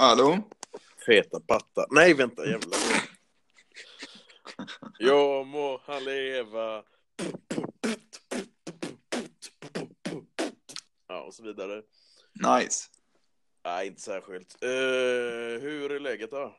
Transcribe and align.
Hallå? 0.00 0.38
Feta 1.06 1.40
pattar. 1.40 1.86
Nej, 1.90 2.14
vänta, 2.14 2.46
jävlar. 2.46 2.78
Jag 4.98 5.46
må 5.46 5.80
han 5.84 6.04
leva. 6.04 6.82
Ja, 11.08 11.22
och 11.22 11.34
så 11.34 11.42
vidare. 11.42 11.82
Nice. 12.32 12.88
Nej, 13.64 13.86
inte 13.86 14.00
särskilt. 14.00 14.64
Uh, 14.64 14.70
hur 15.60 15.92
är 15.92 16.00
läget 16.00 16.30
då? 16.30 16.56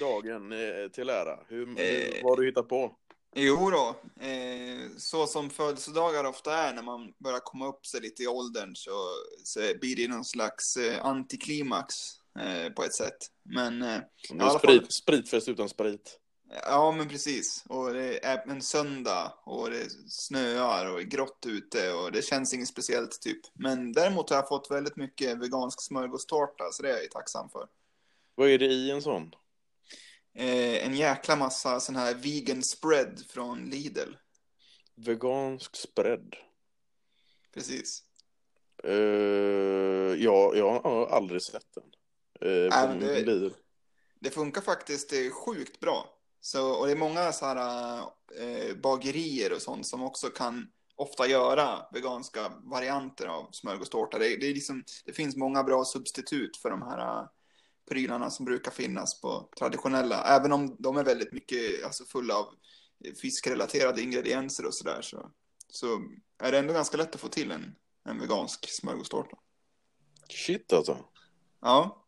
Dagen 0.00 0.52
eh, 0.52 0.88
till 0.88 1.08
ära. 1.10 1.38
Hur, 1.48 1.66
hur, 1.66 1.80
Eh. 1.80 2.22
vad 2.22 2.32
har 2.32 2.36
du 2.36 2.46
hittat 2.46 2.68
på? 2.68 2.96
Jo 3.34 3.70
då, 3.70 3.96
eh, 4.26 4.90
så 4.98 5.26
som 5.26 5.50
födelsedagar 5.50 6.24
ofta 6.24 6.54
är 6.54 6.72
när 6.74 6.82
man 6.82 7.12
börjar 7.18 7.40
komma 7.40 7.68
upp 7.68 7.86
sig 7.86 8.00
lite 8.00 8.22
i 8.22 8.26
åldern 8.26 8.74
så, 8.76 8.90
så 9.44 9.60
blir 9.80 9.96
det 9.96 10.08
någon 10.08 10.24
slags 10.24 10.78
antiklimax 11.02 12.21
eh, 12.40 12.72
på 12.72 12.84
ett 12.84 12.94
sätt. 12.94 13.18
Men 13.42 13.82
eh, 13.82 14.00
alla 14.40 14.58
sprit, 14.58 14.92
spritfest 14.92 15.48
utan 15.48 15.68
sprit. 15.68 16.18
ja, 16.66 16.92
men 16.92 17.08
precis. 17.08 17.64
Och 17.68 17.92
det 17.92 18.24
är 18.24 18.50
en 18.50 18.62
söndag 18.62 19.34
och 19.44 19.70
det 19.70 19.90
snöar 20.08 20.92
och 20.92 21.00
är 21.00 21.04
grått 21.04 21.46
ute 21.46 21.92
och 21.92 22.12
det 22.12 22.22
känns 22.24 22.54
inget 22.54 22.68
speciellt 22.68 23.20
typ. 23.20 23.40
Men 23.54 23.92
däremot 23.92 24.30
har 24.30 24.36
jag 24.36 24.48
fått 24.48 24.70
väldigt 24.70 24.96
mycket 24.96 25.38
vegansk 25.38 25.82
smörgåstårta 25.82 26.64
så 26.72 26.82
det 26.82 26.88
är 26.88 26.94
jag 26.94 27.02
ju 27.02 27.08
tacksam 27.08 27.48
för. 27.50 27.66
Vad 28.34 28.48
är 28.48 28.58
det 28.58 28.66
i 28.66 28.90
en 28.90 29.02
sån? 29.02 29.30
Eh, 30.34 30.86
en 30.86 30.94
jäkla 30.94 31.36
massa 31.36 31.80
sån 31.80 31.96
här 31.96 32.14
vegan 32.14 32.62
spread 32.62 33.22
från 33.28 33.64
Lidl. 33.64 34.14
Vegansk 34.96 35.76
spread. 35.76 36.36
Precis. 37.54 38.02
Uh, 38.84 40.14
ja, 40.22 40.54
jag 40.54 40.80
har 40.80 41.06
aldrig 41.06 41.42
sett 41.42 41.74
den. 41.74 41.84
På 42.42 42.86
men 42.88 43.00
det- 43.00 43.24
Lidl. 43.24 43.48
Det 44.20 44.30
funkar 44.30 44.60
faktiskt 44.60 45.12
sjukt 45.32 45.80
bra. 45.80 46.18
Så, 46.40 46.72
och 46.72 46.86
det 46.86 46.92
är 46.92 46.96
många 46.96 47.32
så 47.32 47.46
här 47.46 47.98
eh, 48.38 48.76
bagerier 48.76 49.52
och 49.52 49.62
sånt 49.62 49.86
som 49.86 50.02
också 50.02 50.28
kan 50.28 50.68
ofta 50.96 51.26
göra 51.26 51.86
veganska 51.92 52.52
varianter 52.62 53.26
av 53.26 53.48
smörgåstårta. 53.52 54.18
Det, 54.18 54.36
det, 54.36 54.46
är 54.46 54.54
liksom, 54.54 54.84
det 55.04 55.12
finns 55.12 55.36
många 55.36 55.62
bra 55.62 55.84
substitut 55.84 56.56
för 56.56 56.70
de 56.70 56.82
här 56.82 56.98
eh, 56.98 57.28
prylarna 57.88 58.30
som 58.30 58.44
brukar 58.44 58.70
finnas 58.70 59.20
på 59.20 59.48
traditionella. 59.58 60.24
Även 60.24 60.52
om 60.52 60.76
de 60.78 60.96
är 60.96 61.04
väldigt 61.04 61.32
mycket 61.32 61.84
alltså, 61.84 62.04
fulla 62.04 62.34
av 62.34 62.46
fiskrelaterade 63.20 64.02
ingredienser 64.02 64.66
och 64.66 64.74
sådär 64.74 65.02
så, 65.02 65.30
så 65.68 65.86
är 66.38 66.52
det 66.52 66.58
ändå 66.58 66.72
ganska 66.74 66.96
lätt 66.96 67.14
att 67.14 67.20
få 67.20 67.28
till 67.28 67.50
en, 67.50 67.74
en 68.04 68.20
vegansk 68.20 68.70
smörgåstårta. 68.70 69.36
Shit 70.28 70.72
alltså. 70.72 71.04
Ja. 71.60 72.01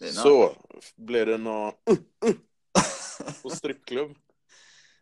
Är. 0.00 0.06
Så, 0.06 0.54
blev 0.96 1.26
det 1.26 1.38
någon 1.38 1.72
på 3.42 3.50
strippklubb? 3.50 4.16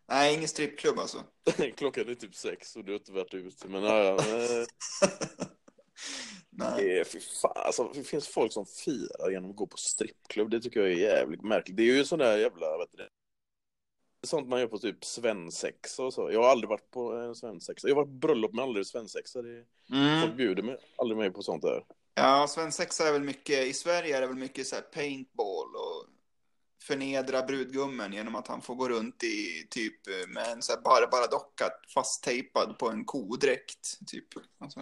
Nej, 0.09 0.35
ingen 0.35 0.49
strippklubb 0.49 0.99
alltså. 0.99 1.25
Klockan 1.77 2.09
är 2.09 2.15
typ 2.15 2.35
sex 2.35 2.77
och 2.77 2.85
du 2.85 2.93
har 2.93 2.99
inte 2.99 3.13
varit 3.13 3.35
ute. 3.35 3.69
Men 3.69 3.83
ja, 3.83 4.03
ja. 4.03 4.19
Nej. 6.51 7.05
Fy 7.05 7.21
fan, 7.21 7.53
alltså, 7.55 7.93
det 7.95 8.05
finns 8.05 8.29
folk 8.29 8.53
som 8.53 8.67
firar 8.67 9.31
genom 9.31 9.51
att 9.51 9.57
gå 9.57 9.67
på 9.67 9.77
strippklubb. 9.77 10.51
Det 10.51 10.61
tycker 10.61 10.81
jag 10.81 10.93
är 10.93 10.97
jävligt 10.97 11.43
märkligt. 11.43 11.77
Det 11.77 11.83
är 11.83 11.97
ju 11.97 12.05
sån 12.05 12.19
där 12.19 12.39
jävla, 12.39 12.79
vet 12.79 12.93
du? 12.93 13.09
Sånt 14.27 14.49
man 14.49 14.61
gör 14.61 14.67
på 14.67 14.79
typ 14.79 15.05
svensexa 15.05 16.05
och 16.05 16.15
så. 16.15 16.33
Jag 16.33 16.43
har 16.43 16.51
aldrig 16.51 16.69
varit 16.69 16.91
på 16.91 17.13
en 17.13 17.35
svensexa. 17.35 17.89
Jag 17.89 17.95
har 17.95 18.05
varit 18.05 18.13
på 18.13 18.27
bröllop 18.27 18.53
men 18.53 18.65
aldrig 18.65 18.87
svensexa. 18.87 19.43
Det... 19.43 19.65
Mm. 19.93 20.23
Folk 20.23 20.37
bjuder 20.37 20.63
mig 20.63 20.77
aldrig 20.97 21.19
mig 21.19 21.31
på 21.31 21.43
sånt 21.43 21.63
där. 21.63 21.85
Ja, 22.19 22.47
svensexa 22.49 23.09
är 23.09 23.13
väl 23.13 23.23
mycket, 23.23 23.67
i 23.67 23.73
Sverige 23.73 24.17
är 24.17 24.21
det 24.21 24.27
väl 24.27 24.37
mycket 24.37 24.67
så 24.67 24.75
här 24.75 24.83
paintball 24.83 25.77
och 25.77 26.07
förnedra 26.83 27.43
brudgummen 27.43 28.13
genom 28.13 28.35
att 28.35 28.49
han 28.49 28.63
får 28.63 28.75
gå 28.75 28.89
runt 28.89 29.25
i 29.25 29.67
typ 29.71 30.07
med 30.29 30.47
en 30.53 30.63
så 30.63 30.73
här 30.73 30.81
Barbara-docka 30.81 31.71
fasttejpad 31.95 32.79
på 32.79 32.89
en 32.89 33.05
kodräkt. 33.05 33.99
Typ. 34.07 34.27
Alltså, 34.61 34.81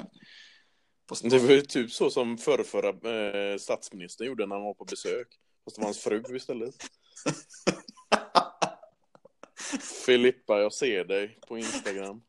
på 1.08 1.14
Det 1.22 1.38
var 1.38 1.50
ju 1.50 1.62
typ 1.62 1.92
så 1.92 2.10
som 2.10 2.38
förrförra 2.38 2.88
eh, 2.88 3.58
statsministern 3.58 4.26
gjorde 4.26 4.46
när 4.46 4.56
han 4.56 4.64
var 4.64 4.74
på 4.74 4.84
besök. 4.84 5.28
Fast 5.64 5.76
det 5.76 5.80
var 5.80 5.86
hans 5.86 5.98
fru 5.98 6.36
istället. 6.36 6.74
Filippa, 10.06 10.60
jag 10.60 10.72
ser 10.72 11.04
dig 11.04 11.38
på 11.48 11.58
Instagram. 11.58 12.22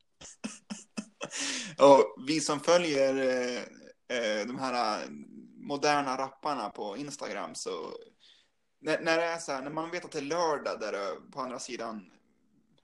Och 1.77 2.23
vi 2.27 2.39
som 2.39 2.59
följer 2.59 3.13
eh, 4.09 4.47
de 4.47 4.59
här 4.59 5.03
eh, 5.03 5.09
moderna 5.55 6.17
rapparna 6.17 6.69
på 6.69 6.97
Instagram 6.97 7.55
så 7.55 7.71
när, 8.79 8.99
när 8.99 9.17
det 9.17 9.23
är 9.23 9.37
så 9.37 9.51
här, 9.51 9.61
när 9.61 9.71
man 9.71 9.91
vet 9.91 10.05
att 10.05 10.11
det 10.11 10.19
är 10.19 10.21
lördag 10.21 10.79
där 10.79 10.93
eh, 10.93 11.31
på 11.31 11.41
andra 11.41 11.59
sidan 11.59 12.11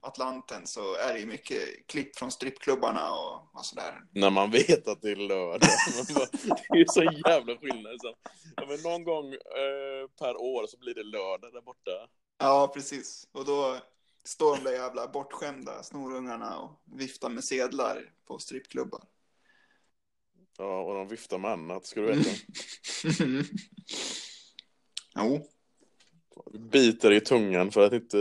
Atlanten 0.02 0.68
så 0.68 0.96
är 0.96 1.14
det 1.14 1.20
ju 1.20 1.26
mycket 1.26 1.88
klipp 1.88 2.16
från 2.16 2.32
strippklubbarna 2.32 3.12
och, 3.12 3.60
och 3.60 3.66
sådär. 3.66 4.02
När 4.12 4.30
man 4.30 4.52
vet 4.52 4.88
att 4.88 5.02
det 5.02 5.12
är 5.12 5.16
lördag. 5.16 5.70
Bara, 6.16 6.26
det 6.70 6.76
är 6.76 6.78
ju 6.78 6.86
så 6.88 7.04
jävla 7.04 7.58
skillnad. 7.58 8.02
Så, 8.02 8.16
ja, 8.56 8.66
men 8.68 8.82
någon 8.82 9.04
gång 9.04 9.34
eh, 9.34 10.08
per 10.20 10.38
år 10.38 10.68
så 10.68 10.78
blir 10.78 10.94
det 10.94 11.04
lördag 11.04 11.54
där 11.54 11.62
borta. 11.62 11.92
Ja, 12.38 12.72
precis. 12.74 13.28
Och 13.32 13.46
då 13.46 13.78
står 14.26 14.56
de 14.56 14.64
där 14.64 14.72
jävla 14.72 15.08
bortskämda 15.08 15.84
snorungarna 15.84 16.60
och 16.60 16.82
viftar 16.86 17.30
med 17.30 17.44
sedlar 17.44 18.10
på 18.28 18.40
strippklubbar. 18.40 19.02
Ja, 20.58 20.82
och 20.84 20.94
de 20.96 21.08
viftar 21.08 21.38
med 21.38 21.52
annat, 21.52 21.86
ska 21.86 22.02
du 22.02 22.08
veta. 22.08 22.30
jo, 25.16 25.48
Biter 26.72 27.12
i 27.12 27.22
tungan 27.22 27.72
för 27.72 27.86
att 27.86 27.94
inte... 27.94 28.18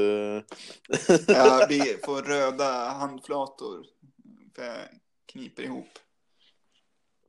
jag 1.26 1.68
blir- 1.68 2.04
får 2.06 2.22
röda 2.22 2.88
handflator 2.90 3.86
för 4.56 4.62
jag 4.64 4.88
kniper 5.32 5.62
ihop. 5.62 5.88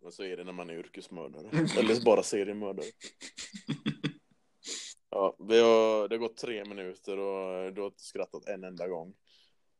Och 0.02 0.14
så 0.14 0.24
är 0.24 0.38
det 0.38 0.44
när 0.44 0.54
man 0.54 0.70
är 0.70 0.74
yrkesmördare. 0.74 1.48
Eller 1.80 2.06
bara 2.06 2.24
seriemördare. 2.24 2.86
Ja, 5.10 5.36
vi 5.50 5.60
har, 5.60 6.08
det 6.08 6.16
har 6.16 6.20
gått 6.20 6.38
tre 6.38 6.66
minuter 6.66 7.18
och 7.18 7.74
du 7.74 7.82
har 7.82 7.94
skrattat 7.98 8.46
en 8.46 8.64
enda 8.64 8.88
gång. 8.88 9.14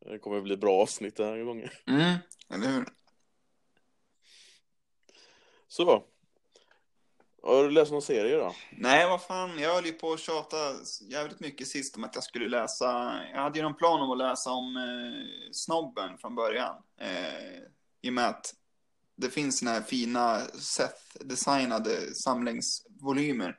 Det 0.00 0.18
kommer 0.18 0.40
bli 0.40 0.56
bra 0.56 0.82
avsnitt 0.82 1.16
den 1.16 1.26
här 1.28 1.44
gången. 1.44 1.68
Mm, 1.86 2.14
eller 2.54 2.66
hur? 2.72 2.84
Så. 5.76 6.04
Har 7.42 7.64
du 7.64 7.70
läst 7.70 7.92
någon 7.92 8.02
serie 8.02 8.36
då? 8.36 8.54
Nej, 8.78 9.08
vad 9.08 9.22
fan, 9.22 9.58
jag 9.58 9.74
höll 9.74 9.86
ju 9.86 9.92
på 9.92 10.12
att 10.12 10.20
tjata 10.20 10.56
jävligt 11.10 11.40
mycket 11.40 11.68
sist 11.68 11.96
om 11.96 12.04
att 12.04 12.14
jag 12.14 12.24
skulle 12.24 12.48
läsa. 12.48 13.20
Jag 13.32 13.42
hade 13.42 13.58
ju 13.58 13.62
någon 13.62 13.74
plan 13.76 14.00
om 14.00 14.10
att 14.10 14.18
läsa 14.18 14.50
om 14.50 14.76
eh, 14.76 15.52
Snobben 15.52 16.18
från 16.18 16.34
början. 16.34 16.76
Eh, 17.00 17.58
I 18.02 18.08
och 18.08 18.12
med 18.12 18.28
att 18.28 18.54
det 19.16 19.30
finns 19.30 19.58
såna 19.58 19.70
här 19.70 19.82
fina 19.82 20.40
Seth-designade 20.54 22.14
samlingsvolymer. 22.14 23.58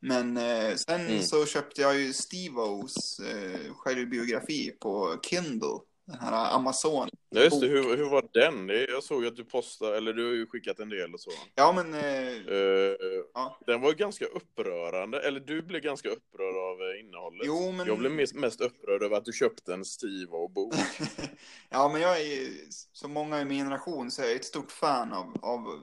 Men 0.00 0.36
eh, 0.36 0.74
sen 0.74 1.00
Mm. 1.00 1.22
så 1.22 1.46
köpte 1.46 1.80
jag 1.80 1.98
ju 1.98 2.12
Steve-Os 2.12 3.20
eh, 3.20 3.72
självbiografi 3.74 4.70
på 4.80 5.20
Kindle. 5.22 5.78
Den 6.10 6.20
här 6.20 6.54
Amazon. 6.54 7.08
Ja, 7.30 7.40
just 7.40 7.60
det. 7.60 7.66
Hur, 7.66 7.96
hur 7.96 8.10
var 8.10 8.28
den? 8.32 8.68
Jag 8.68 9.02
såg 9.02 9.26
att 9.26 9.36
du 9.36 9.44
postade, 9.44 9.96
eller 9.96 10.12
du 10.12 10.26
har 10.26 10.32
ju 10.32 10.46
skickat 10.46 10.78
en 10.78 10.88
del 10.88 11.14
och 11.14 11.20
så. 11.20 11.30
Ja, 11.54 11.72
men 11.72 11.94
eh, 11.94 12.00
Eh, 12.00 12.96
Ja. 13.34 13.58
Den 13.66 13.80
var 13.80 13.92
ganska 13.92 14.24
upprörande, 14.24 15.20
eller 15.20 15.40
du 15.40 15.62
blev 15.62 15.80
ganska 15.82 16.08
upprörd 16.08 16.56
av 16.56 16.88
eh, 16.88 17.00
innehållet. 17.00 17.46
jo, 17.46 17.72
men... 17.72 17.86
Jag 17.86 17.98
blev 17.98 18.12
mest, 18.12 18.34
mest 18.34 18.60
upprörd 18.60 19.02
över 19.02 19.16
att 19.16 19.24
du 19.24 19.32
köpte 19.32 19.74
en 19.74 19.84
Steve 19.84 20.30
och 20.30 20.50
bok. 20.50 20.74
ja, 21.68 21.88
men 21.88 22.00
jag 22.00 22.20
är 22.20 22.24
ju, 22.24 22.66
som 22.92 23.12
många 23.12 23.40
i 23.40 23.44
min 23.44 23.58
generation, 23.58 24.10
så 24.10 24.22
är 24.22 24.26
jag 24.26 24.36
ett 24.36 24.44
stort 24.44 24.72
fan 24.72 25.12
av, 25.12 25.36
av 25.42 25.80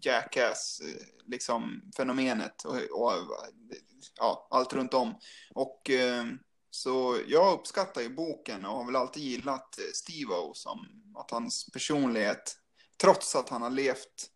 Jackass, 0.00 0.80
eh, 0.80 1.06
liksom 1.26 1.82
fenomenet 1.96 2.64
och, 2.64 2.74
och 2.74 3.12
ja, 4.16 4.48
allt 4.50 4.72
runt 4.72 4.94
om. 4.94 5.14
Och 5.54 5.90
eh, 5.90 6.24
så 6.76 7.18
jag 7.26 7.58
uppskattar 7.58 8.02
ju 8.02 8.08
boken 8.08 8.64
och 8.64 8.76
har 8.76 8.86
väl 8.86 8.96
alltid 8.96 9.22
gillat 9.22 9.78
Steve-O 9.94 10.54
som 10.54 10.86
att 11.14 11.30
hans 11.30 11.70
personlighet, 11.72 12.56
trots 13.00 13.36
att 13.36 13.48
han 13.48 13.62
har 13.62 13.70
levt 13.70 14.30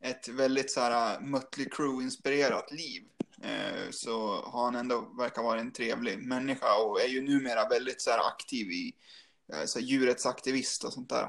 ett 0.00 0.28
väldigt 0.28 0.70
så 0.70 0.80
här 0.80 1.20
Mötley 1.20 1.68
Crüe-inspirerat 1.68 2.72
liv, 2.72 3.02
eh, 3.42 3.90
så 3.90 4.42
har 4.42 4.64
han 4.64 4.74
ändå 4.74 5.00
verkar 5.18 5.42
vara 5.42 5.60
en 5.60 5.72
trevlig 5.72 6.18
människa 6.18 6.76
och 6.76 7.00
är 7.00 7.08
ju 7.08 7.22
numera 7.22 7.68
väldigt 7.68 8.00
så 8.00 8.10
här 8.10 8.28
aktiv 8.28 8.70
i 8.70 8.92
eh, 9.52 9.64
så 9.64 9.78
här, 9.78 9.86
djurets 9.86 10.26
aktivist 10.26 10.84
och 10.84 10.92
sånt 10.92 11.08
där. 11.08 11.28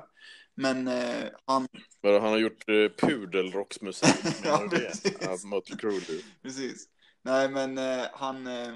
Men 0.55 0.87
eh, 0.87 1.25
han, 1.45 1.67
Men 2.01 2.21
han 2.21 2.31
har 2.31 2.37
gjort 2.37 2.69
eh, 2.69 3.07
pudelrocksmusik. 3.07 4.15
Ja, 4.43 4.67
precis. 4.69 5.43
Mötley 5.45 5.77
Crüe. 5.77 6.23
precis. 6.41 6.87
Nej, 7.21 7.49
men 7.49 7.77
eh, 7.77 8.05
han, 8.13 8.47
eh, 8.47 8.73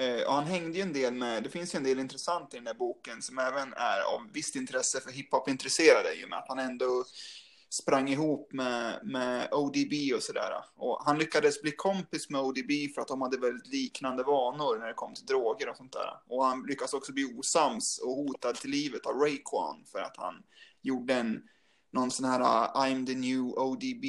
Eh, 0.00 0.26
och 0.26 0.34
han 0.34 0.46
hängde 0.46 0.78
ju 0.78 0.82
en 0.82 0.92
del 0.92 1.14
med, 1.14 1.42
det 1.42 1.50
finns 1.50 1.74
ju 1.74 1.76
en 1.76 1.84
del 1.84 1.98
intressant 1.98 2.54
i 2.54 2.56
den 2.56 2.66
här 2.66 2.74
boken 2.74 3.22
som 3.22 3.38
även 3.38 3.72
är 3.72 4.14
av 4.14 4.32
visst 4.32 4.56
intresse 4.56 5.00
för 5.00 5.10
hiphop-intresserade 5.10 6.14
i 6.14 6.24
och 6.24 6.28
med 6.28 6.38
att 6.38 6.48
han 6.48 6.58
ändå 6.58 7.04
sprang 7.68 8.08
ihop 8.08 8.52
med, 8.52 9.00
med 9.04 9.48
ODB 9.52 9.92
och 10.16 10.22
sådär. 10.22 10.52
Och 10.76 11.02
han 11.04 11.18
lyckades 11.18 11.62
bli 11.62 11.72
kompis 11.72 12.30
med 12.30 12.40
ODB 12.40 12.70
för 12.94 13.02
att 13.02 13.08
de 13.08 13.22
hade 13.22 13.38
väldigt 13.38 13.66
liknande 13.66 14.22
vanor 14.22 14.78
när 14.78 14.86
det 14.86 14.94
kom 14.94 15.14
till 15.14 15.26
droger 15.26 15.68
och 15.68 15.76
sånt 15.76 15.92
där. 15.92 16.20
Och 16.26 16.44
han 16.44 16.66
lyckades 16.68 16.94
också 16.94 17.12
bli 17.12 17.24
osams 17.24 17.98
och 17.98 18.14
hotad 18.14 18.56
till 18.56 18.70
livet 18.70 19.06
av 19.06 19.14
Rayquan 19.14 19.84
för 19.92 19.98
att 19.98 20.16
han 20.16 20.34
gjorde 20.82 21.14
en, 21.14 21.42
någon 21.92 22.10
sån 22.10 22.26
här 22.26 22.40
ah, 22.40 22.86
I'm 22.86 23.06
the 23.06 23.14
new 23.14 23.40
ODB 23.40 24.04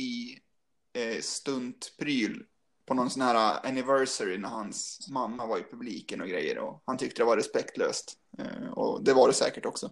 eh, 0.94 1.22
stuntpryl 1.22 2.46
på 2.92 2.96
någon 2.96 3.10
sån 3.10 3.22
här 3.22 3.36
uh, 3.36 3.70
anniversary 3.70 4.38
när 4.38 4.50
hans 4.50 5.08
mamma 5.10 5.46
var 5.46 5.58
i 5.58 5.64
publiken 5.64 6.22
och 6.22 6.28
grejer. 6.28 6.58
Och 6.58 6.84
han 6.86 6.98
tyckte 6.98 7.22
det 7.22 7.26
var 7.26 7.38
respektlöst. 7.38 8.14
Eh, 8.38 8.72
och 8.72 9.04
det 9.04 9.14
var 9.14 9.28
det 9.28 9.34
säkert 9.34 9.66
också. 9.66 9.92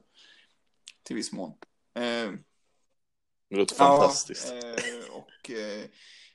Till 1.04 1.16
viss 1.16 1.32
mån. 1.32 1.50
Eh, 1.96 2.32
Det 3.50 3.56
låter 3.56 3.76
fantastiskt. 3.76 4.48
Ja, 4.50 4.68
eh, 4.68 5.10
och 5.12 5.50
eh, 5.50 5.86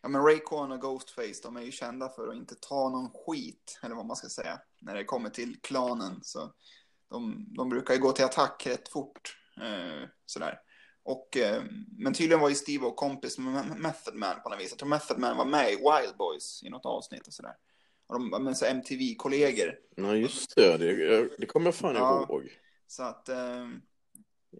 ja, 0.03 0.09
men 0.09 0.23
Raycon 0.23 0.73
och 0.73 0.81
Ghostface, 0.81 1.41
de 1.43 1.57
är 1.57 1.63
ju 1.63 1.73
kända 1.73 2.09
för 2.09 2.29
att 2.29 2.37
inte 2.37 2.55
ta 2.55 2.89
någon 2.89 3.11
skit, 3.15 3.81
eller 3.83 3.95
vad 3.95 4.07
man 4.07 4.17
ska 4.17 4.29
säga, 4.29 4.61
när 4.81 4.95
det 4.95 5.05
kommer 5.05 5.31
till 5.31 5.61
klanen. 5.63 6.19
Så 6.23 6.53
de, 7.11 7.47
de 7.57 7.69
brukar 7.69 7.95
ju 7.95 8.01
gå 8.01 8.13
till 8.13 8.25
attack 8.25 8.67
rätt 8.67 8.89
fort. 8.89 9.37
Sådär. 10.27 10.61
Och, 11.05 11.37
eh, 11.37 11.63
men 11.99 12.15
tydligen 12.15 12.41
var 12.41 12.49
ju 12.49 12.55
Steve 12.55 12.87
och 12.87 12.97
kompis 12.97 13.39
med 13.39 13.67
Method 13.81 14.15
Man 14.15 14.41
på 14.43 14.49
något 14.49 14.61
vis. 14.61 14.71
Jag 14.71 14.79
tror 14.79 14.89
Method 14.89 15.19
Man 15.19 15.37
var 15.37 15.45
med 15.45 15.73
i 15.73 15.77
Wild 15.77 16.17
Boys 16.19 16.63
i 16.63 16.71
något 16.71 16.87
avsnitt 16.87 17.27
och 17.27 17.33
sådär. 17.33 17.55
Och 18.07 18.15
de 18.15 18.31
var 18.31 18.65
MTV-kollegor. 18.65 19.75
Ja, 19.97 20.15
just 20.17 20.57
det. 20.57 20.77
Det, 20.79 21.29
det 21.39 21.47
kommer 21.47 21.67
jag 21.67 21.75
fan 21.75 21.95
Ja. 21.95 22.27
ihåg. 22.29 22.59
Så 22.87 23.03
att... 23.03 23.29
Eh, 23.29 23.69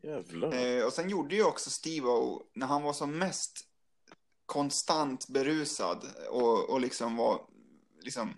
Jävlar. 0.03 0.87
Och 0.87 0.93
sen 0.93 1.11
gjorde 1.11 1.35
ju 1.35 1.45
också 1.45 1.71
Steve-O, 1.71 2.43
när 2.55 2.67
han 2.67 2.83
var 2.83 2.93
som 2.93 3.19
mest 3.19 3.61
konstant 4.47 5.29
berusad 5.29 6.05
och, 6.31 6.71
och 6.71 6.81
liksom 6.81 7.17
var 7.17 7.41
liksom, 8.03 8.35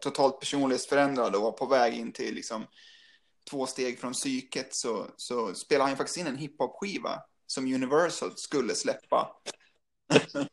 totalt 0.00 0.40
personlighetsförändrad 0.40 1.34
och 1.34 1.42
var 1.42 1.52
på 1.52 1.66
väg 1.66 1.94
in 1.94 2.12
till 2.12 2.34
liksom, 2.34 2.66
två 3.50 3.66
steg 3.66 3.98
från 3.98 4.12
psyket 4.12 4.74
så, 4.74 5.06
så 5.16 5.54
spelade 5.54 5.90
han 5.90 5.96
faktiskt 5.96 6.18
in 6.18 6.26
en 6.26 6.36
hiphop-skiva 6.36 7.22
som 7.46 7.74
Universal 7.74 8.36
skulle 8.36 8.74
släppa. 8.74 9.36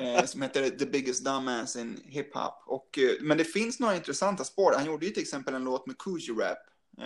eh, 0.00 0.24
som 0.24 0.42
heter 0.42 0.70
The 0.70 0.86
Biggest 0.86 1.24
Dumbass 1.24 1.76
in 1.76 2.00
Hip-Hop. 2.04 2.62
Och, 2.66 2.98
eh, 2.98 3.14
men 3.20 3.38
det 3.38 3.44
finns 3.44 3.80
några 3.80 3.96
intressanta 3.96 4.44
spår. 4.44 4.72
Han 4.76 4.86
gjorde 4.86 5.06
ju 5.06 5.12
till 5.12 5.22
exempel 5.22 5.54
en 5.54 5.64
låt 5.64 5.86
med 5.86 5.98
Coogee 5.98 6.32
Rap. 6.32 6.58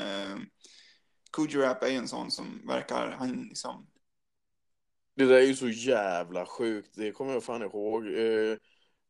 Eh, 0.03 0.39
Coogee 1.31 1.63
Rap 1.63 1.83
är 1.83 1.89
ju 1.89 1.97
en 1.97 2.09
sån 2.09 2.31
som 2.31 2.67
verkar, 2.67 3.11
han 3.11 3.43
liksom, 3.43 3.87
Det 5.17 5.25
där 5.25 5.35
är 5.35 5.47
ju 5.47 5.57
så 5.57 5.69
jävla 5.69 6.47
sjukt. 6.47 6.91
Det 6.95 7.13
kommer 7.13 7.33
jag 7.33 7.45
fan 7.45 7.63
ihåg. 7.63 8.07
Eh, 8.07 8.57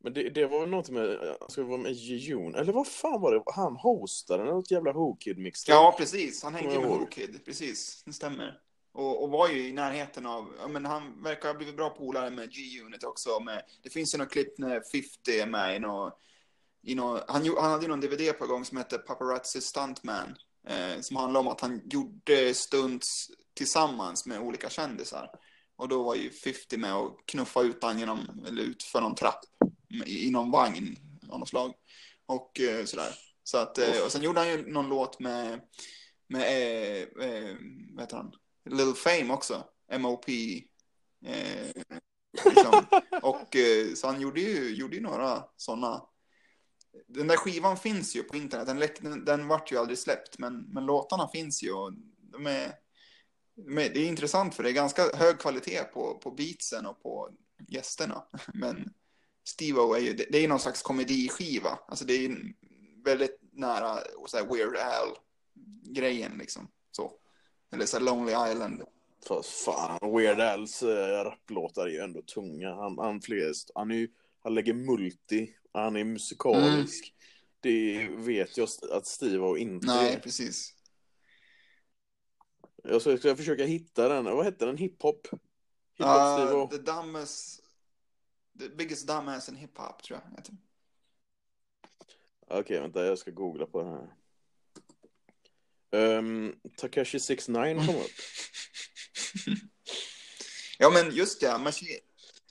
Men 0.03 0.13
det, 0.13 0.29
det 0.29 0.45
var 0.45 0.59
väl 0.59 0.69
något 0.69 0.89
med, 0.89 1.35
ska 1.49 1.61
det 1.61 1.67
vara 1.67 1.77
med 1.77 1.91
Jion? 1.91 2.55
Eller 2.55 2.73
vad 2.73 2.87
fan 2.87 3.21
var 3.21 3.33
det? 3.33 3.43
Han 3.45 3.75
hostade 3.75 4.43
något 4.43 4.71
jävla 4.71 4.91
Ho-Kid 4.91 5.37
mixtape. 5.37 5.75
ja 5.75 5.95
precis, 5.97 6.43
han 6.43 6.55
hängde 6.55 6.73
ju 6.73 6.79
med. 6.79 6.89
Who-Kid, 6.89 7.45
precis, 7.45 8.03
det 8.05 8.13
stämmer. 8.13 8.59
Och, 8.91 9.23
och 9.23 9.29
var 9.29 9.49
ju 9.49 9.67
i 9.67 9.73
närheten 9.73 10.25
av, 10.25 10.53
ja 10.59 10.67
men 10.67 10.85
han 10.85 11.23
verkar 11.23 11.47
ha 11.47 11.55
blivit 11.55 11.75
bra 11.75 11.89
polare 11.89 12.29
med 12.29 12.51
G-Unit 12.51 13.03
också. 13.03 13.39
Med, 13.39 13.61
det 13.83 13.89
finns 13.89 14.13
ju 14.13 14.17
något 14.17 14.31
klipp 14.31 14.57
när 14.57 14.81
50 14.91 15.39
är 15.39 15.47
med 15.47 15.75
i 15.75 15.79
något, 15.79 16.19
i 16.83 16.95
något 16.95 17.23
han, 17.27 17.45
han 17.57 17.71
hade 17.71 17.83
ju 17.83 17.87
någon 17.87 18.01
DVD 18.01 18.37
på 18.37 18.47
gång 18.47 18.65
som 18.65 18.77
hette 18.77 18.97
Paparazzi 18.97 19.61
Stuntman. 19.61 20.35
Eh, 20.67 21.01
som 21.01 21.17
handlar 21.17 21.39
om 21.39 21.47
att 21.47 21.61
han 21.61 21.81
gjorde 21.85 22.53
stunts 22.53 23.27
tillsammans 23.53 24.25
med 24.25 24.39
olika 24.39 24.69
kändisar. 24.69 25.29
Och 25.75 25.87
då 25.87 26.03
var 26.03 26.15
ju 26.15 26.31
50 26.31 26.77
med 26.77 26.95
och 26.95 27.19
knuffa 27.25 27.61
ut 27.61 27.83
han 27.83 27.99
genom, 27.99 28.43
eller 28.47 28.61
ut 28.61 28.83
för 28.83 29.01
någon 29.01 29.15
trapp 29.15 29.39
i, 30.05 30.31
någon 30.31 30.51
vagn 30.51 30.95
av 31.29 31.39
något 31.39 31.49
slag. 31.49 31.73
Och 32.25 32.59
eh, 32.59 32.85
sådär. 32.85 33.15
Så 33.43 33.57
att, 33.57 33.77
eh, 33.77 34.03
och 34.05 34.11
sen 34.11 34.21
gjorde 34.21 34.39
han 34.39 34.49
ju 34.49 34.71
någon 34.71 34.89
låt 34.89 35.19
med, 35.19 35.61
med 36.27 36.41
eh, 36.41 37.27
eh, 37.27 37.55
vad 37.93 38.03
heter 38.03 38.17
han? 38.17 38.33
Little 38.69 38.93
Fame 38.93 39.33
också. 39.33 39.63
MOP. 39.99 40.29
Eh, 41.25 41.71
liksom. 42.45 42.85
Och 43.21 43.55
eh, 43.55 43.93
så 43.95 44.07
han 44.07 44.21
gjorde 44.21 44.41
ju, 44.41 44.75
gjorde 44.75 44.95
ju 44.95 45.01
några 45.01 45.43
sådana. 45.55 46.03
Den 47.07 47.27
där 47.27 47.37
skivan 47.37 47.77
finns 47.77 48.15
ju 48.15 48.23
på 48.23 48.37
internet. 48.37 48.67
Den, 48.67 49.11
den, 49.11 49.25
den 49.25 49.47
vart 49.47 49.71
ju 49.71 49.77
aldrig 49.77 49.97
släppt. 49.97 50.37
Men, 50.39 50.61
men 50.61 50.85
låtarna 50.85 51.27
finns 51.27 51.63
ju. 51.63 51.73
Och 51.73 51.93
de 52.31 52.47
är, 52.47 52.71
de 53.55 53.77
är, 53.77 53.89
det 53.89 53.99
är 53.99 54.07
intressant 54.07 54.55
för 54.55 54.63
det 54.63 54.69
är 54.69 54.73
ganska 54.73 55.09
hög 55.15 55.39
kvalitet 55.39 55.83
på, 55.83 56.19
på 56.23 56.31
beatsen 56.31 56.85
och 56.85 57.03
på 57.03 57.29
gästerna. 57.67 58.23
Men 58.53 58.93
Steve-O 59.47 59.93
är 59.93 59.99
ju, 59.99 60.13
det, 60.13 60.25
det 60.29 60.37
är 60.37 60.47
någon 60.47 60.59
slags 60.59 60.81
komediskiva. 60.81 61.79
Alltså 61.87 62.05
det 62.05 62.13
är 62.13 62.19
ju 62.19 62.53
väldigt 63.05 63.39
nära 63.51 63.99
så 64.27 64.37
här 64.37 64.45
Weird 64.45 64.75
Al-grejen 64.77 66.37
liksom. 66.37 66.67
Så. 66.91 67.11
Eller 67.73 67.85
så 67.85 67.97
här 67.97 68.05
Lonely 68.05 68.51
Island. 68.51 68.83
Fast 69.27 69.49
fan, 69.49 70.15
Weird 70.15 70.39
Al's 70.39 70.83
äh, 70.83 71.23
rapplåtar 71.23 71.87
är 71.87 71.91
ju 71.91 71.99
ändå 71.99 72.21
tunga. 72.21 72.75
Han, 72.75 72.97
han, 72.97 73.21
flest, 73.21 73.71
han, 73.75 73.91
är 73.91 73.95
ju, 73.95 74.09
han 74.43 74.53
lägger 74.53 74.73
multi, 74.73 75.53
han 75.73 75.95
är 75.95 76.03
musikalisk. 76.03 77.13
Det 77.59 78.07
vet 78.09 78.57
jag 78.57 78.69
att 78.91 79.07
Steve 79.07 79.45
och 79.45 79.57
inte 79.57 79.87
Nej, 79.87 80.13
är. 80.13 80.19
precis. 80.19 80.73
Jag 82.83 83.01
ska, 83.01 83.17
ska 83.17 83.35
försöka 83.35 83.65
hitta 83.65 84.09
den. 84.09 84.25
Vad 84.25 84.45
hette 84.45 84.65
den? 84.65 84.77
Hiphop? 84.77 85.27
Hiphop 85.97 86.09
Uh, 86.09 86.67
Steve 86.69 86.83
the 86.83 86.91
dumbest, 86.91 87.63
the 88.59 88.69
biggest 88.69 89.07
dumbass 89.07 89.49
in 89.49 89.55
hip-hop 89.55 90.03
tror 90.03 90.19
jag 90.23 90.37
heter. 90.37 90.53
Okej, 92.47 92.79
vänta, 92.79 93.05
jag 93.05 93.17
ska 93.17 93.31
googla 93.31 93.65
på 93.65 93.83
den 93.83 93.93
här. 93.93 94.09
Um, 96.17 96.55
Takashi 96.77 97.19
69 97.19 97.75
kom 97.75 97.95
upp. 97.95 98.05
Ja 100.79 100.89
men 100.89 101.15
just 101.15 101.41
ja, 101.41 101.57
Machine, 101.57 101.99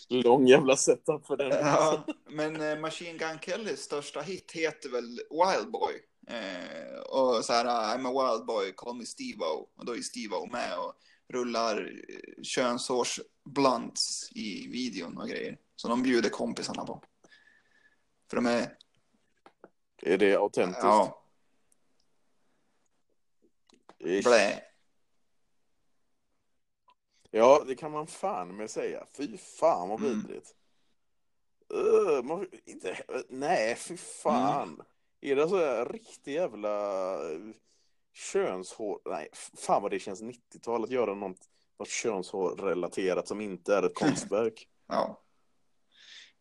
Lång 0.08 0.46
jävla 0.46 0.76
setup 0.76 1.26
för 1.26 1.36
den. 1.36 1.50
ja, 1.50 2.06
men 2.30 2.60
eh, 2.60 2.78
Machine 2.78 3.18
Gun 3.18 3.38
Kellys 3.42 3.80
största 3.80 4.20
hit 4.20 4.52
heter 4.52 4.88
väl 4.88 5.20
Wild 5.30 5.70
Boy. 5.70 5.94
Eh, 6.28 6.98
och 7.00 7.44
så 7.44 7.52
här, 7.52 7.64
I'm 7.64 8.08
a 8.08 8.32
wild 8.34 8.46
boy, 8.46 8.72
call 8.72 8.96
me 8.96 9.06
Steve-O. 9.06 9.68
Och 9.76 9.84
då 9.86 9.96
är 9.96 10.00
Steve-O 10.00 10.46
med 10.52 10.78
och 10.78 10.94
rullar 11.28 12.02
eh, 12.08 12.42
könshårsblunts 12.42 14.32
i 14.32 14.68
videon 14.68 15.18
och 15.18 15.28
grejer. 15.28 15.58
Så 15.76 15.88
de 15.88 16.02
bjuder 16.02 16.30
kompisarna 16.30 16.84
på. 16.84 17.02
För 18.30 18.36
de 18.36 18.46
är, 18.46 18.76
Är 20.02 20.18
det 20.18 20.36
autentiskt? 20.36 20.82
ja, 20.84 21.22
blä. 23.98 24.62
Ja, 27.30 27.64
det 27.66 27.74
kan 27.74 27.90
man 27.92 28.06
fan 28.06 28.56
med 28.56 28.70
säga. 28.70 29.06
Fy 29.16 29.38
fan 29.38 29.88
vad 29.88 30.00
Mm. 30.00 30.12
vidrigt. 30.20 30.54
Uh, 31.74 32.22
man, 32.22 32.48
inte, 32.64 33.02
nej, 33.28 33.74
fy 33.76 33.96
fan. 33.96 34.68
Mm. 34.68 34.80
Är 35.20 35.36
det 35.36 35.48
så 35.48 35.56
här 35.58 35.86
riktig 35.88 36.34
jävla 36.34 37.12
eh, 37.32 37.38
könshår? 38.12 39.00
Nej, 39.04 39.28
fan 39.34 39.82
vad 39.82 39.90
det 39.90 39.98
känns 39.98 40.22
90-tal 40.22 40.84
att 40.84 40.90
göra 40.90 41.14
något, 41.14 41.48
något 41.78 41.88
könshår-relaterat 41.88 43.28
som 43.28 43.40
inte 43.40 43.74
är 43.76 43.82
ett 43.82 43.94
konstverk. 43.98 44.68
Ja. 44.86 45.22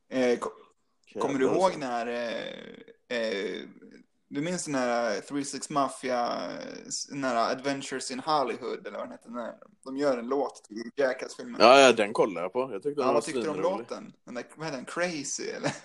Eh, 0.09 0.39
ko- 0.39 0.51
Kommer 1.21 1.39
du 1.39 1.45
ihåg 1.45 1.77
när... 1.77 2.07
Eh, 2.07 3.17
eh, 3.17 3.62
du 4.27 4.41
minns 4.41 4.65
den 4.65 4.75
här 4.75 5.21
36 5.21 5.69
Mafia, 5.69 6.50
den 7.09 7.24
här 7.24 7.51
Adventures 7.51 8.12
in 8.12 8.19
Hollywood, 8.19 8.88
eller 8.88 8.97
vad 8.97 9.07
den 9.07 9.12
heter? 9.12 9.29
Den 9.29 9.38
här, 9.38 9.55
de 9.83 9.97
gör 9.97 10.17
en 10.17 10.27
låt 10.27 10.63
till 10.63 10.91
Jackass-filmen. 10.95 11.62
Ja, 11.62 11.79
ja, 11.79 11.93
den 11.93 12.13
kollar 12.13 12.41
jag 12.41 12.53
på. 12.53 12.59
Jag 12.71 12.83
tyckte 12.83 12.89
den 12.89 13.00
Ja, 13.01 13.05
var 13.07 13.13
vad 13.13 13.24
tyckte 13.24 13.41
du 13.41 13.50
om 13.50 13.59
låten? 13.62 14.13
Den 14.25 14.33
där, 14.33 14.45
vad 14.55 14.65
heter 14.67 14.77
den? 14.77 14.85
Crazy, 14.85 15.43
eller? 15.43 15.71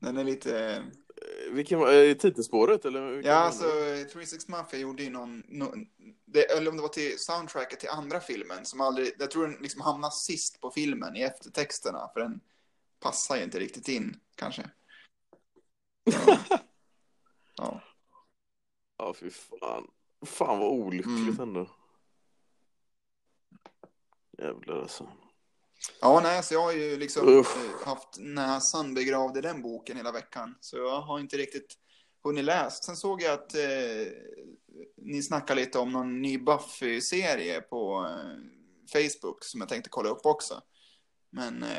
den 0.00 0.18
är 0.18 0.24
lite... 0.24 0.82
Eh, 1.22 1.52
Vilken 1.52 1.78
var 1.78 1.92
eh, 1.92 2.14
titelspåret 2.14 2.84
eller? 2.84 3.22
Ja, 3.24 3.34
alltså, 3.34 3.64
det? 3.64 4.04
36 4.04 4.48
Mafia 4.48 4.80
gjorde 4.80 5.02
ju 5.02 5.10
någon... 5.10 5.42
någon 5.48 5.86
det, 6.24 6.42
eller 6.44 6.70
om 6.70 6.76
det 6.76 6.82
var 6.82 6.88
till 6.88 7.18
soundtracket 7.18 7.80
till 7.80 7.88
andra 7.88 8.20
filmen, 8.20 8.64
som 8.64 8.80
aldrig... 8.80 9.12
Jag 9.18 9.30
tror 9.30 9.46
den 9.48 9.56
liksom 9.60 9.80
hamnar 9.80 10.10
sist 10.10 10.60
på 10.60 10.70
filmen 10.70 11.16
i 11.16 11.22
eftertexterna, 11.22 12.10
för 12.12 12.20
den 12.20 12.40
passar 13.00 13.36
ju 13.36 13.42
inte 13.42 13.58
riktigt 13.60 13.88
in, 13.88 14.20
kanske. 14.34 14.70
Ja. 16.04 16.38
ja. 17.56 17.80
Ja, 18.98 19.14
fy 19.14 19.30
fan. 19.30 19.90
Fan 20.26 20.58
vad 20.58 20.68
olyckligt 20.70 21.38
Mm. 21.38 21.40
ändå. 21.40 21.70
Jävlar 24.38 24.80
alltså. 24.82 25.08
Ja, 26.00 26.20
nej, 26.22 26.42
så 26.42 26.54
jag 26.54 26.62
har 26.62 26.72
ju 26.72 26.96
liksom 26.96 27.28
Uff. 27.28 27.56
eh, 27.56 27.86
haft 27.86 28.08
näsan 28.18 28.94
begravd 28.94 29.36
i 29.36 29.40
den 29.40 29.62
boken 29.62 29.96
hela 29.96 30.12
veckan. 30.12 30.54
Så 30.60 30.76
jag 30.76 31.00
har 31.00 31.20
inte 31.20 31.36
riktigt 31.36 31.74
hunnit 32.24 32.44
läst. 32.44 32.84
Sen 32.84 32.96
såg 32.96 33.22
jag 33.22 33.32
att 33.32 33.54
eh, 33.54 34.12
ni 34.96 35.22
snackade 35.22 35.60
lite 35.60 35.78
om 35.78 35.92
någon 35.92 36.22
ny 36.22 36.38
Buffy-serie 36.38 37.60
på, 37.60 38.06
eh, 38.08 38.38
Facebook 38.92 39.44
som 39.44 39.60
jag 39.60 39.68
tänkte 39.68 39.90
kolla 39.90 40.08
upp 40.08 40.26
också. 40.26 40.60
Men 41.30 41.62
eh, 41.62 41.78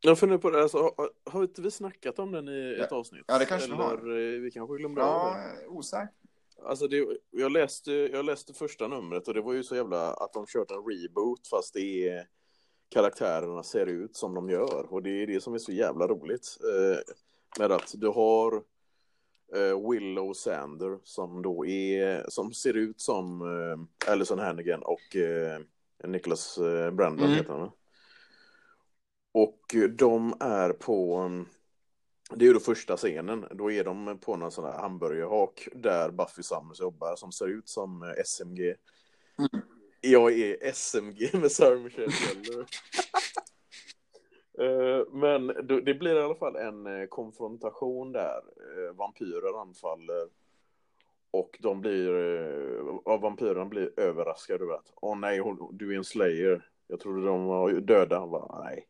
Jag 0.00 0.18
funderar 0.18 0.38
på 0.40 0.50
det, 0.50 0.62
alltså, 0.62 0.78
har, 0.78 1.10
har 1.30 1.42
inte 1.42 1.62
vi 1.62 1.70
snackat 1.70 2.18
om 2.18 2.32
den 2.32 2.48
i 2.48 2.76
ett 2.80 2.92
avsnitt? 2.92 3.24
Ja, 3.26 3.38
det 3.38 3.44
kanske 3.44 3.68
vi 3.68 3.74
Eller 3.74 3.84
har. 3.84 4.34
eh, 4.34 4.40
vi 4.40 4.50
kanske 4.50 4.76
glömde 4.76 5.00
ja, 5.00 5.36
det. 5.60 5.66
osäker. 5.66 6.08
Alltså 6.64 6.88
det, 6.88 7.06
jag, 7.30 7.52
läste, 7.52 7.92
jag 7.92 8.24
läste 8.24 8.54
första 8.54 8.88
numret 8.88 9.28
och 9.28 9.34
det 9.34 9.40
var 9.40 9.52
ju 9.52 9.64
så 9.64 9.76
jävla 9.76 10.12
att 10.14 10.32
de 10.32 10.46
kört 10.46 10.70
en 10.70 10.76
reboot 10.76 11.48
fast 11.48 11.74
det 11.74 12.08
är 12.08 12.26
karaktärerna 12.92 13.62
ser 13.62 13.86
ut 13.86 14.16
som 14.16 14.34
de 14.34 14.50
gör 14.50 14.86
och 14.92 15.02
det 15.02 15.22
är 15.22 15.26
det 15.26 15.40
som 15.40 15.54
är 15.54 15.58
så 15.58 15.72
jävla 15.72 16.06
roligt 16.06 16.58
eh, 16.60 16.98
med 17.58 17.72
att 17.72 17.92
du 17.94 18.08
har 18.08 18.62
eh, 19.54 19.90
Willow 19.90 20.32
Sander 20.32 20.98
som 21.04 21.42
då 21.42 21.66
är 21.66 22.30
som 22.30 22.52
ser 22.52 22.76
ut 22.76 23.00
som 23.00 23.40
eh, 23.42 24.12
Alison 24.12 24.38
Hannigan 24.38 24.82
och 24.82 25.16
eh, 25.16 25.60
Nicholas 26.04 26.58
eh, 26.58 26.90
Brandon 26.90 27.26
Mm. 27.26 27.36
heter 27.36 27.52
han? 27.52 27.70
Och 29.34 29.74
de 29.96 30.34
är 30.40 30.72
på 30.72 31.28
det 32.34 32.44
är 32.44 32.46
ju 32.46 32.52
då 32.52 32.60
första 32.60 32.96
scenen. 32.96 33.44
Då 33.50 33.72
är 33.72 33.84
de 33.84 34.18
på 34.18 34.36
någon 34.36 34.52
sån 34.52 34.64
här 34.64 34.78
hamburgerhak 34.78 35.68
där 35.74 36.10
Buffy 36.10 36.42
Summers 36.42 36.80
jobbar 36.80 37.16
som 37.16 37.32
ser 37.32 37.46
ut 37.48 37.68
som 37.68 38.02
eh, 38.02 38.24
SMG. 38.24 38.74
Mm. 39.38 39.64
Jag 40.04 40.32
är 40.32 40.56
SMG 40.72 41.30
med 41.32 41.52
Sarah 41.52 41.80
Michelle 41.80 42.12
Gellar. 42.12 42.66
Eh, 44.58 45.06
Men 45.12 45.46
det 45.66 45.94
blir 45.94 46.16
i 46.16 46.22
alla 46.22 46.34
fall 46.34 46.56
en 46.56 46.86
eh, 46.86 47.06
konfrontation 47.06 48.12
där. 48.12 48.36
Eh, 48.36 48.94
Vampyrer 48.94 49.60
anfaller. 49.60 50.28
Och 51.30 51.58
de 51.60 51.80
blir, 51.80 52.08
av 53.04 53.20
vampyrerna 53.20 53.64
blir 53.64 54.00
överraskade 54.00 54.64
över 54.64 54.74
att 54.74 54.92
åh 54.96 55.18
nej, 55.18 55.38
hon, 55.38 55.76
du 55.76 55.92
är 55.92 55.96
en 55.96 56.04
slayer. 56.04 56.70
Jag 56.86 57.00
trodde 57.00 57.26
de 57.26 57.44
var 57.44 57.72
döda. 57.72 58.18
Han 58.18 58.30
bara, 58.30 58.64
nej, 58.64 58.88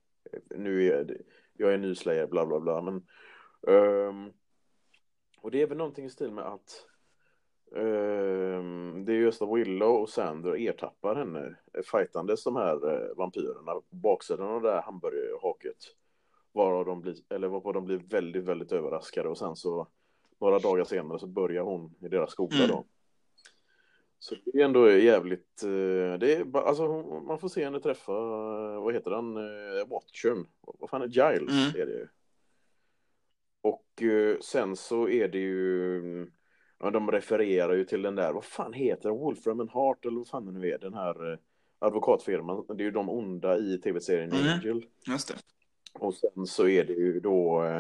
nu 0.57 0.93
är 0.93 1.05
det, 1.05 1.19
jag 1.57 1.75
är 1.75 1.79
ny 1.79 1.95
slayer, 1.95 2.27
bla 2.27 2.47
bla 2.47 2.61
bla. 2.61 2.83
Men, 2.83 3.07
ehm, 3.69 4.33
och 5.41 5.51
det 5.51 5.63
är 5.63 5.67
väl 5.67 5.79
någonting 5.79 6.05
i 6.05 6.11
stil 6.11 6.33
med 6.33 6.45
att 6.45 6.87
det 9.05 9.13
är 9.13 9.17
just 9.21 9.43
att 9.43 9.49
Willow 9.57 9.97
och 10.03 10.09
Sander 10.09 10.57
ertappar 10.69 11.15
henne 11.17 11.57
eh, 11.75 11.83
fightandes 11.93 12.45
de 12.45 12.57
här 12.57 12.93
eh, 12.93 13.17
vampyrerna 13.17 13.73
på 13.75 13.83
baksidan 13.91 14.49
av 14.49 14.63
det 14.63 14.71
här 14.73 14.83
hamburgerhaket. 14.83 15.77
Varav 16.53 16.85
de 16.85 17.01
blir, 17.01 17.15
eller 17.29 17.49
varpå 17.49 17.73
de 17.73 17.85
blir 17.85 17.97
väldigt, 17.99 18.45
väldigt 18.45 18.73
överraskade 18.73 19.29
och 19.29 19.39
sen 19.39 19.57
så 19.57 19.87
några 20.41 20.59
dagar 20.59 20.85
senare 20.85 21.19
så 21.19 21.27
börjar 21.27 21.63
hon 21.63 21.95
i 22.01 22.09
deras 22.09 22.31
skola 22.31 22.55
Mm. 22.57 22.69
då. 22.69 22.85
Så 24.19 24.35
det 24.45 24.61
är 24.61 24.65
ändå 24.65 24.91
jävligt, 24.91 25.63
eh, 25.63 26.19
det 26.19 26.35
är, 26.35 26.57
alltså 26.57 26.89
man 27.27 27.39
får 27.39 27.49
se 27.49 27.65
henne 27.65 27.81
träffa, 27.81 28.13
vad 28.81 28.95
heter 28.95 29.11
han, 29.11 29.35
Watchern, 29.89 30.47
vad 30.61 30.91
fan 30.91 31.03
är 31.03 31.07
Giles 31.07 31.51
Mm. 31.75 31.83
är 31.83 31.87
det 31.87 31.93
ju. 31.93 32.09
Och 33.61 34.03
sen 34.41 34.77
så 34.77 35.09
är 35.09 35.29
det 35.29 35.39
ju, 35.39 36.31
ja, 36.83 36.91
de 36.91 37.11
refererar 37.11 37.75
ju 37.75 37.85
till 37.85 38.03
den 38.03 38.15
där, 38.15 38.33
vad 38.33 38.45
fan 38.45 38.73
heter 38.73 39.09
den, 39.09 39.19
Wolfram 39.19 39.61
and 39.61 39.71
Hart 39.71 40.05
eller 40.05 40.17
vad 40.17 40.29
fan 40.29 40.47
det 40.47 40.53
nu 40.53 40.71
är, 40.71 40.79
den 40.79 40.95
här 40.95 41.33
eh, 41.33 41.39
advokatfirman, 41.79 42.65
det 42.69 42.83
är 42.83 42.85
ju 42.85 42.91
de 42.91 43.11
onda 43.11 43.59
i 43.59 43.79
tv-serien 43.79 44.33
Mm. 44.33 44.47
Angel. 44.49 44.85
Just 45.07 45.29
det. 45.29 45.35
Och 45.93 46.15
sen 46.15 46.47
så 46.47 46.69
är 46.69 46.85
det 46.85 46.93
ju 46.93 47.21
då 47.21 47.65
eh, 47.65 47.79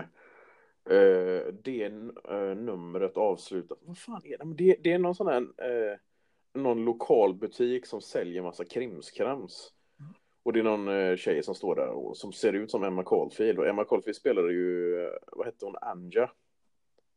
eh, 0.96 1.42
det 1.62 1.84
eh, 2.30 2.56
numret 2.56 3.16
avslutat. 3.16 3.78
Vad 3.82 3.98
fan 3.98 4.22
är 4.24 4.38
det? 4.38 4.44
Men 4.44 4.56
Det, 4.56 4.76
det 4.82 4.92
är 4.92 4.98
någon 4.98 5.14
sån 5.14 5.26
här 5.26 5.46
någon 6.54 6.84
lokal 6.84 7.34
butik 7.34 7.86
som 7.86 8.00
säljer 8.00 8.42
massa 8.42 8.64
krimskrams. 8.64 9.72
Och 10.42 10.52
det 10.52 10.60
är 10.60 10.64
någon 10.64 11.16
tjej 11.16 11.42
som 11.42 11.54
står 11.54 11.74
där 11.74 11.88
och 11.88 12.16
som 12.16 12.32
ser 12.32 12.52
ut 12.52 12.70
som 12.70 12.84
Emma 12.84 13.02
Caulfield. 13.02 13.58
Och 13.58 13.66
Emma 13.66 13.84
Caulfield 13.84 14.16
spelade 14.16 14.52
ju, 14.52 14.96
vad 15.32 15.46
hette 15.46 15.64
hon, 15.64 15.76
Anja? 15.80 16.30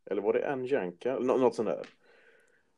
Eller 0.05 0.21
var 0.21 0.33
det 0.33 0.51
Anjanka? 0.51 1.19
Nå- 1.19 1.37
något 1.37 1.55
sånt 1.55 1.69
där. 1.69 1.85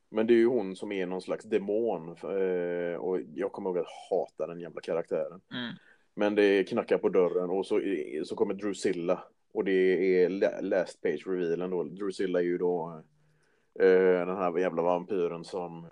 Men 0.10 0.28
det 0.28 0.34
är 0.34 0.38
ju 0.38 0.48
hon 0.48 0.76
som 0.76 0.92
är 0.92 1.06
någon 1.06 1.22
slags 1.22 1.46
demon. 1.46 2.10
Eh, 2.10 2.96
och 3.00 3.20
jag 3.36 3.52
kommer 3.52 3.70
ihåg 3.70 3.78
att 3.78 3.88
hata 4.10 4.48
den 4.48 4.60
jävla 4.60 4.82
karaktären. 4.82 5.42
Mm. 5.54 5.74
Men 6.16 6.36
det 6.36 6.64
knackar 6.64 6.98
på 6.98 7.10
dörren 7.10 7.50
och 7.50 7.66
så, 7.66 7.82
så 8.26 8.36
kommer 8.36 8.54
Drusilla. 8.54 9.24
Och 9.52 9.64
det 9.66 9.72
är 10.24 10.30
la- 10.30 10.62
last 10.62 11.02
page 11.02 11.24
revealen 11.28 11.70
då. 11.72 11.84
Drusilla 11.84 12.40
är 12.40 12.44
ju 12.44 12.58
då 12.58 13.02
eh, 13.80 14.26
den 14.28 14.38
här 14.38 14.58
jävla 14.60 14.82
vampyren 14.82 15.44
som 15.44 15.88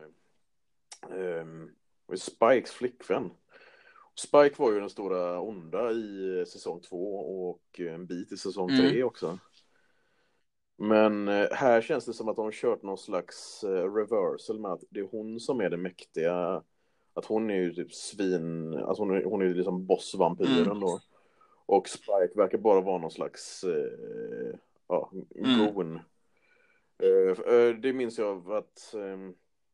eh, 1.01 2.15
Spikes 2.15 2.71
flickvän. 2.71 3.29
Spike 4.15 4.55
var 4.57 4.71
ju 4.71 4.79
den 4.79 4.89
stora 4.89 5.39
onda 5.41 5.91
i 5.91 6.43
säsong 6.47 6.81
två 6.81 7.15
och 7.49 7.79
en 7.79 8.05
bit 8.05 8.31
i 8.31 8.37
säsong 8.37 8.69
Mm. 8.69 8.81
tre 8.89 9.03
också. 9.03 9.39
Men 10.77 11.27
eh, 11.27 11.47
här 11.51 11.81
känns 11.81 12.05
det 12.05 12.13
som 12.13 12.29
att 12.29 12.35
de 12.35 12.45
har 12.45 12.51
kört 12.51 12.83
någon 12.83 12.97
slags 12.97 13.63
eh, 13.63 13.93
reversal 13.93 14.59
med 14.59 14.71
att 14.71 14.83
det 14.89 14.99
är 14.99 15.07
hon 15.11 15.39
som 15.39 15.61
är 15.61 15.69
det 15.69 15.77
mäktiga. 15.77 16.63
Att 17.13 17.25
hon 17.25 17.49
är 17.49 17.55
ju 17.55 17.73
typ 17.73 17.93
svin, 17.93 18.73
alltså 18.77 19.03
hon 19.03 19.15
är, 19.17 19.23
hon 19.23 19.41
är 19.41 19.45
ju 19.45 19.53
liksom 19.53 19.85
bossvampyren 19.85 20.65
Mm. 20.65 20.79
då. 20.79 20.99
Och 21.65 21.89
Spike 21.89 22.31
verkar 22.35 22.57
bara 22.57 22.81
vara 22.81 22.97
någon 22.97 23.11
slags, 23.11 23.63
eh, 23.63 24.55
ja, 24.87 25.11
Mm. 25.35 25.73
goon. 25.73 25.99
Eh, 27.03 27.53
eh, 27.55 27.75
det 27.75 27.93
minns 27.93 28.17
jag 28.17 28.51
att, 28.51 28.93
eh, 28.93 29.31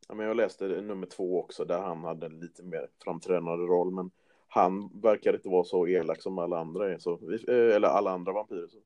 ja, 0.08 0.16
men 0.16 0.26
jag 0.28 0.38
läste 0.38 0.68
nummer 0.68 1.08
två 1.08 1.40
också 1.40 1.66
där 1.66 1.80
han 1.82 2.04
hade 2.04 2.26
en 2.26 2.40
lite 2.40 2.64
mer 2.64 2.88
framträdande 3.04 3.66
roll. 3.66 3.92
Men 3.92 4.12
han 4.48 5.02
verkar 5.02 5.34
inte 5.34 5.50
vara 5.50 5.64
så 5.64 5.88
elak 5.88 6.22
som 6.22 6.38
alla 6.40 6.60
andra 6.60 6.94
är. 6.94 6.98
Så, 6.98 7.20
eller 7.48 7.88
alla 7.88 8.12
andra 8.12 8.34
vampyrer. 8.34 8.68
Så. 8.68 8.78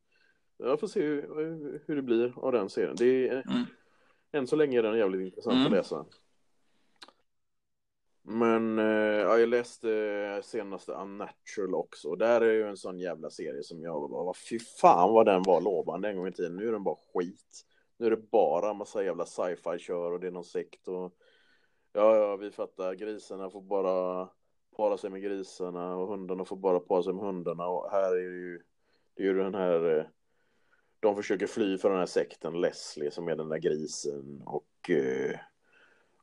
Jag 0.58 0.80
får 0.80 0.88
se 0.88 1.02
hur, 1.02 1.82
hur 1.86 1.96
det 1.96 2.02
blir 2.02 2.34
av 2.40 2.52
den 2.52 2.70
serien. 2.70 2.96
Det 2.98 3.28
är, 3.28 3.34
Mm. 3.34 3.66
Än 4.32 4.48
så 4.48 4.56
länge 4.56 4.80
är 4.80 4.84
den 4.84 4.98
jävligt 4.98 5.22
intressant 5.22 5.54
Mm. 5.56 5.66
att 5.66 5.72
läsa. 5.72 6.06
Men 8.28 8.80
eh, 8.80 8.86
ja, 9.22 9.38
jag 9.38 9.50
läste 9.50 10.42
senaste 10.44 10.92
Unnatural 10.92 11.76
också. 11.76 12.16
Där 12.16 12.42
är 12.42 12.54
ju 12.54 12.68
en 12.68 12.78
sån 12.78 13.00
jävla 13.00 13.30
serie 13.30 13.64
som 13.64 13.84
jag 13.84 14.10
bara, 14.10 14.34
fy 14.50 14.60
fan 14.60 15.14
vad 15.14 15.26
den 15.26 15.44
var 15.44 15.62
lovande 15.62 16.10
en 16.10 16.18
gång 16.18 16.28
i 16.28 16.32
tiden. 16.32 16.56
Nu 16.56 16.68
är 16.68 16.72
den 16.72 16.84
bara 16.84 16.98
skit. 17.14 17.66
Nu 17.98 18.06
är 18.06 18.10
det 18.10 18.32
bara 18.32 18.74
massa 18.74 19.04
jävla 19.04 19.26
sci-fi 19.26 19.80
kör 19.80 20.12
och 20.12 20.20
det 20.20 20.28
är 20.28 20.32
någon 20.32 20.44
sekt 20.44 20.88
och 20.88 21.14
ja, 21.94 22.16
ja, 22.16 22.36
vi 22.36 22.52
fattar. 22.52 22.94
Grisarna 22.94 23.50
får 23.50 23.62
bara 23.62 24.30
para 24.78 24.98
sig 24.98 25.10
med 25.10 25.22
grisarna 25.22 25.96
och 25.96 26.08
hundarna 26.08 26.46
får 26.46 26.56
bara 26.58 26.80
para 26.80 27.04
sig 27.04 27.14
med 27.14 27.24
hundarna 27.26 27.68
och 27.68 27.92
här 27.92 28.12
är 28.16 28.30
det 28.30 28.38
ju, 28.38 28.62
det 29.16 29.24
är 29.24 29.28
ju 29.28 29.34
den 29.34 29.56
här 29.56 29.98
eh, 29.98 30.06
de 31.06 31.16
försöker 31.16 31.48
fly 31.48 31.78
för 31.78 31.90
den 31.90 32.00
här 32.00 32.06
sekten, 32.06 32.62
Leslie 32.62 33.12
som 33.12 33.28
är 33.28 33.36
den 33.36 33.50
där 33.50 33.58
grisen 33.58 34.42
och 34.46 34.90
eh, 34.90 35.40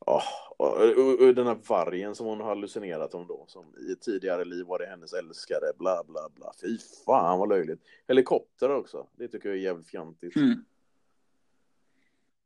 ja, 0.06 0.22
och, 0.56 0.76
och, 1.20 1.34
den 1.34 1.46
här 1.46 1.58
vargen 1.68 2.14
som 2.14 2.26
hon 2.26 2.40
har 2.40 2.48
hallucinerat 2.48 3.14
om 3.14 3.26
då, 3.26 3.44
som 3.48 3.74
i 3.90 3.96
tidigare 3.96 4.44
liv 4.44 4.66
var 4.66 4.78
det 4.78 4.86
hennes 4.86 5.12
älskare, 5.12 5.72
bla 5.78 6.04
bla 6.06 6.28
bla. 6.34 6.52
Fy 6.60 6.78
fan 7.06 7.38
vad 7.38 7.48
löjligt. 7.48 7.80
Helikopter 8.08 8.70
också, 8.70 9.06
det 9.16 9.28
tycker 9.28 9.48
jag 9.48 9.58
är 9.58 9.62
jävligt 9.62 9.90
fjantigt. 9.90 10.36
Mm. 10.36 10.64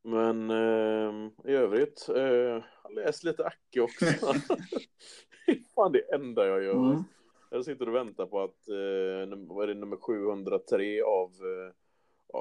Men 0.02 0.50
eh, 0.50 1.31
i 1.45 1.55
övrigt, 1.55 2.09
eh, 2.09 2.64
läst 2.95 3.25
lite 3.25 3.45
Acke 3.45 3.81
också. 3.81 4.05
det 5.47 5.52
är 5.52 5.75
fan 5.75 5.93
det 5.93 6.14
enda 6.14 6.47
jag 6.47 6.64
gör. 6.64 6.90
Mm. 6.90 7.02
Jag 7.50 7.64
sitter 7.64 7.88
och 7.88 7.95
väntar 7.95 8.26
på 8.26 8.43
att, 8.43 8.69
eh, 8.69 9.38
vad 9.38 9.62
är 9.62 9.75
det, 9.75 9.81
nummer 9.81 9.97
703 9.97 11.02
av 11.02 11.31
eh, 11.31 11.75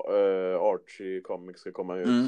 eh, 0.10 0.62
Archie 0.62 1.22
Comics 1.22 1.62
ska 1.62 1.72
komma 1.72 1.98
ut. 1.98 2.08
Mm. 2.08 2.26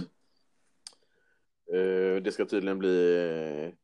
Eh, 1.74 2.22
det 2.22 2.32
ska 2.32 2.46
tydligen 2.46 2.80
bli 2.80 3.16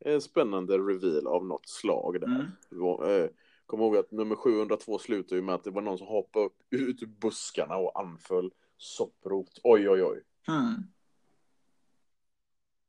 eh, 0.01 0.13
en 0.13 0.21
spännande 0.21 0.77
reveal 0.77 1.27
av 1.27 1.45
något 1.45 1.69
slag 1.69 2.21
där. 2.21 2.27
Mm. 2.27 3.23
Eh, 3.23 3.29
Kom 3.65 3.79
ihåg 3.79 3.97
att 3.97 4.11
nummer 4.11 4.35
702 4.35 4.99
slutar 4.99 5.35
ju 5.35 5.41
med 5.41 5.55
att 5.55 5.63
det 5.63 5.71
var 5.71 5.81
någon 5.81 5.97
som 5.97 6.07
hoppade 6.07 6.45
upp 6.45 6.57
ut 6.69 7.03
ur 7.03 7.07
buskarna 7.07 7.75
och 7.75 7.99
anföll 7.99 8.51
sopprot. 8.77 9.59
Oj, 9.63 9.89
oj, 9.89 10.03
oj. 10.03 10.21
Mm. 10.47 10.73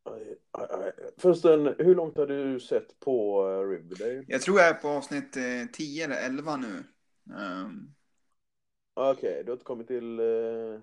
Aj, 0.04 0.38
aj, 0.50 0.66
aj. 0.70 0.92
Förresten, 1.16 1.74
hur 1.78 1.94
långt 1.94 2.16
har 2.16 2.26
du 2.26 2.60
sett 2.60 3.00
på 3.00 3.46
uh, 3.48 3.68
Riverdale? 3.68 4.24
Jag 4.28 4.42
tror 4.42 4.58
jag 4.58 4.68
är 4.68 4.74
på 4.74 4.88
avsnitt 4.88 5.36
eh, 5.36 5.42
10 5.72 6.04
eller 6.04 6.26
11 6.26 6.56
nu. 6.56 6.84
Ehm, 7.34 7.94
Okej, 8.94 9.42
du 9.44 9.50
har 9.50 9.56
inte 9.56 9.64
kommit 9.64 9.86
till... 9.86 10.18
eh, 10.18 10.80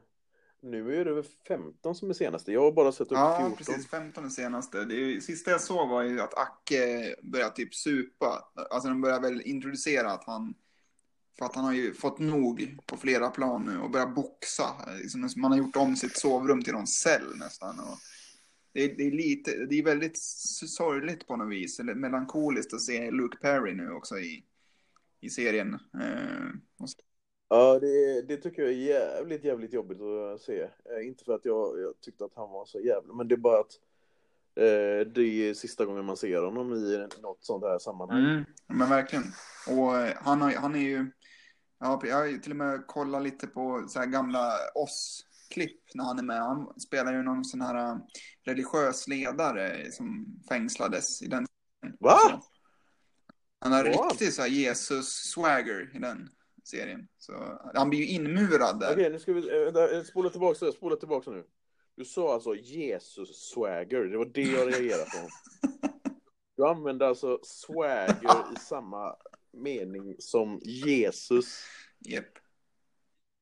nu 0.64 1.00
är 1.00 1.06
det 1.06 1.14
väl 1.14 1.24
15 1.48 1.96
som 1.96 2.10
är 2.10 2.14
senaste. 2.14 2.52
Jag 2.52 2.62
har 2.62 2.72
bara 2.72 2.92
sett 2.92 3.08
upp 3.08 3.12
ja, 3.12 3.38
14. 3.40 3.58
precis. 3.58 3.88
15 3.88 4.26
är 4.26 4.30
senaste. 4.30 4.86
Det 4.86 4.96
är, 4.96 5.20
sista 5.20 5.52
jag 5.52 5.62
såg 5.62 5.90
var 5.90 6.02
ju 6.02 6.22
att 6.22 6.38
Acke 6.38 7.16
började 7.22 7.56
typ 7.56 7.76
supa. 7.76 8.52
Alltså 8.72 8.90
de 8.90 9.02
börjar 9.02 9.20
väl 9.22 9.42
introducera 9.42 10.12
att 10.12 10.24
han... 10.24 10.54
För 11.38 11.46
att 11.46 11.56
han 11.56 11.66
har 11.66 11.74
ju 11.74 11.94
fått 11.94 12.20
nog 12.20 12.78
på 12.86 12.98
flera 12.98 13.30
plan 13.30 13.64
nu 13.66 13.80
och 13.80 13.92
börjat 13.92 14.16
boxa. 14.16 14.66
Liksom, 15.02 15.30
Man 15.36 15.52
har 15.52 15.58
gjort 15.58 15.76
om 15.76 15.96
sitt 15.96 16.18
sovrum 16.18 16.64
till 16.64 16.74
någon 16.74 16.88
cell 16.88 17.36
nästan. 17.36 17.80
Och, 17.80 17.98
det, 18.74 18.82
är, 18.82 18.98
det 18.98 19.08
är 19.08 19.12
lite, 19.12 19.66
det 19.66 19.80
är 19.80 19.84
väldigt 19.84 20.18
sorgligt 20.18 21.28
på 21.28 21.36
något 21.36 21.52
vis, 21.52 21.80
eller 21.80 21.94
melankoliskt 21.94 22.74
att 22.74 22.82
se 22.82 23.12
Luke 23.12 23.38
Perry 23.38 23.74
nu 23.74 23.92
också 23.92 24.20
i, 24.20 24.44
i 25.22 25.30
serien. 25.30 25.74
Eh, 25.74 26.50
Ja, 27.54 27.80
det, 27.80 28.22
det 28.22 28.38
tycker 28.38 28.62
jag 28.62 28.72
är 28.72 28.76
jävligt, 28.76 29.44
jävligt 29.44 29.74
jobbigt 29.74 30.02
att 30.02 30.42
se. 30.42 30.62
Eh, 30.62 31.08
inte 31.08 31.24
för 31.24 31.36
att 31.36 31.46
jag, 31.46 31.80
jag 31.80 32.02
tyckte 32.02 32.26
att 32.26 32.36
han 32.36 32.50
var 32.50 32.66
så 32.66 32.80
jävla, 32.80 33.14
men 33.14 33.28
det 33.28 33.36
är 33.36 33.38
bara 33.38 33.60
att 33.60 33.80
eh, 34.56 35.14
det 35.14 35.22
är 35.22 35.54
sista 35.54 35.86
gången 35.86 36.06
man 36.06 36.18
ser 36.18 36.42
honom 36.42 36.74
i 36.74 37.08
något 37.22 37.46
sånt 37.46 37.64
här 37.64 37.80
sammanhang. 37.80 38.26
Mm, 38.26 38.44
men 38.68 38.90
verkligen. 38.90 39.24
Och 39.68 39.98
eh, 39.98 40.18
han, 40.22 40.42
har, 40.42 40.52
han 40.52 40.76
är 40.76 40.80
ju, 40.80 41.12
ja, 41.80 42.02
jag 42.04 42.16
har 42.16 42.42
till 42.42 42.52
och 42.52 42.58
med 42.58 42.88
kollat 42.88 43.24
lite 43.24 43.48
på 43.48 43.86
så 43.88 44.06
gamla 44.06 44.54
oss-klipp 44.76 45.82
när 45.94 46.04
han 46.04 46.20
är 46.20 46.24
med. 46.24 46.42
Han 46.42 46.80
spelar 46.80 47.14
ju 47.14 47.24
någon 47.24 47.46
sån 47.46 47.62
här 47.62 47.76
eh, 47.76 47.98
religiös 48.44 49.08
ledare 49.08 49.92
som 49.92 50.40
fängslades 50.50 51.22
i 51.22 51.28
den. 51.28 51.46
Va? 52.00 52.18
Så, 52.20 52.42
han 53.60 53.72
har 53.72 53.84
What? 53.84 54.12
riktigt 54.12 54.34
så 54.34 54.42
här 54.42 54.50
Jesus-swagger 54.50 55.96
i 55.96 56.00
den 56.00 56.30
serien. 56.64 57.08
Så, 57.18 57.60
han 57.74 57.90
blir 57.90 58.00
ju 58.00 58.08
inmurad 58.08 58.80
där. 58.80 58.94
Okej, 58.94 59.10
nu 59.10 59.20
ska 59.20 59.34
vi 59.34 59.66
äh, 59.66 59.74
där, 59.74 60.04
spola 60.04 60.30
tillbaka, 60.30 60.72
spola 60.72 60.96
tillbaka 60.96 61.32
nu. 61.32 61.44
Du 61.96 62.06
sa 62.06 62.34
alltså 62.34 62.56
Jesus 62.56 63.50
swagger, 63.50 64.04
det 64.04 64.18
var 64.18 64.26
det 64.26 64.42
jag 64.42 64.68
reagerade 64.68 65.06
på. 65.06 65.28
Du 66.58 66.68
använde 66.68 67.08
alltså 67.08 67.40
swagger 67.44 68.54
i 68.56 68.60
samma 68.60 69.16
mening 69.52 70.16
som 70.20 70.60
Jesus. 70.64 71.64
Japp. 72.00 72.26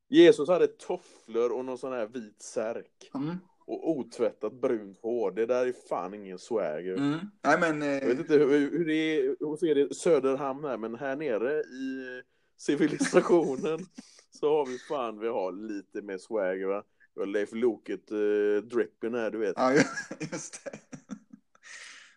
Jesus 0.09 0.49
hade 0.49 0.67
tofflor 0.67 1.51
och 1.51 1.65
någon 1.65 1.77
sån 1.77 1.93
här 1.93 2.07
vit 2.07 2.41
särk. 2.41 3.11
Mm. 3.15 3.35
Och 3.65 3.89
otvättat 3.89 4.53
brunt 4.53 4.97
hår. 5.01 5.31
Det 5.31 5.45
där 5.45 5.65
är 5.65 5.73
fan 5.89 6.13
ingen 6.13 6.39
swagger. 6.39 6.97
Mm. 6.97 7.19
Nej 7.43 7.59
men... 7.59 7.81
Jag 7.81 8.03
Eh, 8.03 8.07
vet 8.07 8.19
inte 8.19 8.33
hur, 8.33 8.71
hur 8.71 8.85
det 8.85 8.93
är 8.93 9.45
hos 9.45 9.63
er 9.63 9.75
i 9.75 9.93
Söderhamn 9.93 10.63
här, 10.63 10.77
men 10.77 10.95
här 10.95 11.15
nere 11.15 11.59
i 11.59 12.21
civilisationen 12.59 13.79
så 14.39 14.57
har 14.57 14.65
vi 14.65 14.79
fan, 14.79 15.19
vi 15.19 15.27
har 15.27 15.51
lite 15.51 16.01
mer 16.01 16.17
swagger 16.17 16.65
va. 16.65 16.83
Vi 17.15 17.21
har 17.21 17.27
Leif 17.27 17.49
Loket 17.53 18.11
uh, 18.11 18.61
drippen 18.61 19.13
här, 19.13 19.31
du 19.31 19.37
vet. 19.37 19.53
ja, 19.57 19.73
just 20.31 20.63
det. 20.63 20.79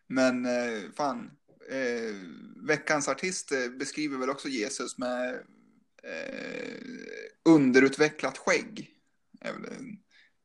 Men 0.06 0.46
eh, 0.46 0.90
fan. 0.96 1.30
Eh, 1.68 2.14
veckans 2.66 3.08
artist 3.08 3.52
eh, 3.52 3.68
beskriver 3.68 4.18
väl 4.18 4.30
också 4.30 4.48
Jesus 4.48 4.98
med 4.98 5.34
eh, 6.02 6.76
underutvecklat 7.44 8.38
skägg. 8.38 8.90
Är 9.40 9.52
väl 9.52 9.62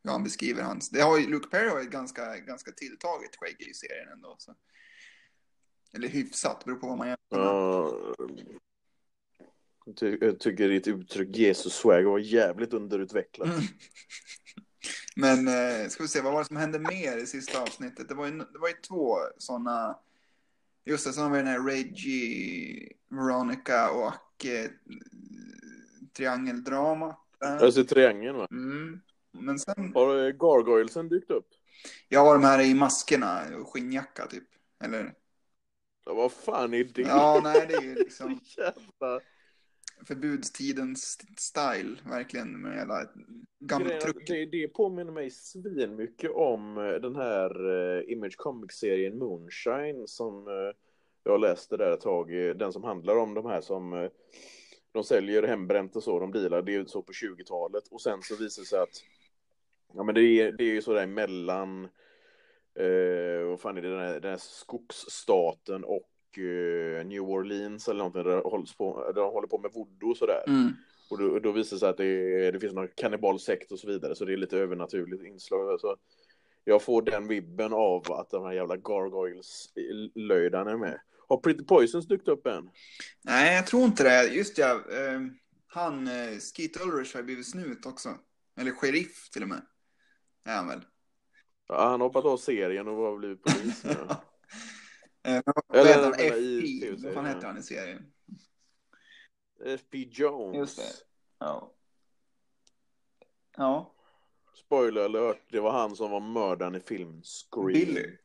hur 0.04 0.12
han 0.12 0.24
beskriver 0.24 0.64
hans. 0.64 0.90
Det 0.90 1.02
har 1.02 1.18
ju, 1.18 1.28
Luke 1.30 1.50
Perry 1.50 1.70
har 1.70 1.80
ett 1.80 1.92
ganska, 1.92 2.38
ganska 2.38 2.72
tilltaget 2.72 3.36
skägg 3.36 3.62
i 3.62 3.74
serien 3.74 4.10
ändå. 4.14 4.36
Så. 4.38 4.56
Eller 5.94 6.08
hyfsat, 6.08 6.66
beror 6.66 6.76
på 6.76 6.88
vad 6.88 6.98
man. 6.98 7.08
Ja, 7.08 7.18
jag 7.30 8.28
ty- 9.96 10.18
jag 10.22 10.40
tycker 10.40 10.70
ditt 10.70 10.88
uttryck 10.88 11.36
Jesus 11.36 11.74
swagger 11.74 12.10
var 12.10 12.20
jävligt 12.20 12.74
underutvecklat. 12.74 13.48
Mm. 13.48 13.62
Men 15.16 15.48
eh, 15.48 15.88
ska 15.90 16.04
vi 16.04 16.10
se, 16.10 16.22
vad 16.22 16.34
var 16.34 16.40
det 16.40 16.46
som 16.48 16.58
hände 16.58 16.80
mer 16.80 17.18
i 17.18 17.26
sista 17.26 17.62
avsnittet? 17.62 18.10
Det 18.10 18.16
var 18.16 18.26
ju, 18.26 18.32
det 18.32 18.60
var 18.60 18.68
ju 18.68 18.74
två 18.74 19.18
sådana. 19.38 20.00
Just 20.86 21.06
det, 21.06 21.14
så 21.14 21.22
var 21.22 21.30
det 21.30 21.38
den 21.38 21.48
här 21.48 21.64
Reggie, 21.64 22.94
Veronica 23.10 23.92
och 23.92 24.46
eh, 24.46 24.70
triangeldrama. 26.14 27.16
Jag 27.40 27.74
ser 27.74 27.84
triangeln 27.84 28.38
va. 28.38 28.48
Mm. 28.52 29.02
Men 29.32 29.60
sen, 29.60 29.92
Har 29.96 30.26
eh, 30.26 30.32
gargoylesen 30.32 31.10
dykt 31.10 31.32
upp? 31.32 31.48
jag 32.10 32.26
var 32.26 32.34
de 32.34 32.44
här 32.44 32.62
i 32.62 32.74
maskerna 32.74 33.42
och 33.60 33.74
skinnjacka 33.74 34.26
typ. 34.28 34.48
Eller? 34.84 35.14
Ja, 36.06 36.14
vad 36.14 36.32
fan 36.32 36.74
är 36.74 36.84
det? 36.84 37.02
Ja, 37.02 37.40
nej, 37.44 37.66
det 37.68 37.74
är 37.74 37.82
ju 37.82 37.96
liksom 37.96 38.40
jävla... 38.58 39.20
förbudstidens 40.06 41.18
style, 41.38 41.96
verkligen. 42.06 42.62
Med 42.62 42.80
hela 42.80 43.06
gamla 43.60 43.86
Grejen 43.86 44.02
är 44.02 44.08
att 44.08 44.14
truck. 44.14 44.28
Det, 44.28 44.46
det 44.46 44.68
påminner 44.68 45.12
mig 45.12 45.30
svin 45.30 45.96
mycket 45.96 46.32
om 46.32 46.78
eh, 46.78 46.94
den 46.94 47.16
här 47.16 47.70
eh, 47.70 48.12
Image 48.12 48.38
Comics-serien 48.38 49.18
Moonshine 49.18 50.08
som 50.08 50.48
eh, 50.48 50.76
jag 51.24 51.40
läste 51.42 51.78
där 51.78 51.92
ett 51.92 52.02
tag. 52.02 52.32
Den 52.32 52.74
som 52.74 52.84
handlar 52.84 53.18
om 53.18 53.34
de 53.34 53.46
här 53.46 53.62
som 53.62 54.10
de 54.92 55.04
säljer 55.04 55.44
hembränt 55.44 55.96
och 55.96 56.04
så, 56.04 56.20
de 56.20 56.32
bilar. 56.32 56.62
Det 56.62 56.72
är 56.72 56.80
ju 56.80 56.86
så 56.86 57.02
på 57.02 57.12
20-talet. 57.12 57.88
Och 57.88 58.02
sen 58.02 58.22
så 58.22 58.36
visar 58.36 58.62
det 58.62 58.68
sig 58.68 58.80
att 58.80 59.04
ja, 59.94 60.04
men 60.04 60.16
det, 60.16 60.22
är, 60.22 60.52
det 60.52 60.64
är 60.64 60.74
ju 60.74 60.82
sådär 60.82 61.06
mellan 61.06 61.86
eh, 62.76 63.48
vad 63.50 63.60
fan 63.60 63.78
är 63.78 63.82
det, 63.82 63.90
den 63.90 64.00
här, 64.00 64.20
den 64.20 64.32
här 64.32 64.40
skogsstaten 64.42 65.84
och 65.84 66.10
New 67.06 67.22
Orleans 67.22 67.88
eller 67.88 67.98
någonting 67.98 68.24
där 68.24 68.42
hålls 68.42 68.78
på, 68.78 69.04
där 69.14 69.22
de 69.22 69.32
håller 69.32 69.48
på 69.48 69.58
med 69.58 69.72
voodoo 69.74 70.10
och 70.10 70.18
sådär. 70.18 70.44
Mm. 70.48 70.74
Och 71.10 71.18
då, 71.18 71.40
då 71.40 71.52
visar 71.52 71.76
det 71.76 71.80
sig 71.80 71.90
att 71.90 71.98
det, 71.98 72.52
det 72.52 72.60
finns 72.60 72.74
någon 72.74 72.90
kannibalsekt 72.96 73.72
och 73.72 73.80
så 73.80 73.88
vidare, 73.88 74.16
så 74.16 74.26
det 74.26 74.34
är 74.34 74.38
lite 74.38 74.58
övernaturligt 74.58 75.24
inslag. 75.24 75.80
Så 75.80 75.98
jag 76.64 76.82
får 76.82 77.02
den 77.02 77.28
vibben 77.28 77.74
av 77.74 78.12
att 78.12 78.30
de 78.30 78.46
här 78.46 78.54
jävla 78.54 78.76
gargoyles-löjdarna 78.76 80.72
är 80.72 80.78
med. 80.78 81.00
Har 81.28 81.38
Pretty 81.38 81.64
Poisons 81.64 82.08
dykt 82.08 82.28
upp 82.28 82.48
än? 82.48 82.70
Nej, 83.22 83.56
jag 83.56 83.68
tror 83.68 83.84
inte 83.84 84.04
det. 84.04 84.34
Just 84.34 84.58
ja, 84.58 84.72
eh, 84.72 85.22
han, 85.68 86.08
eh, 86.08 86.38
Skeet 86.40 86.86
Ulrich 86.86 87.16
har 87.16 87.24
blivit 87.24 87.48
snut 87.52 87.86
också. 87.86 88.10
Eller 88.60 88.72
sheriff 88.72 89.30
till 89.30 89.42
och 89.42 89.48
med. 89.48 89.62
Är 90.46 90.56
han 90.56 90.68
väl. 90.68 90.82
Ja, 91.68 91.90
han 91.90 92.02
har 92.02 92.08
hoppat 92.08 92.26
av 92.26 92.38
serien 92.38 92.88
och 92.88 92.96
har 92.96 93.18
blivit 93.18 93.44
polis 93.44 93.84
nu. 93.84 93.92
Eh, 95.28 95.42
vad 95.46 95.80
Eller, 95.80 95.90
heter 95.90 96.04
han? 96.04 96.14
FP? 96.14 97.06
Vad 97.06 97.14
fan 97.14 97.26
heter 97.26 97.48
han 97.48 97.58
i 97.58 97.64
serien? 97.64 98.12
F.P. 99.66 99.98
Jones. 100.12 100.58
Just 100.58 100.78
det. 100.78 101.06
Ja. 101.40 101.72
Ja. 103.58 103.94
Spoiler 104.54 105.02
alert, 105.02 105.44
det 105.52 105.60
var 105.60 105.72
han 105.72 105.96
som 105.96 106.12
var 106.12 106.20
mördaren 106.20 106.76
i 106.76 106.80
filmen 106.80 107.24
Scream. 107.24 107.68
Billy. 107.68 108.18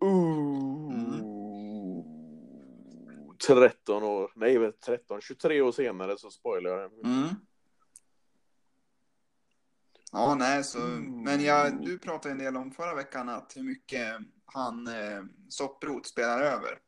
Ooh. 0.00 0.92
Mm. 0.92 1.36
13 3.46 4.02
år, 4.02 4.32
nej 4.34 4.58
men 4.58 4.72
13, 4.86 5.20
23 5.20 5.60
år 5.60 5.72
senare 5.72 6.18
så 6.18 6.30
spoilar 6.30 6.70
jag 6.70 6.90
den. 6.90 7.12
Mm. 7.12 7.28
Ja, 10.16 10.34
nej, 10.34 10.64
så, 10.64 10.78
men 11.24 11.44
jag, 11.44 11.84
du 11.84 11.98
pratade 11.98 12.32
en 12.32 12.38
del 12.38 12.56
om 12.56 12.70
förra 12.72 12.94
veckan 12.94 13.28
att 13.28 13.52
hur 13.56 13.62
mycket 13.62 14.16
han 14.44 14.86
eh, 14.86 15.22
Sopprot 15.48 16.06
spelar 16.06 16.40
över. 16.40 16.78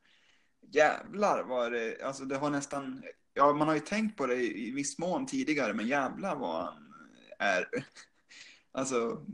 Jävlar 0.71 1.43
vad 1.43 1.71
det, 1.71 2.01
alltså 2.03 2.25
det 2.25 2.35
har 2.35 2.49
nästan, 2.49 3.03
ja 3.33 3.53
man 3.53 3.67
har 3.67 3.75
ju 3.75 3.81
tänkt 3.81 4.17
på 4.17 4.25
det 4.25 4.35
i, 4.35 4.71
viss 4.71 4.99
mån 4.99 5.25
tidigare, 5.25 5.73
men 5.73 5.87
jävlar 5.87 6.35
vad 6.35 6.65
han 6.65 6.93
är, 7.39 7.67
alltså 8.71 9.25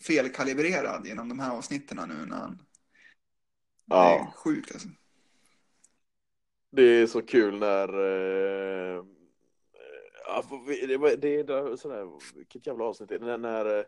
felkalibrerad 0.00 1.06
genom 1.06 1.28
de 1.28 1.38
här 1.38 1.50
avsnitten 1.50 2.08
nu 2.08 2.26
när 2.26 2.36
han, 2.36 2.62
det 3.84 3.94
är 3.94 3.98
Ja. 3.98 4.32
sjukt 4.36 4.72
alltså. 4.72 4.88
Det 6.70 6.82
är 6.82 7.06
så 7.06 7.22
kul 7.22 7.58
när... 7.58 7.88
Eh, 7.88 9.15
det, 10.86 11.16
det 11.16 11.40
är 11.40 11.76
sådär, 11.76 12.08
vilket 12.34 12.66
jävla 12.66 12.84
avsnitt 12.84 13.10
är 13.10 13.18
det? 13.18 13.26
När, 13.26 13.38
när, 13.38 13.78
eh, 13.78 13.84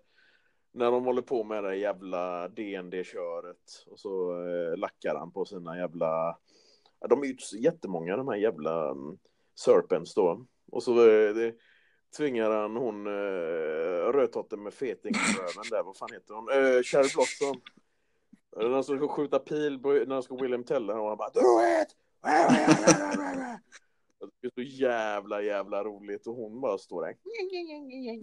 när 0.72 0.90
de 0.90 1.04
håller 1.04 1.22
på 1.22 1.44
med 1.44 1.64
det 1.64 1.76
jävla 1.76 2.48
DND-köret 2.48 3.84
och 3.86 4.00
så 4.00 4.32
eh, 4.46 4.76
lackar 4.76 5.14
han 5.14 5.32
på 5.32 5.44
sina 5.44 5.78
jävla... 5.78 6.38
De 7.08 7.22
är 7.22 7.26
ju 7.26 7.36
så 7.38 7.56
jättemånga 7.56 8.16
de 8.16 8.28
här 8.28 8.36
jävla 8.36 8.90
um, 8.90 9.18
Serpents 9.54 10.14
då. 10.14 10.46
Och 10.72 10.82
så 10.82 10.92
eh, 10.92 11.34
det, 11.34 11.54
tvingar 12.16 12.50
han 12.50 12.76
hon 12.76 13.06
eh, 13.06 14.12
rödtotten 14.12 14.62
med 14.62 14.74
fetingröven 14.74 15.64
där, 15.70 15.82
vad 15.82 15.96
fan 15.96 16.12
heter 16.12 16.34
hon? 16.34 16.48
Eh, 16.48 16.82
Cherry 16.82 17.08
Blossom. 17.14 17.60
Eh, 18.56 18.68
när 18.68 18.74
han 18.74 18.84
ska 18.84 19.08
skjuta 19.08 19.38
pil, 19.38 19.78
på, 19.78 19.92
när 19.92 20.14
han 20.14 20.22
ska 20.22 20.36
William 20.36 20.64
Teller 20.64 20.98
och 20.98 21.08
han 21.08 21.16
bara 21.16 21.30
Do 21.30 21.40
it! 21.82 21.96
Det 24.40 24.46
är 24.46 24.50
så 24.54 24.62
jävla 24.62 25.42
jävla 25.42 25.84
roligt 25.84 26.26
och 26.26 26.34
hon 26.34 26.60
bara 26.60 26.78
står 26.78 27.02
där. 27.02 27.14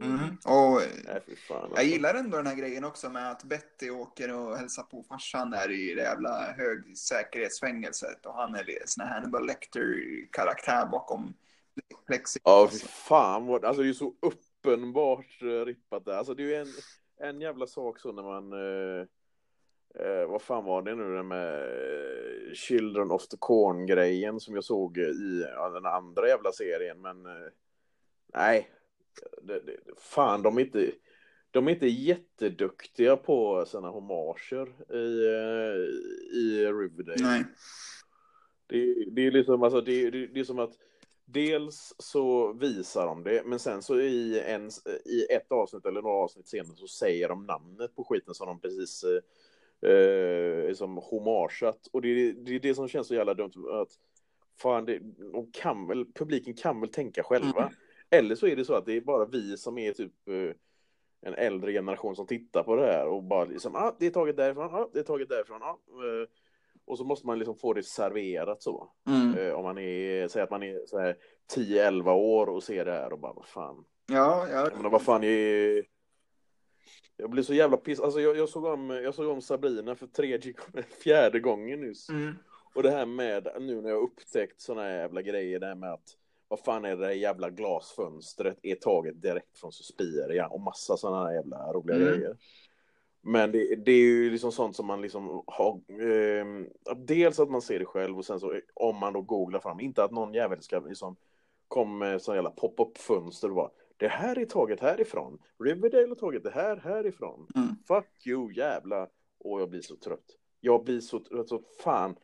Mm. 0.06 0.20
Och 0.46 0.82
Nej 1.06 1.38
fan. 1.48 1.64
alltså. 1.64 1.76
Jag 1.76 1.86
gillar 1.86 2.14
ändå 2.14 2.38
den 2.38 2.48
här 2.48 2.56
grejen 2.56 2.84
också 2.84 3.10
med 3.10 3.32
att 3.32 3.44
Betty 3.44 3.90
åker 3.90 4.34
och 4.34 4.58
hälsar 4.58 4.84
på 4.84 5.04
farsan 5.04 5.50
där 5.50 5.72
i 5.72 5.94
det 5.94 6.02
jävla 6.02 6.54
högsäkerhetsfängelset 6.58 8.26
och 8.26 8.34
han 8.34 8.56
är 8.56 8.66
sån 8.86 9.06
här 9.06 9.14
Hannibal 9.14 9.48
Lecter-karaktär 9.48 10.86
bakom 10.86 11.34
plexi. 12.08 12.40
Ja 12.44 12.70
fy 12.72 12.78
fan 12.78 13.46
vad, 13.46 13.66
alltså 13.66 13.84
det 13.84 13.90
är 13.90 13.94
så 13.94 14.14
uppenbart 14.22 15.42
uh, 15.44 15.66
rippat 15.66 16.06
där. 16.06 16.18
Alltså 16.18 16.34
det 16.34 16.44
är 16.44 16.48
ju 16.48 16.56
en, 16.56 16.68
en 17.20 17.42
jävla 17.42 17.68
sak 17.68 18.00
så 18.00 18.12
när 18.12 18.24
man 18.24 18.54
eh, 18.54 19.08
eh, 20.00 20.26
vad 20.28 20.42
fan 20.42 20.66
var 20.66 20.82
det 20.82 20.96
nu 20.96 21.16
det 21.16 21.24
med 21.24 21.60
eh, 21.60 22.54
Children 22.54 23.12
of 23.12 23.28
the 23.28 23.38
Corn-grejen 23.40 24.40
som 24.40 24.56
jag 24.56 24.64
såg 24.64 24.98
i 24.98 25.46
ja, 25.56 25.70
den 25.70 25.86
andra 25.86 26.28
jävla 26.28 26.52
serien 26.52 27.02
men 27.02 27.26
eh, 27.26 27.52
nej. 28.34 28.70
Det, 29.42 29.60
det, 29.60 29.78
fan 29.98 30.42
de 30.42 30.58
är 30.58 30.62
inte 30.62 30.92
de 31.52 31.68
är 31.68 31.72
inte 31.72 31.88
jätteduktiga 31.88 33.18
på 33.18 33.66
sina 33.66 33.90
hommager 33.90 34.68
i, 34.96 35.26
eh, 35.26 36.38
i 36.38 36.66
Riverdale. 36.66 37.24
Nej. 37.24 37.44
Det, 38.68 39.06
det 39.12 39.28
är 39.28 39.32
liksom, 39.32 39.64
alltså, 39.64 39.82
det, 39.82 40.10
det, 40.10 40.28
det 40.28 40.40
är 40.40 40.44
som 40.44 40.60
att 40.60 40.74
dels 41.26 41.96
så 42.00 42.54
visar 42.54 43.06
de 43.06 43.24
det, 43.24 43.44
men 43.46 43.60
sen 43.60 43.82
så 43.82 44.00
i, 44.00 44.40
en, 44.40 44.70
i 45.06 45.34
ett 45.34 45.52
avsnitt 45.52 45.86
eller 45.86 46.02
några 46.02 46.24
avsnitt 46.24 46.48
senare 46.48 46.76
så 46.76 46.88
säger 46.88 47.30
de 47.30 47.46
namnet 47.46 47.96
på 47.96 48.04
skiten 48.04 48.34
som 48.34 48.48
de 48.48 48.60
precis 48.60 49.04
eh, 49.86 50.68
liksom 50.68 50.98
hommageat. 50.98 51.88
Och 51.92 52.02
det, 52.02 52.08
är 52.08 52.34
det 52.34 52.56
är 52.56 52.60
det 52.60 52.76
som 52.76 52.88
känns 52.88 53.08
så 53.08 53.16
jävla 53.16 53.34
dumt. 53.34 53.52
Att 53.72 53.90
fan, 54.62 54.86
det, 54.86 55.00
de 55.34 55.52
kan 55.52 55.88
väl, 55.88 56.06
publiken 56.14 56.54
kan 56.54 56.82
väl 56.82 56.90
tänka 56.90 57.24
själva. 57.24 57.62
Mm. 57.62 57.74
Eller 58.10 58.36
så 58.36 58.48
är 58.48 58.56
det 58.56 58.66
så 58.66 58.74
att 58.74 58.86
det 58.86 58.98
är 58.98 59.02
bara 59.02 59.26
vi 59.26 59.58
som 59.58 59.78
är 59.78 59.94
typ 59.94 60.28
eh, 60.28 60.56
en 61.22 61.34
äldre 61.34 61.72
generation 61.72 62.16
som 62.16 62.28
tittar 62.28 62.64
på 62.64 62.76
det 62.76 62.86
här 62.86 63.08
och 63.08 63.24
bara 63.24 63.46
liksom, 63.46 63.76
ah, 63.76 63.96
det 64.00 64.06
är 64.06 64.12
taget 64.12 64.38
därifrån, 64.38 64.76
ah, 64.76 64.90
det 64.94 65.00
är 65.00 65.04
taget 65.04 65.30
därifrån, 65.30 65.64
ah. 65.64 65.80
Eh, 65.90 66.28
och 66.86 66.98
så 66.98 67.04
måste 67.04 67.28
man 67.28 67.40
liksom 67.40 67.56
få 67.56 67.74
det 67.74 67.84
serverat 67.84 68.64
så. 68.64 68.90
Mm. 69.08 69.38
Eh, 69.38 69.54
om 69.54 69.64
man 69.64 69.78
är, 69.78 70.28
säg 70.28 70.42
att 70.42 70.52
man 70.52 70.64
är 70.64 70.86
så 70.86 71.00
här 71.00 71.18
10-11 71.56 72.12
år 72.12 72.48
och 72.48 72.64
ser 72.64 72.86
det 72.86 72.92
här 72.92 73.14
och 73.14 73.20
bara, 73.20 73.34
vad 73.34 73.46
fan. 73.46 73.86
Ja, 74.08 74.48
ja. 74.52 74.70
Menar, 74.76 74.90
vad 74.90 75.02
fan 75.02 75.24
är... 75.24 75.84
Jag 77.18 77.30
blir 77.30 77.44
så 77.44 77.54
jävla 77.54 77.78
piss. 77.78 78.00
Alltså 78.00 78.20
jag, 78.22 78.38
jag, 78.38 78.50
såg 78.50 78.66
om, 78.66 78.90
jag 78.90 79.14
såg 79.16 79.28
om 79.28 79.42
Sabrina 79.42 79.96
för 79.96 80.08
tredje, 80.08 80.54
fjärde 81.04 81.40
gången 81.40 81.82
nyss. 81.82 82.10
Mm. 82.10 82.34
Och 82.76 82.84
det 82.84 82.92
här 82.92 83.06
med, 83.06 83.48
nu 83.60 83.82
när 83.82 83.90
jag 83.90 84.04
upptäckt 84.04 84.62
såna 84.62 84.82
här 84.82 84.90
jävla 84.98 85.22
grejer, 85.22 85.60
det 85.60 85.68
här 85.68 85.76
med 85.76 85.94
att 85.94 86.18
vad 86.48 86.60
fan 86.60 86.86
är 86.86 86.96
det 86.96 87.06
där 87.06 87.12
jävla 87.12 87.50
glasfönstret 87.50 88.58
är 88.62 88.76
taget 88.76 89.22
direkt 89.22 89.58
från 89.58 89.72
Suspiria 89.72 90.48
och 90.48 90.62
massa 90.62 90.98
sådana 90.98 91.26
här 91.26 91.34
jävla 91.34 91.74
roliga 91.74 91.96
Mm. 91.98 92.08
grejer. 92.08 92.38
Men 93.22 93.52
det, 93.52 93.76
det 93.76 93.92
är 93.92 94.00
ju 94.02 94.32
liksom 94.32 94.52
sånt 94.52 94.76
som 94.76 94.86
man 94.86 95.02
liksom 95.02 95.44
har, 95.48 95.82
eh, 96.02 96.46
dels 96.96 97.40
att 97.40 97.50
man 97.50 97.62
ser 97.62 97.80
det 97.80 97.86
själv 97.86 98.18
och 98.18 98.26
sen 98.26 98.40
så 98.40 98.60
om 98.74 98.98
man 98.98 99.14
då 99.14 99.22
googlar 99.22 99.60
fram, 99.60 99.80
inte 99.80 100.04
att 100.04 100.12
någon 100.12 100.34
jävel 100.34 100.62
ska 100.62 100.80
liksom 100.80 101.16
komma 101.68 101.96
med 102.06 102.22
sån 102.22 102.36
jävla 102.36 102.50
pop-up 102.50 102.98
fönster 102.98 103.50
och 103.50 103.56
bara 103.56 103.70
det 103.98 104.08
här 104.08 104.40
är 104.40 104.46
taget 104.46 104.80
härifrån, 104.80 105.42
Riverdale 105.64 106.08
har 106.08 106.16
tagit 106.16 106.44
det 106.44 106.52
här 106.52 106.78
härifrån, 106.78 107.48
Mm. 107.56 107.76
fuck 107.88 108.28
you 108.28 108.54
jävla, 108.54 109.10
och 109.40 109.62
jag 109.62 109.70
blir 109.70 109.82
så 109.82 109.96
trött. 109.96 110.26
Jag 110.60 110.84
blir 110.84 111.00
så 111.00 111.20
trött, 111.20 111.50
så 111.50 111.64
fan. 111.84 112.16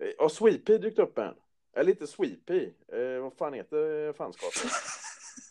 Eh, 0.00 0.08
Har 0.18 0.28
Sweepy 0.28 0.78
dykt 0.78 0.98
upp 0.98 1.18
än? 1.18 1.34
Eller 1.72 1.90
inte 1.90 2.06
Sweepy, 2.06 2.72
eh, 2.92 3.20
vad 3.22 3.34
fan 3.36 3.52
heter 3.54 4.12
fanskapet? 4.12 4.70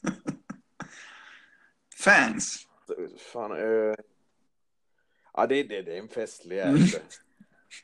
Fangs. 1.97 2.67
Fan, 3.17 3.51
eh... 3.51 3.95
Ja, 5.33 5.47
det, 5.47 5.63
det, 5.63 5.81
det 5.81 5.93
är 5.97 5.99
en 6.01 6.07
festlig 6.09 6.55
jävel. 6.57 6.81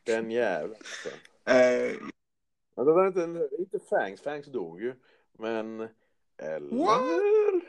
Den 0.05 0.31
jäveln. 0.31 0.73
alltså. 0.75 1.09
Eh, 1.51 1.95
Men 2.75 2.85
det 2.85 2.91
var 2.91 3.07
inte, 3.07 3.49
inte 3.59 3.79
Fangs, 3.79 4.21
Fangs 4.21 4.45
dog 4.47 4.81
ju. 4.81 4.93
Men, 5.39 5.87
eller? 6.37 6.75
What? 6.77 7.63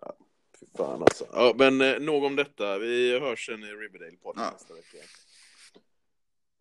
Ja, 0.00 0.16
fy 0.60 0.66
fan 0.76 1.02
alltså. 1.02 1.26
Ja, 1.32 1.54
men 1.58 1.80
eh, 1.80 2.00
nog 2.00 2.24
om 2.24 2.36
detta. 2.36 2.78
Vi 2.78 3.18
hörs 3.20 3.46
sen 3.46 3.62
i 3.64 3.66
Riverdale 3.66 4.16
podcast 4.16 4.46
Ja. 4.46 4.52
nästa 4.52 4.74
vecka. 4.74 5.06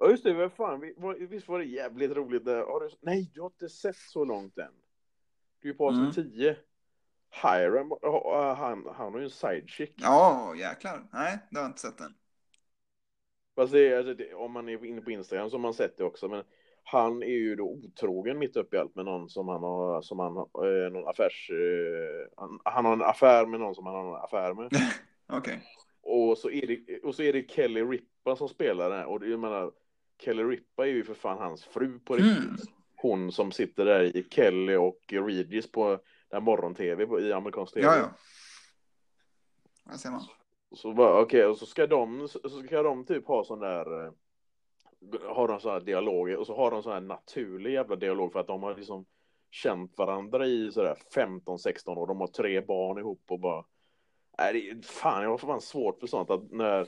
Ja 0.02 0.10
just 0.10 0.24
det, 0.24 0.34
vad 0.34 0.54
fan, 0.54 0.80
vi, 0.80 0.93
var, 0.98 1.13
visst 1.15 1.48
var 1.48 1.60
det 1.60 1.65
jävligt 1.65 2.12
roligt 2.12 2.45
där? 2.45 2.62
Har 2.63 2.80
du, 2.80 2.89
nej, 3.02 3.32
du 3.34 3.41
har 3.41 3.48
inte 3.48 3.69
sett 3.69 3.95
så 3.95 4.26
långt 4.26 4.58
än. 4.58 4.74
Du 5.62 5.69
är 5.69 5.74
på 5.74 5.88
avsnitt 5.88 6.15
10. 6.34 6.58
Hiram, 7.43 7.89
ha- 7.89 8.54
han, 8.54 8.86
han 8.95 9.12
har 9.13 9.19
ju 9.19 9.24
en 9.26 9.30
sidechick. 9.32 9.93
ja, 9.95 10.56
jäklar. 10.56 11.08
Nej, 11.13 11.38
det 11.52 11.58
har 11.58 11.63
jag 11.63 11.69
inte 11.69 11.82
sett 11.82 12.00
än. 12.00 12.13
Fast 13.56 13.72
det, 13.74 13.88
är- 13.88 13.98
alltså, 13.98 14.13
det, 14.13 14.34
om 14.34 14.52
man 14.52 14.69
är 14.69 14.86
inne 14.86 15.02
på 15.02 15.12
Instagram 15.12 15.50
så 15.50 15.56
har 15.56 15.62
man 15.62 15.74
sett 15.74 15.98
det 15.98 16.04
också. 16.04 16.28
Men 16.28 16.43
han 16.91 17.23
är 17.23 17.28
ju 17.28 17.56
då 17.56 17.63
otrogen 17.63 18.39
mitt 18.39 18.56
uppe 18.56 18.75
i 18.75 18.80
allt 18.80 18.95
med 18.95 19.06
någon 19.06 19.30
som 19.30 19.47
han 19.47 19.63
har, 19.63 20.02
som 20.02 20.19
han 20.19 20.36
har, 20.36 20.86
eh, 20.86 20.91
någon 20.91 21.08
affärs, 21.08 21.49
eh, 21.49 22.32
han, 22.38 22.60
han 22.63 22.86
har 22.86 22.93
en 22.93 23.02
affär 23.02 23.45
med 23.45 23.60
någon 23.60 23.75
som 23.75 23.86
han 23.86 23.95
har 23.95 24.17
en 24.17 24.23
affär 24.23 24.54
med. 24.54 24.71
Okej. 25.38 25.62
Och 26.02 26.38
så 26.38 26.49
är 26.49 26.67
det, 26.67 26.99
och 26.99 27.15
så 27.15 27.23
är 27.23 27.34
det 27.34 27.52
Kelly 27.52 27.82
Ripa 27.82 28.36
som 28.36 28.49
spelar 28.49 28.89
den. 28.89 29.06
Och 29.06 29.19
det, 29.19 29.30
jag 29.30 29.39
menar, 29.39 29.71
Kelly 30.21 30.43
Ripa 30.43 30.88
är 30.88 30.91
ju 30.91 31.04
för 31.04 31.13
fan 31.13 31.38
hans 31.38 31.65
fru 31.65 31.99
på 31.99 32.15
riktigt. 32.15 32.38
Mm. 32.38 32.58
Hon 32.95 33.32
som 33.32 33.52
sitter 33.52 33.86
där 33.86 34.17
i 34.17 34.28
Kelly 34.30 34.75
och 34.75 34.99
Regis 35.08 35.71
på 35.71 35.99
den 36.30 36.43
morgon-tv 36.43 37.21
i 37.21 37.34
amerikansk 37.34 37.73
tv. 37.73 37.86
Ja, 37.86 37.97
ja. 37.97 38.10
Där 39.86 39.97
ser 39.97 40.12
man. 40.12 40.21
Så 40.75 40.93
bara, 40.93 41.21
okej, 41.21 41.45
och 41.45 41.58
så 41.58 41.65
ska 41.65 41.88
de, 41.88 42.28
så 42.28 42.49
ska 42.49 42.84
de 42.84 43.06
typ 43.06 43.28
ha 43.28 43.43
sån 43.43 43.60
där, 43.60 44.06
eh, 44.06 44.12
har 45.29 45.47
de 45.47 45.59
sån 45.59 45.71
här 45.71 45.79
dialoger 45.79 46.38
och 46.38 46.45
så 46.45 46.55
har 46.55 46.71
de 46.71 46.83
sån 46.83 46.93
här 46.93 47.01
naturlig 47.01 47.73
jävla 47.73 47.95
dialog 47.95 48.33
för 48.33 48.39
att 48.39 48.47
de 48.47 48.63
har 48.63 48.75
liksom 48.75 49.05
känt 49.51 49.97
varandra 49.97 50.45
i 50.45 50.71
sådär 50.71 50.97
15-16 51.15 51.97
år, 51.97 52.07
de 52.07 52.19
har 52.19 52.27
tre 52.27 52.62
barn 52.62 52.97
ihop 52.97 53.23
och 53.27 53.39
bara, 53.39 53.65
nej 54.38 54.53
det 54.53 54.69
är, 54.69 54.81
fan 54.81 55.23
jag 55.23 55.29
har 55.29 55.38
fan 55.38 55.62
svårt 55.62 55.99
för 55.99 56.07
sånt 56.07 56.29
att 56.29 56.51
när 56.51 56.88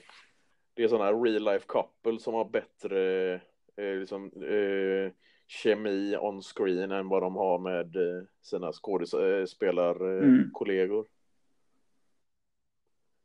det 0.73 0.83
är 0.83 0.87
sådana 0.87 1.05
här 1.05 1.21
real 1.21 1.43
life 1.43 1.65
couple 1.67 2.19
som 2.19 2.33
har 2.33 2.45
bättre 2.45 3.33
eh, 3.77 3.95
liksom, 3.99 4.25
eh, 4.25 5.11
kemi 5.47 6.17
on 6.17 6.41
screen 6.41 6.91
än 6.91 7.09
vad 7.09 7.21
de 7.21 7.35
har 7.35 7.59
med 7.59 7.95
eh, 7.95 8.23
sina 8.41 8.71
skådespelarkollegor. 8.71 10.23
Mm. 10.23 10.51
kollegor. 10.53 11.05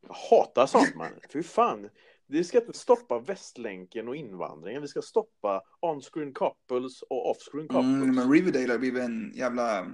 Jag 0.00 0.14
hatar 0.14 0.66
sånt 0.66 0.96
man. 0.96 1.12
Fy 1.32 1.42
fan. 1.42 1.88
Vi 2.26 2.44
ska 2.44 2.58
inte 2.58 2.78
stoppa 2.78 3.18
Västlänken 3.18 4.08
och 4.08 4.16
invandringen. 4.16 4.82
Vi 4.82 4.88
ska 4.88 5.02
stoppa 5.02 5.62
on-screen 5.80 6.34
couples 6.34 7.02
och 7.02 7.30
off-screen 7.30 7.68
couples. 7.68 8.02
Mm, 8.02 8.14
men 8.14 8.32
Riverdale 8.32 8.72
har 8.72 8.78
blivit 8.78 9.02
en 9.02 9.32
jävla 9.34 9.78
eh, 9.78 9.86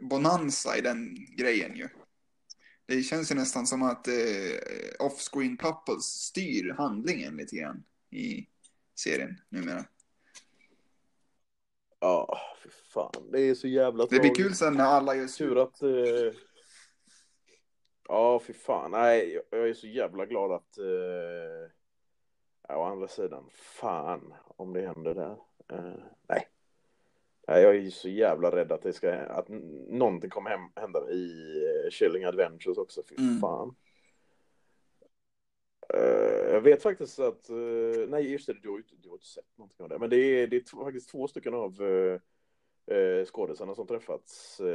bonanza 0.00 0.76
i 0.76 0.80
den 0.80 1.14
grejen 1.36 1.76
ju. 1.76 1.88
Det 2.86 3.02
känns 3.02 3.30
ju 3.30 3.34
nästan 3.34 3.66
som 3.66 3.82
att 3.82 4.08
eh, 4.08 4.14
off-screen 4.98 5.56
couples 5.56 6.04
styr 6.04 6.74
handlingen 6.78 7.36
lite 7.36 7.56
grann 7.56 7.84
i 8.10 8.46
serien 8.94 9.40
numera. 9.48 9.84
Ja, 12.00 12.38
fy 12.62 12.70
fan. 12.92 13.30
Det 13.32 13.40
är 13.40 13.54
så 13.54 13.68
jävla 13.68 14.06
Det 14.06 14.20
blir 14.20 14.34
kul 14.34 14.54
sen 14.54 14.74
när 14.74 14.84
alla 14.84 15.14
gör 15.14 15.26
slut. 15.26 15.48
Tur 15.48 15.62
att... 15.62 15.82
Eh... 15.82 16.40
Ja, 18.08 18.38
fy 18.38 18.52
fan. 18.52 18.90
Nej, 18.90 19.42
jag- 19.50 19.68
är 19.68 19.74
så 19.74 19.86
jävla 19.86 20.26
glad 20.26 20.52
att... 20.52 20.78
Eh... 20.78 21.70
Ja, 22.68 22.76
å 22.76 22.82
andra 22.82 23.08
sidan, 23.08 23.50
fan 23.52 24.34
om 24.46 24.72
det 24.72 24.86
händer 24.86 25.14
där. 25.14 25.36
Eh... 25.72 25.94
Nej. 26.28 26.48
Nej, 27.48 27.62
jag 27.62 27.76
är 27.76 27.90
så 27.90 28.08
jävla 28.08 28.56
rädd 28.56 28.72
att 28.72 28.82
det 28.82 28.92
ska... 28.92 29.12
Att 29.12 29.48
någonting 29.88 30.30
kommer 30.30 30.50
hem, 30.50 30.60
hända 30.76 31.10
i 31.10 31.54
eh, 31.84 31.90
Chilling 31.90 32.24
Adventures 32.24 32.78
också. 32.78 33.02
Fy 33.08 33.14
Mm. 33.18 33.40
fan. 33.40 33.76
Eh, 35.94 36.52
jag 36.52 36.60
vet 36.60 36.82
faktiskt 36.82 37.18
att... 37.18 37.48
eh, 37.50 38.08
nej, 38.08 38.32
just 38.32 38.46
det, 38.46 38.52
du 38.52 38.68
har 38.68 38.82
du 39.02 39.08
har 39.08 39.16
inte 39.16 39.26
sett 39.26 39.58
någonting 39.58 39.82
av 39.84 39.88
det. 39.88 39.98
Men 39.98 40.10
det 40.10 40.16
är, 40.16 40.46
det 40.46 40.56
är 40.56 40.84
faktiskt 40.84 41.10
två 41.10 41.28
stycken 41.28 41.54
av... 41.54 41.82
Eh, 42.90 43.24
skådisarna 43.24 43.74
som 43.74 43.86
träffats 43.86 44.60
eh, 44.60 44.66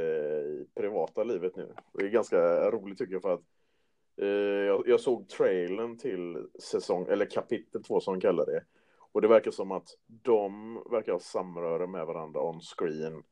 i 0.44 0.66
privata 0.74 1.24
livet 1.24 1.56
nu. 1.56 1.72
Det 1.92 2.04
är 2.04 2.08
ganska 2.08 2.70
roligt 2.70 2.98
tycker 2.98 3.12
jag 3.12 3.22
för 3.22 3.34
att 3.34 3.42
eh, 4.16 4.28
jag, 4.66 4.88
jag 4.88 5.00
såg 5.00 5.28
trailern 5.28 5.98
till 5.98 6.46
säsong, 6.58 7.06
eller 7.08 7.26
kapitel 7.26 7.82
två 7.82 8.00
som 8.00 8.14
de 8.14 8.20
kallar 8.20 8.46
det. 8.46 8.64
Och 9.12 9.22
det 9.22 9.28
verkar 9.28 9.50
som 9.50 9.72
att 9.72 9.88
de 10.06 10.74
verkar 10.90 11.12
ha 11.12 11.18
samröre 11.18 11.86
med 11.86 12.06
varandra 12.06 12.40
on 12.42 12.60
screen. 12.60 13.22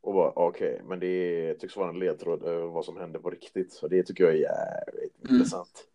Och 0.00 0.14
bara 0.14 0.32
okej, 0.36 0.80
men 0.84 1.00
det 1.00 1.54
tycks 1.54 1.76
vara 1.76 1.88
en 1.88 1.98
ledtråd 1.98 2.42
över 2.42 2.66
vad 2.66 2.84
som 2.84 2.96
händer 2.96 3.20
på 3.20 3.30
riktigt. 3.30 3.72
Så 3.72 3.88
det 3.88 4.02
tycker 4.02 4.24
jag 4.24 4.32
är 4.32 4.38
jävligt 4.38 5.24
Mm. 5.24 5.34
intressant. 5.36 5.88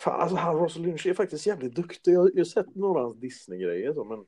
Fan, 0.00 0.20
alltså 0.20 0.36
han 0.36 0.58
Russell 0.58 0.82
Lynch 0.82 1.06
är 1.06 1.14
faktiskt 1.14 1.46
jävligt 1.46 1.74
duktig. 1.74 2.12
Jag, 2.12 2.30
jag 2.34 2.38
har 2.38 2.44
sett 2.44 2.74
några 2.74 3.00
av 3.00 3.04
hans 3.06 3.16
Disney-grejer 3.20 3.92
så, 3.92 4.04
men 4.04 4.24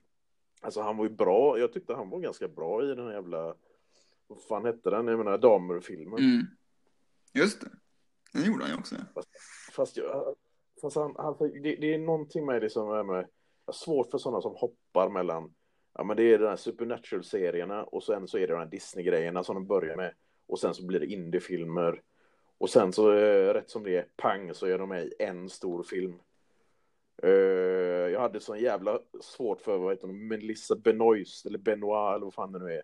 Alltså 0.60 0.80
han 0.80 0.96
var 0.96 1.04
ju 1.04 1.10
bra, 1.10 1.58
jag 1.58 1.72
tyckte 1.72 1.94
han 1.94 2.10
var 2.10 2.20
ganska 2.20 2.48
bra 2.48 2.84
i 2.84 2.86
den 2.86 3.06
här 3.06 3.12
jävla, 3.12 3.54
vad 4.26 4.42
fan 4.48 4.64
hette 4.64 4.90
den, 4.90 5.06
jag 5.06 5.18
menar 5.18 5.38
Damer-filmen. 5.38 6.18
Mm. 6.18 6.46
Just 7.34 7.60
det. 7.60 7.70
Den 8.32 8.44
gjorde 8.44 8.64
han 8.64 8.72
ju 8.72 8.78
också. 8.78 8.96
Fast, 9.72 9.96
jag, 9.96 10.34
fast 10.80 10.96
han, 10.96 11.14
han, 11.18 11.36
det, 11.38 11.76
det 11.76 11.94
är 11.94 11.98
någonting 11.98 12.46
med 12.46 12.62
det 12.62 12.70
som 12.70 12.90
är 12.90 13.02
med, 13.02 13.26
svårt 13.72 14.10
för 14.10 14.18
sådana 14.18 14.40
som 14.40 14.54
hoppar 14.56 15.08
mellan, 15.08 15.54
ja 15.94 16.04
men 16.04 16.16
det 16.16 16.22
är 16.22 16.38
den 16.38 16.48
här 16.48 16.56
Supernatural-serierna 16.56 17.84
och 17.84 18.04
sen 18.04 18.28
så 18.28 18.38
är 18.38 18.46
det 18.46 18.52
de 18.52 18.58
här 18.58 18.66
Disney-grejerna 18.66 19.44
som 19.44 19.54
de 19.54 19.66
börjar 19.66 19.96
med 19.96 20.14
och 20.46 20.60
sen 20.60 20.74
så 20.74 20.86
blir 20.86 21.00
det 21.00 21.06
indie-filmer 21.06 22.02
och 22.58 22.70
sen 22.70 22.92
så 22.92 23.12
eh, 23.12 23.54
rätt 23.54 23.70
som 23.70 23.82
det 23.82 23.96
är, 23.96 24.06
pang, 24.16 24.54
så 24.54 24.66
är 24.66 24.78
de 24.78 24.88
med 24.88 25.06
i 25.06 25.12
en 25.18 25.48
stor 25.48 25.82
film. 25.82 26.18
Eh, 27.22 27.30
jag 28.12 28.20
hade 28.20 28.40
så 28.40 28.56
jävla 28.56 29.00
svårt 29.20 29.60
för, 29.60 29.78
vad 29.78 29.92
heter 29.92 30.06
hon, 30.06 30.28
Melissa 30.28 30.76
Benoist, 30.76 31.46
eller 31.46 31.58
Benoit, 31.58 32.16
eller 32.16 32.26
vad 32.26 32.34
fan 32.34 32.52
det 32.52 32.58
nu 32.58 32.72
är. 32.72 32.82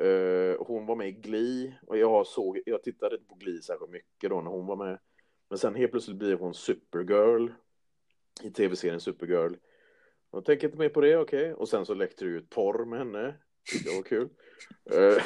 Uh, 0.00 0.56
hon 0.58 0.86
var 0.86 0.96
med 0.96 1.08
i 1.08 1.12
Glee 1.12 1.74
och 1.86 1.98
jag 1.98 2.26
såg, 2.26 2.60
jag 2.66 2.82
tittade 2.82 3.14
inte 3.14 3.28
på 3.28 3.34
Glee 3.34 3.62
särskilt 3.62 3.90
mycket 3.90 4.30
då 4.30 4.40
när 4.40 4.50
hon 4.50 4.66
var 4.66 4.76
med. 4.76 4.98
Men 5.48 5.58
sen 5.58 5.74
helt 5.74 5.90
plötsligt 5.90 6.16
blir 6.16 6.36
hon 6.36 6.54
Supergirl 6.54 7.48
i 8.42 8.50
tv-serien 8.50 9.00
Supergirl. 9.00 9.54
Jag 10.32 10.44
tänker 10.44 10.66
inte 10.66 10.78
mer 10.78 10.88
på 10.88 11.00
det, 11.00 11.16
okej. 11.16 11.42
Okay. 11.42 11.52
Och 11.52 11.68
sen 11.68 11.86
så 11.86 11.94
läckte 11.94 12.24
det 12.24 12.30
ut 12.30 12.50
porr 12.50 12.84
med 12.84 12.98
henne. 12.98 13.34
Det 13.84 13.96
var 13.96 14.02
kul. 14.02 14.28
Eh, 14.90 15.22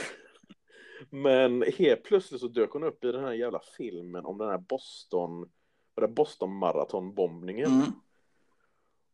men 1.11 1.63
helt 1.63 2.03
plötsligt 2.03 2.41
så 2.41 2.49
dök 2.49 2.71
hon 2.71 2.85
upp 2.85 3.05
i 3.05 3.13
den 3.13 3.25
här 3.25 3.33
jävla 3.33 3.61
filmen 3.77 4.25
om 4.25 4.39
den 4.39 4.49
här 4.49 4.59
Boston, 4.59 5.51
den 5.97 6.15
Boston 6.15 6.55
maratonbombningen. 6.55 7.71
Mm. 7.71 7.93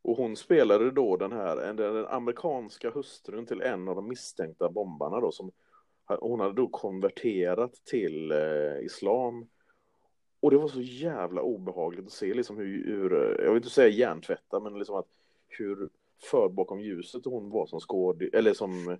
Och 0.06 0.16
hon 0.16 0.36
spelade 0.36 0.90
då 0.90 1.16
den 1.16 1.32
här, 1.32 1.72
den, 1.72 2.06
amerikanska 2.06 2.90
hustrun 2.90 3.46
till 3.46 3.62
en 3.62 3.88
av 3.88 3.96
de 3.96 4.08
misstänkta 4.08 4.68
bombarna 4.68 5.20
då 5.20 5.32
som 5.32 5.50
hon 6.04 6.40
hade 6.40 6.54
då 6.54 6.68
konverterat 6.68 7.74
till 7.74 8.32
eh, 8.32 8.84
islam. 8.84 9.46
Och 10.40 10.50
det 10.50 10.58
var 10.58 10.68
så 10.68 10.80
jävla 10.80 11.42
obehagligt 11.42 12.06
att 12.06 12.12
se 12.12 12.34
liksom 12.34 12.56
hur, 12.56 12.84
hur 12.86 13.12
eh, 13.12 13.44
jag 13.44 13.52
vill 13.52 13.56
inte 13.56 13.70
säga 13.70 13.88
hjärntvätta, 13.88 14.60
men 14.60 14.78
liksom 14.78 14.96
att 14.96 15.10
hur 15.48 15.88
för 16.30 16.48
bakom 16.48 16.80
ljuset 16.80 17.24
hon 17.24 17.50
var 17.50 17.66
som 17.66 17.80
skåd, 17.80 18.22
eller 18.32 18.54
som, 18.54 18.98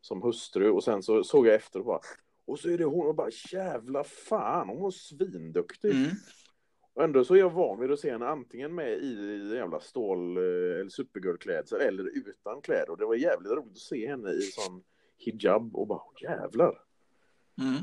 som 0.00 0.22
hustru. 0.22 0.70
Och 0.70 0.84
sen 0.84 1.02
så 1.02 1.24
såg 1.24 1.46
jag 1.46 1.54
efter 1.54 1.78
och 1.78 1.86
bara, 1.86 2.00
och 2.44 2.58
så 2.58 2.68
är 2.68 2.78
det 2.78 2.84
hon 2.84 3.06
och 3.06 3.14
bara 3.14 3.30
jävla 3.52 4.04
fan, 4.04 4.68
hon 4.68 4.82
var 4.82 4.90
svinduktig. 4.90 5.90
Mm. 5.90 6.10
Och 6.94 7.04
ändå 7.04 7.24
så 7.24 7.34
är 7.34 7.38
jag 7.38 7.50
van 7.50 7.80
vid 7.80 7.92
att 7.92 8.00
se 8.00 8.12
henne 8.12 8.26
antingen 8.26 8.74
med 8.74 8.92
i 8.92 9.54
jävla 9.54 9.80
stål 9.80 10.36
eh, 10.36 10.42
eller 10.42 10.88
supergirl-klädsel 10.88 11.80
eller 11.80 12.04
utan 12.04 12.60
kläder. 12.62 12.90
Och 12.90 12.98
det 12.98 13.06
var 13.06 13.14
jävligt 13.14 13.52
roligt 13.52 13.72
att 13.72 13.78
se 13.78 14.08
henne 14.08 14.30
i 14.30 14.40
sån 14.40 14.82
hijab 15.18 15.76
och 15.76 15.86
bara 15.86 16.02
jävlar. 16.22 16.78
Mm. 17.60 17.82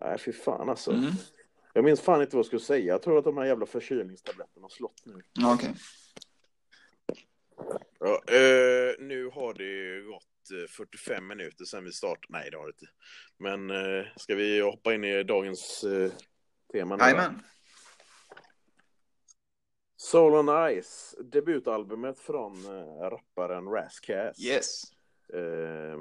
Nej, 0.00 0.18
fy 0.18 0.32
fan 0.32 0.68
alltså. 0.68 0.92
Mm. 0.92 1.12
Jag 1.72 1.84
minns 1.84 2.00
fan 2.00 2.20
inte 2.20 2.36
vad 2.36 2.38
jag 2.38 2.46
skulle 2.46 2.60
säga. 2.60 2.86
Jag 2.86 3.02
tror 3.02 3.18
att 3.18 3.24
de 3.24 3.36
här 3.36 3.44
jävla 3.44 3.66
förkylningstabletterna 3.66 4.64
har 4.64 4.68
slått 4.68 5.02
nu. 5.04 5.22
Okej. 5.44 5.54
Okay. 5.54 5.74
Ja, 7.98 8.22
eh, 8.34 8.94
nu 8.98 9.30
har 9.32 9.54
det 9.54 10.00
gått 10.06 10.70
45 10.70 11.14
eh, 11.14 11.20
minuter 11.20 11.64
sedan 11.64 11.84
vi 11.84 11.92
startade. 11.92 12.26
Nej, 12.28 12.50
det 12.50 12.56
har 12.56 12.64
det 12.64 12.70
inte. 12.70 12.86
Men 13.36 13.70
eh, 13.70 14.06
ska 14.16 14.34
vi 14.34 14.60
hoppa 14.60 14.94
in 14.94 15.04
i 15.04 15.22
dagens 15.22 15.84
eh, 15.84 16.12
tema? 16.72 16.98
Jajamän. 17.00 17.42
Soul 19.96 20.34
on 20.34 20.72
Ice, 20.82 21.16
debutalbumet 21.20 22.18
från 22.18 22.52
eh, 22.64 23.10
rapparen 23.10 23.68
Rascass. 23.68 24.40
Yes. 24.40 24.82
Eh, 25.32 25.98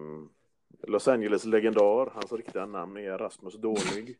Los 0.88 1.08
Angeles-legendar, 1.08 2.12
hans 2.14 2.32
riktiga 2.32 2.66
namn 2.66 2.98
är 2.98 3.18
Rasmus 3.18 3.54
Dålig. 3.54 4.18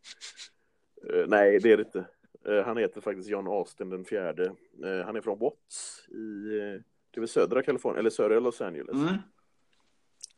eh, 1.14 1.26
nej, 1.28 1.60
det 1.60 1.72
är 1.72 1.78
det 1.78 1.84
inte. 1.84 2.06
Eh, 2.46 2.66
han 2.66 2.78
heter 2.78 3.02
faktiskt 3.02 3.30
John 3.30 3.48
Austin 3.48 3.90
den 3.90 4.06
fjärde. 4.06 4.56
Han 5.06 5.16
är 5.16 5.22
från 5.22 5.40
Watts 5.40 6.08
i 6.10 6.82
det 7.12 7.22
är 7.22 7.26
södra 7.26 7.64
Kalifornien, 7.64 8.00
eller 8.00 8.10
södra 8.10 8.40
Los 8.40 8.62
Angeles. 8.62 8.96
Mm. 8.96 9.16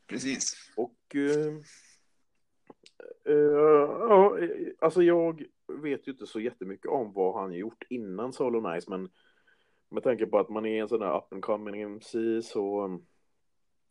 Precis. 0.07 0.71
Och 0.75 1.15
ja, 3.23 4.37
alltså 4.79 5.03
jag 5.03 5.43
vet 5.67 6.07
ju 6.07 6.11
inte 6.11 6.27
så 6.27 6.39
jättemycket 6.39 6.85
om 6.85 7.13
vad 7.13 7.41
han 7.41 7.53
gjort 7.53 7.83
innan 7.89 8.33
Solo 8.33 8.73
Nice, 8.73 8.89
men 8.89 9.09
med 9.89 10.03
tanke 10.03 10.25
på 10.25 10.39
att 10.39 10.49
man 10.49 10.65
är 10.65 10.81
en 10.81 10.87
sån 10.87 10.99
där 10.99 11.17
up 11.17 11.33
and 11.33 11.43
coming 11.43 11.81
MC 11.81 12.41
så 12.41 12.83
um, 12.83 13.05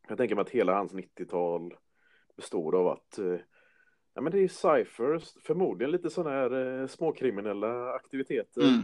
jag 0.09 0.19
tänker 0.19 0.35
mig 0.35 0.43
att 0.43 0.51
hela 0.51 0.75
hans 0.75 0.93
90-tal 0.93 1.75
bestod 2.37 2.75
av 2.75 2.89
att 2.89 3.19
uh, 3.19 3.39
ja, 4.15 4.21
men 4.21 4.33
det 4.33 4.39
är 4.39 4.49
cyphers, 4.49 5.35
förmodligen 5.45 5.91
lite 5.91 6.11
sådana 6.11 6.37
här 6.37 6.55
uh, 6.55 6.87
småkriminella 6.87 7.93
aktiviteter. 7.93 8.63
Mm. 8.63 8.81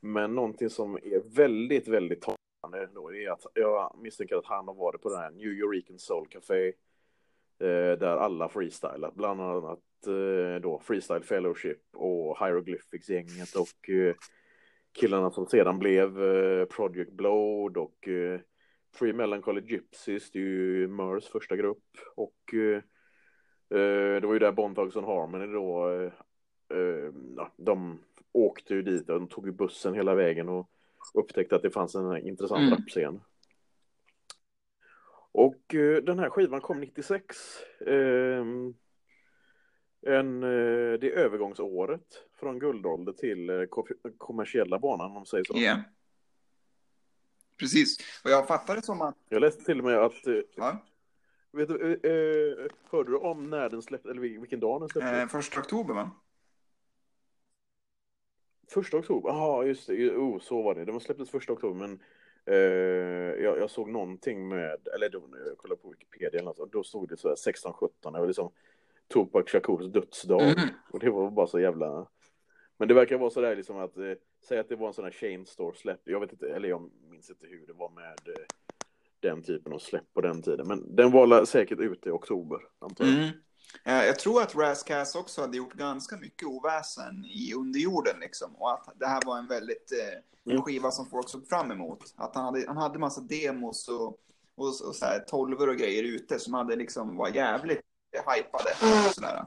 Men 0.00 0.34
någonting 0.34 0.70
som 0.70 0.96
är 0.96 1.36
väldigt, 1.36 1.88
väldigt 1.88 2.22
talande 2.22 2.88
då 2.94 3.14
är 3.14 3.30
att 3.30 3.46
jag 3.54 3.98
misstänker 4.02 4.36
att 4.36 4.46
han 4.46 4.68
har 4.68 4.74
varit 4.74 5.02
på 5.02 5.08
den 5.08 5.18
här 5.18 5.30
New 5.30 5.48
Eurekan 5.48 5.98
Soul 5.98 6.28
Café 6.28 6.66
uh, 6.66 7.98
där 7.98 8.16
alla 8.16 8.48
freestylar, 8.48 9.12
bland 9.14 9.40
annat 9.40 9.78
då 10.62 10.80
Freestyle 10.84 11.22
Fellowship 11.22 11.80
och 11.92 12.38
Hieroglyphics-gänget 12.38 13.54
och 13.54 13.90
killarna 14.92 15.30
som 15.30 15.46
sedan 15.46 15.78
blev 15.78 16.22
eh, 16.22 16.64
Project 16.64 17.12
Blood 17.12 17.76
och 17.76 18.08
eh, 18.08 18.40
Free 18.94 19.12
Melancholy 19.12 19.60
Gypsies, 19.60 20.30
det 20.30 20.38
är 20.38 20.42
ju 20.42 20.88
Murs 20.88 21.28
första 21.28 21.56
grupp. 21.56 21.84
Och 22.14 22.54
eh, 22.54 22.82
det 24.20 24.26
var 24.26 24.32
ju 24.32 24.38
där 24.38 24.52
Bone 24.52 24.74
Thugs 24.74 24.94
Harmony 24.94 25.46
då, 25.46 25.90
de 27.56 27.98
åkte 28.32 28.74
ju 28.74 28.82
dit 28.82 29.06
de 29.06 29.28
tog 29.28 29.46
ju 29.46 29.52
bussen 29.52 29.94
hela 29.94 30.14
vägen 30.14 30.48
och 30.48 30.70
upptäckte 31.14 31.56
att 31.56 31.62
det 31.62 31.70
fanns 31.70 31.94
en 31.94 32.26
intressant 32.26 32.60
mm. 32.60 32.70
rapscen. 32.70 33.20
Och 35.32 35.62
den 36.02 36.18
här 36.18 36.30
skivan 36.30 36.60
kom 36.60 36.80
96. 36.80 37.36
En, 40.06 40.42
eh, 40.42 40.98
det 40.98 41.12
är 41.12 41.16
övergångsåret 41.16 42.22
från 42.40 42.58
guldålder 42.58 43.12
till 43.12 43.50
eh, 43.50 43.64
kommersiella 44.18 44.78
banan 44.78 45.06
om 45.06 45.12
man 45.12 45.26
säger 45.26 45.44
så. 45.44 45.58
Yeah. 45.58 45.80
Precis, 47.58 47.98
och 48.24 48.30
jag 48.30 48.46
fattar 48.46 48.76
det 48.76 48.82
som 48.82 49.02
att... 49.02 49.16
Jag 49.28 49.40
läste 49.40 49.64
till 49.64 49.78
och 49.78 49.84
med 49.84 49.98
att... 49.98 50.26
Eh, 50.26 50.34
ja. 50.54 50.84
Vet 51.52 51.68
du, 51.68 52.00
hörde 52.90 53.10
du 53.10 53.16
om 53.16 53.50
när 53.50 53.68
den 53.68 53.82
släpptes, 53.82 54.10
eller 54.10 54.20
vilken 54.20 54.60
dag 54.60 54.80
den 54.80 54.88
släpptes? 54.88 55.12
Eh, 55.12 55.28
första 55.28 55.60
oktober 55.60 55.94
va? 55.94 56.10
Första 58.72 58.96
oktober, 58.96 59.30
ja 59.30 59.64
just 59.64 59.86
det, 59.86 60.10
oh, 60.10 60.40
så 60.40 60.62
var 60.62 60.74
det. 60.74 60.84
Den 60.84 61.00
släpptes 61.00 61.30
första 61.30 61.52
oktober 61.52 61.86
men 61.86 62.00
eh, 62.44 63.42
jag, 63.44 63.58
jag, 63.58 63.70
såg 63.70 63.90
någonting 63.90 64.48
med, 64.48 64.88
eller 64.94 65.08
då, 65.08 65.28
jag 65.46 65.58
kollade 65.58 65.80
på 65.80 65.90
Wikipedia 65.90 66.40
eller 66.40 66.54
något, 66.54 66.72
då 66.72 66.82
stod 66.82 67.08
det 67.08 67.16
så 67.16 67.28
här 67.28 67.36
16-17, 67.36 67.88
jag 68.02 68.12
var 68.12 68.26
liksom 68.26 68.52
Tupac 69.12 69.48
Shakurs 69.48 69.92
dödsdag. 69.92 70.42
Mm. 70.42 70.68
Och 70.90 70.98
det 70.98 71.10
var 71.10 71.30
bara 71.30 71.46
så 71.46 71.60
jävla... 71.60 72.06
Men 72.78 72.88
det 72.88 72.94
verkar 72.94 73.18
vara 73.18 73.30
sådär 73.30 73.56
liksom 73.56 73.78
att, 73.78 73.96
eh, 73.96 74.12
säg 74.48 74.58
att 74.58 74.68
det 74.68 74.76
var 74.76 74.88
en 74.88 74.94
sån 74.94 75.04
här 75.04 75.12
chain 75.12 75.46
store 75.46 75.76
släpp. 75.76 76.00
Jag 76.04 76.20
vet 76.20 76.32
inte, 76.32 76.48
eller 76.48 76.68
jag 76.68 76.90
minns 77.10 77.30
inte 77.30 77.46
hur 77.46 77.66
det 77.66 77.72
var 77.72 77.90
med 77.90 78.18
eh, 78.36 78.44
den 79.20 79.42
typen 79.42 79.72
av 79.72 79.78
släpp 79.78 80.14
på 80.14 80.20
den 80.20 80.42
tiden. 80.42 80.68
Men 80.68 80.96
den 80.96 81.10
var 81.10 81.44
säkert 81.44 81.80
ute 81.80 82.08
i 82.08 82.12
oktober, 82.12 82.58
antar 82.78 83.04
jag. 83.04 83.14
Mm. 83.14 83.28
Eh, 83.84 84.06
jag 84.06 84.18
tror 84.18 84.42
att 84.42 84.54
Rascas 84.54 85.14
också 85.14 85.40
hade 85.40 85.56
gjort 85.56 85.74
ganska 85.74 86.16
mycket 86.16 86.48
oväsen 86.48 87.24
i 87.24 87.54
underjorden 87.54 88.20
liksom. 88.20 88.56
Och 88.56 88.72
att 88.72 88.88
det 88.94 89.06
här 89.06 89.20
var 89.26 89.38
en 89.38 89.46
väldigt 89.46 89.92
eh, 89.92 90.18
en 90.44 90.52
mm. 90.52 90.62
skiva 90.62 90.90
som 90.90 91.06
folk 91.06 91.28
såg 91.28 91.48
fram 91.48 91.70
emot. 91.70 92.14
Att 92.16 92.34
han 92.34 92.44
hade, 92.44 92.64
han 92.66 92.76
hade 92.76 92.98
massa 92.98 93.20
demos 93.20 93.88
och, 93.88 94.06
och, 94.54 94.66
och 94.66 94.94
så 94.94 95.04
här, 95.04 95.18
tolvor 95.18 95.68
och 95.68 95.76
grejer 95.76 96.02
ute 96.02 96.38
som 96.38 96.54
hade 96.54 96.76
liksom 96.76 97.16
var 97.16 97.28
jävligt 97.28 97.80
hypade. 98.18 98.70
Och 99.08 99.14
sådär. 99.14 99.46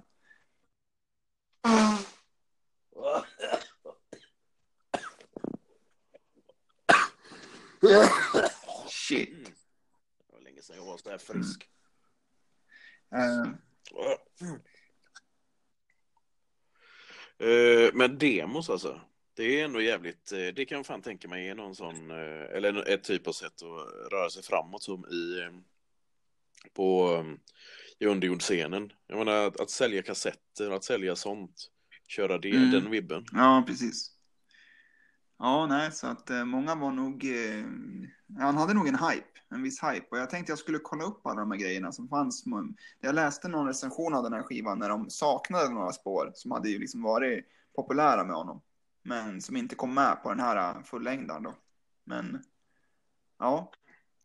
Shit. 8.88 9.45
Det 10.28 10.34
var 10.34 10.41
länge 10.41 10.62
sedan 10.62 10.75
jag 10.75 10.86
var 10.86 10.97
så 10.97 11.10
här 11.10 11.17
frisk. 11.17 11.69
Mm. 13.12 13.58
Uh. 17.39 17.91
men 17.93 18.17
demos 18.17 18.69
alltså. 18.69 19.01
Det 19.36 19.60
är 19.60 19.65
ändå 19.65 19.82
jävligt, 19.82 20.32
eh, 20.32 20.47
det 20.47 20.65
kan 20.65 20.75
jag 20.75 20.86
fan 20.86 21.01
tänka 21.01 21.28
mig 21.28 21.47
är 21.47 21.56
någon 21.56 21.75
sån, 21.75 22.12
eh, 22.12 22.56
eller 22.56 22.89
ett 22.89 23.04
typ 23.04 23.28
av 23.28 23.32
sätt 23.32 23.62
att 23.62 24.12
röra 24.12 24.30
sig 24.30 24.43
framåt 24.43 24.84
som 24.84 25.06
i, 25.06 25.49
på 26.73 27.23
i 27.99 28.05
underjordsscenen. 28.05 28.91
Jag 29.08 29.17
menar 29.17 29.47
att, 29.47 29.60
att 29.60 29.69
sälja 29.69 30.01
kassetter, 30.01 30.71
att 30.71 30.84
sälja 30.84 31.15
sånt. 31.15 31.71
Köra 32.08 32.38
det, 32.38 32.55
mm. 32.55 32.71
den 32.71 32.91
vibben. 32.91 33.25
Ja, 33.31 33.63
precis. 33.67 34.12
Ja, 35.39 35.65
nej, 35.65 35.91
så 35.91 36.08
att 36.08 36.29
eh, 36.29 36.45
många 36.45 36.75
var 36.75 36.91
nog... 36.91 37.25
Eh, 37.25 37.65
han 38.39 38.58
hade 38.58 38.73
nog 38.73 38.88
en 38.88 38.99
hype, 38.99 39.39
en 39.49 39.63
viss 39.63 39.84
hype. 39.84 40.05
Och 40.12 40.17
jag 40.17 40.29
tänkte 40.29 40.51
jag 40.51 40.60
skulle 40.60 40.79
kolla 40.79 41.03
upp 41.03 41.25
alla 41.25 41.39
de 41.39 41.51
här 41.51 41.58
grejerna 41.58 41.91
som 41.91 42.08
fanns. 42.08 42.43
Jag 42.99 43.15
läste 43.15 43.47
någon 43.47 43.67
recension 43.67 44.13
av 44.13 44.23
den 44.23 44.34
här 44.34 44.43
skivan 44.43 44.79
när 44.79 44.89
de 44.89 45.10
saknade 45.10 45.69
några 45.69 45.91
spår 45.91 46.31
som 46.34 46.51
hade 46.51 46.69
ju 46.69 46.79
liksom 46.79 47.01
varit 47.01 47.45
populära 47.75 48.23
med 48.23 48.36
honom. 48.36 48.62
Men 49.03 49.41
som 49.41 49.58
inte 49.58 49.75
kom 49.75 49.93
med 49.93 50.23
på 50.23 50.29
den 50.29 50.39
här 50.39 50.84
fullängdaren 50.84 51.43
då. 51.43 51.53
Men 52.03 52.43
ja, 53.39 53.71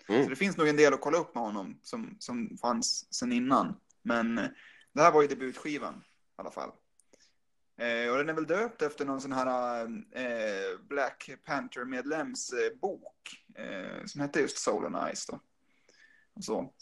Mm. 0.08 0.24
Så 0.24 0.30
det 0.30 0.36
finns 0.36 0.56
nog 0.56 0.68
en 0.68 0.76
del 0.76 0.94
att 0.94 1.00
kolla 1.00 1.18
upp 1.18 1.34
med 1.34 1.44
honom 1.44 1.78
som, 1.82 2.16
som 2.18 2.58
fanns 2.60 3.14
sen 3.14 3.32
innan. 3.32 3.80
Men 4.02 4.38
eh, 4.38 4.48
det 4.92 5.02
här 5.02 5.12
var 5.12 5.22
ju 5.22 5.28
debutskivan 5.28 5.94
i 5.94 6.40
alla 6.40 6.50
fall. 6.50 6.70
Eh, 7.78 8.10
och 8.10 8.18
den 8.18 8.28
är 8.28 8.32
väl 8.32 8.46
döpt 8.46 8.82
efter 8.82 9.04
någon 9.04 9.20
sån 9.20 9.32
här 9.32 9.84
eh, 10.12 10.78
Black 10.88 11.30
Panther-medlems 11.44 12.52
eh, 12.52 12.78
bok. 12.80 13.44
Eh, 13.54 14.04
som 14.06 14.20
hette 14.20 14.40
just 14.40 14.58
Soul 14.58 14.94
and 14.94 15.16
Ice 15.16 15.26
då. 15.26 15.40
Och 16.34 16.44
så. 16.44 16.72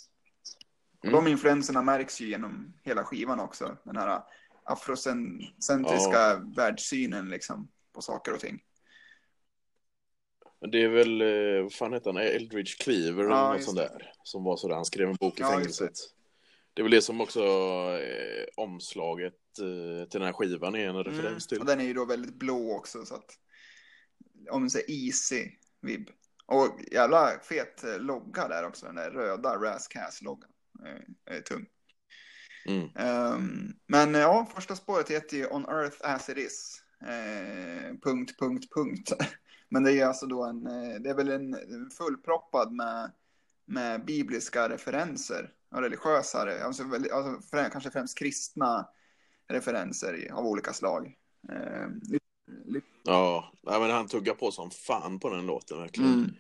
Och 1.03 1.11
de 1.11 1.27
influenserna 1.27 1.83
märks 1.83 2.21
ju 2.21 2.27
genom 2.29 2.75
hela 2.83 3.05
skivan 3.05 3.41
också. 3.41 3.77
Den 3.85 3.97
här 3.97 4.23
afrocentriska 4.65 6.13
Ja. 6.13 6.43
världssynen 6.57 7.29
liksom 7.29 7.69
på 7.93 8.03
saker 8.03 8.35
och 8.35 8.41
ting. 8.41 8.63
Men 10.61 10.71
det 10.71 10.83
är 10.83 10.89
väl, 10.89 11.21
eh, 11.21 11.63
vad 11.63 11.73
fan 11.73 11.93
heter 11.93 12.13
han, 12.13 12.23
Eldridge 12.23 12.73
Cleaver 12.79 13.25
eller 13.25 13.35
Ja, 13.35 13.53
något 13.53 13.65
sånt 13.65 13.77
det. 13.77 13.83
där. 13.83 14.13
Som 14.23 14.45
var 14.45 14.57
sådär, 14.57 14.75
han 14.75 14.85
skrev 14.85 15.09
en 15.09 15.17
bok 15.17 15.39
i 15.39 15.43
Ja, 15.43 15.51
fängelset. 15.51 15.93
Det 16.75 16.81
är 16.81 16.83
väl 16.83 16.93
det 16.93 17.03
som 17.03 17.21
också 17.21 17.41
eh, 18.01 18.45
omslaget 18.57 19.59
eh, 19.59 20.09
till 20.09 20.21
den 20.21 20.27
här 20.27 20.33
skivan 20.33 20.75
är 20.75 20.89
en 20.89 21.05
referens 21.05 21.47
till. 21.47 21.57
Mm. 21.57 21.63
Och 21.63 21.67
den 21.67 21.81
är 21.81 21.85
ju 21.85 21.95
då 21.95 22.05
väldigt 22.05 22.35
blå 22.35 22.77
också 22.77 23.05
så 23.05 23.15
att 23.15 23.31
om 24.51 24.61
man 24.61 24.71
säger 24.71 24.91
easy 24.91 25.51
vibb. 25.83 26.11
Och 26.47 26.81
jävla 26.93 27.41
fet 27.43 27.85
logga 27.99 28.49
där 28.49 28.67
också, 28.67 28.87
den 28.87 28.95
där 28.95 29.11
röda 29.11 29.57
Rascast-loggan. 29.57 30.51
Eh, 30.87 31.35
är 31.37 31.41
tung. 31.41 31.67
Mm. 32.67 32.89
Ehm, 32.97 33.73
men 33.87 34.15
ja, 34.15 34.51
första 34.55 34.77
spåret 34.77 35.11
heter 35.11 35.37
ju 35.37 35.47
On 35.47 35.65
Earth 35.65 35.97
As 36.01 36.29
It 36.29 36.37
Is. 36.37 36.83
Eh, 37.03 37.95
punkt, 38.03 38.39
punkt, 38.39 38.65
punkt. 38.75 39.13
Men 39.69 39.83
det 39.83 39.93
är 39.93 40.07
alltså 40.07 40.27
då 40.27 40.45
en, 40.45 40.67
eh, 40.67 41.01
det 41.01 41.11
är 41.11 41.15
väl 41.15 41.29
en 41.29 41.57
fullproppad 41.91 42.73
med, 42.73 43.11
med 43.65 44.05
bibliska 44.05 44.69
referenser 44.69 45.53
och 45.71 45.83
religiösa, 45.83 46.39
alltså, 46.65 46.83
alltså 46.83 47.57
frä- 47.57 47.71
kanske 47.71 47.91
främst 47.91 48.19
kristna 48.19 48.89
referenser 49.49 50.29
av 50.33 50.47
olika 50.47 50.73
slag. 50.73 51.17
Eh, 51.53 51.89
Ja, 53.05 53.53
men 53.65 53.91
han 53.91 54.09
tuggar 54.09 54.35
på 54.35 54.51
som 54.51 54.71
fan 54.71 55.19
på 55.19 55.31
den 55.31 55.47
låten 55.47 55.79
verkligen. 55.79 56.13
mm, 56.13 56.35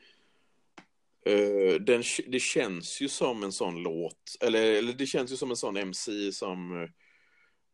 Eh, 1.26 1.74
den, 1.80 2.02
det 2.26 2.40
känns 2.40 3.00
ju 3.00 3.08
som 3.08 3.42
en 3.42 3.52
sån 3.52 3.82
låt, 3.82 4.36
eller, 4.40 4.72
eller 4.72 4.92
det 4.92 5.06
känns 5.06 5.32
ju 5.32 5.36
som 5.36 5.50
en 5.50 5.56
sån 5.56 5.76
MC 5.76 6.32
som, 6.32 6.82
eh, 6.82 6.88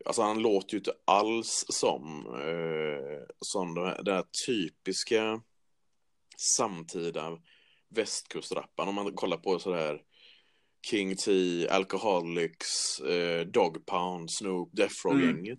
alltså 0.04 0.22
han 0.22 0.42
låter 0.42 0.74
ju 0.74 0.78
inte 0.78 0.92
alls 1.04 1.64
som, 1.68 2.26
eh, 2.26 3.26
som 3.40 3.74
den 3.74 3.84
här, 3.86 4.02
den 4.02 4.14
här 4.14 4.24
typiska 4.46 5.42
samtida 6.56 7.38
västkustrapparen. 7.88 8.88
Om 8.88 8.94
man 8.94 9.12
kollar 9.14 9.36
på 9.36 9.58
sådär 9.58 10.02
King 10.90 11.16
T, 11.16 11.30
Alcoholics, 11.68 13.00
eh, 13.00 13.46
Dog 13.46 13.86
Pound, 13.86 14.30
Snoop, 14.30 14.70
Death 14.72 14.94
Row-gänget. 15.06 15.58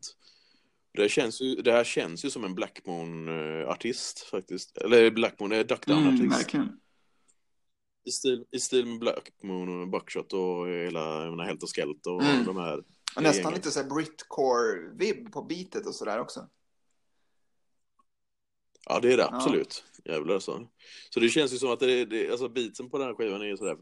Det, 0.94 1.10
känns 1.10 1.42
ju, 1.42 1.56
det 1.56 1.72
här 1.72 1.84
känns 1.84 2.26
ju 2.26 2.30
som 2.30 2.44
en 2.44 2.56
Black 2.56 2.82
Moon-artist 2.86 4.20
faktiskt. 4.32 4.78
Eller 4.78 5.12
Black 5.12 5.40
Moon, 5.40 5.52
eh, 5.52 5.66
Duck 5.66 5.88
mm, 5.88 6.04
Down-artist. 6.04 6.40
verkligen. 6.40 6.80
I 8.08 8.12
stil, 8.12 8.46
I 8.52 8.60
stil 8.60 8.86
med 8.86 9.00
Black 9.00 9.30
Moon 9.44 9.82
och 9.82 9.90
Buckshot 9.90 10.34
och 10.34 10.68
hela, 10.68 11.24
jag 11.24 11.30
menar, 11.32 11.46
Helt 11.46 11.64
och 11.64 11.76
Skelter 11.76 12.12
och 12.12 12.24
Mm. 12.24 12.46
de 12.46 12.58
här. 12.58 12.84
Och 13.16 13.24
nästan 13.24 13.54
lite 13.54 13.72
så 13.72 13.82
här 13.82 13.90
Britcore-vibb 13.90 15.32
på 15.32 15.42
beatet 15.42 15.88
och 15.88 15.96
sådär 15.96 16.20
också. 16.20 16.50
Ja, 18.86 19.00
det 19.00 19.14
är 19.14 19.18
det 19.18 19.28
absolut. 19.28 19.84
Jävlar 20.06 20.34
alltså. 20.34 20.68
Så 21.10 21.20
det 21.20 21.30
känns 21.30 21.54
ju 21.54 21.58
som 21.58 21.72
att 21.72 21.80
det, 21.80 22.06
det, 22.06 22.32
alltså 22.32 22.50
beatsen 22.50 22.90
på 22.90 22.98
den 22.98 23.08
här 23.08 23.14
skivan 23.16 23.42
är 23.42 23.56
sådär 23.56 23.78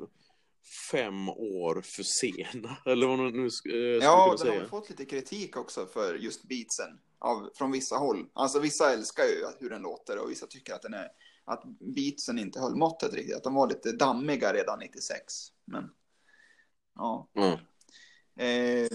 fem 0.92 1.30
år 1.30 1.82
för 1.82 2.04
sena. 2.04 2.78
Eller 2.86 3.08
vad 3.08 3.18
man 3.18 3.32
nu 3.34 3.48
sk- 3.48 3.48
eh, 3.48 3.52
skulle 3.60 4.04
Ja, 4.04 4.32
och 4.32 4.38
den 4.38 4.48
har 4.48 4.54
säga. 4.54 4.60
väl 4.60 4.70
fått 4.70 4.90
lite 4.90 5.06
kritik 5.06 5.58
också 5.58 5.86
för 5.86 6.16
just 6.16 6.44
beatsen 6.44 7.00
av, 7.20 7.50
från 7.56 7.72
vissa 7.72 7.96
håll. 7.96 8.30
Alltså 8.34 8.60
vissa 8.60 8.94
älskar 8.94 9.24
ju 9.24 9.46
hur 9.60 9.70
den 9.70 9.82
låter 9.82 10.18
och 10.18 10.32
vissa 10.32 10.48
tycker 10.48 10.74
att 10.74 10.82
den 10.82 10.94
är 10.94 11.08
att 11.46 11.64
beatsen 11.96 12.40
inte 12.40 12.60
höll 12.60 12.76
måttet 12.76 13.14
riktigt. 13.14 13.36
Att 13.36 13.44
de 13.44 13.54
var 13.54 13.68
lite 13.70 13.92
dammiga 13.92 14.54
redan 14.54 14.80
96. 14.80 15.34
Men 15.66 15.90
ja. 16.96 17.30
Mm. 17.36 17.58
Eh, 18.36 18.88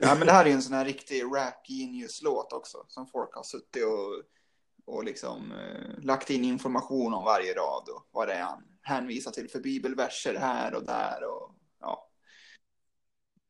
ja 0.00 0.14
men 0.14 0.26
det 0.26 0.32
här 0.32 0.46
är 0.46 0.50
en 0.50 0.62
sån 0.62 0.76
här 0.76 0.84
riktig 0.84 1.22
rap 1.22 1.68
genius 1.68 2.22
låt 2.22 2.52
också. 2.52 2.84
Som 2.88 3.06
folk 3.06 3.34
har 3.34 3.42
suttit 3.42 3.84
och, 3.84 4.94
och 4.94 5.04
liksom 5.04 5.52
eh, 5.52 6.04
lagt 6.04 6.30
in 6.30 6.44
information 6.44 7.14
om 7.14 7.24
varje 7.24 7.52
rad 7.54 7.88
och 7.88 8.08
vad 8.10 8.28
det 8.28 8.34
är 8.34 8.42
han 8.42 8.62
hänvisar 8.86 9.30
till 9.30 9.50
för 9.50 9.60
bibelverser 9.60 10.34
här 10.34 10.74
och 10.74 10.84
där 10.84 11.24
och 11.24 11.54
ja. 11.80 12.10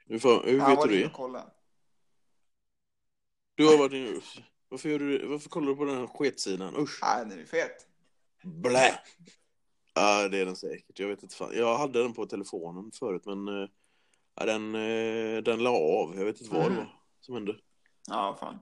Hur, 0.06 0.18
fan, 0.18 0.42
hur 0.44 0.58
vet 0.58 0.82
du 0.82 0.98
det? 0.98 1.06
och 1.06 1.12
kollade. 1.12 1.52
Du 3.54 3.66
har 3.66 3.78
varit 3.78 3.92
inne... 3.92 4.20
Varför, 4.68 4.88
gör 4.88 4.98
du, 4.98 5.26
varför 5.26 5.48
kollar 5.48 5.68
du 5.68 5.76
på 5.76 5.84
den 5.84 5.96
här 5.96 6.06
skitsidan? 6.06 6.76
Usch! 6.76 6.98
Nej, 7.02 7.26
den 7.26 7.40
är 7.40 7.44
fet. 7.44 7.86
Blä! 8.42 9.00
Ja, 9.94 10.28
det 10.28 10.38
är 10.38 10.44
den 10.44 10.56
säkert. 10.56 10.98
Jag 10.98 11.08
vet 11.08 11.22
inte 11.22 11.36
fan. 11.36 11.52
Jag 11.54 11.78
hade 11.78 12.02
den 12.02 12.12
på 12.12 12.26
telefonen 12.26 12.90
förut, 12.92 13.22
men 13.26 13.48
eh, 13.48 13.68
ja, 14.36 14.46
den, 14.46 14.74
eh, 14.74 15.42
den 15.42 15.62
la 15.62 15.70
av. 15.70 16.14
Jag 16.16 16.24
vet 16.24 16.40
inte 16.40 16.54
vad 16.54 16.62
det 16.62 16.66
Mm. 16.66 16.78
var 16.78 16.92
som 17.20 17.34
hände. 17.34 17.56
Ja, 18.08 18.36
fan. 18.40 18.54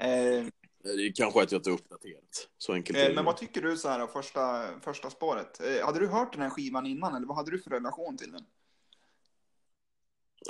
Eh, 0.00 0.46
Det 0.84 0.88
är 1.06 1.12
kanske 1.14 1.42
att 1.42 1.52
jag 1.52 1.58
inte 1.58 1.70
är 1.70 1.74
uppdaterat. 1.74 2.48
Så 2.58 2.72
enkelt 2.72 2.98
eh, 2.98 3.04
det. 3.04 3.14
men 3.14 3.24
vad 3.24 3.36
tycker 3.36 3.62
du 3.62 3.76
så 3.76 3.88
här 3.88 4.00
av 4.00 4.06
första, 4.06 4.64
första 4.80 5.10
spåret? 5.10 5.60
Eh, 5.60 5.86
hade 5.86 5.98
du 6.00 6.06
hört 6.06 6.32
den 6.32 6.42
här 6.42 6.50
skivan 6.50 6.86
innan 6.86 7.14
eller 7.14 7.26
vad 7.26 7.36
hade 7.36 7.50
du 7.50 7.58
för 7.58 7.70
relation 7.70 8.16
till 8.16 8.32
den? 8.32 8.44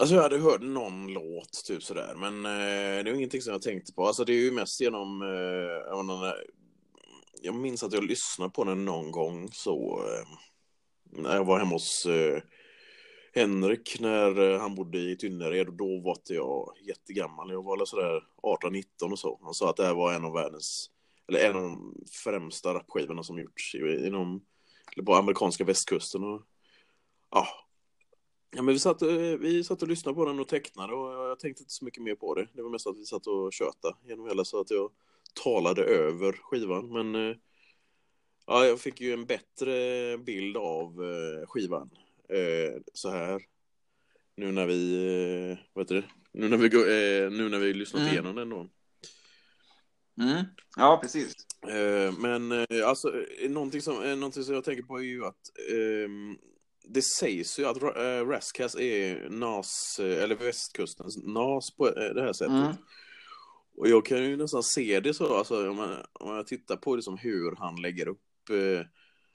Alltså 0.00 0.14
jag 0.14 0.22
hade 0.22 0.38
hört 0.38 0.60
någon 0.62 1.06
låt 1.12 1.52
typ 1.66 1.82
sådär, 1.82 2.14
men 2.16 2.46
eh, 2.46 3.04
det 3.04 3.10
var 3.10 3.16
ingenting 3.16 3.42
som 3.42 3.52
jag 3.52 3.62
tänkte 3.62 3.92
på. 3.92 4.06
Alltså 4.06 4.24
det 4.24 4.32
är 4.32 4.40
ju 4.40 4.50
mest 4.52 4.80
genom, 4.80 5.22
eh, 5.22 5.28
jag, 5.88 6.04
menar, 6.04 6.44
jag 7.42 7.54
minns 7.54 7.82
att 7.82 7.92
jag 7.92 8.04
lyssnade 8.04 8.50
på 8.50 8.64
den 8.64 8.84
någon 8.84 9.10
gång 9.10 9.48
så, 9.52 10.04
eh, 10.06 10.28
när 11.22 11.36
jag 11.36 11.44
var 11.44 11.58
hemma 11.58 11.70
hos 11.70 12.06
Henrik 13.34 14.00
när 14.00 14.52
eh, 14.52 14.60
han 14.60 14.74
bodde 14.74 14.98
i 14.98 15.16
Tynnered 15.16 15.68
och 15.68 15.74
då 15.74 16.00
var 16.00 16.12
inte 16.12 16.34
jag 16.34 16.72
jättegammal. 16.82 17.50
Jag 17.50 17.62
var 17.62 17.84
sådär 17.84 18.22
18-19 18.42 18.84
och 19.10 19.18
så. 19.18 19.40
Han 19.42 19.54
sa 19.54 19.70
att 19.70 19.76
det 19.76 19.86
här 19.86 19.94
var 19.94 20.12
en 20.12 20.24
av 20.24 20.32
världens, 20.32 20.90
eller 21.28 21.40
en 21.40 21.56
av 21.56 21.62
de 21.62 21.94
främsta 22.24 22.74
rapskivorna 22.74 23.22
som 23.22 23.38
gjorts 23.38 23.74
inom, 23.74 24.44
eller 24.92 25.04
på 25.04 25.14
amerikanska 25.14 25.64
västkusten. 25.64 26.24
Och, 26.24 26.42
ja, 27.30 27.46
Ja, 28.56 28.62
men 28.62 28.74
vi, 28.74 28.78
satt, 28.78 29.02
eh, 29.02 29.08
vi 29.40 29.64
satt 29.64 29.82
och 29.82 29.88
lyssnade 29.88 30.14
på 30.14 30.24
den 30.24 30.40
och 30.40 30.48
tecknade 30.48 30.92
och 30.94 31.28
jag 31.28 31.38
tänkte 31.38 31.62
inte 31.62 31.72
så 31.72 31.84
mycket 31.84 32.02
mer 32.02 32.14
på 32.14 32.34
det. 32.34 32.48
Det 32.52 32.62
var 32.62 32.70
mest 32.70 32.86
att 32.86 32.98
vi 32.98 33.04
satt 33.04 33.26
och 33.26 33.52
tjötade 33.52 33.96
genom 34.02 34.28
hela 34.28 34.44
så 34.44 34.60
att 34.60 34.70
jag 34.70 34.90
talade 35.44 35.82
över 35.82 36.32
skivan. 36.32 36.92
Men 36.92 37.14
eh, 37.14 37.36
ja, 38.46 38.66
jag 38.66 38.80
fick 38.80 39.00
ju 39.00 39.12
en 39.12 39.26
bättre 39.26 40.18
bild 40.18 40.56
av 40.56 40.96
skivan 41.46 41.90
eh, 42.32 42.80
så 42.92 43.10
här. 43.10 43.42
Nu 44.36 44.52
när 44.52 44.66
vi, 44.66 44.94
eh, 45.50 45.58
vad 45.72 45.84
heter 45.84 45.94
det? 45.94 46.04
Nu 46.32 46.48
när 46.48 46.56
vi, 46.56 46.68
går, 46.68 46.80
eh, 46.80 47.30
nu 47.30 47.48
när 47.48 47.58
vi 47.58 47.74
lyssnat 47.74 48.00
Mm. 48.02 48.12
igenom 48.12 48.36
den 48.36 48.48
då. 48.50 48.68
Mm. 50.20 50.44
Ja, 50.76 50.98
precis. 51.02 51.34
Eh, 51.68 52.12
men 52.18 52.52
eh, 52.52 52.88
alltså, 52.88 53.24
eh, 53.40 53.50
någonting 53.50 53.82
som, 53.82 53.94
någonting 54.20 54.44
som 54.44 54.54
jag 54.54 54.64
tänker 54.64 54.82
på 54.82 54.98
är 54.98 55.02
ju 55.02 55.24
att 55.24 55.40
ehm, 55.72 56.36
det 56.84 57.02
sägs 57.02 57.58
ju 57.58 57.64
att 57.66 57.76
Ra- 57.76 58.26
Rascas 58.26 58.74
är 58.74 59.28
NAS, 59.30 59.98
eller 59.98 60.34
västkustens 60.34 61.16
NAS 61.16 61.76
på 61.76 61.90
det 61.90 62.22
här 62.22 62.32
sättet. 62.32 62.54
Mm. 62.54 62.72
Och 63.76 63.88
jag 63.88 64.06
kan 64.06 64.24
ju 64.24 64.36
nästan 64.36 64.62
se 64.62 65.00
det 65.00 65.14
så, 65.14 65.36
alltså 65.36 65.70
om 65.70 65.76
man, 65.76 65.96
om 66.12 66.34
jag 66.36 66.46
tittar 66.46 66.76
på 66.76 66.96
liksom 66.96 67.18
hur 67.18 67.56
han 67.58 67.82
lägger 67.82 68.08
upp 68.08 68.18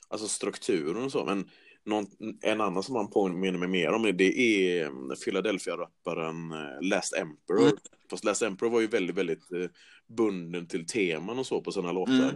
alltså 0.08 0.28
strukturen 0.28 1.04
och 1.04 1.12
så. 1.12 1.26
Men 1.26 1.50
någon, 1.88 2.08
en 2.42 2.62
annan 2.62 2.84
som 2.84 2.96
han 2.96 3.10
påminner 3.10 3.60
mig 3.60 3.68
mer 3.68 3.92
om 3.92 4.18
det 4.18 4.40
är 4.40 4.84
eh, 4.84 5.16
Philadelphia-rapparen 5.26 6.52
eh, 6.52 6.82
Last 6.82 7.14
Emperor. 7.14 7.62
Mm. 7.62 7.78
Fast 8.10 8.24
Last 8.24 8.42
Emperor 8.42 8.70
var 8.70 8.82
ju 8.82 8.88
väldigt, 8.88 9.16
väldigt 9.16 9.52
eh, 9.52 9.70
bunden 10.08 10.68
till 10.68 10.86
teman 10.86 11.40
och 11.40 11.48
så 11.48 11.62
på 11.62 11.72
sina 11.72 11.92
låtar. 11.92 12.14
Mm. 12.14 12.36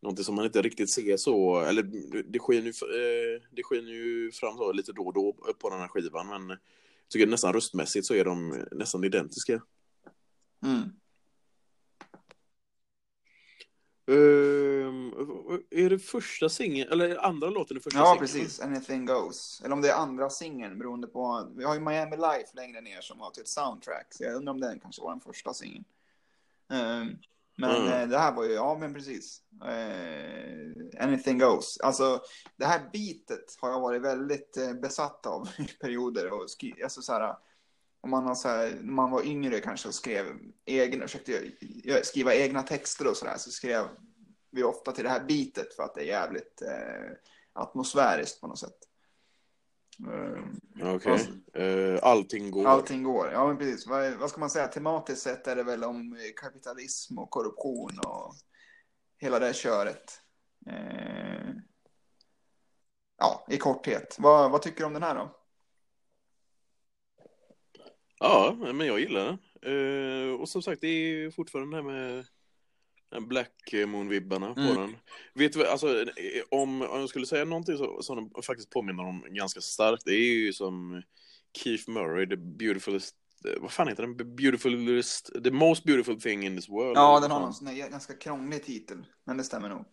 Någonting 0.00 0.24
som 0.24 0.34
man 0.34 0.44
inte 0.44 0.62
riktigt 0.62 0.90
ser 0.90 1.16
så, 1.16 1.60
eller 1.60 1.82
det 2.32 2.38
skiner 2.38 2.62
ju, 2.62 2.68
eh, 2.68 3.42
det 3.50 3.62
skiner 3.62 3.92
ju 3.92 4.30
fram 4.32 4.56
så 4.56 4.72
lite 4.72 4.92
då 4.92 5.02
och 5.02 5.14
då 5.14 5.36
på 5.58 5.70
den 5.70 5.80
här 5.80 5.88
skivan, 5.88 6.28
men 6.28 6.48
jag 6.48 6.58
tycker 7.12 7.26
nästan 7.26 7.52
röstmässigt 7.52 8.06
så 8.06 8.14
är 8.14 8.24
de 8.24 8.64
nästan 8.72 9.04
identiska. 9.04 9.62
Mm. 10.64 10.82
Ehm, 14.08 15.12
är 15.70 15.90
det 15.90 15.98
första 15.98 16.48
singeln, 16.48 16.92
eller 16.92 17.24
andra 17.24 17.50
låten 17.50 17.76
i 17.76 17.80
första 17.80 17.98
Ja, 17.98 18.04
singeln? 18.04 18.20
precis. 18.20 18.60
Anything 18.60 19.06
goes. 19.06 19.62
Eller 19.64 19.72
om 19.72 19.80
det 19.82 19.88
är 19.90 19.94
andra 19.94 20.30
singeln 20.30 20.78
beroende 20.78 21.06
på. 21.06 21.48
Vi 21.56 21.64
har 21.64 21.74
ju 21.74 21.80
Miami 21.80 22.16
Life 22.16 22.48
längre 22.54 22.80
ner 22.80 23.00
som 23.00 23.20
har 23.20 23.30
till 23.30 23.42
ett 23.42 23.48
soundtrack. 23.48 24.06
Så 24.10 24.24
jag 24.24 24.34
undrar 24.34 24.52
om 24.52 24.60
den 24.60 24.80
kanske 24.80 25.02
var 25.02 25.10
den 25.10 25.20
första 25.20 25.54
singeln. 25.54 25.84
Ehm, 26.72 27.08
men 27.56 27.70
Mm. 27.76 27.92
eh, 28.02 28.08
det 28.08 28.18
här 28.18 28.32
var 28.32 28.44
ju, 28.44 28.52
ja 28.52 28.76
men 28.80 28.94
precis. 28.94 29.42
Eh, 29.64 31.04
anything 31.04 31.38
goes. 31.38 31.80
Alltså 31.80 32.20
det 32.56 32.64
här 32.66 32.80
beatet 32.92 33.56
har 33.60 33.70
jag 33.70 33.80
varit 33.80 34.02
väldigt 34.02 34.80
besatt 34.82 35.26
av 35.26 35.48
i 35.58 35.64
perioder. 35.80 36.32
Och 36.32 36.50
skri- 36.50 36.82
alltså, 36.82 37.02
så 37.02 37.12
här, 37.12 37.36
om 38.00 38.10
man, 38.10 38.24
har 38.24 38.34
så 38.34 38.48
här, 38.48 38.78
när 38.80 38.92
man 38.92 39.10
var 39.10 39.26
yngre 39.26 39.60
kanske 39.60 39.88
och 39.88 39.94
skrev 39.94 40.26
egna, 40.64 41.02
försökte 41.02 41.42
skriva 42.02 42.34
egna 42.34 42.62
texter 42.62 43.06
och 43.06 43.16
sådär 43.16 43.36
så 43.38 43.50
skrev 43.50 43.84
vi 44.50 44.62
ofta 44.62 44.92
till 44.92 45.04
det 45.04 45.10
här 45.10 45.24
beatet 45.24 45.74
för 45.74 45.82
att 45.82 45.94
det 45.94 46.00
är 46.00 46.06
jävligt 46.06 46.62
eh, 46.62 47.16
atmosfäriskt 47.52 48.40
på 48.40 48.46
något 48.46 48.58
sätt. 48.58 48.78
Eh, 50.06 50.94
Okej. 50.94 51.28
Eh, 51.54 51.98
allting 52.02 52.50
går. 52.50 52.66
Allting 52.66 53.02
går. 53.02 53.30
Ja, 53.32 53.46
men 53.46 53.58
precis. 53.58 53.86
Vad, 53.86 54.12
vad 54.12 54.30
ska 54.30 54.40
man 54.40 54.50
säga? 54.50 54.68
Tematiskt 54.68 55.22
sett 55.22 55.46
är 55.46 55.56
det 55.56 55.62
väl 55.62 55.84
om 55.84 56.16
kapitalism 56.36 57.18
och 57.18 57.30
korruption 57.30 57.98
och 58.06 58.34
hela 59.18 59.38
det 59.38 59.54
köret. 59.54 60.20
Eh, 60.66 61.50
ja, 63.18 63.46
i 63.48 63.56
korthet. 63.56 64.16
Vad, 64.18 64.50
vad 64.50 64.62
tycker 64.62 64.78
du 64.78 64.84
om 64.84 64.92
den 64.92 65.02
här 65.02 65.14
då? 65.14 65.37
Ja, 68.20 68.56
men 68.72 68.86
jag 68.86 69.00
gillar 69.00 69.24
den. 69.24 69.38
Eh, 70.28 70.34
och 70.40 70.48
som 70.48 70.62
sagt, 70.62 70.80
det 70.80 70.88
är 70.88 71.30
fortfarande 71.30 71.76
det 71.76 71.82
här 71.82 71.88
med 73.20 73.28
Black 73.28 73.54
Moon-vibbarna 73.72 74.54
på 74.54 74.60
Mm. 74.60 74.76
den. 74.76 74.96
Vet 75.34 75.52
du 75.52 75.66
alltså, 75.66 76.00
eh, 76.02 76.06
om, 76.50 76.82
om 76.82 77.00
jag 77.00 77.08
skulle 77.08 77.26
säga 77.26 77.44
någonting 77.44 77.76
så, 77.78 78.02
som 78.02 78.16
den 78.16 78.42
faktiskt 78.42 78.70
påminner 78.70 79.02
om 79.02 79.24
ganska 79.28 79.60
starkt, 79.60 80.02
det 80.04 80.14
är 80.14 80.34
ju 80.34 80.52
som 80.52 81.02
Keith 81.58 81.90
Murray, 81.90 82.26
the 82.28 82.36
beautifulest, 82.36 83.16
eh, 83.48 83.60
vad 83.60 83.72
fan 83.72 83.88
heter 83.88 84.02
den? 84.02 84.36
Beautifulest, 84.36 85.30
the 85.44 85.50
most 85.50 85.84
beautiful 85.84 86.20
thing 86.20 86.42
in 86.46 86.56
this 86.56 86.68
world. 86.68 86.96
Ja, 86.96 87.20
den 87.20 87.30
har 87.30 87.40
någon 87.40 87.54
sån 87.54 87.66
här 87.66 87.88
ganska 87.90 88.14
krånglig 88.14 88.64
titel. 88.64 89.04
Men 89.24 89.36
det 89.36 89.44
stämmer 89.44 89.68
nog. 89.68 89.84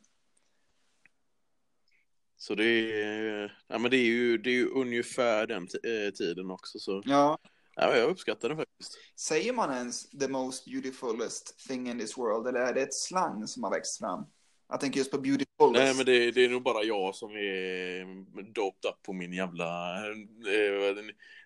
Så 2.37 2.55
det 2.55 2.65
är, 3.01 3.57
ja, 3.67 3.77
men 3.77 3.91
det 3.91 3.97
är 3.97 4.05
ju, 4.05 4.37
det 4.37 4.49
är 4.49 4.53
ju 4.53 4.67
ungefär 4.69 5.47
den 5.47 5.67
ti- 5.67 6.11
tiden 6.11 6.51
också. 6.51 6.79
Så 6.79 7.01
Ja, 7.05 7.37
ja, 7.75 7.97
jag 7.97 8.09
uppskattar 8.09 8.49
den 8.49 8.57
faktiskt. 8.57 8.97
säger 9.19 9.53
man 9.53 9.73
ens 9.73 10.09
the 10.09 10.27
most 10.27 10.65
beautifulest 10.65 11.67
thing 11.67 11.89
in 11.89 11.99
this 11.99 12.17
world? 12.17 12.47
Eller 12.47 12.59
är 12.59 12.73
det 12.73 12.81
ett 12.81 12.93
slang 12.93 13.47
som 13.47 13.63
har 13.63 13.71
växt 13.71 13.99
fram? 13.99 14.25
Jag 14.69 14.79
tänker 14.79 14.97
just 14.97 15.11
på 15.11 15.17
beautifulest. 15.17 15.73
Nej, 15.73 15.93
men 15.95 16.05
det, 16.05 16.31
det 16.31 16.45
är 16.45 16.49
nog 16.49 16.63
bara 16.63 16.83
jag 16.83 17.15
som 17.15 17.31
är 17.31 18.05
doped 18.53 18.89
up 18.91 19.01
på 19.05 19.13
min 19.13 19.33
jävla 19.33 19.95
eh, 20.07 20.95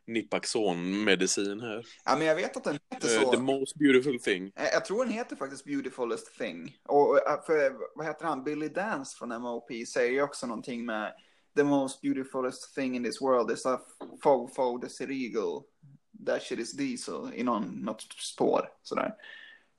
Nipaxon-medicin 0.08 1.60
här. 1.62 1.86
Ja, 2.06 2.16
men 2.18 2.28
jag 2.28 2.36
vet 2.36 2.58
att 2.58 2.64
den 2.64 2.80
heter 2.94 3.16
Eh, 3.18 3.22
så. 3.24 3.32
the 3.32 3.38
most 3.38 3.76
beautiful 3.76 4.20
thing. 4.20 4.52
Eh, 4.56 4.64
Jag 4.74 4.86
tror 4.86 5.06
den 5.06 5.14
heter 5.14 5.36
faktiskt 5.36 5.66
Beautifulest 5.66 6.38
thing. 6.38 6.78
Och 6.88 7.28
eh, 7.30 7.42
för, 7.46 7.74
vad 7.98 8.06
heter 8.06 8.26
han? 8.26 8.44
Billy 8.44 8.68
Dance 8.70 9.18
från 9.18 9.42
MOP 9.42 9.72
säger 9.94 10.12
ju 10.12 10.22
också 10.22 10.48
någonting 10.48 10.86
med 10.86 11.14
The 11.58 11.64
most 11.64 12.02
beautifulest 12.02 12.76
thing 12.76 12.96
in 12.96 13.04
this 13.04 13.22
world 13.22 13.52
is 13.52 13.66
a 13.66 13.80
fo-fo 14.24 14.78
desert 14.78 15.10
eagle. 15.10 15.62
That 16.26 16.42
shit 16.44 16.60
is 16.60 16.72
diesel 16.72 17.34
i 17.34 17.44
någon, 17.44 17.64
något 17.64 18.02
spår. 18.02 18.70
Sådär. 18.84 19.14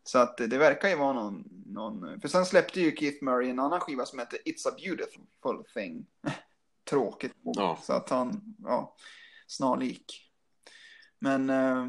Så 0.05 0.19
att 0.19 0.37
det 0.37 0.59
verkar 0.59 0.89
ju 0.89 0.97
vara 0.97 1.13
någon, 1.13 1.45
någon... 1.67 2.21
För 2.21 2.29
sen 2.29 2.47
släppte 2.47 2.81
ju 2.81 2.97
Keith 2.97 3.25
Murray 3.25 3.51
en 3.51 3.59
annan 3.59 3.81
skiva 3.81 4.07
som 4.07 4.19
heter 4.19 4.39
It's 4.45 4.69
a 4.69 4.75
beautiful 4.83 5.65
thing. 5.75 6.07
Tråkigt. 6.91 7.33
Ja. 7.43 7.79
Så 7.83 7.93
att 7.93 8.11
han, 8.11 8.55
ja, 8.65 8.97
snarlik. 9.47 10.31
Men... 11.19 11.51
eh, 11.51 11.87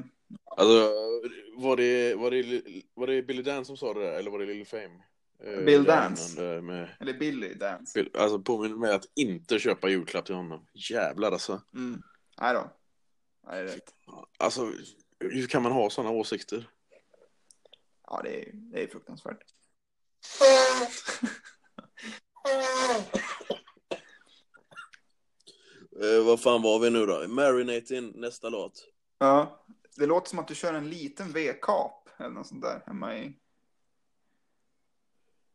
Alltså, 0.57 0.91
var 1.57 1.77
det, 1.77 2.15
var, 2.15 2.31
det, 2.31 2.61
var 2.93 3.07
det 3.07 3.21
Billy 3.23 3.41
Dan 3.41 3.65
som 3.65 3.77
sa 3.77 3.93
det 3.93 3.99
där, 3.99 4.11
eller 4.19 4.31
var 4.31 4.39
det 4.39 4.45
Lil 4.45 4.65
Fame? 4.65 5.03
Eh, 5.43 5.65
Bill 5.65 5.83
Dance. 5.83 6.61
Med, 6.61 6.89
eller 6.99 7.13
Billy 7.13 7.53
Dance. 7.53 7.99
Bill- 7.99 8.17
alltså 8.17 8.39
påminner 8.39 8.75
mig 8.77 8.93
att 8.95 9.05
inte 9.15 9.59
köpa 9.59 9.89
julklapp 9.89 10.25
till 10.25 10.35
honom. 10.35 10.65
Jävlar 10.73 11.31
alltså. 11.31 11.61
Mm. 11.73 12.01
Nej 12.41 12.53
då. 12.53 12.71
Nej, 13.47 13.63
det 13.63 13.71
är 13.71 13.75
rätt. 13.75 13.93
Alltså, 14.37 14.71
hur 15.19 15.47
kan 15.47 15.63
man 15.63 15.71
ha 15.71 15.89
sådana 15.89 16.11
åsikter? 16.11 16.69
Ja, 18.07 18.21
det 18.23 18.41
är, 18.41 18.51
det 18.53 18.83
är 18.83 18.87
fruktansvärt. 18.87 19.43
Eh, 26.03 26.25
vad 26.25 26.41
fan 26.41 26.61
var 26.61 26.79
vi 26.79 26.89
nu 26.89 27.05
då? 27.05 27.27
Marinating, 27.27 28.11
nästa 28.15 28.49
låt. 28.49 28.87
Ja, 29.17 29.65
det 29.97 30.05
låter 30.05 30.29
som 30.29 30.39
att 30.39 30.47
du 30.47 30.55
kör 30.55 30.73
en 30.73 30.89
liten 30.89 31.31
V-kap 31.31 32.09
eller 32.17 32.29
något 32.29 32.47
sånt 32.47 32.61
där 32.61 32.83
hemma 32.85 33.17
i 33.17 33.33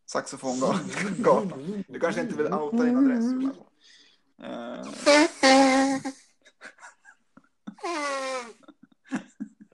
saxofongatan. 0.06 1.84
Du 1.88 2.00
kanske 2.00 2.20
inte 2.20 2.36
vill 2.36 2.52
outa 2.52 2.76
din 2.84 2.96
adress? 2.96 3.24
Jonas. 3.24 3.56
Eh, 4.42 4.86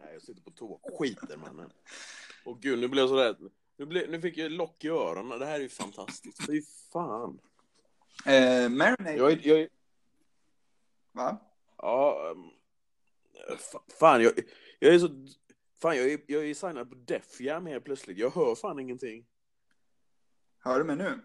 Nej, 0.00 0.12
jag 0.12 0.22
sitter 0.22 0.42
på 0.42 0.50
toa. 0.50 0.78
Skiter 0.98 1.36
mannen. 1.36 1.70
Och 2.44 2.51
gud, 2.62 2.78
nu 2.78 2.88
blev 2.88 3.02
jag 3.02 3.08
så 3.08 3.16
rädd. 3.16 3.50
Nu, 3.76 3.86
blev, 3.86 4.10
nu 4.10 4.20
fick 4.20 4.36
jag 4.36 4.52
lock 4.52 4.84
i 4.84 4.88
öronen. 4.88 5.38
Det 5.38 5.46
här 5.46 5.54
är 5.54 5.60
ju 5.62 5.68
fantastiskt. 5.68 6.46
Fy 6.46 6.62
fan. 6.92 7.40
eh, 8.26 8.68
Marinade, 8.68 9.16
Jag 9.16 9.32
är, 9.32 9.40
jag 9.48 9.60
är, 9.60 9.68
va? 11.12 11.40
ja, 11.78 12.34
fa- 13.48 13.92
fan, 14.00 14.22
jag, 14.22 14.32
jag 14.78 14.94
är 14.94 14.98
så, 14.98 15.08
fan, 15.82 15.96
jag 15.96 16.12
är, 16.12 16.20
jag 16.26 16.46
är 16.50 16.54
signad 16.54 16.88
på 16.90 16.94
Def 16.96 17.40
Jam 17.40 17.66
helt 17.66 17.84
plötsligt. 17.84 18.18
Jag 18.18 18.30
hör 18.30 18.54
fan 18.54 18.78
ingenting. 18.80 19.26
Hör 20.58 20.78
du 20.78 20.84
mig 20.84 20.96
nu? 20.96 21.20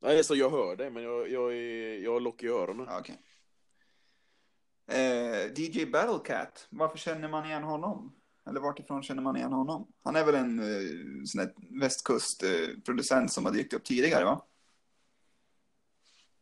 Nej, 0.00 0.24
så 0.24 0.34
jag 0.36 0.50
hör 0.50 0.76
det, 0.76 0.90
men 0.90 1.02
jag, 1.02 1.30
jag, 1.30 1.52
är, 1.56 1.98
jag 1.98 2.12
har 2.12 2.20
lock 2.20 2.42
i 2.42 2.48
öronen. 2.48 2.88
Okej. 2.98 3.22
Eh, 4.86 5.52
DJ 5.54 5.86
Battlecat, 5.86 6.66
varför 6.70 6.98
känner 6.98 7.28
man 7.28 7.46
igen 7.46 7.62
honom? 7.62 8.17
Eller 8.48 8.60
vartifrån 8.60 9.02
känner 9.02 9.22
man 9.22 9.36
igen 9.36 9.52
honom? 9.52 9.86
Han 10.04 10.16
är 10.16 10.24
väl 10.24 10.34
en 10.34 10.58
eh, 10.58 11.24
sån 11.24 11.40
här 11.40 11.52
västkustproducent 11.80 13.32
som 13.32 13.44
har 13.44 13.52
dykt 13.52 13.72
upp 13.72 13.84
tidigare, 13.84 14.24
va? 14.24 14.44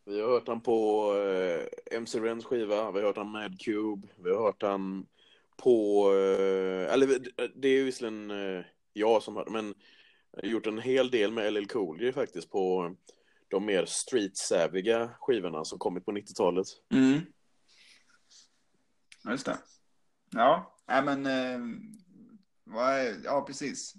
Vi 0.05 0.21
har 0.21 0.29
hört 0.29 0.47
han 0.47 0.61
på 0.61 1.13
eh, 1.15 1.97
MC 1.97 2.19
Rens 2.19 2.45
skiva, 2.45 2.91
vi 2.91 2.99
har 2.99 3.07
hört 3.07 3.17
han 3.17 3.31
med 3.31 3.61
Cube, 3.61 4.07
vi 4.23 4.29
har 4.29 4.43
hört 4.43 4.61
han 4.61 5.05
på, 5.57 6.03
eh, 6.13 6.93
eller 6.93 7.19
det 7.55 7.67
är 7.67 7.83
visserligen 7.83 8.31
eh, 8.31 8.65
jag 8.93 9.23
som 9.23 9.35
har 9.35 9.45
men 9.45 9.73
jag 10.31 10.43
har 10.43 10.49
gjort 10.49 10.67
en 10.67 10.79
hel 10.79 11.11
del 11.11 11.31
med 11.31 11.53
LL 11.53 11.65
Cool 11.65 12.01
J 12.01 12.13
faktiskt 12.13 12.49
på 12.49 12.95
de 13.47 13.65
mer 13.65 13.85
street-saviga 13.85 15.09
skivorna 15.19 15.65
som 15.65 15.79
kommit 15.79 16.05
på 16.05 16.11
90-talet. 16.11 16.67
Mm. 16.93 17.19
Ja, 19.23 19.31
just 19.31 19.45
det. 19.45 19.57
Ja, 20.29 20.75
nej 20.87 21.03
men... 21.03 21.25
Eh, 21.25 21.59
vad 22.63 22.93
är, 22.93 23.21
ja, 23.23 23.41
precis. 23.41 23.93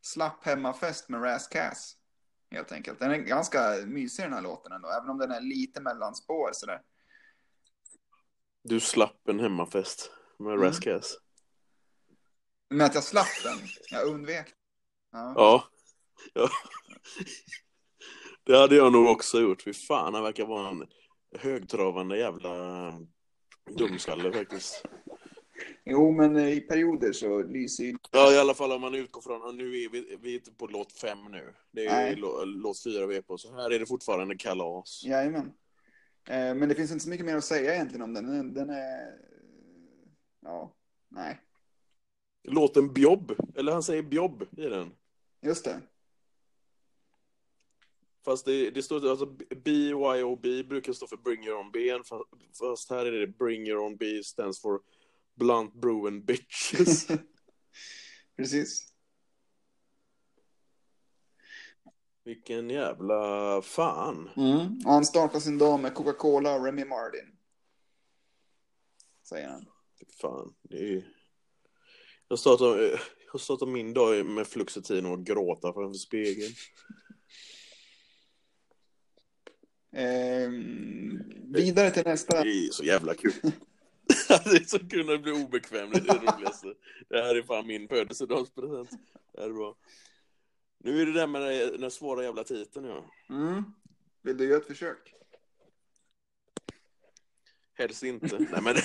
Slapp 0.00 0.44
hemmafest 0.44 1.08
med 1.08 1.22
Ras 1.24 1.48
Kass. 1.48 1.96
Helt 2.50 2.72
enkelt. 2.72 2.98
Den 2.98 3.10
är 3.10 3.16
ganska 3.16 3.76
mysig 3.86 4.24
den 4.24 4.32
här 4.32 4.42
låten 4.42 4.72
ändå. 4.72 4.88
Även 4.88 5.10
om 5.10 5.18
den 5.18 5.30
är 5.30 5.40
lite 5.40 5.80
mellanspår 5.80 6.50
sådär. 6.52 6.82
Du 8.62 8.80
slapp 8.80 9.28
en 9.28 9.40
hemmafest 9.40 10.12
med 10.38 10.52
Mm. 10.52 10.64
Rascas. 10.64 11.16
Men 12.70 12.86
att 12.86 12.94
jag 12.94 13.04
slapp 13.04 13.42
den. 13.44 13.58
Jag 13.90 14.06
undvek. 14.08 14.46
Ja. 15.12 15.32
Ja. 15.36 15.64
ja. 16.34 16.48
Det 18.44 18.58
hade 18.58 18.76
jag 18.76 18.92
nog 18.92 19.06
också 19.06 19.40
gjort. 19.40 19.62
Fy 19.62 19.72
fan, 19.72 20.14
han 20.14 20.22
verkar 20.22 20.46
vara 20.46 20.68
en 20.68 20.86
högtravande 21.38 22.18
jävla 22.18 22.92
dumskalle 23.78 24.32
faktiskt. 24.32 24.84
Jo, 25.84 26.10
men 26.12 26.36
eh, 26.36 26.52
i 26.52 26.60
perioder 26.60 27.12
så 27.12 27.42
lyser 27.42 27.84
ju... 27.84 27.96
Ja, 28.10 28.32
i 28.32 28.38
alla 28.38 28.54
fall 28.54 28.72
om 28.72 28.80
man 28.80 28.94
utgår 28.94 29.20
från, 29.20 29.42
och 29.42 29.54
nu 29.54 29.64
är 29.64 29.88
vi, 29.88 30.18
vi 30.20 30.30
är 30.30 30.34
inte 30.34 30.52
på 30.52 30.66
låt 30.66 30.92
fem 30.92 31.18
nu. 31.30 31.54
Det 31.70 31.86
är 31.86 32.16
lå, 32.16 32.44
låt 32.44 32.82
fyra 32.82 33.06
vi 33.06 33.16
är 33.16 33.22
på, 33.22 33.38
så 33.38 33.54
här 33.54 33.70
är 33.70 33.78
det 33.78 33.86
fortfarande 33.86 34.36
kalas. 34.36 35.02
Jajamän. 35.04 35.52
Eh, 36.28 36.54
men 36.54 36.68
det 36.68 36.74
finns 36.74 36.92
inte 36.92 37.04
så 37.04 37.10
mycket 37.10 37.26
mer 37.26 37.36
att 37.36 37.44
säga 37.44 37.74
egentligen 37.74 38.02
om 38.02 38.14
den. 38.14 38.26
Den, 38.26 38.54
den 38.54 38.70
är... 38.70 39.18
Ja, 40.40 40.74
nej. 41.08 41.40
Låten 42.48 42.92
Bjobb, 42.92 43.36
eller 43.56 43.72
han 43.72 43.82
säger 43.82 44.02
Bjobb 44.02 44.46
i 44.56 44.62
den. 44.62 44.92
Just 45.42 45.64
det. 45.64 45.80
Fast 48.24 48.44
det, 48.44 48.70
det 48.70 48.82
står, 48.82 49.10
alltså 49.10 49.26
BYOB 49.64 50.42
brukar 50.42 50.92
stå 50.92 51.06
för 51.06 51.16
Bring 51.16 51.44
Your 51.44 51.58
Own 51.58 51.72
fa- 51.72 52.24
fast 52.58 52.90
här 52.90 53.06
är 53.06 53.12
det 53.12 53.26
Bring 53.26 53.66
Your 53.68 53.80
Own 53.80 53.96
B 53.96 54.22
stands 54.24 54.60
for 54.62 54.80
Blunt 55.42 56.06
and 56.06 56.24
Bitches. 56.24 57.08
Precis. 58.36 58.92
Vilken 62.24 62.70
jävla 62.70 63.62
fan. 63.62 64.30
Mm. 64.36 64.80
Och 64.84 64.92
han 64.92 65.04
startar 65.04 65.40
sin 65.40 65.58
dag 65.58 65.80
med 65.80 65.94
Coca-Cola 65.94 66.54
och 66.54 66.64
Remy 66.64 66.84
Martin. 66.84 67.36
Säger 69.28 69.48
han. 69.48 69.66
Fan, 70.20 70.54
det 70.62 70.76
är... 70.76 71.04
Jag 72.28 72.38
startar, 72.38 73.00
jag 73.32 73.40
startar 73.40 73.66
min 73.66 73.94
dag 73.94 74.26
med 74.26 74.46
Fluoxetin 74.46 75.06
och 75.06 75.26
gråta 75.26 75.72
framför 75.72 75.98
spegeln. 75.98 76.54
Ehm, 79.92 81.52
vidare 81.52 81.90
till 81.90 82.04
nästa. 82.04 82.44
Det 82.44 82.50
är 82.50 82.70
så 82.70 82.84
jävla 82.84 83.14
kul. 83.14 83.32
det 84.44 84.56
är 84.56 84.64
så 84.64 84.78
kul 84.78 85.06
när 85.06 85.12
det 85.12 85.18
blir 85.18 85.44
obekvämt, 85.44 85.92
det 85.92 85.98
är 85.98 86.20
det 86.20 86.32
roligaste. 86.32 86.74
Det 87.08 87.22
här 87.22 87.34
är 87.34 87.42
fan 87.42 87.66
min 87.66 87.88
födelsedagspresent. 87.88 88.90
Det 89.32 89.42
är 89.42 89.50
bra. 89.50 89.76
Nu 90.78 91.02
är 91.02 91.06
det 91.06 91.12
där 91.12 91.26
med 91.26 91.42
den 91.80 91.90
svåra 91.90 92.24
jävla 92.24 92.44
titeln, 92.44 92.86
ja. 92.86 93.10
Mm. 93.30 93.64
Vill 94.22 94.36
du 94.36 94.44
göra 94.44 94.60
ett 94.60 94.66
försök? 94.66 95.14
Helst 97.74 98.02
inte. 98.02 98.38
Nej, 98.50 98.62
men... 98.62 98.76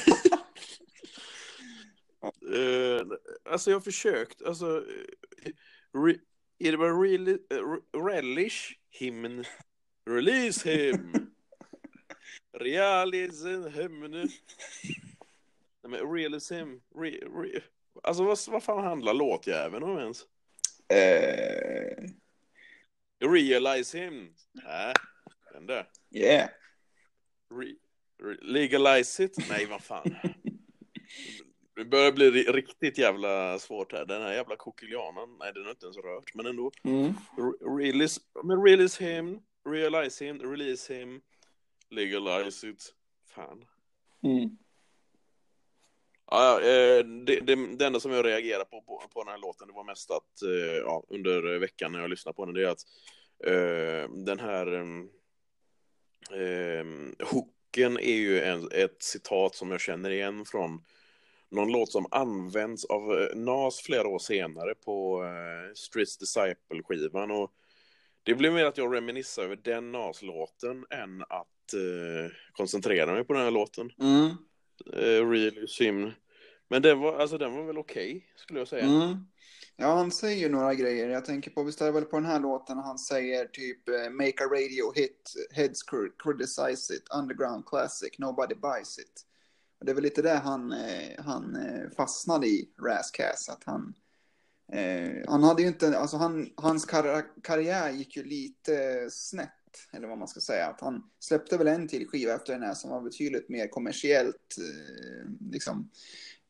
Eh, 2.54 3.06
alltså 3.46 3.70
jag 3.72 3.76
har 3.76 3.82
försökt, 3.82 4.42
alltså... 4.42 4.78
eh, 5.44 5.52
Re... 5.94 6.16
Är 6.60 6.72
det 6.72 6.78
bara 6.78 7.02
really, 7.02 7.34
uh, 7.54 8.02
relish 8.06 8.78
him, 8.90 9.44
release 10.06 10.70
him, 10.70 11.30
realism 12.60 13.64
him. 13.64 14.30
Nej 15.88 16.00
men 16.02 16.14
realism, 16.14 16.80
re, 16.96 17.10
re... 17.10 17.62
Alltså 18.04 18.24
vad, 18.24 18.38
vad 18.48 18.64
fan 18.64 18.84
handlar 18.84 19.14
låtjäveln 19.14 19.84
om 19.84 19.98
ens? 20.00 20.22
Eh, 20.90 22.04
Realize 23.20 23.98
him. 23.98 24.34
Nej, 24.54 24.94
den 25.54 25.66
där. 25.68 25.90
yeah. 26.12 26.50
Re, 27.54 27.76
re, 28.24 28.36
legalize 28.42 29.24
it? 29.24 29.50
Nej, 29.50 29.66
vad 29.66 29.82
fan. 29.84 30.16
Det 31.76 31.86
börjar 31.86 32.12
bli 32.12 32.32
ri- 32.32 32.52
riktigt 32.52 32.98
jävla 32.98 33.60
svårt 33.60 33.92
här. 33.94 34.06
Den 34.06 34.22
här 34.22 34.34
jävla 34.34 34.56
kokilianen, 34.56 35.38
nej 35.40 35.54
den 35.54 35.64
har 35.64 35.72
inte 35.72 35.86
ens 35.86 35.98
rört, 35.98 36.36
men 36.36 36.46
ändå. 36.46 36.72
Mm. 36.84 37.14
Re- 37.38 37.78
Release, 37.78 38.22
men 38.44 38.64
release 38.64 39.04
him, 39.06 39.40
realize 39.70 40.26
him, 40.26 40.52
release 40.52 40.94
him, 40.94 41.22
legalize 41.90 42.68
it. 42.70 42.94
Fan. 43.28 43.66
Mm. 44.24 44.58
Ja, 46.32 46.62
eh, 46.62 47.06
det, 47.06 47.40
det, 47.40 47.76
det 47.78 47.86
enda 47.86 48.00
som 48.00 48.12
jag 48.12 48.26
reagerar 48.26 48.64
på, 48.64 48.82
på 48.82 49.04
på 49.14 49.24
den 49.24 49.32
här 49.32 49.38
låten, 49.38 49.68
det 49.68 49.74
var 49.74 49.84
mest 49.84 50.12
att 50.12 50.42
eh, 50.42 50.76
ja, 50.76 51.04
under 51.10 51.60
veckan 51.60 51.92
när 51.92 52.00
jag 52.00 52.10
lyssnade 52.10 52.36
på 52.36 52.46
den, 52.46 52.54
det 52.54 52.64
är 52.64 52.70
att 52.70 52.84
uh, 53.48 54.16
den 54.26 54.40
här 54.40 54.74
um, 54.74 55.10
hooken 57.32 57.98
är 58.00 58.16
ju 58.16 58.42
en, 58.42 58.70
ett 58.72 59.04
citat 59.04 59.56
som 59.56 59.72
jag 59.72 59.82
känner 59.82 60.10
igen 60.10 60.46
från 60.46 60.84
någon 61.50 61.72
låt 61.72 61.92
som 61.92 62.06
används 62.12 62.86
av 62.86 63.30
Nas 63.36 63.82
flera 63.82 64.08
år 64.08 64.20
senare 64.20 64.76
på 64.76 65.24
uh, 65.24 65.74
Streets 65.76 66.18
Disciple-skivan. 66.18 67.32
Och 67.32 67.52
det 68.24 68.36
blev 68.36 68.54
mer 68.54 68.66
att 68.66 68.78
jag 68.78 68.96
reminissar 68.96 69.44
över 69.44 69.56
den 69.56 69.92
Nas-låten 69.92 70.86
än 70.90 71.22
att 71.22 71.74
uh, 71.76 72.32
koncentrera 72.52 73.14
mig 73.14 73.24
på 73.24 73.34
den 73.34 73.42
här 73.42 73.52
låten. 73.52 73.92
Mm. 74.02 74.30
Eh, 74.94 75.00
uh, 75.04 75.30
really 75.30 75.68
Sim. 75.68 76.12
Men 76.70 76.82
den 76.82 77.00
var, 77.00 77.20
alltså, 77.20 77.38
den 77.38 77.54
var 77.54 77.64
väl 77.64 77.78
okej, 77.78 78.26
skulle 78.36 78.60
jag 78.60 78.68
säga. 78.68 78.86
Mm. 78.86 79.18
Ja, 79.76 79.96
han 79.96 80.12
säger 80.12 80.38
ju 80.38 80.50
några 80.50 80.74
grejer. 80.74 81.10
Jag 81.10 81.26
tänker 81.26 81.52
på, 81.52 81.64
visst 81.64 81.82
är 81.82 81.86
det 81.86 81.92
väl 81.92 82.06
på 82.06 82.16
den 82.16 82.26
här 82.26 82.40
låten 82.40 82.78
han 82.78 82.98
säger 82.98 83.46
typ 83.46 83.90
eh, 83.90 84.10
Make 84.10 84.44
a 84.44 84.48
radio 84.52 84.94
hit, 84.96 85.34
heads 85.52 85.84
criticize 86.24 86.94
it, 86.94 87.08
underground 87.16 87.66
classic, 87.66 88.20
nobody 88.20 88.56
buys 88.56 89.00
it. 89.00 89.26
Och 89.80 89.86
det 89.86 89.92
är 89.92 89.96
väl 89.96 90.04
lite 90.04 90.22
det 90.22 90.36
han, 90.36 90.72
eh, 90.72 91.24
han 91.24 91.58
fastnade 91.98 92.48
i, 92.48 92.70
Rascass. 92.82 93.50
att 93.50 93.64
han 93.64 93.94
eh, 94.72 95.24
han 95.28 95.44
hade 95.44 95.62
ju 95.62 95.68
inte, 95.68 95.98
alltså 95.98 96.18
han, 96.18 96.50
hans 96.56 96.86
kar- 96.86 97.42
karriär 97.44 97.92
gick 97.92 98.18
ju 98.18 98.24
lite 98.24 99.08
snett, 99.12 99.50
eller 99.92 100.08
vad 100.08 100.18
man 100.18 100.28
ska 100.28 100.40
säga. 100.40 100.68
Att 100.68 100.82
han 100.82 101.10
släppte 101.20 101.58
väl 101.58 101.68
en 101.68 101.88
till 101.88 102.08
skiva 102.08 102.34
efter 102.34 102.54
den 102.54 102.64
här 102.64 102.74
som 102.74 102.90
var 102.90 103.02
betydligt 103.02 103.50
mer 103.50 103.68
kommersiellt, 103.68 104.56
eh, 104.58 105.30
liksom, 105.52 105.90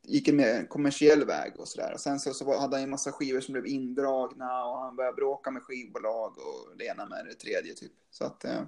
gick 0.02 0.28
en 0.28 0.36
mer 0.36 0.66
kommersiell 0.66 1.26
väg 1.26 1.60
och 1.60 1.68
sådär. 1.68 1.92
Och 1.92 2.00
sen 2.00 2.20
så, 2.20 2.34
så 2.34 2.58
hade 2.58 2.76
han 2.76 2.84
en 2.84 2.90
massa 2.90 3.12
skivor 3.12 3.40
som 3.40 3.52
blev 3.52 3.66
indragna 3.66 4.64
och 4.64 4.78
han 4.78 4.96
började 4.96 5.16
bråka 5.16 5.50
med 5.50 5.62
skivbolag 5.62 6.38
och 6.38 6.76
det 6.78 6.84
ena 6.84 7.06
med 7.06 7.26
det 7.26 7.34
tredje 7.34 7.74
typ. 7.74 7.92
Så 8.10 8.24
att 8.24 8.44
eh, 8.44 8.62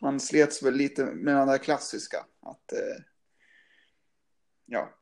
han 0.00 0.20
slets 0.20 0.62
väl 0.62 0.74
lite 0.74 1.04
med 1.04 1.36
den 1.36 1.48
där 1.48 1.58
klassiska, 1.58 2.26
att 2.40 2.72
eh, 2.72 3.02
ja. 4.66 4.94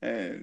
Eh, 0.00 0.34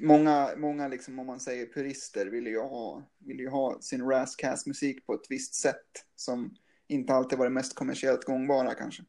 många, 0.00 0.50
många 0.56 0.88
liksom, 0.88 1.18
om 1.18 1.26
man 1.26 1.40
säger 1.40 1.66
purister, 1.66 2.26
vill 2.26 2.46
ju 2.46 2.60
ha, 2.60 3.02
vill 3.18 3.38
ju 3.38 3.48
ha 3.48 3.80
sin 3.80 4.10
Razzcast-musik 4.10 5.06
på 5.06 5.14
ett 5.14 5.26
visst 5.28 5.54
sätt 5.54 6.04
som 6.16 6.54
inte 6.88 7.12
alltid 7.14 7.38
var 7.38 7.46
det 7.46 7.50
mest 7.50 7.74
kommersiellt 7.74 8.24
gångbara 8.24 8.74
kanske. 8.74 9.02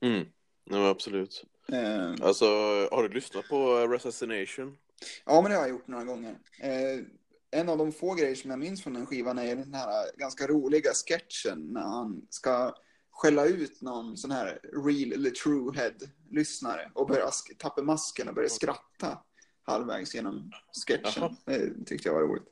Mm. 0.00 0.26
Ja, 0.64 0.88
absolut. 0.88 1.44
Eh, 1.72 2.14
Alltså, 2.22 2.44
har 2.92 3.02
du 3.02 3.14
lyssnat 3.14 3.48
på 3.48 3.76
Assassination? 3.96 4.78
ja, 5.26 5.42
men 5.42 5.50
det 5.50 5.56
har 5.56 5.62
jag 5.62 5.70
gjort 5.70 5.88
några 5.88 6.04
gånger. 6.04 6.38
Eh, 6.60 7.04
en 7.50 7.68
av 7.68 7.78
de 7.78 7.92
få 7.92 8.14
grejer 8.14 8.34
som 8.34 8.50
jag 8.50 8.58
minns 8.58 8.82
från 8.82 8.94
den 8.94 9.06
skivan 9.06 9.38
är 9.38 9.56
den 9.56 9.74
här 9.74 10.18
ganska 10.18 10.46
roliga 10.46 10.90
sketchen 10.94 11.58
när 11.72 11.80
han 11.80 12.26
ska 12.30 12.74
skälla 13.22 13.46
ut 13.46 13.80
någon 13.80 14.16
sån 14.16 14.30
här 14.30 14.58
real 14.62 15.12
eller 15.12 15.30
true 15.30 15.76
head-lyssnare 15.76 16.90
och 16.94 17.08
börja 17.08 17.30
tappa 17.58 17.82
masken 17.82 18.28
och 18.28 18.34
börja 18.34 18.48
skratta 18.48 19.18
halvvägs 19.62 20.14
genom 20.14 20.52
sketchen. 20.86 21.12
Jaha. 21.16 21.36
Det 21.44 21.84
tyckte 21.86 22.08
jag 22.08 22.14
var 22.14 22.22
roligt. 22.22 22.48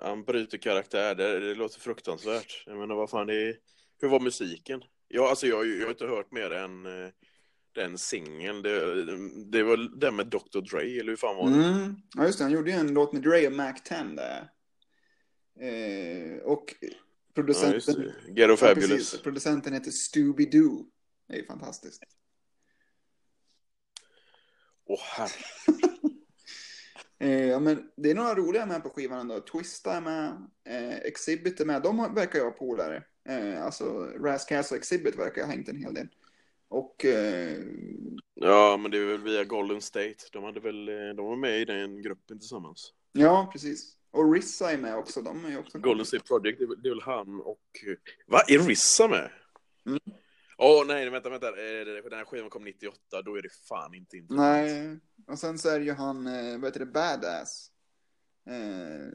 Han 0.00 0.24
bryter 0.24 0.58
karaktär, 0.58 1.14
det, 1.14 1.40
det 1.40 1.54
låter 1.54 1.80
fruktansvärt. 1.80 2.64
Jag 2.66 2.78
menar, 2.78 2.94
vad 2.94 3.10
fan, 3.10 3.26
det 3.26 3.48
är... 3.48 3.56
Hur 4.00 4.08
var 4.08 4.20
musiken? 4.20 4.82
Ja, 5.08 5.28
alltså 5.30 5.46
jag, 5.46 5.66
jag 5.66 5.84
har 5.84 5.90
inte 5.90 6.06
hört 6.06 6.32
mer 6.32 6.50
än 6.50 6.86
eh, 6.86 7.10
den 7.72 7.98
singeln. 7.98 8.62
Det, 8.62 9.04
det 9.50 9.62
var 9.62 9.98
den 10.00 10.16
med 10.16 10.26
Dr. 10.26 10.60
Dre, 10.60 11.00
eller 11.00 11.10
hur 11.10 11.16
fan 11.16 11.36
var 11.36 11.50
det? 11.50 11.64
Mm. 11.64 11.96
Ja, 12.14 12.24
just 12.26 12.38
det. 12.38 12.44
Han 12.44 12.52
gjorde 12.52 12.70
ju 12.70 12.76
en 12.76 12.94
låt 12.94 13.12
med 13.12 13.22
Dre 13.22 13.46
och 13.46 13.52
Mac 13.52 13.74
10 13.84 14.02
där. 14.02 14.50
Eh, 15.60 16.38
och 16.42 16.74
producenten... 17.36 17.94
det. 17.94 18.32
Ghetto 18.32 18.66
Ja, 18.66 18.74
precis. 18.74 19.22
Producenten 19.22 19.72
heter 19.72 19.90
Scooby-Doo. 19.90 20.84
Det 21.28 21.34
är 21.34 21.38
ju 21.38 21.46
fantastiskt. 21.46 22.02
Åh, 24.86 25.00
herre. 25.02 25.30
Eh, 27.18 27.46
ja, 27.46 27.58
men 27.60 27.90
det 27.96 28.10
är 28.10 28.14
några 28.14 28.34
roliga 28.34 28.66
med 28.66 28.82
på 28.82 28.90
skivan 28.90 29.20
ändå. 29.20 29.40
Twista 29.40 29.92
är 29.92 30.00
med, 30.00 30.28
eh, 30.68 30.96
Exhibit 30.96 31.60
är 31.60 31.64
med. 31.64 31.82
De 31.82 32.14
verkar 32.14 32.38
ju 32.38 32.44
vara 32.44 32.54
polare. 32.54 33.04
Eh, 33.28 33.64
alltså 33.64 33.84
Razzcast 34.04 34.72
och 34.72 34.78
Exhibit 34.78 35.18
verkar 35.18 35.42
ha 35.42 35.48
hängt 35.48 35.68
en 35.68 35.76
hel 35.76 35.94
del. 35.94 36.08
Och 36.68 37.04
eh, 37.04 37.58
Ja, 38.34 38.76
men 38.76 38.90
det 38.90 38.98
är 38.98 39.06
väl 39.06 39.22
via 39.22 39.44
Golden 39.44 39.80
State. 39.80 40.16
De, 40.32 40.44
hade 40.44 40.60
väl, 40.60 40.88
eh, 40.88 40.94
de 41.16 41.26
var 41.26 41.36
med 41.36 41.60
i 41.60 41.64
den 41.64 42.02
gruppen 42.02 42.38
tillsammans. 42.38 42.92
ja, 43.12 43.48
precis. 43.52 43.96
Och 44.16 44.32
Rissa 44.34 44.72
är 44.72 44.78
med 44.78 44.96
också. 44.96 45.22
De 45.22 45.44
är 45.44 45.48
ju 45.50 45.58
också 45.58 45.78
Golden 45.78 46.06
State 46.06 46.24
Project, 46.24 46.58
det 46.58 46.64
är 46.64 46.76
det 46.76 46.88
är 46.88 46.90
väl 46.90 47.02
han 47.02 47.40
och... 47.40 47.60
Va? 48.26 48.40
Är 48.48 48.58
Rissa 48.58 49.08
med? 49.08 49.30
Mm. 49.86 50.00
Åh 50.58 50.86
nej, 50.86 51.10
vänta, 51.10 51.30
vänta. 51.30 51.48
Eh, 51.48 51.84
Den 51.84 52.12
här 52.18 52.24
skivan 52.24 52.50
kom 52.50 52.64
98, 52.64 53.22
då 53.22 53.36
är 53.36 53.42
det 53.42 53.48
fan 53.68 53.94
inte 53.94 54.16
intressant. 54.16 54.40
Nej, 54.40 54.98
och 55.26 55.38
sen 55.38 55.58
så 55.58 55.68
är 55.68 55.78
det 55.78 55.84
ju 55.84 55.92
han, 55.92 56.26
eh, 56.26 56.58
vad 56.58 56.64
heter 56.64 56.80
det, 56.80 56.86
Badass. 56.86 57.70
Eh, 58.46 59.12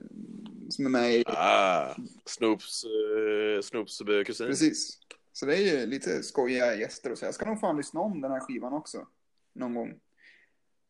som 0.70 0.86
är 0.86 0.90
med 0.90 1.14
i, 1.16 1.24
Ah, 1.28 1.96
Snoops, 2.26 2.84
eh, 2.84 3.62
Snoops 3.62 4.02
eh, 4.02 4.24
kusin. 4.24 4.48
precis. 4.48 5.00
Så 5.34 5.46
det 5.46 5.56
är 5.56 5.80
ju 5.80 5.86
lite 5.86 6.24
skojiga 6.24 6.76
gäster 6.76 7.12
och 7.12 7.18
så. 7.18 7.26
Jag 7.26 7.34
ska 7.34 7.46
nog 7.46 7.60
fan 7.60 7.78
lyssna 7.78 8.00
om 8.00 8.22
den 8.22 8.32
här 8.32 8.40
skivan 8.40 8.74
också. 8.74 9.08
Någon 9.54 9.74
gång. 9.76 10.00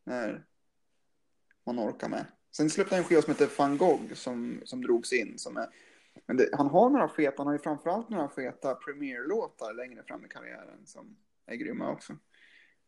När 0.04 0.46
man 1.66 1.80
orkar 1.80 2.10
med. 2.10 2.26
Sen 2.52 2.70
släppte 2.70 2.96
han 2.96 3.04
en 3.04 3.10
skiva 3.10 3.22
som 3.22 3.34
heter 3.34 3.50
Van 3.58 3.78
Gogh 3.78 4.14
som, 4.14 4.62
som 4.64 4.82
drogs 4.82 5.14
in. 5.14 5.40
Som 5.40 5.58
är, 5.58 5.68
men 6.26 6.38
det, 6.38 6.50
han 6.54 6.68
har 6.68 6.90
några 6.90 7.10
feta, 7.10 7.34
han 7.38 7.48
har 7.48 7.54
ju 7.54 7.60
framförallt 7.60 8.10
några 8.10 8.30
feta 8.30 8.76
premierlåtar 8.76 9.74
längre 9.74 10.04
fram 10.04 10.26
i 10.26 10.28
karriären 10.28 10.86
som 10.86 11.18
är 11.46 11.56
grymma 11.56 11.92
också. 11.92 12.18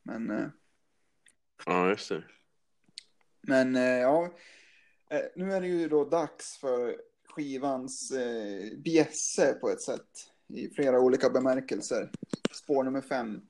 Men 0.03 0.31
eh, 0.31 0.47
Ja, 1.65 1.89
just 1.89 2.09
det. 2.09 2.23
Men 3.41 3.75
eh, 3.75 3.81
ja, 3.81 4.33
eh, 5.09 5.21
nu 5.35 5.51
är 5.51 5.61
det 5.61 5.67
ju 5.67 5.89
då 5.89 6.05
dags 6.05 6.57
för 6.57 7.01
skivans 7.29 8.11
eh, 8.11 8.77
bjässe 8.77 9.53
på 9.53 9.69
ett 9.69 9.81
sätt. 9.81 10.29
I 10.47 10.69
flera 10.69 10.99
olika 10.99 11.29
bemärkelser. 11.29 12.11
Spår 12.51 12.83
nummer 12.83 13.01
fem. 13.01 13.41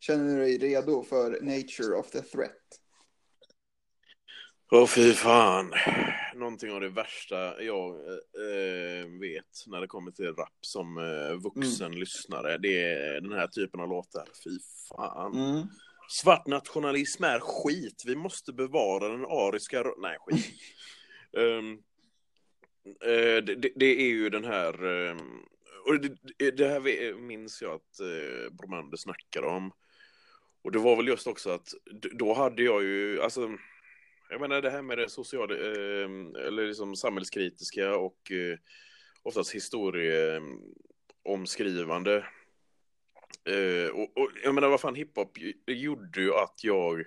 Känner 0.00 0.24
du 0.24 0.40
dig 0.40 0.58
redo 0.58 1.02
för 1.02 1.30
Nature 1.30 1.96
of 1.96 2.10
the 2.10 2.20
Threat? 2.22 2.59
Åh 4.70 4.86
fy 4.86 5.12
fan. 5.12 5.72
Någonting 6.34 6.72
av 6.72 6.80
det 6.80 6.88
värsta 6.88 7.62
jag 7.62 7.90
eh, 7.90 9.06
vet 9.20 9.64
när 9.66 9.80
det 9.80 9.86
kommer 9.86 10.10
till 10.10 10.34
rap 10.34 10.58
som 10.60 10.98
eh, 10.98 11.34
vuxen 11.36 11.92
lyssnare. 12.00 12.58
Det 12.58 12.82
är 12.82 13.20
den 13.20 13.32
här 13.32 13.46
typen 13.46 13.80
av 13.80 13.88
låtar. 13.88 14.28
Fy 14.44 14.50
fan. 14.88 15.34
Mm. 15.34 15.66
Svart 16.08 16.46
nationalism 16.46 17.24
är 17.24 17.40
skit. 17.40 18.02
Vi 18.06 18.16
måste 18.16 18.52
bevara 18.52 19.08
den 19.08 19.24
ariska... 19.24 19.84
Nej, 19.98 20.16
skit. 20.20 20.46
Ehm, 21.36 21.72
eh, 23.04 23.44
det, 23.44 23.72
det- 23.76 24.00
är 24.02 24.08
ju 24.08 24.30
den 24.30 24.44
här... 24.44 24.84
ehm, 24.84 25.18
och 25.86 26.00
det, 26.00 26.50
det- 26.50 26.68
här 26.68 26.80
ve- 26.80 27.14
minns 27.14 27.62
jag 27.62 27.72
att 27.74 28.00
uh, 28.00 28.52
Bromander 28.52 28.96
snackade 28.96 29.46
om. 29.46 29.72
Och 30.64 30.72
det 30.72 30.78
var 30.78 30.96
väl 30.96 31.08
just 31.08 31.26
också 31.26 31.50
att 31.50 31.68
då 32.12 32.34
hade 32.34 32.62
jag 32.62 32.82
ju... 32.82 33.22
Alltså, 33.22 33.50
jag 34.30 34.40
menar 34.40 34.62
det 34.62 34.70
här 34.70 34.82
med 34.82 34.98
det 34.98 35.08
sociala... 35.08 35.54
ehm, 35.54 36.34
eller 36.34 36.66
liksom 36.66 36.96
samhällskritiska 36.96 37.96
och... 37.96 38.30
eh, 38.30 38.58
oftast 39.22 39.54
historieomskrivande. 39.54 42.26
Eh, 43.44 43.88
och, 43.88 44.18
och 44.18 44.30
jag 44.44 44.54
menar, 44.54 44.68
vad 44.68 44.80
fan, 44.80 44.94
hiphop 44.94 45.38
gjorde 45.66 46.20
ju 46.20 46.34
att 46.34 46.64
jag 46.64 47.04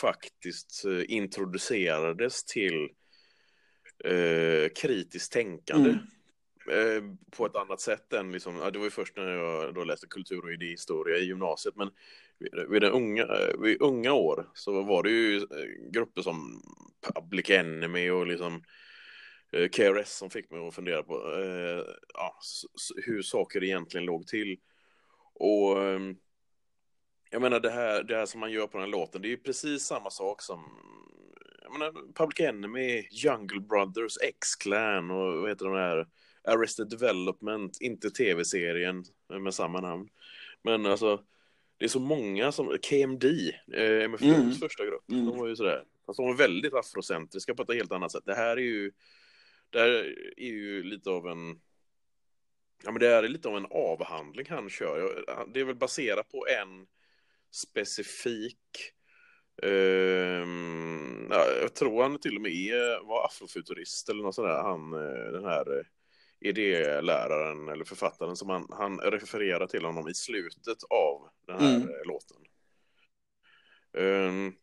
faktiskt 0.00 0.84
eh, 0.84 1.02
introducerades 1.08 2.44
till 2.44 2.88
eh, 4.04 4.68
kritiskt 4.76 5.32
tänkande. 5.32 5.98
Mm. 6.70 7.18
På 7.30 7.46
ett 7.46 7.56
annat 7.56 7.80
sätt 7.80 8.12
än 8.12 8.32
liksom, 8.32 8.70
det 8.72 8.78
var 8.78 8.86
ju 8.86 8.90
först 8.90 9.16
när 9.16 9.28
jag 9.28 9.74
då 9.74 9.84
läste 9.84 10.06
kultur 10.06 10.44
och 10.44 10.52
idéhistoria 10.52 11.18
i 11.18 11.24
gymnasiet, 11.24 11.76
men 11.76 11.90
vid, 12.68 12.82
den 12.82 12.92
unga, 12.92 13.26
vid 13.58 13.82
unga 13.82 14.12
år 14.12 14.50
så 14.54 14.82
var 14.82 15.02
det 15.02 15.10
ju 15.10 15.36
eh, 15.36 15.90
grupper 15.90 16.22
som 16.22 16.62
Public 17.14 17.50
Enemy 17.50 18.10
och 18.10 18.26
liksom 18.26 18.62
eh, 19.52 19.68
KRS 19.68 20.08
som 20.08 20.30
fick 20.30 20.50
mig 20.50 20.68
att 20.68 20.74
fundera 20.74 21.02
på 21.02 21.14
eh, 21.14 21.94
ja, 22.14 22.38
hur 23.06 23.22
saker 23.22 23.64
egentligen 23.64 24.06
låg 24.06 24.26
till. 24.26 24.58
Och 25.34 25.82
ehm, 25.82 26.16
jag 27.30 27.42
menar 27.42 27.60
det 27.60 27.70
här, 27.70 28.02
det 28.02 28.16
här 28.16 28.26
som 28.26 28.40
man 28.40 28.52
gör 28.52 28.66
på 28.66 28.78
den 28.78 28.84
här 28.84 28.92
låten, 28.92 29.22
det 29.22 29.28
är 29.28 29.30
ju 29.30 29.36
precis 29.36 29.82
samma 29.82 30.10
sak 30.10 30.42
som 30.42 30.64
jag 31.62 31.72
menar, 31.72 31.92
Public 32.14 32.40
Enemy, 32.40 33.08
Jungle 33.10 33.60
Brothers, 33.60 34.18
X-Clan 34.22 35.10
och 35.10 35.40
vad 35.40 35.48
heter 35.48 35.64
de 35.64 35.74
här 35.74 36.06
Arrested 36.44 36.88
Development, 36.88 37.80
inte 37.80 38.10
tv-serien 38.10 39.04
med 39.42 39.54
samma 39.54 39.80
namn. 39.80 40.08
Men 40.62 40.86
alltså, 40.86 41.22
det 41.78 41.84
är 41.84 41.88
så 41.88 42.00
många 42.00 42.52
som, 42.52 42.78
KMD, 42.82 43.24
eh, 43.74 44.04
MFDs 44.04 44.36
mm. 44.36 44.52
första 44.52 44.86
grupp, 44.86 45.10
mm. 45.10 45.26
de 45.26 45.38
var 45.38 45.46
ju 45.46 45.56
sådär, 45.56 45.84
fast 46.06 46.16
de 46.16 46.26
var 46.26 46.34
väldigt 46.34 46.74
afrocentriska 46.74 47.54
på 47.54 47.62
ett 47.62 47.74
helt 47.74 47.92
annat 47.92 48.12
sätt. 48.12 48.22
Det 48.26 48.34
här 48.34 48.56
är 48.56 48.62
ju, 48.62 48.92
det 49.70 49.78
här 49.78 49.88
är 50.36 50.50
ju 50.50 50.82
lite 50.82 51.10
av 51.10 51.26
en, 51.28 51.60
ja 52.84 52.90
men 52.90 53.00
det 53.00 53.08
är 53.08 53.28
lite 53.28 53.48
av 53.48 53.56
en 53.56 53.66
avhandling 53.70 54.46
han 54.48 54.70
kör. 54.70 55.24
Det 55.54 55.60
är 55.60 55.64
väl 55.64 55.76
baserat 55.76 56.28
på 56.28 56.46
en 56.60 56.86
specifik 57.50 58.92
ja, 61.30 61.44
jag 61.60 61.74
tror 61.74 62.02
han 62.02 62.18
till 62.18 62.36
och 62.36 62.42
med 62.42 62.52
är, 62.52 63.06
var 63.06 63.24
afrofuturist 63.24 64.08
eller 64.08 64.22
något 64.22 64.34
sådär, 64.34 64.62
han 64.62 64.92
eh, 64.92 65.32
den 65.32 65.44
här 65.44 65.86
idéläraren 66.40 67.68
eller 67.68 67.84
författaren 67.84 68.36
som 68.36 68.48
han, 68.48 68.66
han 68.70 69.00
refererar 69.00 69.66
till 69.66 69.84
honom 69.84 70.08
i 70.08 70.14
slutet 70.14 70.82
av 70.90 71.28
den 71.46 71.58
här 71.60 71.76
mm. 71.76 71.88
låten. 72.04 72.36
Um, 73.92 74.54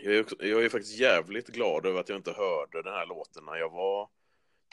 jag, 0.00 0.14
är, 0.14 0.24
jag 0.38 0.64
är 0.64 0.68
faktiskt 0.68 0.98
jävligt 0.98 1.48
glad 1.48 1.86
över 1.86 2.00
att 2.00 2.08
jag 2.08 2.18
inte 2.18 2.32
hörde 2.32 2.82
den 2.82 2.92
här 2.92 3.06
låten 3.06 3.44
när 3.44 3.56
jag 3.56 3.70
var 3.70 4.08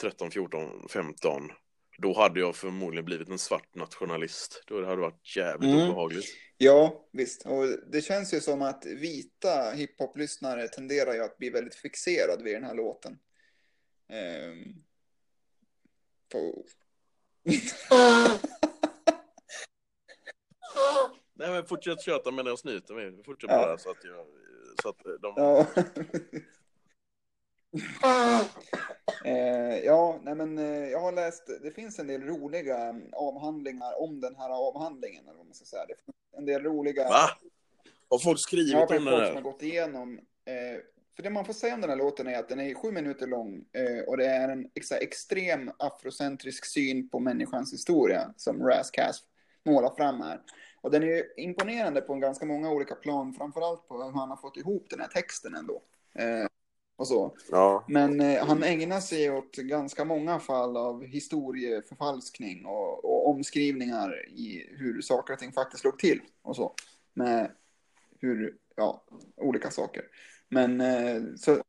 13, 0.02 0.32
14, 0.32 0.88
15. 0.90 1.52
Då 1.98 2.14
hade 2.14 2.40
jag 2.40 2.56
förmodligen 2.56 3.06
blivit 3.06 3.30
en 3.30 3.40
svart 3.40 3.76
nationalist. 3.76 4.64
Då 4.68 4.76
hade 4.76 4.96
det 4.96 5.02
varit 5.02 5.36
jävligt 5.36 5.74
mm. 5.74 5.90
obehagligt. 5.90 6.26
Ja, 6.58 7.10
visst. 7.12 7.46
Och 7.46 7.68
det 7.92 8.02
känns 8.02 8.34
ju 8.34 8.40
som 8.40 8.62
att 8.62 8.86
vita 8.86 9.72
hiphop-lyssnare 9.72 10.68
tenderar 10.68 11.14
ju 11.14 11.24
att 11.24 11.38
bli 11.38 11.50
väldigt 11.50 11.76
fixerad 11.76 12.42
vid 12.44 12.56
den 12.56 12.64
här 12.64 12.76
låten. 12.76 13.20
Um, 14.10 14.84
på... 16.32 16.66
Nej 21.34 21.50
men 21.50 21.66
fortsätt 21.66 22.02
köta 22.02 22.32
medan 22.32 22.46
jag 22.50 22.60
snyter 22.60 22.94
mig. 22.94 23.24
Fortsätt 23.24 23.50
ja. 23.50 23.58
bara 23.58 23.78
så 23.78 23.90
att 23.90 24.04
jag... 24.04 24.26
Så 24.82 24.90
att 24.90 24.98
de... 25.22 25.34
Ja. 25.36 25.66
eh, 29.26 29.80
ja, 29.86 30.20
nej 30.24 30.36
men 30.36 30.58
eh, 30.58 30.90
jag 30.90 31.00
har 31.00 31.12
läst, 31.12 31.50
det 31.62 31.72
finns 31.72 32.00
en 32.00 32.08
del 32.08 32.22
roliga 32.22 33.02
avhandlingar 33.14 34.02
om 34.02 34.22
den 34.22 34.36
här 34.36 34.50
avhandlingen, 34.50 35.24
eller 35.28 35.38
vad 35.38 35.46
man 35.46 35.56
ska 35.56 35.66
säga. 35.66 35.86
Det 35.86 35.96
finns 36.06 36.18
en 36.38 36.46
del 36.46 36.64
roliga... 36.64 37.10
Va? 37.10 37.30
Har 38.10 38.20
folk 38.20 38.40
skrivit 38.40 38.74
ja, 38.74 38.86
om 38.98 39.08
här? 39.08 39.12
Ja, 39.12 39.18
folk 39.18 39.28
som 39.28 39.36
har 39.36 39.52
gått 39.52 39.62
igenom 39.62 40.20
eh, 40.46 40.82
för 41.22 41.30
det 41.30 41.34
man 41.34 41.46
får 41.46 41.54
säga 41.54 41.74
om 41.74 41.82
den 41.82 41.90
här 41.90 41.98
låten 41.98 42.28
är 42.28 42.40
att 42.40 42.50
den 42.50 42.60
är 42.60 42.74
sju 42.74 42.92
minuter 42.92 43.28
lång 43.28 43.66
eh, 43.72 44.04
och 44.08 44.18
det 44.18 44.26
är 44.26 44.50
en 44.50 44.70
ex 44.74 44.92
extrem 44.92 45.72
afrocentrisk 45.80 46.66
syn 46.66 47.10
på 47.10 47.20
människans 47.20 47.74
historia 47.74 48.34
som 48.38 48.64
Raz 48.64 48.92
Kass 48.92 49.24
målar 49.66 49.96
fram 49.96 50.22
här. 50.22 50.42
Och 50.82 50.92
den 50.92 51.04
är 51.04 51.40
imponerande 51.40 52.02
på 52.02 52.14
en 52.14 52.20
ganska 52.20 52.46
många 52.46 52.72
olika 52.72 52.96
plan, 52.96 53.34
framförallt 53.34 53.88
på 53.88 54.04
hur 54.04 54.12
han 54.12 54.30
har 54.30 54.38
fått 54.38 54.58
ihop 54.58 54.88
den 54.90 55.00
här 55.00 55.08
texten 55.08 55.56
ändå. 55.56 55.82
Eh, 56.16 56.48
och 56.96 57.08
så. 57.08 57.36
Ja. 57.52 57.86
Men 57.88 58.22
eh, 58.22 58.46
han 58.46 58.64
ägnar 58.64 59.00
sig 59.00 59.32
åt 59.32 59.56
ganska 59.56 60.06
många 60.06 60.40
fall 60.40 60.78
av 60.78 61.04
historieförfalskning 61.04 62.66
och, 62.66 63.06
och 63.06 63.30
omskrivningar 63.30 64.30
i 64.30 64.68
hur 64.78 65.02
saker 65.02 65.34
och 65.34 65.40
ting 65.40 65.52
faktiskt 65.52 65.84
låg 65.84 66.00
till 66.00 66.22
och 66.42 66.56
så. 66.56 66.74
Med 67.14 67.52
hur, 68.20 68.58
ja, 68.76 69.04
olika 69.38 69.72
saker. 69.72 70.04
Men 70.52 70.82
eh, 70.82 71.22
så... 71.38 71.64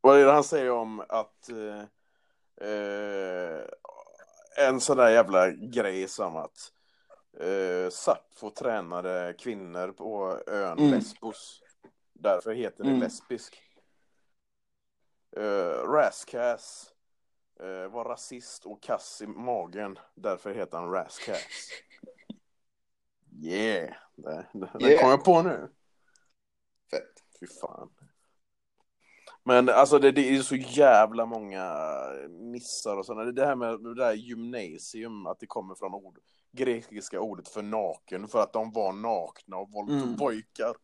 Vad 0.00 0.20
är 0.20 0.24
det 0.24 0.32
han 0.32 0.44
säger 0.44 0.70
om 0.70 1.00
att 1.08 1.50
eh, 1.50 1.80
eh, 2.68 3.62
en 4.58 4.80
sån 4.80 4.96
där 4.96 5.10
jävla 5.10 5.50
grej 5.50 6.08
som 6.08 6.36
att 6.36 6.72
eh, 7.40 7.90
Sappho 7.90 8.50
tränade 8.50 9.34
kvinnor 9.38 9.92
på 9.92 10.42
ön 10.46 10.78
mm. 10.78 10.90
Lesbos. 10.90 11.62
Därför 12.12 12.52
heter 12.52 12.84
det 12.84 12.90
mm. 12.90 13.00
lesbisk. 13.00 13.62
Eh, 15.36 15.90
Rascass 15.92 16.92
eh, 17.60 17.92
var 17.92 18.04
rasist 18.04 18.66
och 18.66 18.82
kass 18.82 19.22
i 19.22 19.26
magen. 19.26 19.98
Därför 20.14 20.54
heter 20.54 20.78
han 20.78 20.90
Rascass. 20.90 21.38
Yeah, 23.40 23.94
det, 24.16 24.46
det, 24.52 24.84
yeah. 24.84 25.00
kom 25.00 25.10
jag 25.10 25.24
på 25.24 25.42
nu. 25.42 25.68
Fy 27.40 27.46
fan. 27.46 27.90
Men 29.44 29.68
alltså 29.68 29.98
det, 29.98 30.12
det 30.12 30.36
är 30.36 30.42
så 30.42 30.56
jävla 30.56 31.26
många 31.26 31.74
missar 32.28 32.96
och 32.96 33.06
sådana. 33.06 33.32
Det 33.32 33.46
här 33.46 33.56
med 33.56 33.80
det 33.80 33.94
där 33.94 34.12
gymnasium, 34.12 35.26
att 35.26 35.40
det 35.40 35.46
kommer 35.46 35.74
från 35.74 35.94
ord, 35.94 36.18
grekiska 36.52 37.20
ordet 37.20 37.48
för 37.48 37.62
naken, 37.62 38.28
för 38.28 38.42
att 38.42 38.52
de 38.52 38.72
var 38.72 38.92
nakna 38.92 39.56
och 39.56 39.70
våldtog 39.70 40.02
mm. 40.02 40.16
pojkar. 40.16 40.74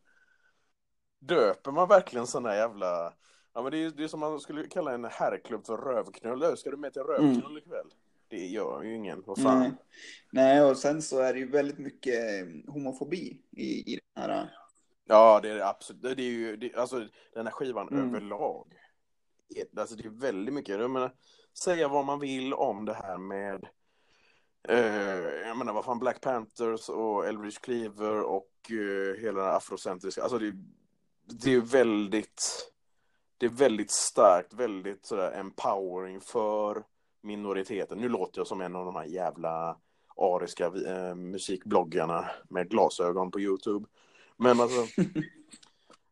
Döper 1.19 1.71
man 1.71 1.87
verkligen 1.87 2.27
sådana 2.27 2.55
jävla... 2.55 3.13
Ja 3.53 3.61
men 3.61 3.71
det 3.71 3.77
är, 3.77 3.89
det 3.89 4.03
är 4.03 4.07
som 4.07 4.19
man 4.19 4.39
skulle 4.39 4.67
kalla 4.67 4.93
en 4.93 5.05
herrklubb 5.05 5.65
för 5.65 5.77
rövknull. 5.77 6.57
Ska 6.57 6.71
du 6.71 6.77
med 6.77 6.93
till 6.93 7.01
rövknull 7.01 7.45
mm. 7.45 7.57
ikväll? 7.57 7.87
Det 8.27 8.45
gör 8.45 8.83
ju 8.83 8.95
ingen, 8.95 9.23
vad 9.25 9.41
fan. 9.41 9.59
Nej. 9.59 9.71
Nej, 10.31 10.63
och 10.63 10.77
sen 10.77 11.01
så 11.01 11.19
är 11.19 11.33
det 11.33 11.39
ju 11.39 11.51
väldigt 11.51 11.77
mycket 11.77 12.19
homofobi 12.67 13.41
i, 13.51 13.93
i 13.93 13.99
den 14.13 14.23
här 14.23 14.49
Ja, 15.05 15.39
det 15.41 15.49
är 15.49 15.55
det 15.55 15.67
absolut. 15.67 16.01
Det 16.01 16.23
är 16.23 16.31
ju, 16.31 16.55
det, 16.55 16.75
alltså 16.75 17.07
den 17.33 17.45
här 17.45 17.51
skivan 17.51 17.89
mm. 17.89 18.07
överlag. 18.07 18.73
Alltså 19.77 19.95
det 19.95 20.05
är 20.05 20.09
väldigt 20.09 20.53
mycket, 20.53 20.79
jag 20.79 20.91
menar, 20.91 21.11
säga 21.57 21.87
vad 21.87 22.05
man 22.05 22.19
vill 22.19 22.53
om 22.53 22.85
det 22.85 22.93
här 22.93 23.17
med 23.17 23.67
eh, 24.67 25.47
jag 25.47 25.57
menar 25.57 25.73
vad 25.73 25.85
fan 25.85 25.99
Black 25.99 26.21
Panthers 26.21 26.89
och 26.89 27.27
Eldridge 27.27 27.59
Cleaver 27.61 28.21
och 28.21 28.51
eh, 28.69 29.21
hela 29.21 29.43
den 29.43 29.55
afrocentriska, 29.55 30.21
alltså 30.21 30.37
det, 30.37 30.53
det 31.25 31.53
är 31.53 31.61
väldigt 31.61 32.71
det 33.37 33.45
är 33.45 33.49
väldigt 33.49 33.91
starkt, 33.91 34.53
väldigt 34.53 35.05
sådär 35.05 35.31
empowering 35.31 36.21
för 36.21 36.83
minoriteten. 37.21 37.97
Nu 37.97 38.09
låter 38.09 38.39
jag 38.39 38.47
som 38.47 38.61
en 38.61 38.75
av 38.75 38.85
de 38.85 38.95
här 38.95 39.05
jävla 39.05 39.77
ariska 40.17 40.65
eh, 40.65 41.15
musikbloggarna 41.15 42.25
med 42.49 42.69
glasögon 42.69 43.31
på 43.31 43.39
Youtube. 43.39 43.85
Men 44.37 44.59
alltså, 44.59 45.01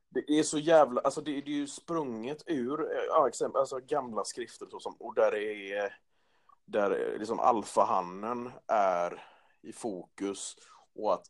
det 0.09 0.39
är 0.39 0.43
så 0.43 0.59
jävla, 0.59 1.01
alltså 1.01 1.21
det, 1.21 1.31
det 1.31 1.51
är 1.51 1.55
ju 1.55 1.67
sprunget 1.67 2.43
ur, 2.45 2.87
ja, 3.07 3.27
exempel, 3.27 3.59
alltså 3.59 3.79
gamla 3.79 4.23
skrifter 4.23 4.67
så 4.71 4.79
som, 4.79 4.95
och 4.99 5.15
där 5.15 5.35
är, 5.35 5.95
där 6.65 7.15
liksom 7.19 7.39
alfahannen 7.39 8.51
är 8.67 9.25
i 9.61 9.73
fokus 9.73 10.55
och 10.95 11.13
att 11.13 11.25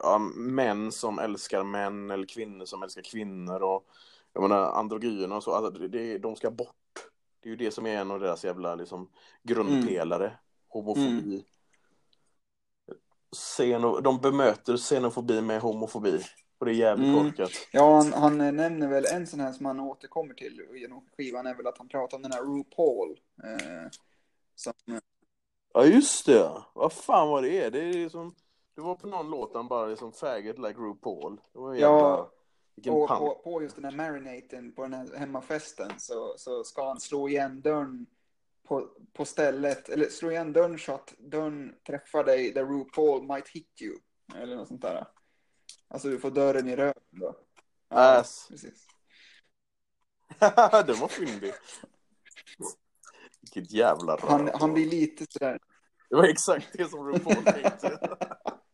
ja, 0.00 0.18
män 0.34 0.92
som 0.92 1.18
älskar 1.18 1.64
män 1.64 2.10
eller 2.10 2.26
kvinnor 2.26 2.64
som 2.64 2.82
älskar 2.82 3.02
kvinnor 3.02 3.62
och 3.62 3.86
jag 4.32 4.42
menar 4.42 4.72
androgyner 4.72 5.36
och 5.36 5.42
så, 5.42 5.52
alltså 5.52 5.70
det, 5.70 5.88
det, 5.88 6.18
de 6.18 6.36
ska 6.36 6.50
bort. 6.50 6.74
Det 7.40 7.48
är 7.48 7.50
ju 7.50 7.56
det 7.56 7.70
som 7.70 7.86
är 7.86 7.96
en 7.96 8.10
av 8.10 8.20
deras 8.20 8.44
jävla 8.44 8.74
liksom 8.74 9.10
grundpelare, 9.42 10.26
mm. 10.26 10.38
homofobi. 10.68 11.34
Mm. 11.34 11.42
Xeno, 13.36 14.00
de 14.00 14.20
bemöter 14.20 14.76
xenofobi 14.76 15.40
med 15.40 15.60
homofobi. 15.60 16.20
Och 16.58 16.66
det 16.66 16.72
är 16.72 16.74
jävligt 16.74 17.08
mm. 17.08 17.24
korkat. 17.24 17.50
Ja, 17.72 17.96
han, 17.96 18.12
han, 18.12 18.56
nämner 18.56 18.88
väl 18.88 19.06
en 19.06 19.26
sån 19.26 19.40
här 19.40 19.52
som 19.52 19.66
han 19.66 19.80
återkommer 19.80 20.34
till 20.34 20.60
genom 20.74 21.04
skivan 21.16 21.46
är 21.46 21.54
väl 21.54 21.66
att 21.66 21.78
han 21.78 21.88
pratar 21.88 22.16
om 22.16 22.22
den 22.22 22.32
här 22.32 22.42
RuPaul. 22.42 23.20
Eh, 23.44 23.90
som... 24.54 24.72
Ja, 25.74 25.84
just 25.84 26.26
det. 26.26 26.50
Vad 26.74 26.92
fan 26.92 27.28
var 27.28 27.42
det? 27.42 27.70
Det 27.70 27.78
är 27.78 28.08
som... 28.08 28.34
Det 28.74 28.80
var 28.80 28.94
på 28.94 29.06
någon 29.06 29.30
låt 29.30 29.54
han 29.54 29.68
bara 29.68 29.86
liksom 29.86 30.12
faggot 30.12 30.58
like 30.58 30.80
RuPaul. 30.80 31.40
Det 31.52 31.58
var 31.58 31.74
ja, 31.74 32.30
och 32.76 33.08
på, 33.08 33.40
på, 33.44 33.62
just 33.62 33.76
den 33.76 33.84
här 33.84 33.92
marinaten 33.92 34.72
på 34.72 34.82
den 34.82 34.94
här 34.94 35.16
hemmafesten 35.16 35.90
så, 35.98 36.34
så 36.36 36.64
ska 36.64 36.88
han 36.88 37.00
slå 37.00 37.28
igen 37.28 37.60
dörren 37.60 38.06
på, 38.66 38.88
på 39.12 39.24
stället, 39.24 39.88
eller 39.88 40.08
slå 40.08 40.30
igen 40.30 40.52
dörren 40.52 40.78
så 40.78 40.94
att 40.94 41.14
dörren 41.18 41.74
träffar 41.86 42.24
dig 42.24 42.52
där 42.52 42.64
RuPaul 42.66 43.22
might 43.22 43.48
hit 43.48 43.82
you. 43.82 43.98
Eller 44.42 44.56
något 44.56 44.68
sånt 44.68 44.82
där. 44.82 45.06
Alltså 45.88 46.08
du 46.08 46.18
får 46.18 46.30
dörren 46.30 46.68
i 46.68 46.76
röven 46.76 47.02
då. 47.10 47.36
Ja, 47.88 48.18
Ass. 48.18 48.46
precis. 48.48 48.86
Den 50.86 51.00
var 51.00 51.08
fyndig. 51.08 51.52
Vilket 53.40 53.72
jävla 53.72 54.16
rör. 54.16 54.28
Han, 54.28 54.50
han 54.54 54.72
blir 54.74 54.90
lite 54.90 55.26
sådär. 55.28 55.58
Det 56.10 56.16
var 56.16 56.24
exakt 56.24 56.68
det 56.72 56.90
som 56.90 57.06
RuPaul 57.06 57.44
tänkte. 57.44 57.98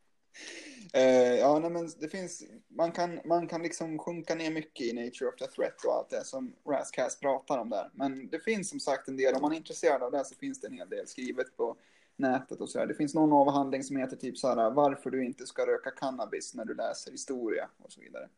Uh, 0.96 1.34
ja, 1.38 1.58
nej, 1.58 1.70
men 1.70 1.90
det 2.00 2.08
finns, 2.08 2.44
man 2.68 2.92
kan, 2.92 3.20
man 3.24 3.48
kan 3.48 3.62
liksom 3.62 3.98
sjunka 3.98 4.34
ner 4.34 4.50
mycket 4.50 4.86
i 4.86 4.92
Nature 4.92 5.28
of 5.28 5.36
the 5.36 5.46
Threat 5.46 5.84
och 5.84 5.94
allt 5.94 6.10
det 6.10 6.24
som 6.24 6.54
Rascast 6.68 7.20
pratar 7.20 7.58
om 7.58 7.70
där. 7.70 7.90
Men 7.94 8.30
det 8.30 8.40
finns 8.40 8.70
som 8.70 8.80
sagt 8.80 9.08
en 9.08 9.16
del, 9.16 9.34
om 9.34 9.42
man 9.42 9.52
är 9.52 9.56
intresserad 9.56 10.02
av 10.02 10.12
det 10.12 10.24
så 10.24 10.34
finns 10.34 10.60
det 10.60 10.66
en 10.66 10.72
hel 10.72 10.88
del 10.88 11.06
skrivet 11.06 11.56
på 11.56 11.76
nätet 12.16 12.60
och 12.60 12.68
sådär. 12.68 12.86
Det 12.86 12.94
finns 12.94 13.14
någon 13.14 13.32
avhandling 13.32 13.82
som 13.84 13.96
heter 13.96 14.16
typ 14.16 14.38
så 14.38 14.48
här, 14.48 14.70
varför 14.70 15.10
du 15.10 15.24
inte 15.24 15.46
ska 15.46 15.66
röka 15.66 15.90
cannabis 15.90 16.54
när 16.54 16.64
du 16.64 16.74
läser 16.74 17.12
historia 17.12 17.70
och 17.78 17.92
så 17.92 18.00
vidare. 18.00 18.28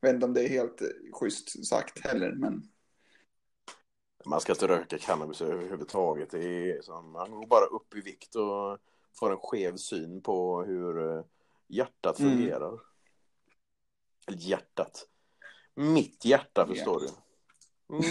Jag 0.00 0.08
vet 0.08 0.14
inte 0.14 0.26
om 0.26 0.34
det 0.34 0.44
är 0.44 0.48
helt 0.48 0.80
eh, 0.82 0.88
schysst 1.12 1.66
sagt 1.66 1.98
heller, 1.98 2.32
men 2.32 2.70
Man 4.24 4.40
ska 4.40 4.52
inte 4.52 4.68
röka 4.68 4.98
cannabis 4.98 5.40
överhuvudtaget. 5.40 6.30
Det 6.30 6.72
är 6.72 6.82
som, 6.82 7.12
man 7.12 7.30
går 7.30 7.46
bara 7.46 7.64
upp 7.64 7.94
i 7.96 8.00
vikt 8.00 8.34
och 8.34 8.78
får 9.18 9.32
en 9.32 9.38
skev 9.38 9.76
syn 9.76 10.22
på 10.22 10.62
hur 10.62 11.16
eh, 11.16 11.24
hjärtat 11.68 12.18
Mm. 12.18 12.32
fungerar. 12.32 12.80
Eller 14.26 14.38
hjärtat. 14.38 15.06
Mitt 15.74 16.24
hjärta 16.24 16.66
förstår 16.66 17.00
du. 17.00 17.08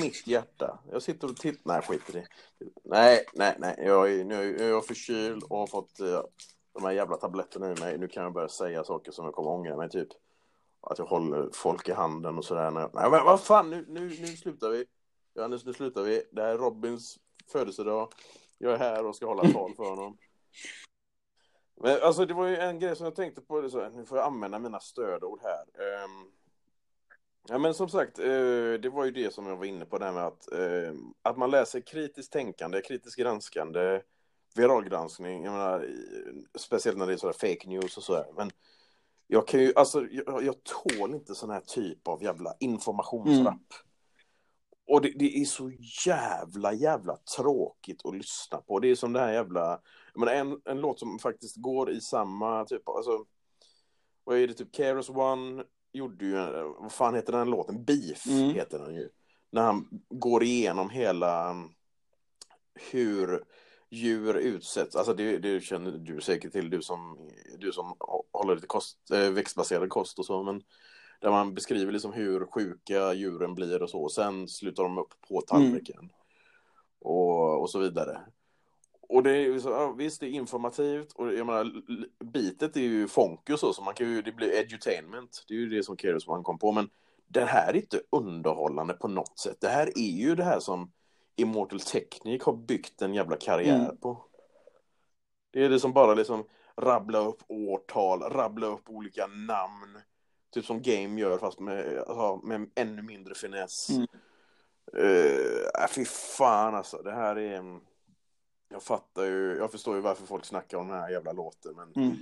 Mitt 0.02 0.28
hjärta. 0.28 0.80
Jag 0.92 1.02
sitter 1.02 1.30
och 1.30 1.36
tittar. 1.38 1.62
Nej, 1.74 1.82
skit 1.82 2.10
i 2.10 2.12
det. 2.12 2.28
Nej, 2.84 3.26
nej, 3.34 3.56
nej. 3.60 3.76
Jag 3.78 4.14
är, 4.14 4.24
nu 4.26 4.56
är 4.58 4.70
jag 4.70 4.86
förkyld 4.86 5.44
och 5.44 5.58
har 5.58 5.68
fått 5.68 6.00
eh, 6.00 6.22
de 6.74 6.84
här 6.84 6.92
jävla 6.92 7.18
tabletterna 7.18 7.72
i 7.72 7.76
mig. 7.80 7.98
Nu 7.98 8.08
kan 8.08 8.24
jag 8.24 8.34
börja 8.34 8.50
säga 8.50 8.84
saker 8.84 9.12
som 9.12 9.26
jag 9.26 9.34
kommer 9.34 9.50
ångra 9.50 9.78
mig. 9.78 9.90
Typ 9.90 10.08
att 10.82 10.98
jag 11.00 11.06
håller 11.06 11.50
folk 11.54 11.90
i 11.90 11.92
handen 11.92 12.38
och 12.38 12.46
sådär. 12.46 12.72
när 12.72 12.82
jag- 12.82 12.92
Nej, 12.94 13.10
men 13.12 13.26
vad 13.26 13.42
fan, 13.42 13.70
nu, 13.70 13.86
nu, 13.88 14.08
nu 14.10 14.28
slutar 14.28 14.70
vi. 14.70 14.86
Johannes, 15.36 15.66
nu 15.66 15.74
slutar 15.74 16.02
vi. 16.04 16.24
Det 16.32 16.42
här 16.42 16.50
är 16.50 16.58
Robins 16.58 17.18
födelsedag. 17.52 18.14
Jag 18.58 18.74
är 18.74 18.78
här 18.78 19.06
och 19.06 19.16
ska 19.16 19.26
hålla 19.26 19.52
tal 19.52 19.76
för 19.76 19.84
honom. 19.90 20.18
Men 21.82 22.02
alltså 22.02 22.26
det 22.26 22.34
var 22.34 22.48
ju 22.48 22.58
en 22.58 22.80
grej 22.80 22.96
som 22.96 23.04
jag 23.04 23.16
tänkte 23.16 23.42
på, 23.42 23.62
det 23.62 23.70
så, 23.70 23.90
nu 23.90 24.06
får 24.06 24.18
jag 24.18 24.28
använda 24.28 24.60
mina 24.60 24.80
stödord 24.80 25.40
här. 25.44 25.62
Ehm, 25.84 26.32
ja 27.48 27.58
men 27.58 27.74
som 27.74 27.90
sagt, 27.90 28.20
eh, 28.20 28.74
det 28.82 28.90
var 28.94 29.06
ju 29.06 29.12
det 29.12 29.34
som 29.34 29.48
jag 29.48 29.56
var 29.56 29.66
inne 29.66 29.86
på, 29.86 29.98
det 29.98 30.06
här 30.06 30.14
med 30.14 30.26
att, 30.26 30.52
eh, 30.52 30.94
att 31.22 31.38
man 31.38 31.52
läser 31.52 31.82
kritiskt 31.82 32.34
tänkande, 32.34 32.82
kritiskt 32.82 33.18
granskande, 33.18 34.02
viralgranskning, 34.56 35.44
jag 35.44 35.52
menar, 35.52 35.90
speciellt 36.56 36.98
när 36.98 37.08
det 37.08 37.14
är 37.14 37.18
sådär 37.18 37.34
fake 37.34 37.70
news 37.70 37.98
och 37.98 38.04
sådär. 38.04 38.26
Men 38.38 38.52
jag 39.28 39.48
kan 39.48 39.60
ju, 39.60 39.74
alltså 39.76 40.06
jag, 40.12 40.44
jag 40.44 40.56
tål 40.64 41.16
inte 41.16 41.36
sån 41.36 41.50
här 41.50 41.62
typ 41.62 42.08
av 42.08 42.24
jävla 42.24 42.54
informationsrapp. 42.60 43.74
Och 44.88 45.02
det, 45.02 45.14
det 45.16 45.42
är 45.42 45.46
så 45.46 45.72
jävla, 46.06 46.74
jävla 46.74 47.18
tråkigt 47.38 48.06
att 48.06 48.16
lyssna 48.16 48.58
på. 48.58 48.80
Det 48.80 48.88
är 48.88 48.96
som 48.96 49.14
det 49.14 49.20
här 49.20 49.34
jävla... 49.34 49.82
Menar, 50.18 50.34
en, 50.34 50.62
en 50.66 50.80
låt 50.82 51.00
som 51.00 51.20
faktiskt 51.20 51.56
går 51.56 51.92
i 51.92 52.02
samma 52.02 52.66
typ 52.66 52.88
av... 52.90 52.96
Alltså, 52.98 53.26
vad 54.24 54.38
är 54.38 54.48
det? 54.48 54.54
Typ 54.54 54.76
Keros 54.76 55.10
One 55.10 55.64
gjorde 55.94 56.26
ju... 56.26 56.38
en- 56.38 56.74
Vad 56.80 56.92
fan 56.92 57.16
heter 57.16 57.34
den 57.34 57.50
låten? 57.50 57.84
Beef 57.84 58.26
Mm. 58.28 58.50
heter 58.50 58.80
den 58.80 58.96
ju. 58.96 59.10
När 59.52 59.62
han 59.62 59.88
går 60.10 60.44
igenom 60.44 60.90
hela 60.90 61.52
um, 61.52 61.70
hur 62.92 63.44
djur 63.90 64.34
utsätts. 64.38 64.96
Alltså 64.96 65.14
det, 65.14 65.38
det 65.38 65.62
känner 65.62 65.92
du 65.92 66.22
säkert 66.22 66.52
till, 66.52 66.70
du 66.70 66.82
som, 66.82 67.30
du 67.60 67.72
som 67.72 67.96
håller 68.34 68.56
lite 68.56 68.68
kost, 68.68 69.12
eh, 69.12 69.30
växtbaserad 69.32 69.90
kost 69.90 70.20
och 70.20 70.26
så. 70.26 70.44
Men 70.44 70.64
där 71.22 71.32
man 71.32 71.54
beskriver 71.54 71.92
liksom 71.92 72.14
hur 72.14 72.46
sjuka 72.46 73.14
djuren 73.14 73.56
blir 73.56 73.84
och 73.84 73.90
så. 73.90 74.02
Och 74.02 74.12
sen 74.12 74.48
slutar 74.48 74.84
de 74.84 74.98
upp 74.98 75.14
på 75.30 75.42
tallriken. 75.42 76.10
Och, 77.00 77.62
och 77.62 77.70
så 77.70 77.80
vidare. 77.80 78.22
Och 79.10 79.24
det 79.24 79.32
är 79.32 79.42
ju 79.42 79.60
så, 79.60 79.94
visst, 79.94 80.20
det 80.20 80.28
är 80.28 80.30
informativt. 80.30 81.14
Och 81.14 81.34
jag 81.34 81.46
menar, 81.46 81.72
bitet 82.24 82.78
är 82.78 82.82
ju 82.82 83.08
fonky 83.08 83.54
och 83.54 83.60
så, 83.60 83.74
så 83.74 83.82
man 83.82 83.94
kan 83.94 84.10
ju, 84.10 84.22
det 84.22 84.32
blir 84.32 84.54
edutainment. 84.54 85.46
Det 85.48 85.54
är 85.54 85.58
ju 85.58 85.70
det 85.70 85.84
som 85.84 85.98
Keros 85.98 86.28
man 86.28 86.44
kom 86.44 86.60
på. 86.60 86.72
Men 86.72 86.90
det 87.28 87.46
här 87.46 87.70
är 87.70 87.76
inte 87.76 88.02
underhållande 88.10 88.94
på 88.94 89.08
något 89.08 89.40
sätt. 89.40 89.58
Det 89.62 89.68
här 89.68 89.88
är 89.88 90.12
ju 90.12 90.36
det 90.36 90.44
här 90.44 90.60
som 90.60 90.92
Immortal 91.36 91.80
Technic 91.80 92.44
har 92.44 92.54
byggt 92.54 93.02
en 93.02 93.14
jävla 93.14 93.36
karriär 93.36 93.76
Mm. 93.86 93.98
på. 93.98 94.24
Det 95.52 95.66
är 95.66 95.70
det 95.70 95.80
som 95.80 95.94
bara 95.94 96.14
liksom 96.14 96.44
rabbla 96.76 97.20
upp 97.20 97.44
årtal, 97.48 98.22
rabbla 98.22 98.68
upp 98.68 98.90
olika 98.90 99.28
namn. 99.28 100.00
Typ 100.54 100.66
som 100.66 100.82
Game 100.82 101.22
gör 101.22 101.38
fast 101.38 101.60
med, 101.60 101.98
alltså, 101.98 102.48
med 102.48 102.70
ännu 102.76 103.02
mindre 103.02 103.36
finess. 103.36 103.90
Mm. 103.90 104.08
Uh, 104.98 105.88
fy 105.96 106.06
fan 106.06 106.76
alltså, 106.76 106.98
det 106.98 107.12
här 107.12 107.36
är... 107.36 107.80
Jag 108.70 108.84
fattar 108.84 109.24
ju, 109.24 109.56
jag 109.58 109.72
förstår 109.72 109.96
ju 109.96 110.02
varför 110.02 110.26
folk 110.28 110.46
snackar 110.46 110.78
om 110.78 110.88
den 110.88 110.98
här 111.00 111.10
jävla 111.10 111.32
låten 111.32 111.76
men 111.76 111.94
Mm. 112.06 112.18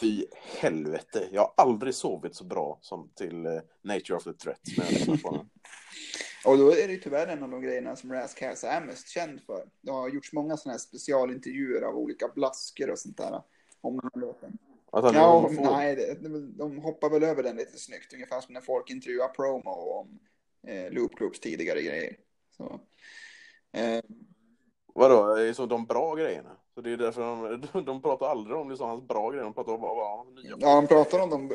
fy 0.00 0.26
helvete. 0.60 1.28
Jag 1.32 1.40
har 1.42 1.52
aldrig 1.56 1.94
sovit 1.94 2.34
så 2.34 2.44
bra 2.44 2.78
som 2.80 3.08
till 3.14 3.46
eh, 3.46 3.60
Nature 3.82 4.16
of 4.16 4.24
the 4.24 4.32
Threat 4.32 4.60
när 4.78 4.84
jag 4.84 4.92
lyssnar 4.92 5.16
på 5.16 5.30
den. 5.36 5.48
Och 6.44 6.58
då 6.58 6.70
är 6.72 6.86
det 6.86 6.92
ju 6.92 7.00
tyvärr 7.00 7.26
en 7.26 7.42
av 7.42 7.50
de 7.50 7.62
grejerna 7.62 7.96
som 7.96 8.12
Razzcast 8.12 8.64
är 8.64 8.80
mest 8.80 9.08
känd 9.08 9.42
för. 9.42 9.68
Det 9.80 9.90
har 9.90 10.08
gjorts 10.08 10.32
många 10.32 10.56
sådana 10.56 10.72
här 10.72 10.78
specialintervjuer 10.78 11.82
av 11.82 11.96
olika 11.96 12.28
blaskor 12.28 12.90
och 12.90 12.98
sånt 12.98 13.16
där 13.16 13.42
om 13.80 13.96
den 13.96 14.10
här 14.14 14.20
låten. 14.20 14.58
Ja, 14.92 15.40
homofob. 15.40 15.64
nej, 15.64 15.96
det, 15.96 16.28
de 16.58 16.78
hoppar 16.78 17.10
väl 17.10 17.22
över 17.22 17.42
den 17.42 17.56
lite 17.56 17.78
snyggt, 17.78 18.12
ungefär 18.12 18.40
som 18.40 18.54
när 18.54 18.60
folk 18.60 18.90
intervjuar 18.90 19.28
promo 19.28 19.70
om 19.70 20.18
eh, 20.66 20.90
Loop 20.92 21.14
Groups 21.18 21.40
tidigare 21.40 21.82
grejer. 21.82 22.16
Så, 22.56 22.80
eh, 23.72 24.00
Vadå, 24.94 25.34
är 25.36 25.52
så 25.52 25.66
de 25.66 25.86
bra 25.86 26.14
grejerna? 26.14 26.56
Så 26.74 26.80
det 26.80 26.92
är 26.92 26.96
därför 26.96 27.56
de, 27.72 27.84
de 27.84 28.02
pratar 28.02 28.26
aldrig 28.26 28.56
om 28.56 28.68
liksom 28.70 28.88
hans 28.88 29.02
bra 29.02 29.30
grejer, 29.30 29.44
de 29.44 29.54
pratar 29.54 29.72
om 29.72 29.80
vad 29.80 29.96
vad 29.96 30.34
nya. 30.34 30.56
ja, 30.58 30.76
de 30.80 30.86
pratar 30.86 31.20
om 31.20 31.30
dem. 31.30 31.52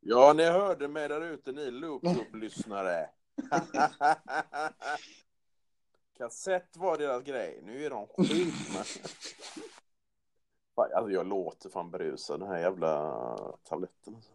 Ja, 0.00 0.32
ni 0.32 0.44
hörde 0.44 0.88
mig 0.88 1.08
där 1.08 1.20
ute, 1.20 1.52
ni 1.52 1.70
Loop-lyssnare. 1.70 3.08
Kassett 6.18 6.76
var 6.76 6.98
deras 6.98 7.22
grej, 7.22 7.60
nu 7.62 7.84
är 7.84 7.90
de. 7.90 8.06
Fan, 10.76 10.92
Alltså 10.94 11.10
jag 11.10 11.26
låter 11.26 11.70
fan 11.70 11.90
berusad, 11.90 12.40
den 12.40 12.48
här 12.48 12.58
jävla 12.58 13.12
tabletten. 13.64 14.14
alltså. 14.14 14.30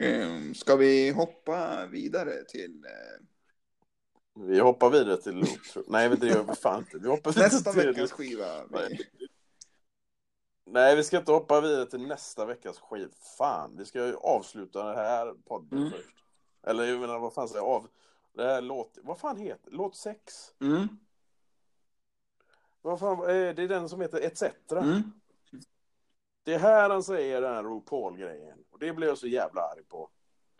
Eh, 0.00 0.52
ska 0.54 0.76
vi 0.76 1.10
hoppa 1.10 1.86
vidare 1.86 2.44
till 2.44 2.84
eh, 2.84 3.24
Vi 4.34 4.60
hoppar 4.60 4.90
vidare 4.90 5.16
till 5.16 5.34
Loop. 5.34 5.86
Nej, 5.86 6.08
men 6.08 6.18
det 6.18 6.26
gör 6.26 6.42
vi 6.44 6.54
fan 6.54 6.78
inte. 6.78 6.98
Vi 6.98 7.08
hoppar 7.08 7.32
vidare 7.32 7.48
nästa 7.48 7.72
till... 7.72 7.86
veckas 7.86 8.12
skiva? 8.12 8.46
Nej. 8.70 8.98
Nej, 10.66 10.96
vi 10.96 11.04
ska 11.04 11.18
inte 11.18 11.32
hoppa 11.32 11.60
vidare 11.60 11.86
till 11.86 12.06
nästa 12.06 12.44
veckas 12.44 12.78
skit. 12.78 13.14
Fan, 13.38 13.76
vi 13.76 13.84
ska 13.84 14.06
ju 14.06 14.16
avsluta 14.16 14.84
den 14.86 14.96
här 14.96 15.34
podden 15.44 15.78
Mm. 15.78 15.90
först. 15.90 16.16
Eller 16.62 16.84
jag 16.84 17.00
menar, 17.00 17.18
vad 17.18 17.34
fan 17.34 17.48
säger 17.48 17.60
jag? 17.64 17.68
Av... 17.68 17.88
Det 18.32 18.44
här 18.44 18.60
låt... 18.60 18.98
Vad 19.02 19.18
fan 19.18 19.36
heter 19.36 19.70
Låt 19.70 19.96
6? 19.96 20.20
Mm. 20.60 20.88
Vad 22.82 23.00
fan, 23.00 23.20
eh, 23.20 23.26
det 23.54 23.62
är 23.62 23.68
den 23.68 23.88
som 23.88 24.00
heter 24.00 24.20
ETC. 24.20 24.42
Mm. 24.72 25.02
Det 26.42 26.54
är 26.54 26.58
här 26.58 26.90
han 26.90 27.02
säger 27.02 27.40
den 27.40 27.54
här 27.54 27.62
RuPaul-grejen. 27.62 28.58
Och 28.70 28.78
det 28.78 28.92
blev 28.92 29.08
jag 29.08 29.18
så 29.18 29.26
jävla 29.26 29.60
arg 29.62 29.84
på. 29.88 30.10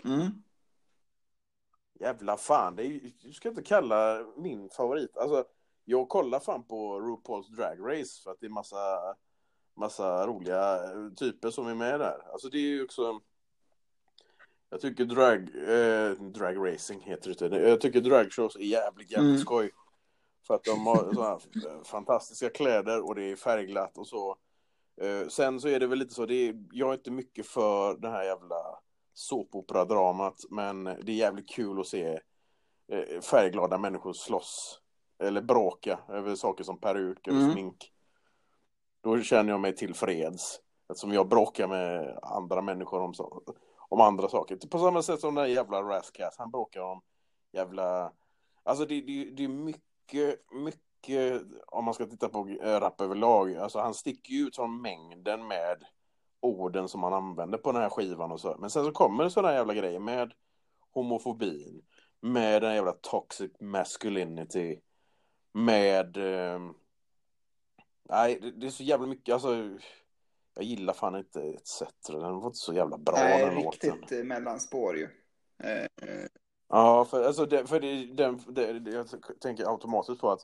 Mm. 0.05 0.43
Jävla 2.01 2.36
fan, 2.36 2.76
det 2.76 2.82
är, 2.82 2.86
ju- 2.86 3.11
du 3.22 3.32
ska 3.32 3.49
inte 3.49 3.62
kalla 3.62 4.26
min 4.36 4.68
favorit. 4.70 5.16
Alltså, 5.16 5.45
jag 5.84 6.09
kollar 6.09 6.40
fan 6.40 6.62
på 6.64 7.01
RuPaul's 7.01 7.51
Drag 7.57 7.78
Race 7.92 8.22
för 8.22 8.30
att 8.30 8.40
det 8.40 8.47
är 8.47 8.51
massa, 8.51 8.76
massa 9.76 10.26
roliga 10.26 10.74
eh, 10.84 11.11
typer 11.16 11.51
som 11.51 11.66
är 11.66 11.74
med 11.74 12.01
där. 12.01 12.18
Alltså 12.32 12.49
det 12.49 12.59
är 12.59 12.61
ju 12.68 12.84
också... 12.84 13.20
Jag 14.70 14.80
tycker 14.80 15.05
drag, 15.05 15.40
eh, 15.68 16.11
drag 16.12 16.72
racing 16.72 17.03
heter 17.03 17.34
det 17.34 17.45
inte. 17.45 17.57
Jag 17.57 17.80
tycker 17.80 18.01
dragshows 18.01 18.57
är 18.57 18.61
jävligt, 18.61 19.11
jävligt 19.11 19.28
Mm. 19.30 19.40
skoj. 19.40 19.70
För 20.47 20.55
att 20.55 20.64
de 20.64 20.86
har 20.86 21.30
eh, 21.30 21.38
fantastiska 21.84 22.51
kläder 22.51 23.07
och 23.07 23.14
det 23.14 23.22
är 23.32 23.36
färgglatt 23.36 23.99
och 23.99 24.07
så. 24.07 24.36
Eh, 25.01 25.28
sen 25.28 25.61
så 25.61 25.68
är 25.68 25.80
det 25.80 25.86
väl 25.86 25.99
lite 25.99 26.14
så, 26.14 26.26
det 26.26 26.34
är, 26.49 26.64
jag 26.72 26.88
är 26.88 26.95
inte 26.95 27.11
mycket 27.11 27.47
för 27.47 27.95
det 27.97 28.09
här 28.11 28.24
jävla 28.24 28.78
såpoperadramat, 29.15 30.41
men 30.51 30.85
det 30.85 31.12
är 31.12 31.17
jävligt 31.17 31.49
kul 31.49 31.81
att 31.81 31.87
se 31.87 32.21
eh, 32.93 33.21
färgglada 33.21 33.79
människor 33.79 34.12
slåss. 34.12 34.81
Eller 35.19 35.43
bråka 35.43 35.99
över 36.09 36.35
saker 36.35 36.65
som 36.65 36.81
peruk 36.81 37.27
eller 37.27 37.41
Mm. 37.41 37.53
smink. 37.53 37.91
Då 39.01 39.23
känner 39.23 39.51
jag 39.51 39.61
mig 39.61 39.77
tillfreds. 39.77 40.61
Eftersom 40.89 41.12
jag 41.12 41.29
bråkar 41.29 41.69
med 41.69 42.19
andra 42.23 42.62
människor 42.62 43.01
om, 43.01 43.15
så, 43.15 43.43
om 43.89 44.01
andra 44.01 44.29
saker. 44.29 44.57
På 44.57 44.79
samma 44.79 45.03
sätt 45.03 45.21
som 45.21 45.35
den 45.35 45.45
där 45.45 45.55
jävla 45.55 45.83
Rascast, 45.83 46.39
han 46.39 46.51
bråkar 46.51 46.81
om 46.81 47.03
jävla... 47.53 48.12
Alltså 48.62 48.85
det, 48.87 49.01
det, 49.01 49.25
det 49.25 49.45
är 49.45 49.49
mycket, 49.49 50.41
mycket 50.53 51.43
om 51.67 51.85
man 51.85 51.95
ska 51.95 52.07
titta 52.07 52.29
på 52.29 52.49
eh, 52.49 52.81
rap 52.81 53.01
överlag, 53.01 53.57
alltså 53.57 53.79
han 53.79 53.95
sticker 53.95 54.47
ut 54.47 54.57
från 54.57 54.83
mängden 54.83 55.47
med 55.47 55.85
orden 56.45 56.88
som 56.88 57.03
han 57.03 57.12
använder 57.12 57.59
på 57.59 57.72
den 57.72 57.82
här 57.82 57.90
skivan 57.90 58.32
och 58.32 58.40
så. 58.40 58.57
Men 58.59 58.70
sen 58.70 58.84
så 58.84 58.92
kommer 58.92 59.24
det 59.24 59.30
sådana 59.30 59.55
jävla 59.55 59.74
grejer 59.74 59.99
med 59.99 60.32
homofobin, 60.90 61.82
med 62.20 62.62
den 62.62 62.74
jävla 62.74 62.92
toxic 62.92 63.53
masculinity, 63.61 64.80
med... 65.53 66.16
Eh, 66.16 66.61
nej, 68.11 68.38
det, 68.42 68.51
det, 68.51 68.66
är 68.66 68.70
så 68.70 68.82
jävla 68.82 69.07
mycket, 69.07 69.32
alltså... 69.32 69.78
Jag 70.57 70.64
gillar 70.64 70.92
fan 70.95 71.16
inte 71.16 71.40
ETC. 71.40 71.82
Den 72.09 72.20
var 72.20 72.47
inte 72.47 72.59
så 72.59 72.72
jävla 72.72 72.99
bra 72.99 73.14
Nej, 73.16 73.47
den 73.47 73.55
riktigt 73.57 74.01
låten. 74.01 74.18
eh, 74.18 74.24
mellanspår 74.24 74.97
ju. 74.97 75.09
Eh, 75.62 76.26
Ja, 76.68 77.05
för, 77.05 77.24
alltså 77.24 77.47
det, 77.47 77.66
för 77.66 77.80
det, 77.80 78.07
den, 78.07 78.40
det, 78.49 78.90
jag 78.90 79.07
tänker 79.40 79.70
automatiskt 79.70 80.20
på 80.20 80.30
att 80.30 80.40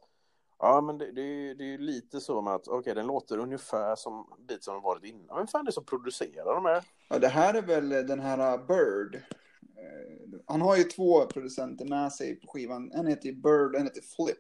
Ja, 0.62 0.80
men 0.80 0.98
det, 0.98 1.12
det, 1.12 1.22
är- 1.22 1.54
det 1.54 1.64
är 1.64 1.68
ju 1.68 1.78
lite 1.78 2.20
så 2.20 2.40
med 2.42 2.54
att 2.54 2.68
okej, 2.68 2.94
den 2.94 3.06
låter 3.06 3.38
ungefär 3.38 3.96
som 3.96 4.32
bit 4.48 4.64
som 4.64 4.74
den 4.74 4.82
varit 4.82 5.04
innan. 5.04 5.36
Vem 5.36 5.46
fan 5.46 5.60
är 5.60 5.64
det 5.64 5.72
som 5.72 5.84
producerar 5.84 6.54
de 6.54 6.64
här? 6.64 6.84
Ja, 7.08 7.18
det 7.18 7.28
här 7.28 7.54
är 7.54 7.62
väl 7.62 7.88
den 7.88 8.20
här 8.20 8.58
Bird. 8.58 9.14
Eh, 9.14 10.40
Han 10.46 10.60
har 10.60 10.76
ju 10.76 10.82
två 10.84 11.26
producenter 11.26 11.84
med 11.84 12.12
sig 12.12 12.40
på 12.40 12.46
skivan. 12.46 12.92
En 12.92 13.06
heter 13.06 13.32
Bird, 13.32 13.76
en 13.76 13.82
heter 13.84 14.02
Flip. 14.16 14.38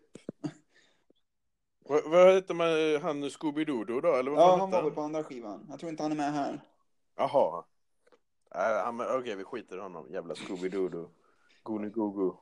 Vad, 1.84 2.10
vad 2.10 2.34
heter 2.34 2.54
man, 2.54 3.02
han 3.02 3.24
Scooby-Doo 3.24 4.00
då, 4.00 4.14
eller 4.14 4.30
vad 4.30 4.40
Ja, 4.40 4.56
han 4.56 4.70
var 4.70 4.82
väl 4.82 4.92
på 4.92 5.00
andra 5.00 5.24
skivan. 5.24 5.66
Jag 5.70 5.78
tror 5.78 5.90
inte 5.90 6.02
han 6.02 6.12
är 6.12 6.16
med 6.16 6.32
här. 6.32 6.60
Jaha. 7.16 7.64
Äh, 8.54 9.16
okej, 9.18 9.36
vi 9.36 9.44
skiter 9.44 9.76
i 9.76 9.80
honom. 9.80 10.06
Jävla 10.10 10.34
Scooby-Doo. 10.34 11.08
Goony-goo-goo. 11.62 12.38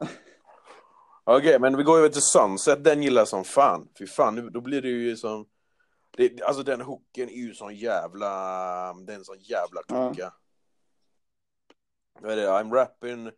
Okej, 1.30 1.58
men 1.58 1.76
vi 1.76 1.82
går 1.82 1.98
över 1.98 2.08
till 2.08 2.22
Sunset. 2.22 2.84
Den 2.84 3.02
gillar 3.02 3.20
jag 3.20 3.28
som 3.28 3.44
fan. 3.44 3.88
Fy 3.98 4.06
fan, 4.06 4.52
då 4.52 4.60
blir 4.60 4.82
det 4.82 4.88
ju 4.88 5.16
som... 5.16 5.46
Det, 6.16 6.42
alltså 6.42 6.62
den 6.62 6.80
hooken 6.80 7.28
är 7.28 7.34
ju 7.34 7.54
sån 7.54 7.74
jävla... 7.76 8.28
Det 8.94 9.12
är 9.12 9.16
en 9.16 9.24
sån 9.24 9.38
jävla 9.38 9.82
klocka. 9.88 10.32
Vad 12.20 12.32
är 12.32 12.36
det? 12.36 12.46
I'm 12.48 12.72
rapping... 12.74 13.30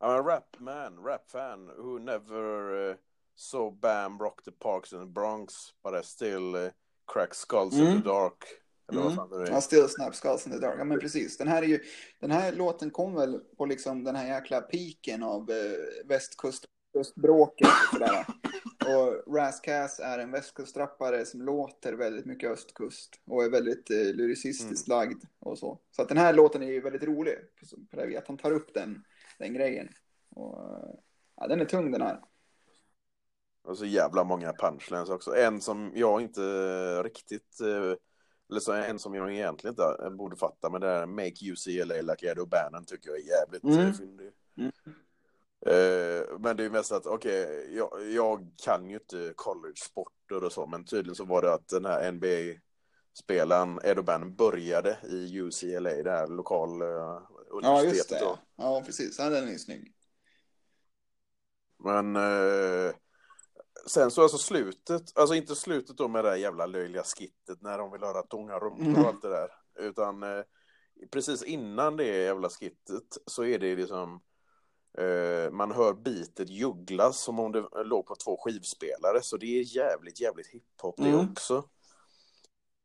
I'm 0.00 0.18
a 0.18 0.22
rap 0.22 0.56
man, 0.58 1.04
rap 1.04 1.30
fan 1.30 1.66
who 1.66 1.98
never 1.98 2.72
uh, 2.90 2.96
saw 3.36 3.76
Bam 3.80 4.18
rock 4.18 4.44
the 4.44 4.52
parks 4.52 4.92
in 4.92 4.98
the 5.00 5.06
Bronx 5.06 5.54
but 5.84 6.04
I 6.04 6.06
still 6.06 6.54
uh, 6.54 6.70
crack 7.12 7.34
skulls 7.34 7.74
in 7.74 7.86
Mm. 7.86 8.02
the 8.02 8.08
dark. 8.08 8.44
Eller 8.90 9.02
vad 9.02 9.12
Mm. 9.12 9.16
fan 9.16 9.30
det 9.30 9.48
är. 9.48 9.52
Ja, 9.52 9.60
Still 9.60 9.88
Snap 9.88 10.14
Skulls 10.14 10.46
in 10.46 10.52
the 10.52 10.58
Dark. 10.58 10.74
Ja, 10.78 10.84
men 10.84 11.00
precis. 11.00 11.36
Den 11.38 11.48
här, 11.48 11.62
är 11.62 11.66
ju, 11.66 11.80
den 12.20 12.30
här 12.30 12.52
låten 12.52 12.90
kom 12.90 13.14
väl 13.14 13.38
på 13.56 13.66
liksom 13.66 14.04
den 14.04 14.16
här 14.16 14.26
jäkla 14.34 14.60
piken 14.60 15.22
av 15.22 15.50
eh, 15.50 16.06
västkustbråket 16.92 17.66
och 17.66 17.98
sådär. 17.98 18.26
Och 18.86 19.34
Razzcass 19.34 20.00
är 20.00 20.18
en 20.18 20.30
västkustrappare 20.30 21.26
som 21.26 21.42
låter 21.42 21.92
väldigt 21.92 22.26
mycket 22.26 22.50
östkust 22.50 23.20
och 23.26 23.44
är 23.44 23.50
väldigt 23.50 23.90
eh, 23.90 23.96
lyricistiskt 23.96 24.88
lagd 24.88 25.24
och 25.38 25.58
så. 25.58 25.78
Så 25.90 26.02
att 26.02 26.08
den 26.08 26.18
här 26.18 26.32
låten 26.32 26.62
är 26.62 26.66
ju 26.66 26.80
väldigt 26.80 27.02
rolig 27.02 27.34
på, 27.90 27.96
det 27.96 28.06
viset 28.06 28.22
att 28.22 28.28
han 28.28 28.36
tar 28.36 28.52
upp 28.52 28.74
den, 28.74 29.04
den 29.38 29.54
grejen. 29.54 29.88
Och, 30.30 30.58
eh, 30.58 30.94
ja, 31.36 31.46
den 31.46 31.60
är 31.60 31.64
tung 31.64 31.92
den 31.92 32.02
här. 32.02 32.20
Och 33.62 33.78
så 33.78 33.84
jävla 33.84 34.24
många 34.24 34.52
punchlines 34.52 35.08
också. 35.08 35.36
En 35.36 35.60
som 35.60 35.92
jag 35.94 36.20
inte 36.20 36.42
riktigt, 37.02 37.60
eh, 37.60 37.94
eller 38.50 38.60
så 38.60 38.72
en 38.72 38.98
som 38.98 39.14
jag 39.14 39.32
egentligen 39.32 39.72
inte 39.72 40.10
borde 40.10 40.36
fatta, 40.36 40.70
men 40.70 40.80
det 40.80 40.88
är 40.88 41.06
Make 41.06 41.50
UCLA 41.52 42.12
like 42.12 42.30
Edo 42.30 42.46
Bannon 42.46 42.84
tycker 42.84 43.10
jag 43.10 43.18
är 43.18 43.40
jävligt 43.40 43.64
Mm. 43.64 43.78
mm. 43.78 43.92
fyndig. 43.94 44.30
Mm. 44.58 44.72
Eh, 45.66 46.38
men 46.38 46.56
det 46.56 46.64
är 46.64 46.70
mest 46.70 46.92
att, 46.92 47.06
okej, 47.06 47.68
jag, 47.76 48.10
jag 48.10 48.50
kan 48.64 48.90
ju 48.90 48.94
inte 48.96 49.32
college-sporter 49.36 50.44
och 50.44 50.52
så, 50.52 50.66
men 50.66 50.84
tydligen 50.84 51.14
så 51.14 51.24
var 51.24 51.42
det 51.42 51.54
att 51.54 51.68
den 51.68 51.84
här 51.84 52.12
NBA-spelaren 52.12 53.80
Edo 53.84 54.02
Bannon 54.02 54.34
började 54.36 54.98
i 55.08 55.38
UCLA, 55.40 55.90
det 56.02 56.10
här 56.10 56.26
lokal 56.26 56.82
eh, 56.82 57.22
Ja, 57.62 57.82
just 57.82 58.08
det. 58.10 58.18
då. 58.20 58.38
Ja, 58.56 58.82
precis. 58.86 59.18
Ja, 59.18 59.30
den 59.30 59.48
är 59.48 59.58
snygg. 59.58 59.94
Men 61.84 62.16
eh, 62.16 62.94
sen 63.86 64.10
så 64.10 64.22
alltså 64.22 64.38
slutet, 64.38 65.18
alltså 65.18 65.34
inte 65.34 65.54
slutet 65.54 65.96
då 65.96 66.08
med 66.08 66.24
det 66.24 66.30
där 66.30 66.36
jävla 66.36 66.66
löjliga 66.66 67.02
skittet 67.02 67.62
när 67.62 67.78
de 67.78 67.92
vill 67.92 68.00
höra 68.02 68.22
tunga 68.22 68.58
rumpor 68.58 68.84
Mm. 68.86 69.02
och 69.02 69.08
allt 69.08 69.22
det 69.22 69.28
där. 69.28 69.50
Utan 69.78 70.22
eh, 70.22 70.42
precis 71.10 71.42
innan 71.42 71.96
det 71.96 72.04
jävla 72.04 72.48
skittet 72.48 73.18
så 73.26 73.44
är 73.44 73.58
det 73.58 73.76
liksom 73.76 74.20
man 75.52 75.72
hör 75.72 75.92
bitet 75.94 76.48
jugglas 76.48 77.18
som 77.20 77.38
om 77.38 77.52
det 77.52 77.68
låg 77.84 78.06
på 78.06 78.14
två 78.14 78.36
skivspelare. 78.36 79.22
Så 79.22 79.36
det 79.36 79.46
är 79.46 79.76
jävligt, 79.76 80.20
jävligt 80.20 80.46
hiphop 80.46 80.96
det 80.96 81.08
Mm. 81.08 81.28
också. 81.32 81.64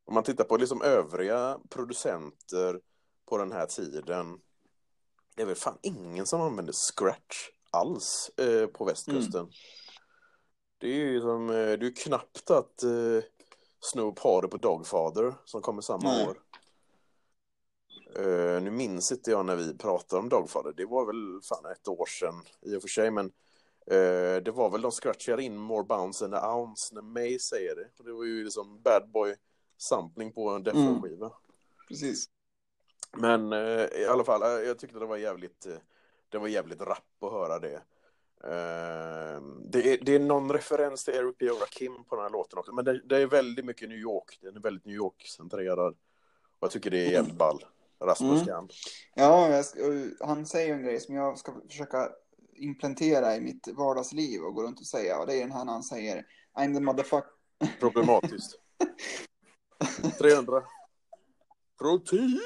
Om 0.04 0.14
man 0.14 0.24
tittar 0.24 0.44
på 0.44 0.56
liksom 0.56 0.82
övriga 0.82 1.58
producenter 1.70 2.80
på 3.26 3.38
den 3.38 3.52
här 3.52 3.66
tiden. 3.66 4.40
Det 5.36 5.42
är 5.42 5.46
väl 5.46 5.54
fan 5.56 5.78
ingen 5.82 6.26
som 6.26 6.40
använder 6.40 6.72
scratch 6.72 7.48
alls 7.70 8.30
eh, 8.36 8.66
på 8.66 8.84
västkusten. 8.84 9.50
Det 10.78 10.86
är 10.88 10.94
ju 11.06 11.20
som, 11.20 11.50
eh, 11.50 11.54
det 11.54 11.86
är 11.86 11.96
knappt 11.96 12.50
att 12.50 12.82
eh, 12.82 13.22
Snoop 13.80 14.18
har 14.18 14.42
det 14.42 14.48
på 14.48 14.56
Dogfather 14.56 15.34
som 15.44 15.62
kommer 15.62 15.82
samma 15.82 16.12
Nej. 16.12 16.26
år. 16.28 16.38
Eh, 18.16 18.62
nu 18.62 18.70
minns 18.70 19.12
inte 19.12 19.30
jag 19.30 19.46
när 19.46 19.56
vi 19.56 19.78
pratade 19.78 20.20
om 20.22 20.28
Dogfather. 20.28 20.72
Det 20.76 20.84
var 20.84 21.06
väl 21.06 21.40
fan 21.42 21.72
ett 21.72 21.88
år 21.88 22.06
sedan 22.06 22.34
i 22.60 22.76
och 22.76 22.82
för 22.82 22.88
sig. 22.88 23.10
Men 23.10 23.26
eh, 23.86 24.42
det 24.42 24.52
var 24.54 24.70
väl 24.70 24.82
de 24.82 24.90
scratchar 24.90 25.40
in 25.40 25.56
More 25.56 25.84
Bounce 25.84 26.24
and 26.24 26.34
a 26.34 26.54
Ounce 26.54 26.94
när 26.94 27.02
May 27.02 27.38
säger 27.38 27.76
det. 27.76 27.88
Och 27.98 28.04
det 28.04 28.12
var 28.12 28.24
ju 28.24 28.44
liksom 28.44 28.82
Bad 28.82 29.10
Boy 29.10 29.34
sampling 29.78 30.32
på 30.32 30.50
en 30.50 30.62
Defo-skiva. 30.62 31.32
Precis. 31.88 32.28
Men 33.16 33.52
eh, 33.52 33.84
i 33.84 34.06
alla 34.08 34.24
fall, 34.24 34.66
jag 34.66 34.78
tyckte 34.78 34.98
det 34.98 35.06
var 35.06 35.16
jävligt, 35.16 35.66
det 36.28 36.38
var 36.38 36.48
jävligt 36.48 36.80
rapp 36.80 37.22
att 37.22 37.32
höra 37.32 37.58
det. 37.58 37.82
Det, 39.64 39.92
är, 39.92 40.04
det 40.04 40.14
är 40.14 40.18
någon 40.18 40.52
referens 40.52 41.04
till 41.04 41.14
Eric 41.14 41.36
B. 41.38 41.48
Rakim 41.48 42.04
på 42.04 42.16
den 42.16 42.22
här 42.22 42.30
låten 42.30 42.58
också, 42.58 42.72
men 42.72 42.84
det, 42.84 43.00
det 43.04 43.16
är 43.16 43.26
väldigt 43.26 43.64
mycket 43.64 43.88
New 43.88 43.98
York. 43.98 44.38
Den 44.42 44.56
är 44.56 44.60
väldigt 44.60 44.84
New 44.84 44.94
York-centrerad. 44.94 45.96
Och 46.58 46.66
jag 46.66 46.70
tycker 46.70 46.90
det 46.90 47.06
är 47.06 47.10
jävligt 47.10 47.38
ball. 47.38 47.64
Rasmus 48.06 48.42
Mm. 48.42 48.46
Gamp. 48.46 48.70
Ja, 49.14 49.62
ska, 49.62 49.80
han 50.20 50.46
säger 50.46 50.74
en 50.74 50.82
grej 50.82 51.00
som 51.00 51.14
jag 51.14 51.38
ska 51.38 51.52
försöka 51.68 52.08
implementera 52.56 53.36
i 53.36 53.40
mitt 53.40 53.68
vardagsliv 53.68 54.42
och 54.42 54.54
gå 54.54 54.62
runt 54.62 54.80
och 54.80 54.86
säga. 54.86 55.18
Och 55.18 55.26
det 55.26 55.34
är 55.34 55.40
den 55.40 55.52
här 55.52 55.64
när 55.64 55.72
han 55.72 55.82
säger 55.82 56.26
I'm 56.58 56.74
the 56.74 56.80
motherfucker. 56.80 57.30
Problematiskt. 57.80 58.58
300. 60.18 60.62
Protein! 61.78 62.40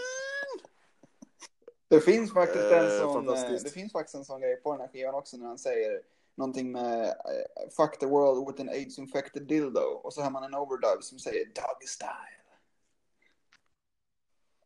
Det 1.89 2.01
finns 2.01 2.33
faktiskt 2.33 2.65
en 2.65 2.87
Eh, 2.87 3.01
sån, 3.01 3.29
eh, 3.29 3.51
det 3.65 3.71
finns 3.71 3.93
faktiskt 3.93 4.15
en 4.15 4.25
sån 4.25 4.41
grej 4.41 4.57
på 4.57 4.73
den 4.73 4.81
här 4.81 4.89
skivan 4.89 5.15
också 5.15 5.37
när 5.37 5.47
han 5.47 5.59
säger 5.59 6.01
någonting 6.35 6.73
med 6.73 7.05
eh, 7.05 7.71
Fuck 7.77 7.99
the 7.99 8.07
world 8.07 8.49
with 8.49 8.61
an 8.61 8.69
AIDS 8.69 8.99
infected 8.99 9.47
dildo. 9.47 9.81
Och 9.81 10.13
så 10.15 10.23
har 10.23 10.31
man 10.31 10.45
en 10.45 10.55
overdub 10.55 11.03
som 11.03 11.19
säger 11.19 11.45
Doggy 11.45 11.87
style. 11.87 12.38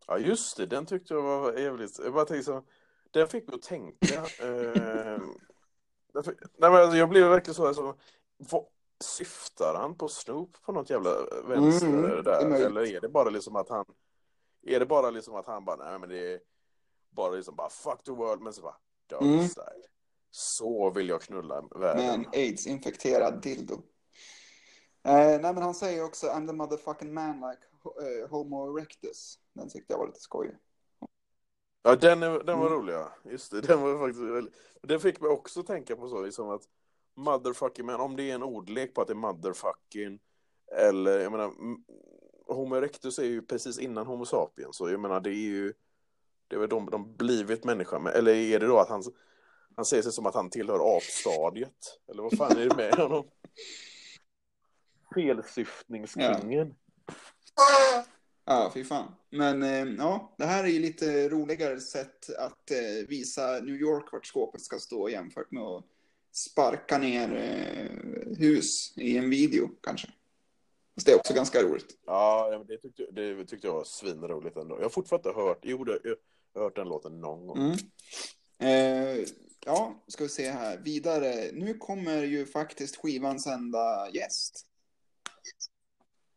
Ja, 0.06 0.18
just 0.18 0.56
det. 0.56 0.66
Den 0.66 0.86
tyckte 0.86 1.14
jag 1.14 1.22
var 1.22 1.52
jävligt... 1.52 1.98
Jag 1.98 2.12
bara 2.14 2.24
tänkte 2.24 2.44
så... 2.44 2.62
Den 3.10 3.28
fick 3.28 3.46
mig 3.48 3.54
att 3.54 3.62
tänka. 3.62 4.14
eh, 4.40 5.20
därför, 6.14 6.36
nej, 6.58 6.70
men 6.70 6.74
alltså, 6.74 6.96
jag 6.96 7.08
blev 7.08 7.28
verkligen 7.28 7.54
så... 7.54 7.66
Alltså, 7.66 7.96
vad 8.36 8.64
syftar 9.04 9.74
han 9.74 9.94
på 9.98 10.08
Snoop 10.08 10.62
på 10.62 10.72
något 10.72 10.90
jävla 10.90 11.10
vänster 11.44 11.86
Mm, 11.86 12.04
är 12.04 12.22
där? 12.22 12.48
möjligt. 12.48 12.66
Eller 12.66 12.96
är 12.96 13.00
det 13.00 13.08
bara 13.08 13.30
liksom 13.30 13.56
att 13.56 13.68
han... 13.68 13.84
Är 14.66 14.80
det 14.80 14.86
bara 14.86 15.10
liksom 15.10 15.34
att 15.34 15.46
han 15.46 15.64
bara, 15.64 15.76
nej 15.76 15.98
men 15.98 16.08
det 16.08 16.32
är 16.34 16.40
bara 17.10 17.30
liksom 17.30 17.56
bara 17.56 17.68
fuck 17.68 18.02
the 18.04 18.10
world, 18.12 18.42
men 18.42 18.52
så 18.52 18.62
bara 18.62 18.76
doggy 19.06 19.32
Mm. 19.34 19.48
style. 19.48 19.84
Så 20.30 20.90
vill 20.90 21.08
jag 21.08 21.22
knulla 21.22 21.62
Med 21.62 21.80
världen. 21.80 22.04
en 22.10 22.26
AIDS-infekterad 22.32 23.40
dildo. 23.42 23.74
Eh, 25.04 25.14
nej 25.14 25.40
men 25.40 25.56
han 25.62 25.74
säger 25.74 26.04
också 26.04 26.26
I'm 26.26 26.46
the 26.46 26.52
motherfucking 26.52 27.14
man 27.14 27.34
like 27.50 27.62
eh, 27.84 28.30
Homo 28.30 28.78
erectus. 28.78 29.38
Den 29.52 29.68
tyckte 29.68 29.92
jag 29.92 29.98
var 29.98 30.06
lite 30.06 30.20
skojig. 30.20 30.52
Ja, 31.82 31.96
den, 31.96 32.22
är, 32.22 32.30
den 32.44 32.58
var 32.58 32.66
Mm. 32.66 32.78
rolig, 32.78 32.92
ja. 32.92 33.12
Just 33.24 33.50
det, 33.50 33.60
den 33.60 33.82
var 33.82 33.98
faktiskt 33.98 34.22
väldigt... 34.24 34.54
Den 34.82 35.00
fick 35.00 35.20
mig 35.20 35.30
också 35.30 35.62
tänka 35.62 35.96
på 35.96 36.08
så, 36.08 36.22
liksom 36.22 36.50
att 36.50 36.62
motherfucking 37.14 37.86
man, 37.86 38.00
om 38.00 38.16
det 38.16 38.30
är 38.30 38.34
en 38.34 38.42
ordlek 38.42 38.94
på 38.94 39.00
att 39.00 39.06
det 39.08 39.12
är 39.12 39.14
motherfucking, 39.14 40.20
eller 40.76 41.18
jag 41.20 41.32
menar, 41.32 41.52
Homo 42.46 42.76
erectus 42.76 43.18
är 43.18 43.24
ju 43.24 43.42
precis 43.42 43.78
innan 43.78 44.06
Homo 44.06 44.24
sapiens, 44.24 44.76
så 44.76 44.90
jag 44.90 45.00
menar 45.00 45.20
det 45.20 45.30
är 45.30 45.48
ju, 45.48 45.72
det 46.48 46.56
är 46.56 46.60
väl 46.60 46.68
de, 46.68 46.90
de 46.90 47.16
blivit 47.16 47.64
människa, 47.64 47.98
men, 47.98 48.12
eller 48.12 48.34
är 48.34 48.60
det 48.60 48.66
då 48.66 48.78
att 48.78 48.88
han, 48.88 49.02
han 49.76 49.84
ser 49.84 50.02
sig 50.02 50.12
som 50.12 50.26
att 50.26 50.34
han 50.34 50.50
tillhör 50.50 50.96
apstadiet? 50.96 51.98
Eller 52.08 52.22
vad 52.22 52.36
fan 52.36 52.56
är 52.58 52.68
det 52.68 52.76
med 52.76 52.94
honom? 52.94 53.24
Felsyftningskungen. 55.14 56.50
Ja, 56.50 56.74
fy 58.74 58.84
fan. 58.84 59.14
Men 59.30 59.62
eh, 59.62 59.94
ja, 59.98 60.34
det 60.38 60.44
här 60.44 60.64
är 60.64 60.68
ju 60.68 60.78
lite 60.78 61.28
roligare 61.28 61.80
sätt 61.80 62.30
att 62.38 62.70
eh, 62.70 63.08
visa 63.08 63.60
New 63.60 63.74
York 63.74 64.12
vart 64.12 64.26
skåpet 64.26 64.60
ska 64.60 64.78
stå 64.78 65.08
jämfört 65.08 65.50
med 65.50 65.62
att 65.62 65.84
sparka 66.32 66.98
ner 66.98 67.34
eh, 67.34 68.36
hus 68.38 68.92
i 68.96 69.18
en 69.18 69.30
video 69.30 69.68
kanske. 69.82 70.08
Fast 70.94 71.06
det 71.06 71.12
är 71.12 71.16
också 71.16 71.34
ganska 71.34 71.62
roligt. 71.62 71.98
Ja, 72.06 72.48
ja, 72.52 72.64
det 72.68 72.78
tyckte, 72.78 73.06
det 73.12 73.44
tyckte 73.44 73.66
jag 73.66 73.74
var 73.74 73.84
svinroligt 73.84 74.56
ändå. 74.56 74.76
Jag 74.76 74.82
har 74.82 74.90
fortfarande 74.90 75.32
hört, 75.32 75.58
jo, 75.62 75.84
jag 75.86 76.16
har 76.54 76.64
hört 76.64 76.76
den 76.76 76.88
låten 76.88 77.20
någon 77.20 77.46
gång. 77.46 77.58
Mm. 77.58 77.78
Eh, 78.58 79.26
ja, 79.66 80.04
ska 80.08 80.24
vi 80.24 80.30
se 80.30 80.50
här. 80.50 80.78
Vidare. 80.78 81.50
Nu 81.52 81.74
kommer 81.74 82.22
ju 82.22 82.46
faktiskt 82.46 82.96
skivans 82.96 83.46
enda 83.46 84.10
gäst. 84.10 84.66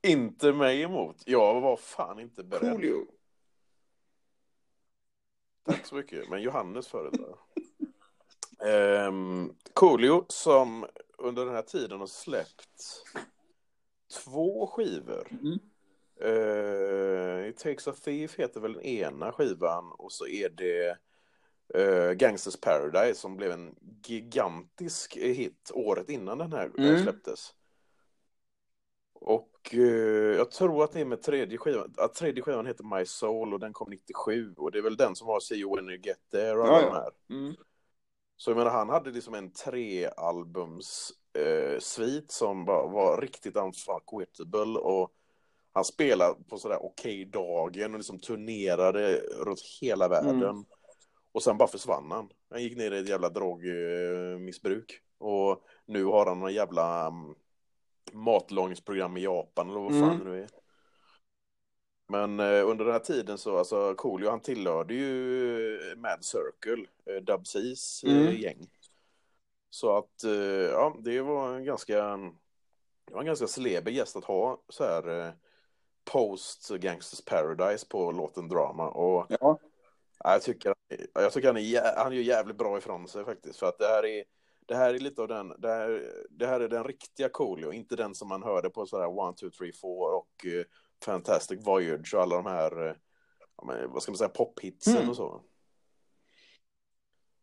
Inte 0.06 0.53
mig 0.53 0.82
emot. 0.82 1.24
Jag 1.26 1.62
var 1.62 1.78
fan 1.78 2.20
inte 2.20 2.43
beredd. 2.43 2.72
Coolio. 2.72 3.06
Tack 5.66 5.86
så 5.86 5.95
mycket. 5.95 6.30
Men 6.30 6.41
Johannes 6.41 6.88
föredrar. 6.88 7.36
um, 9.08 9.56
Coolio 9.74 10.26
som 10.28 10.86
under 11.18 11.45
den 11.45 11.56
här 11.56 11.62
tiden 11.62 11.99
har 11.99 12.08
släppt 12.08 13.03
två 14.24 14.68
skivor. 14.68 15.28
Mm. 15.32 15.60
Uh, 16.24 17.47
It 17.49 17.58
takes 17.58 17.88
a 17.88 17.93
thief 18.03 18.36
heter 18.39 18.60
väl 18.60 18.74
den 18.74 18.82
ena 18.84 19.32
skivan 19.32 19.91
och 19.91 20.12
så 20.12 20.28
är 20.28 20.49
det 20.49 20.97
uh, 21.78 22.12
Gangsters 22.12 22.58
Paradise 22.58 23.20
som 23.20 23.38
blev 23.38 23.51
en 23.51 23.76
gigantisk 24.03 25.18
hit 25.18 25.72
året 25.74 26.10
innan 26.10 26.38
den 26.38 26.53
här 26.53 26.72
Mm. 26.78 27.03
släpptes. 27.03 27.53
Och 29.14 29.49
eh, 29.53 29.55
jag 30.38 30.51
tror 30.51 30.84
att 30.84 30.91
det 30.91 30.99
är 31.01 31.05
med 31.05 31.22
tredje 31.22 31.57
skivan, 31.57 31.93
att 31.97 32.13
tredje 32.13 32.43
skivan 32.43 32.66
heter 32.66 32.97
My 32.97 33.05
Soul 33.05 33.53
och 33.53 33.59
den 33.59 33.74
kom 33.74 33.89
97 33.89 34.53
och 34.57 34.72
det 34.72 34.78
är 34.78 34.84
väl 34.84 34.97
den 34.97 35.16
som 35.16 35.28
har 35.28 35.39
See 35.39 35.55
You 35.55 35.76
When 35.76 35.89
You 35.89 35.99
Get 36.03 36.18
There 36.32 36.57
och 36.57 36.68
Ja, 36.68 36.82
ja. 36.82 36.88
de 36.88 36.93
här. 36.93 37.39
Mm. 37.39 37.55
Så 38.38 38.49
jag 38.49 38.57
menar 38.57 38.72
han 38.72 38.89
hade 38.89 39.11
liksom 39.11 39.34
en 39.34 39.51
trealbums 39.51 41.11
eh, 41.38 41.80
svit 41.80 42.32
som 42.32 42.66
bara 42.66 42.88
var 42.88 43.22
riktigt 43.22 43.55
unfuckwittable 43.55 44.80
och 44.80 45.11
han 45.74 45.86
spelade 45.86 46.43
på 46.49 46.57
sådär 46.57 46.86
okej 46.86 47.26
dagen 47.26 47.93
och 47.93 47.99
liksom 47.99 48.20
turnerade 48.20 49.18
runt 49.18 49.61
hela 49.82 50.07
världen. 50.07 50.43
Mm. 50.43 50.66
Och 51.32 51.43
sen 51.43 51.57
bara 51.57 51.68
försvann 51.68 52.11
han. 52.11 52.30
Han 52.49 52.63
gick 52.63 52.78
ner 52.78 52.91
i 52.91 52.99
ett 52.99 53.09
jävla 53.09 53.30
drogmissbruk. 53.30 55.01
Och 55.18 55.63
nu 55.86 56.03
har 56.03 56.26
han 56.26 56.39
någon 56.39 56.53
jävla 56.53 57.07
um, 57.07 57.36
matlagningsprogram 58.14 59.18
i 59.18 59.24
Japan 59.24 59.70
eller 59.70 59.80
vad 59.80 59.99
fan 59.99 60.03
Mm. 60.12 60.20
det 60.20 60.32
nu 60.32 60.41
är. 60.43 60.49
Men 62.08 62.39
eh, 62.39 62.70
under 62.70 62.86
den 62.86 62.93
här 62.93 62.99
tiden 62.99 63.38
så, 63.38 63.58
alltså 63.58 63.95
Coolio 63.95 64.30
han 64.30 64.39
tillhörde 64.39 64.93
ju 64.93 65.91
eh, 65.91 65.97
Mad 65.97 66.26
Circle, 66.26 66.86
eh, 67.06 67.22
Dub 67.24 67.43
C's 67.43 68.06
eh, 68.08 68.22
Mm. 68.22 68.36
gäng. 68.36 68.70
Så 69.70 69.97
att, 69.97 70.24
eh, 70.24 70.32
ja, 70.72 70.95
det 70.99 71.22
var 71.22 71.56
en 71.56 71.64
ganska, 71.66 71.95
det 73.06 73.14
var 73.14 73.20
en 73.20 73.26
ganska 73.26 73.47
celeber 73.47 73.91
gäst 73.91 74.16
att 74.16 74.26
ha 74.26 74.62
så 74.70 74.84
här 74.84 75.28
eh, 75.28 75.34
post 76.12 76.70
Gangsters 76.70 77.22
Paradise 77.26 77.86
på 77.89 78.12
låten 78.12 78.47
Drama. 78.47 78.89
Och 78.89 79.26
Ja. 79.30 79.60
Ja, 80.24 80.32
jag 80.32 80.41
tycker, 80.41 80.76
jag 81.14 81.34
tycker 81.34 81.47
han, 81.47 81.58
är, 81.58 81.97
han 81.97 82.14
gör 82.16 82.22
jävligt 82.22 82.58
bra 82.58 82.78
ifrån 82.78 83.08
sig 83.08 83.26
faktiskt. 83.26 83.60
För 83.60 83.68
att 83.68 83.78
det 83.80 83.88
här 83.88 84.06
är, 84.06 84.24
det 84.66 84.76
här 84.76 84.93
är 84.93 84.99
lite 84.99 85.22
av 85.22 85.28
den, 85.28 85.47
det 85.57 85.68
här, 85.68 86.11
det 86.30 86.47
här 86.47 86.59
är 86.59 86.70
den 86.70 86.84
riktiga 86.84 87.30
Coolio, 87.30 87.72
inte 87.74 87.95
den 87.95 88.16
som 88.16 88.28
man 88.30 88.43
hörde 88.43 88.70
på 88.70 88.86
sådär 88.86 89.20
One, 89.20 89.36
Two, 89.38 89.49
Three, 89.49 89.74
Four 89.74 90.13
och 90.16 90.45
eh, 90.45 90.66
Fantastic 91.05 91.59
Voyage 91.68 92.13
och 92.13 92.22
alla 92.22 92.36
de 92.36 92.45
här, 92.45 92.88
eh, 92.88 92.95
vad 93.89 94.03
ska 94.03 94.11
man 94.11 94.18
säga, 94.18 94.30
pophitsen 94.30 94.95
Mm. 94.97 95.09
och 95.09 95.16
så. 95.16 95.41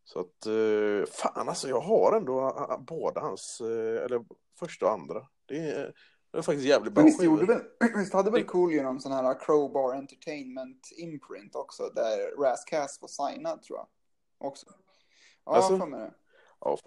Så 0.05 0.21
att, 0.21 0.47
eh, 0.47 1.13
fan 1.13 1.49
alltså, 1.49 1.69
jag 1.69 1.81
har 1.81 2.17
ändå 2.17 2.49
eh, 2.49 2.79
båda 2.81 3.21
hans, 3.21 3.61
eh, 3.61 4.05
eller 4.05 4.25
första 4.59 4.87
och 4.87 4.93
andra. 4.93 5.29
Det 5.47 5.57
är, 5.59 5.95
det 6.31 6.39
är 6.39 6.43
faktiskt 6.43 6.67
jävligt 6.69 6.93
bra 6.93 7.05
visst, 7.05 7.21
skivor. 7.21 7.41
gjorde 7.41 7.55
väl, 7.55 7.63
visst 7.97 8.13
hade 8.13 8.31
väl 8.31 8.45
Coolio 8.45 8.83
någon 8.83 9.01
sån 9.01 9.13
här 9.13 9.41
Crowbar 9.41 9.95
Entertainment 9.95 10.89
imprint 10.97 11.55
också, 11.57 11.89
där 11.95 12.43
Raz 12.43 12.65
Kass 12.65 12.99
var 13.01 13.09
signad 13.09 13.63
tror 13.63 13.79
jag. 13.79 13.87
Också. 14.49 14.67
Ja, 15.45 15.53
Alltså? 15.57 15.77
jag 15.77 15.91
det. 15.91 16.15
Ja. 16.61 16.79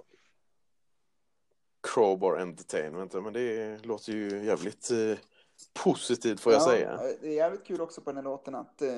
Crowbar 1.94 2.38
Entertainment, 2.38 3.14
men 3.14 3.34
det 3.34 3.86
låter 3.86 4.12
ju 4.12 4.46
jävligt 4.46 4.92
eh, 4.92 5.18
positivt 5.74 6.40
får 6.40 6.54
jag 6.54 6.62
ja, 6.62 6.66
säga. 6.66 7.00
Det 7.22 7.28
är 7.28 7.36
jävligt 7.36 7.64
kul 7.64 7.82
också 7.82 8.02
på 8.02 8.10
den 8.10 8.18
här 8.18 8.24
låten 8.24 8.56
att 8.56 8.82
eh, 8.82 8.90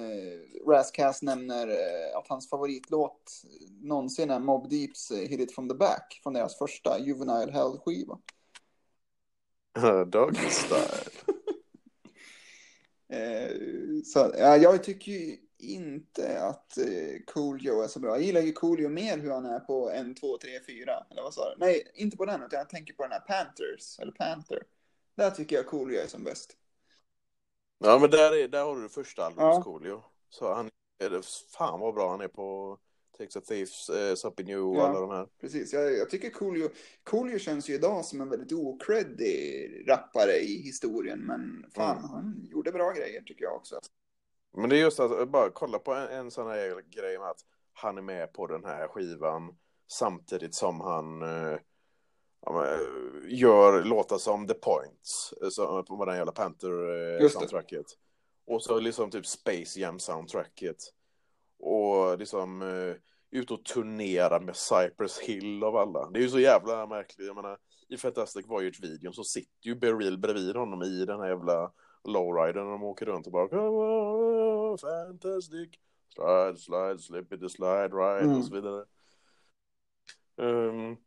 Raz 0.67 0.91
Kass 0.91 1.21
nämner 1.21 1.67
eh, 1.67 2.17
att 2.17 2.27
hans 2.27 2.49
favoritlåt 2.49 3.41
någonsin 3.81 4.29
är 4.29 4.39
Mob 4.39 4.69
Deeps 4.69 5.11
eh, 5.11 5.17
Hit 5.17 5.39
It 5.39 5.55
From 5.55 5.69
The 5.69 5.75
Back 5.75 6.19
från 6.23 6.33
deras 6.33 6.57
första 6.57 6.99
Juvenile 6.99 7.51
Hell-skiva. 7.51 8.17
Doggy 10.07 10.49
style. 10.49 11.11
Eh, 13.09 13.51
så, 14.05 14.33
ja, 14.37 14.57
jag 14.57 14.83
tycker 14.83 15.11
ju 15.11 15.37
inte 15.59 16.41
att 16.41 16.77
eh, 16.77 16.85
Coolio 17.27 17.81
är 17.81 17.87
så 17.87 17.99
bra. 17.99 18.09
Jag 18.15 18.21
gillar 18.21 18.41
ju 18.41 18.51
Coolio 18.51 18.89
mer 18.89 19.17
hur 19.17 19.31
han 19.31 19.45
är 19.45 19.59
på 19.59 19.89
en, 19.91 20.15
två, 20.15 20.37
tre, 20.37 20.59
fyra. 20.67 21.05
Eller 21.11 21.21
vad 21.21 21.33
sa 21.33 21.49
du? 21.49 21.55
Nej, 21.65 21.91
inte 21.95 22.17
på 22.17 22.25
den, 22.25 22.43
utan 22.43 22.59
jag 22.59 22.69
tänker 22.69 22.93
på 22.93 23.03
den 23.03 23.11
här 23.11 23.19
Panthers. 23.19 23.99
Eller 23.99 24.11
Panther. 24.11 24.63
Där 25.15 25.31
tycker 25.31 25.55
jag 25.55 25.65
Coolio 25.67 25.99
är 26.01 26.07
som 26.07 26.23
bäst. 26.23 26.57
Ja, 27.79 27.99
men 27.99 28.09
där, 28.09 28.35
är, 28.43 28.47
där 28.47 28.63
har 28.63 28.75
du 28.81 28.89
första 28.89 29.21
Ja. 29.21 29.25
albumet, 29.27 29.63
Coolio. 29.63 30.03
Så 30.29 30.53
han 30.53 30.69
är 30.99 31.09
det, 31.09 31.21
fan 31.57 31.79
vad 31.79 31.93
bra 31.93 32.11
han 32.11 32.21
är 32.21 32.27
på 32.27 32.77
a 33.35 33.41
Thieves, 33.47 33.89
eh, 33.89 34.15
Suppy 34.15 34.43
New 34.43 34.59
och 34.59 34.75
Ja. 34.75 34.87
alla 34.87 34.99
de 34.99 35.09
här. 35.09 35.27
Precis, 35.41 35.73
jag, 35.73 35.97
jag 35.97 36.09
tycker 36.09 36.29
Coolio, 36.29 36.69
Coolio 37.03 37.39
känns 37.39 37.69
ju 37.69 37.73
idag 37.73 38.05
som 38.05 38.21
en 38.21 38.29
väldigt 38.29 38.51
okreddig 38.53 39.83
rappare 39.87 40.31
i 40.39 40.61
historien. 40.61 41.19
Men 41.19 41.65
fan, 41.75 41.97
Mm. 41.97 42.09
han 42.09 42.47
gjorde 42.51 42.71
bra 42.71 42.91
grejer 42.91 43.21
tycker 43.21 43.43
jag 43.43 43.55
också. 43.55 43.79
Men 44.57 44.69
det 44.69 44.77
är 44.77 44.79
just 44.79 44.99
att 44.99 45.11
eh, 45.11 45.25
bara 45.25 45.49
kolla 45.49 45.79
på 45.79 45.93
en, 45.93 46.07
en 46.07 46.31
sån 46.31 46.47
här 46.47 46.81
grej 46.89 47.19
med 47.19 47.29
att 47.29 47.41
han 47.73 47.97
är 47.97 48.01
med 48.01 48.33
på 48.33 48.47
den 48.47 48.65
här 48.65 48.87
skivan 48.87 49.57
samtidigt 49.87 50.55
som 50.55 50.81
han 50.81 51.21
eh, 51.21 51.57
men, 52.53 52.79
gör 53.29 53.83
låtar 53.83 54.17
som 54.17 54.47
The 54.47 54.53
Points 54.53 55.33
eh, 55.41 55.49
så, 55.49 55.83
på 55.83 56.05
den 56.05 56.15
jävla. 56.15 56.31
Panther-soundtracket. 56.31 57.85
Och 58.47 58.63
så 58.63 58.79
liksom 58.79 59.11
typ 59.11 59.25
Space 59.25 59.79
Jam-soundtracket. 59.79 60.77
Och 61.59 62.19
liksom 62.19 62.61
eh, 62.61 62.95
ut 63.39 63.51
och 63.51 63.65
turnera 63.65 64.39
med 64.39 64.55
Cypress 64.55 65.19
Hill 65.19 65.63
av 65.63 65.75
alla. 65.75 66.09
Det 66.09 66.19
är 66.19 66.23
ju 66.23 66.29
så 66.29 66.39
jävla 66.39 66.85
märkligt. 66.85 67.27
Jag 67.27 67.35
menar, 67.35 67.57
i 67.89 67.97
Fantastic 67.97 68.45
Voyage-videon 68.47 69.13
så 69.13 69.23
sitter 69.23 69.67
ju 69.67 69.75
Beryl 69.75 70.17
bredvid 70.17 70.55
honom 70.55 70.83
i 70.83 71.05
den 71.05 71.19
här 71.19 71.27
jävla 71.27 71.71
lowridern 72.03 72.65
och 72.65 72.71
de 72.71 72.83
åker 72.83 73.05
runt 73.05 73.25
och 73.27 73.31
bara 73.33 73.61
on, 73.61 74.77
fantastic 74.77 75.69
slide, 76.13 76.57
slide, 76.57 76.99
slip 76.99 77.33
it, 77.33 77.51
slide 77.51 77.89
right 77.95 78.23
Mm. 78.23 78.37
och 78.37 78.45
så 78.45 78.53
vidare. 78.53 78.85
Um, 80.35 80.97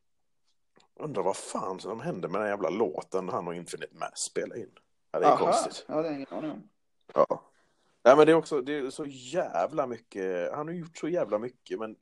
undrar 0.94 1.22
vad 1.22 1.36
fan 1.36 1.80
som 1.80 2.00
hände 2.00 2.28
med 2.28 2.40
den 2.40 2.48
jävla 2.48 2.70
låten 2.70 3.28
han 3.28 3.48
och 3.48 3.54
Infinite 3.54 3.96
Mass 3.96 4.18
spelade 4.18 4.60
in. 4.60 4.70
Ja, 5.10 5.18
det 5.18 5.26
är 5.26 5.30
Aha, 5.30 5.44
konstigt. 5.44 5.84
Ja, 5.88 6.02
det 6.02 6.08
är 6.08 6.12
ingen 6.12 6.26
aning 6.30 6.50
om. 6.50 6.68
Ja. 7.14 7.26
Nej 8.04 8.16
men 8.16 8.26
det 8.26 8.32
är 8.32 8.36
också, 8.36 8.60
det 8.60 8.78
är 8.78 8.90
så 8.90 9.04
jävla 9.06 9.86
mycket, 9.86 10.52
han 10.52 10.68
har 10.68 10.74
gjort 10.74 10.98
så 10.98 11.08
jävla 11.08 11.38
mycket 11.38 11.78
men 11.78 11.96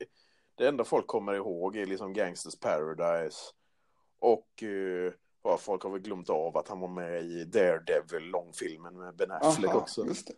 det 0.55 0.67
enda 0.67 0.83
folk 0.83 1.07
kommer 1.07 1.33
ihåg 1.33 1.75
är 1.75 1.85
liksom 1.85 2.13
Gangsters 2.13 2.59
Paradise 2.59 3.37
och 4.19 4.63
uh, 4.63 5.11
ja, 5.43 5.57
folk 5.57 5.83
har 5.83 5.89
väl 5.89 6.01
glömt 6.01 6.29
av 6.29 6.57
att 6.57 6.67
han 6.67 6.79
var 6.79 6.87
med 6.87 7.23
i 7.23 7.45
Daredevil, 7.45 8.23
långfilmen 8.23 8.97
med 8.97 9.15
Ben 9.15 9.31
Affleck 9.31 9.69
Aha, 9.71 9.79
också. 9.79 10.05
just 10.05 10.27
det. 10.27 10.33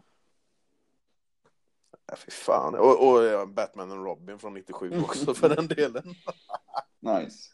Ja, 2.06 2.16
fy 2.16 2.32
fan. 2.32 2.76
Och, 2.76 3.08
och 3.12 3.24
ja, 3.24 3.46
Batman 3.46 3.92
och 3.92 4.06
Robin 4.06 4.40
från 4.40 4.54
97 4.54 5.02
också 5.02 5.34
för 5.34 5.50
den 5.50 5.68
delen. 5.68 6.04
Nice. 7.00 7.52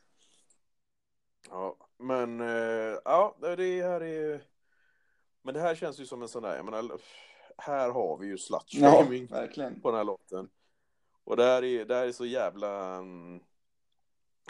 Ja, 1.49 1.75
men 1.97 2.41
eh, 2.41 2.97
ja, 3.05 3.37
det 3.41 3.81
här 3.83 4.03
är 4.03 4.41
Men 5.41 5.53
det 5.53 5.59
här 5.59 5.75
känns 5.75 5.99
ju 5.99 6.05
som 6.05 6.21
en 6.21 6.27
sån 6.27 6.43
där, 6.43 6.55
jag 6.55 6.65
menar, 6.65 6.99
här 7.57 7.89
har 7.89 8.17
vi 8.17 8.25
ju 8.27 8.31
Ja, 8.31 8.37
slutshaming 8.37 9.25
verkligen. 9.27 9.81
på 9.81 9.89
den 9.91 9.97
här 9.97 10.03
låten. 10.03 10.49
Och 11.23 11.37
det 11.37 11.43
här 11.43 11.63
är, 11.63 11.85
det 11.85 11.95
här 11.95 12.07
är 12.07 12.11
så 12.11 12.25
jävla 12.25 12.97
um, 12.97 13.39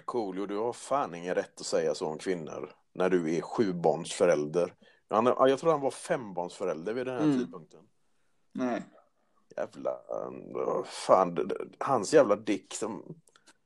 cool 0.05 0.39
och 0.39 0.47
du 0.47 0.57
har 0.57 0.73
fan 0.73 1.15
ingen 1.15 1.35
rätt 1.35 1.59
att 1.61 1.65
säga 1.67 1.95
så 1.95 2.07
om 2.07 2.17
kvinnor 2.17 2.71
när 2.97 3.09
du 3.09 3.35
är 3.35 3.41
sjubarnsförälder. 3.41 4.73
Han, 5.09 5.25
ja, 5.25 5.47
jag 5.49 5.59
tror 5.59 5.71
han 5.71 5.81
var 5.81 5.91
fembarnsförälder 5.91 6.93
vid 6.93 7.05
den 7.05 7.15
här 7.15 7.23
Mm. 7.23 7.39
tidpunkten. 7.39 7.79
Nej. 8.53 8.83
Jävla, 9.57 9.91
fan, 10.85 11.51
hans 11.79 12.13
jävla 12.13 12.35
dick, 12.35 12.79
de, 12.81 13.03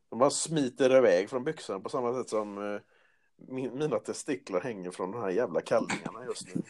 de 0.09 0.19
bara 0.19 0.29
smiter 0.29 0.97
iväg 0.97 1.29
från 1.29 1.43
byxorna 1.43 1.79
på 1.79 1.89
samma 1.89 2.13
sätt 2.13 2.29
som 2.29 2.73
eh, 2.75 2.81
min, 3.35 3.77
mina 3.77 3.99
testiklar 3.99 4.61
hänger 4.61 4.91
från 4.91 5.11
de 5.11 5.21
här 5.21 5.29
jävla 5.29 5.61
kallingarna 5.61 6.25
just 6.25 6.55
nu. 6.55 6.61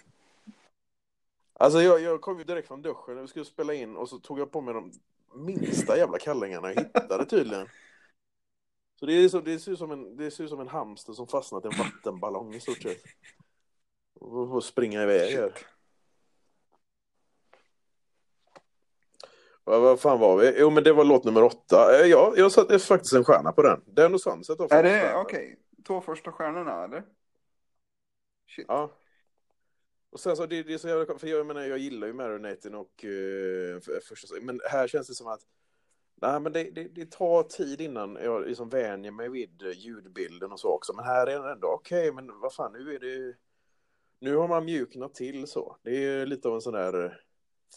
Alltså 1.54 1.82
jag, 1.82 2.02
jag 2.02 2.22
kom 2.22 2.38
ju 2.38 2.44
direkt 2.44 2.68
från 2.68 2.82
duschen 2.82 3.16
när 3.16 3.22
vi 3.22 3.28
skulle 3.28 3.46
spela 3.46 3.74
in 3.74 3.98
och 3.98 4.10
så 4.10 4.20
tog 4.20 4.40
jag 4.40 4.52
på 4.52 4.62
mig 4.62 4.74
de 4.74 4.92
minsta 5.36 5.98
jävla 5.98 6.18
kallingarna 6.18 6.74
jag 6.74 6.84
hittade 6.84 7.26
tydligen. 7.26 7.68
Så 9.02 9.08
det, 9.08 9.14
är 9.14 9.30
så, 9.30 9.40
det, 9.40 9.60
ser 9.60 9.72
ut 9.72 9.78
som 9.78 9.92
en, 9.92 10.18
det 10.18 10.32
ser 10.32 10.44
ut 10.44 10.50
som 10.50 10.60
en 10.60 10.68
hamster 10.68 11.14
som 11.14 11.28
fastnat 11.28 11.66
i 11.66 11.68
en 11.68 11.78
vattenballong 11.78 12.54
i 12.54 12.60
stort 12.60 12.82
sett. 12.82 13.04
Och 14.20 14.50
får 14.50 14.62
springa 14.62 15.04
iväg 15.04 15.36
här. 15.36 15.54
Vad, 19.64 19.82
vad 19.82 20.00
fan 20.00 20.20
var 20.20 20.38
vi? 20.38 20.56
Jo, 20.58 20.70
men 20.70 20.84
det 20.84 20.94
var 20.94 21.04
låt 21.04 21.24
nummer 21.24 21.44
åtta. 21.44 22.00
Eh, 22.00 22.08
Ja, 22.08 22.34
jag 22.38 22.52
satte 22.52 22.80
faktiskt 22.80 23.14
en 23.14 23.24
stjärna 23.24 23.52
på 23.52 23.62
den. 23.62 23.82
Den 23.86 24.14
och 24.14 24.22
Sunset 24.22 24.60
har 24.60 24.68
Är 24.70 24.84
det 24.84 25.16
okej? 25.16 25.60
Två 25.88 26.02
första 26.02 26.32
stjärnorna 26.32 26.84
eller? 26.84 27.04
Shit. 28.56 28.66
Ja. 28.68 28.92
Och 30.10 30.20
sen 30.20 30.36
så, 30.36 30.46
det, 30.46 30.64
det 30.64 30.74
är 30.74 30.78
så 30.78 30.88
jävla 30.88 31.18
för 31.18 31.28
jag 31.28 31.46
menar, 31.46 31.62
jag 31.62 31.78
gillar 31.78 32.08
ju 32.08 32.14
Marinating 32.14 32.76
och 32.76 33.04
uh, 33.04 33.80
första, 34.10 34.36
men 34.42 34.62
här 34.70 34.88
känns 34.88 35.08
det 35.08 35.14
som 35.14 35.28
att 35.28 35.42
Nej, 36.22 36.40
men 36.40 36.54
det, 36.54 36.64
det, 36.64 36.84
det 36.84 37.12
tar 37.12 37.44
tid 37.44 37.82
innan 37.82 38.18
jag 38.24 38.48
liksom 38.48 38.70
vänjer 38.70 39.12
mig 39.12 39.30
vid 39.30 39.62
ljudbilden 39.62 40.52
och 40.52 40.60
så 40.60 40.68
också. 40.70 40.94
Men 40.94 41.06
här 41.06 41.28
är 41.28 41.40
den 41.40 41.52
ändå 41.52 41.68
okej, 41.68 42.12
men 42.12 42.40
vad 42.40 42.54
fan, 42.54 42.74
nu 42.74 42.96
är 42.96 43.00
det... 43.00 43.36
Nu 44.20 44.36
har 44.36 44.48
man 44.48 44.66
mjuknat 44.66 45.14
till 45.16 45.48
så. 45.48 45.78
Det 45.84 45.92
är 46.06 46.26
lite 46.26 46.48
av 46.48 46.56
en 46.56 46.62
sån 46.62 46.74
där 46.74 47.24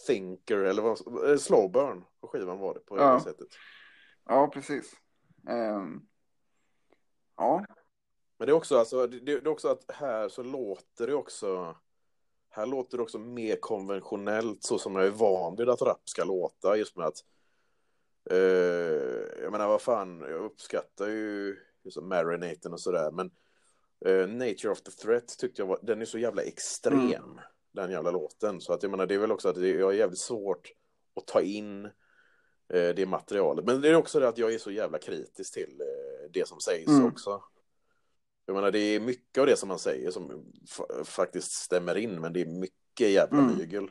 thinker, 0.06 0.58
eller 0.58 0.82
vad, 0.82 1.30
eh, 1.30 1.36
slow 1.36 1.72
burn 1.72 2.04
på 2.20 2.28
skivan 2.28 2.58
var 2.58 2.74
det 2.74 2.80
på 2.80 2.98
Ja. 2.98 3.14
det 3.14 3.20
sättet. 3.20 3.48
Ja, 4.24 4.50
precis. 4.54 4.92
Ehm, 5.48 6.00
ja, 7.36 7.64
Men 8.38 8.46
det 8.46 8.52
är 8.52 8.56
också, 8.56 8.78
alltså, 8.78 9.06
det, 9.06 9.20
det 9.20 9.32
är 9.32 9.48
också 9.48 9.68
att 9.68 9.84
här 9.88 10.28
så 10.28 10.42
låter 10.42 11.06
det 11.06 11.14
också... 11.14 11.76
Här 12.48 12.66
låter 12.66 12.96
det 12.96 13.02
också 13.02 13.18
mer 13.18 13.56
konventionellt 13.56 14.62
så 14.62 14.78
som 14.78 14.96
jag 14.96 15.06
är 15.06 15.10
van 15.10 15.56
vid 15.56 15.68
att 15.68 15.82
rap 15.82 16.08
ska 16.08 16.24
låta. 16.24 16.76
Just 16.76 16.96
med 16.96 17.06
att... 17.06 17.24
Eh, 18.30 19.42
jag 19.42 19.52
menar, 19.52 19.68
vad 19.68 19.82
fan, 19.82 20.20
jag 20.20 20.44
uppskattar 20.44 21.08
ju 21.08 21.56
liksom 21.84 22.08
Marinaten 22.08 22.72
och 22.72 22.80
sådär, 22.80 23.10
men 23.10 23.30
eh, 24.06 24.28
Nature 24.28 24.70
of 24.70 24.82
the 24.82 24.90
Threat 24.90 25.28
tyckte 25.38 25.62
jag 25.62 25.66
var, 25.66 25.78
den 25.82 26.00
är 26.00 26.04
så 26.04 26.18
jävla 26.18 26.42
extrem, 26.42 27.00
Mm. 27.00 27.38
den 27.72 27.90
jävla 27.90 28.10
låten. 28.10 28.60
Så 28.60 28.72
att 28.72 28.82
jag 28.82 28.90
menar, 28.90 29.06
det 29.06 29.14
är 29.14 29.18
väl 29.18 29.32
också 29.32 29.48
att 29.48 29.54
det, 29.54 29.68
jag 29.68 29.90
är 29.92 29.96
jävligt 29.98 30.18
svårt 30.18 30.72
att 31.16 31.26
ta 31.26 31.40
in 31.40 31.84
eh, 31.84 32.88
det 32.96 33.06
materialet. 33.08 33.64
Men 33.64 33.80
det 33.80 33.88
är 33.88 33.94
också 33.94 34.20
det 34.20 34.28
att 34.28 34.38
jag 34.38 34.54
är 34.54 34.58
så 34.58 34.70
jävla 34.70 34.98
kritisk 34.98 35.54
till 35.54 35.82
det 36.30 36.48
som 36.48 36.60
sägs 36.60 36.88
Mm. 36.88 37.06
också. 37.06 37.42
Jag 38.46 38.54
menar, 38.54 38.70
det 38.70 38.78
är 38.78 39.00
mycket 39.00 39.40
av 39.40 39.46
det 39.46 39.56
som 39.56 39.68
man 39.68 39.78
säger 39.78 40.10
som 40.10 40.52
fa- 40.68 41.04
faktiskt 41.04 41.52
stämmer 41.52 41.94
in, 41.96 42.20
men 42.20 42.32
det 42.32 42.40
är 42.40 42.46
mycket 42.46 43.10
jävla 43.10 43.38
Mm. 43.38 43.56
mygel. 43.58 43.90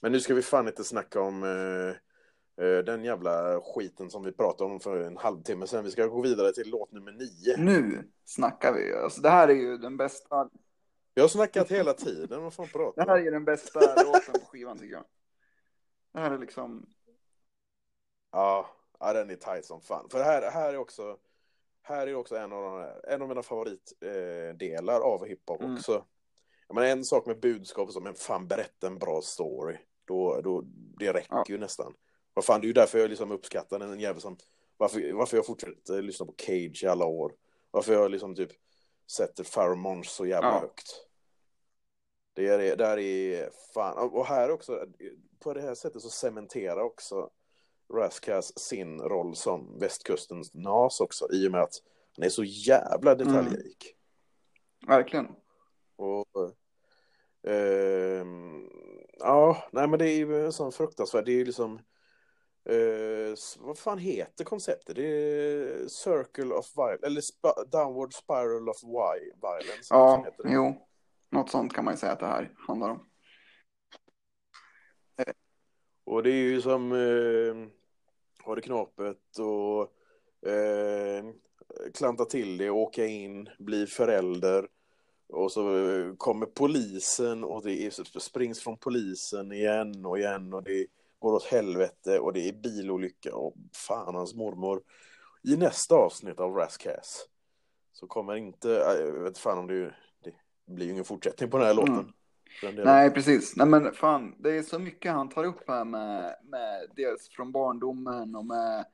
Men 0.00 0.12
nu 0.12 0.20
ska 0.20 0.34
vi 0.34 0.42
fan 0.42 0.66
inte 0.68 0.84
snacka 0.84 1.20
om 1.20 1.42
eh, 1.42 1.94
den 2.66 3.04
jävla 3.04 3.60
skiten 3.60 4.10
som 4.10 4.24
vi 4.24 4.32
pratade 4.32 4.70
om 4.72 4.80
för 4.80 5.00
en 5.00 5.16
halvtimme 5.16 5.66
sedan. 5.66 5.84
Vi 5.84 5.90
ska 5.90 6.06
gå 6.06 6.20
vidare 6.20 6.52
till 6.52 6.70
låt 6.70 6.92
nummer 6.92 7.12
nio. 7.12 7.56
nu 7.56 8.08
snackar 8.24 8.72
vi. 8.72 8.94
Alltså, 8.94 9.20
det 9.20 9.30
här 9.30 9.48
är 9.48 9.54
ju 9.54 9.76
den 9.78 9.96
bästa. 9.96 10.50
Jag 11.14 11.22
har 11.24 11.28
snackat 11.28 11.70
hela 11.70 11.92
tiden, 11.92 12.42
vad 12.42 12.52
fan 12.54 12.66
Det 12.66 12.72
pratar 12.72 13.06
här 13.06 13.18
du 13.18 13.26
är 13.26 13.30
den 13.30 13.44
bästa 13.44 13.80
låten 14.04 14.32
på 14.40 14.46
skivan 14.46 14.78
tycker 14.78 14.94
jag. 14.94 15.04
Det 16.12 16.20
här 16.20 16.30
är 16.30 16.38
liksom. 16.38 16.86
Ja, 18.32 18.66
ja, 19.00 19.12
den 19.12 19.30
är 19.30 19.34
tight 19.36 19.64
som 19.64 19.80
fan. 19.80 20.08
För 20.10 20.22
här, 20.22 20.50
här 20.50 20.72
är 20.72 20.76
också, 20.76 21.16
här 21.82 22.06
är 22.06 22.14
också 22.14 22.36
en 22.36 22.52
av, 22.52 22.62
de 22.62 22.72
här, 22.80 23.08
en 23.08 23.22
av 23.22 23.28
mina 23.28 23.42
favoritdelar 23.42 24.48
eh, 24.48 24.54
delar 24.54 25.00
av 25.00 25.26
hiphop 25.26 25.60
Mm. 25.60 25.74
också. 25.74 26.04
Jag 26.68 26.74
menar, 26.74 26.88
en 26.88 27.04
sak 27.04 27.26
med 27.26 27.40
budskap 27.40 27.90
som 27.92 28.06
en 28.06 28.14
fan 28.14 28.48
berätta 28.48 28.86
en 28.86 28.98
bra 28.98 29.20
story. 29.22 29.76
Då, 30.04 30.40
då, 30.40 30.62
det 30.98 31.12
räcker 31.12 31.34
Ja. 31.34 31.44
ju 31.48 31.58
nästan. 31.58 31.94
Vad 32.34 32.44
fan, 32.44 32.60
det 32.60 32.64
är 32.64 32.68
ju 32.68 32.72
därför 32.72 32.98
jag 32.98 33.10
liksom 33.10 33.32
uppskattar 33.32 33.80
en 33.80 34.00
jävel 34.00 34.20
som, 34.20 34.36
varför, 34.76 35.12
varför 35.12 35.36
jag 35.36 35.46
fortsätter 35.46 36.02
lyssna 36.02 36.26
på 36.26 36.34
Cage 36.38 36.80
i 36.84 36.86
alla 36.86 37.04
år. 37.04 37.32
Varför 37.70 37.92
jag 37.92 38.10
liksom 38.10 38.34
typ 38.34 38.50
sätter 39.10 39.44
Pheromones 39.44 40.10
så 40.10 40.26
jävla 40.26 40.48
Ja. 40.48 40.60
högt. 40.60 41.06
Det 42.32 42.46
är, 42.48 42.76
där 42.76 42.98
är 42.98 43.50
fan, 43.74 44.10
och 44.10 44.26
här 44.26 44.50
också, 44.50 44.86
på 45.38 45.54
det 45.54 45.60
här 45.60 45.74
sättet 45.74 46.02
så 46.02 46.10
cementerar 46.10 46.80
också 46.80 47.30
Raskas 47.92 48.58
sin 48.58 49.00
roll 49.00 49.36
som 49.36 49.78
västkustens 49.78 50.54
Nas 50.54 51.00
också, 51.00 51.32
i 51.32 51.48
och 51.48 51.52
med 51.52 51.60
att 51.62 51.74
han 52.16 52.24
är 52.24 52.28
så 52.28 52.44
jävla 52.44 53.14
detaljrik. 53.14 53.96
Verkligen. 54.86 55.28
Och, 55.96 56.26
ehm, 57.46 58.70
ja, 59.18 59.68
nej 59.72 59.88
men 59.88 59.98
det 59.98 60.08
är 60.08 60.16
ju 60.16 60.44
en 60.44 60.52
sån 60.52 60.72
fruktansvärd, 60.72 61.24
det 61.24 61.32
är 61.32 61.36
ju 61.36 61.44
liksom, 61.44 61.80
eh, 62.64 63.32
s- 63.32 63.56
vad 63.60 63.78
fan 63.78 63.98
heter 63.98 64.44
konceptet? 64.44 64.96
Det 64.96 65.02
är 65.06 65.88
Circle 65.88 66.54
of 66.54 66.76
Violence, 66.76 67.06
eller 67.06 67.20
sp- 67.20 67.64
Downward 67.70 68.14
Spiral 68.14 68.68
of 68.68 68.82
vi- 68.82 69.32
Violence. 69.42 69.86
Ja, 69.94 70.22
heter 70.24 70.42
det. 70.42 70.52
jo. 70.54 70.86
Något 71.30 71.50
sånt 71.50 71.74
kan 71.74 71.84
man 71.84 71.94
ju 71.94 71.98
säga 71.98 72.12
att 72.12 72.20
det 72.20 72.26
här 72.26 72.54
handlar 72.68 72.90
om. 72.90 73.06
Och 76.04 76.22
det 76.22 76.30
är 76.30 76.34
ju 76.42 76.60
som 76.62 76.92
eh, 76.92 77.68
har 78.44 78.56
det 78.56 78.62
knapet 78.62 79.38
och 79.38 79.82
eh, 80.50 81.24
klanta 81.94 82.24
till 82.24 82.56
det, 82.56 82.70
åka 82.70 83.06
in, 83.06 83.48
bli 83.58 83.86
förälder. 83.86 84.68
Och 85.28 85.52
så 85.52 85.88
eh, 85.90 86.14
kommer 86.16 86.46
polisen 86.46 87.44
och 87.44 87.62
det 87.62 87.86
är, 87.86 88.18
springs 88.20 88.60
från 88.60 88.76
polisen 88.78 89.52
igen 89.52 90.06
och 90.06 90.18
igen 90.18 90.54
och 90.54 90.62
det 90.62 90.86
går 91.20 91.34
åt 91.34 91.44
helvete 91.44 92.18
och 92.18 92.32
det 92.32 92.48
är 92.48 92.52
bilolycka 92.52 93.34
och 93.34 93.54
fan 93.74 94.14
hans 94.14 94.34
mormor. 94.34 94.82
I 95.42 95.56
nästa 95.56 95.94
avsnitt 95.94 96.40
av 96.40 96.54
Rascass 96.54 97.26
så 97.92 98.06
kommer 98.06 98.36
inte, 98.36 98.70
eh, 98.70 99.06
jag 99.06 99.22
vet 99.22 99.38
fan 99.38 99.58
om 99.58 99.66
det, 99.66 99.94
det 100.24 100.32
blir 100.66 100.86
ju 100.86 100.92
ingen 100.92 101.04
fortsättning 101.04 101.50
på 101.50 101.58
den 101.58 101.66
här 101.66 101.74
låten. 101.74 101.94
Mm. 101.94 102.12
den 102.62 102.76
delen. 102.76 102.94
Nej, 102.94 103.10
precis. 103.10 103.56
Nej, 103.56 103.66
men 103.66 103.92
fan, 103.92 104.34
det 104.38 104.50
är 104.50 104.62
så 104.62 104.78
mycket 104.78 105.12
han 105.12 105.28
tar 105.28 105.44
upp 105.44 105.68
här 105.68 105.84
med, 105.84 106.36
med 106.42 106.86
dels 106.96 107.28
från 107.28 107.52
barndomen 107.52 108.36
och 108.36 108.46
med 108.46 108.84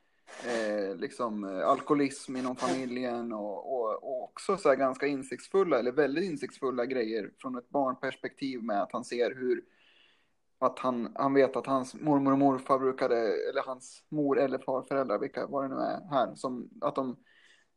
eh, 0.47 0.97
liksom 0.97 1.45
eh, 1.45 1.69
alkoholism 1.69 2.37
inom 2.37 2.57
familjen 2.57 3.33
och, 3.33 3.75
och, 3.75 3.95
och 4.03 4.25
också 4.25 4.57
så 4.57 4.69
här 4.69 4.77
ganska 4.77 5.07
insiktsfulla, 5.07 5.79
eller 5.79 5.93
väldigt 5.93 6.25
insiktsfulla 6.25 6.87
grejer 6.87 7.31
från 7.39 7.59
ett 7.59 7.69
barnperspektiv 7.69 8.63
med 8.63 8.83
att 8.83 8.93
han 8.93 9.05
ser 9.05 9.35
hur 9.35 9.63
att 10.59 10.79
han, 10.79 11.13
han 11.15 11.35
vet 11.35 11.57
att 11.57 11.67
hans 11.67 11.95
mormor 11.95 12.33
och 12.33 12.39
morfar 12.39 12.79
brukade, 12.79 13.17
eller 13.49 13.63
hans 13.63 14.03
mor 14.09 14.39
eller 14.39 14.59
farföräldrar, 14.59 15.19
vilka 15.19 15.47
vad 15.47 15.65
det 15.65 15.75
nu 15.75 15.81
är 15.81 16.01
här, 16.11 16.35
som 16.35 16.71
att 16.81 16.95
de 16.95 17.17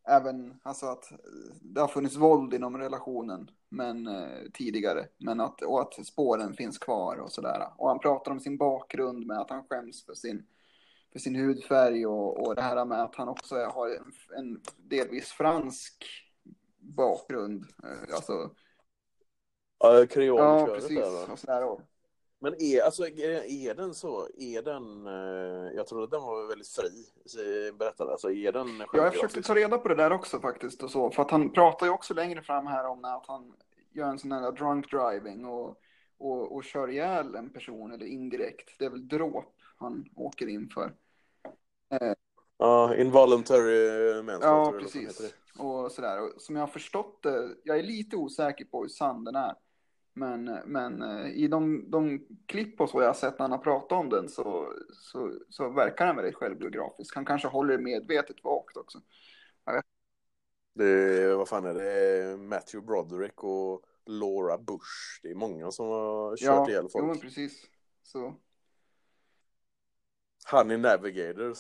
även, 0.10 0.60
alltså 0.64 0.86
att 0.86 1.06
det 1.62 1.82
har 1.82 1.88
funnits 1.88 2.16
våld 2.16 2.54
inom 2.54 2.78
relationen 2.78 3.52
men 3.70 4.08
eh, 4.08 4.50
tidigare, 4.54 5.08
men 5.18 5.40
att, 5.40 5.62
och 5.62 5.82
att 5.82 6.06
spåren 6.06 6.54
finns 6.54 6.78
kvar 6.78 7.18
och 7.18 7.32
sådär. 7.32 7.68
Och 7.78 7.90
han 7.90 8.00
pratar 8.00 8.32
om 8.32 8.40
sin 8.40 8.58
bakgrund 8.58 9.28
med 9.28 9.40
att 9.40 9.50
han 9.50 9.64
skäms 9.64 10.06
för 10.06 10.14
sin, 10.14 10.46
för 11.12 11.20
sin 11.20 11.36
hudfärg 11.36 12.08
och, 12.08 12.48
och 12.48 12.56
det 12.56 12.62
här 12.62 12.86
med 12.86 13.04
att 13.04 13.16
han 13.16 13.30
också 13.30 13.56
har 13.56 13.90
en, 13.90 14.14
en 14.38 14.62
delvis 14.78 15.32
fransk 15.32 16.06
bakgrund. 16.80 17.66
Eh, 17.84 18.16
alltså, 18.16 18.50
Ja, 19.80 20.06
kreolköret 20.10 20.70
ja, 20.70 20.76
precis. 20.76 21.30
Och 21.32 21.40
sådär. 21.40 21.64
Och, 21.64 21.82
Men 22.42 22.62
är, 22.62 22.82
alltså, 22.82 23.08
är, 23.08 23.76
den 23.76 23.94
så? 23.94 24.28
Är 24.38 24.62
den... 24.62 25.08
Eh, 25.08 25.74
jag 25.76 25.88
tror 25.88 26.04
att 26.04 26.12
den 26.12 26.22
var 26.22 26.48
väldigt 26.48 26.68
fri, 26.68 27.06
så- 27.26 27.76
berättade. 27.78 28.12
Alltså, 28.12 28.32
är 28.32 28.52
den 28.52 28.80
Ja, 28.80 28.88
jag 28.94 29.14
försökte 29.14 29.42
ta 29.42 29.56
reda 29.56 29.78
på 29.78 29.88
det 29.88 29.96
där 29.96 30.12
också 30.12 30.40
faktiskt 30.40 30.84
och 30.84 30.92
så, 30.92 31.12
för 31.12 31.22
att 31.22 31.32
han 31.32 31.54
pratar 31.54 31.86
ju 31.86 31.92
också 31.92 32.14
längre 32.14 32.42
fram 32.42 32.68
här 32.68 32.86
om 32.86 33.06
att 33.06 33.28
han 33.28 33.54
gör 33.92 34.10
en 34.10 34.20
sån 34.20 34.32
här 34.32 34.52
drunk 34.52 34.92
driving 34.92 35.46
och, 35.46 35.78
och, 36.18 36.56
och 36.56 36.64
kör 36.64 36.90
ihjäl 36.90 37.36
en 37.36 37.50
person 37.50 37.92
eller 37.92 38.06
indirekt. 38.06 38.70
Det 38.80 38.86
är 38.86 38.90
väl 38.90 39.08
dråp 39.08 39.56
han 39.78 40.06
åker 40.16 40.48
in 40.48 40.70
för. 40.70 40.94
Ja, 42.58 42.96
involuntary 42.96 44.24
manslaughter. 44.24 44.74
Ja, 44.74 44.82
precis. 44.82 45.34
Och 45.58 45.92
sådär. 45.92 46.22
Och 46.22 46.42
som 46.42 46.56
jag 46.56 46.64
har 46.64 46.68
förstått 46.68 47.24
det, 47.24 47.50
jag 47.64 47.80
är 47.80 47.84
lite 47.84 48.16
osäker 48.16 48.66
på 48.66 48.82
hur 48.82 48.90
sann 48.90 49.24
den 49.24 49.36
är. 49.36 49.56
Men, 50.20 50.44
men 50.66 51.02
eh, 51.02 51.28
i 51.28 51.48
de, 51.48 51.92
de 51.92 52.28
klipp 52.46 52.82
och 52.82 52.90
så 52.90 53.02
jag 53.02 53.08
har 53.08 53.14
sett 53.14 53.40
när 53.40 53.44
han 53.44 53.52
har 53.52 53.58
pratat 53.58 53.92
om 53.92 54.10
den 54.10 54.30
så, 54.30 54.74
så, 54.94 55.34
så 55.50 55.70
verkar 55.70 56.06
den 56.06 56.16
väldigt 56.16 56.36
självbiografisk. 56.36 57.16
Han 57.16 57.26
kanske 57.26 57.48
håller 57.48 57.78
medvetet 57.78 58.44
vagt 58.44 58.78
också. 58.78 59.02
Det 60.74 61.36
vad 61.36 61.48
fan 61.50 61.66
är 61.66 61.74
det? 61.74 62.38
Matthew 62.38 62.86
Broderick 62.88 63.44
och 63.44 63.86
Laura 64.06 64.58
Bush. 64.58 65.20
Det 65.24 65.30
är 65.30 65.36
många 65.36 65.72
som 65.72 65.88
har 65.88 66.38
kört 66.38 66.46
Ja, 66.46 66.70
ihjäl 66.70 66.90
folk. 66.90 67.06
men 67.06 67.20
precis. 67.20 67.66
Så, 68.04 68.36
Honey 70.52 70.78
Navigators. 70.78 71.58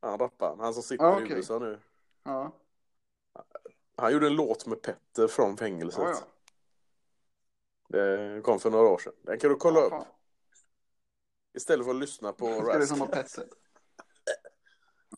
Han 0.00 0.18
rapparen. 0.18 0.60
Han 0.60 0.74
som 0.74 0.82
sitter 0.82 1.04
Ja, 1.04 1.20
i 1.20 1.24
okej. 1.24 1.36
USA 1.36 1.58
nu. 1.58 1.80
ja. 2.24 2.52
Han 3.96 4.12
gjorde 4.12 4.26
en 4.26 4.36
låt 4.36 4.66
med 4.66 4.82
Petter 4.82 5.28
från 5.28 5.56
fängelset. 5.56 6.02
Ja, 6.02 6.10
ja. 6.10 6.33
Det 7.88 8.40
kom 8.44 8.58
för 8.60 8.70
några 8.70 8.88
år 8.88 8.98
sedan. 8.98 9.12
Den 9.22 9.38
kan 9.38 9.50
du 9.50 9.56
kolla 9.56 9.80
Ja, 9.80 9.86
upp. 9.86 10.06
Istället 11.56 11.86
för 11.86 11.90
att 11.94 12.00
lyssna 12.00 12.32
på 12.32 12.46
Ska 12.46 12.78
det 12.78 12.86
som 12.86 13.00
Rask. 13.00 13.00
var 13.00 13.06
Petter? 13.22 13.44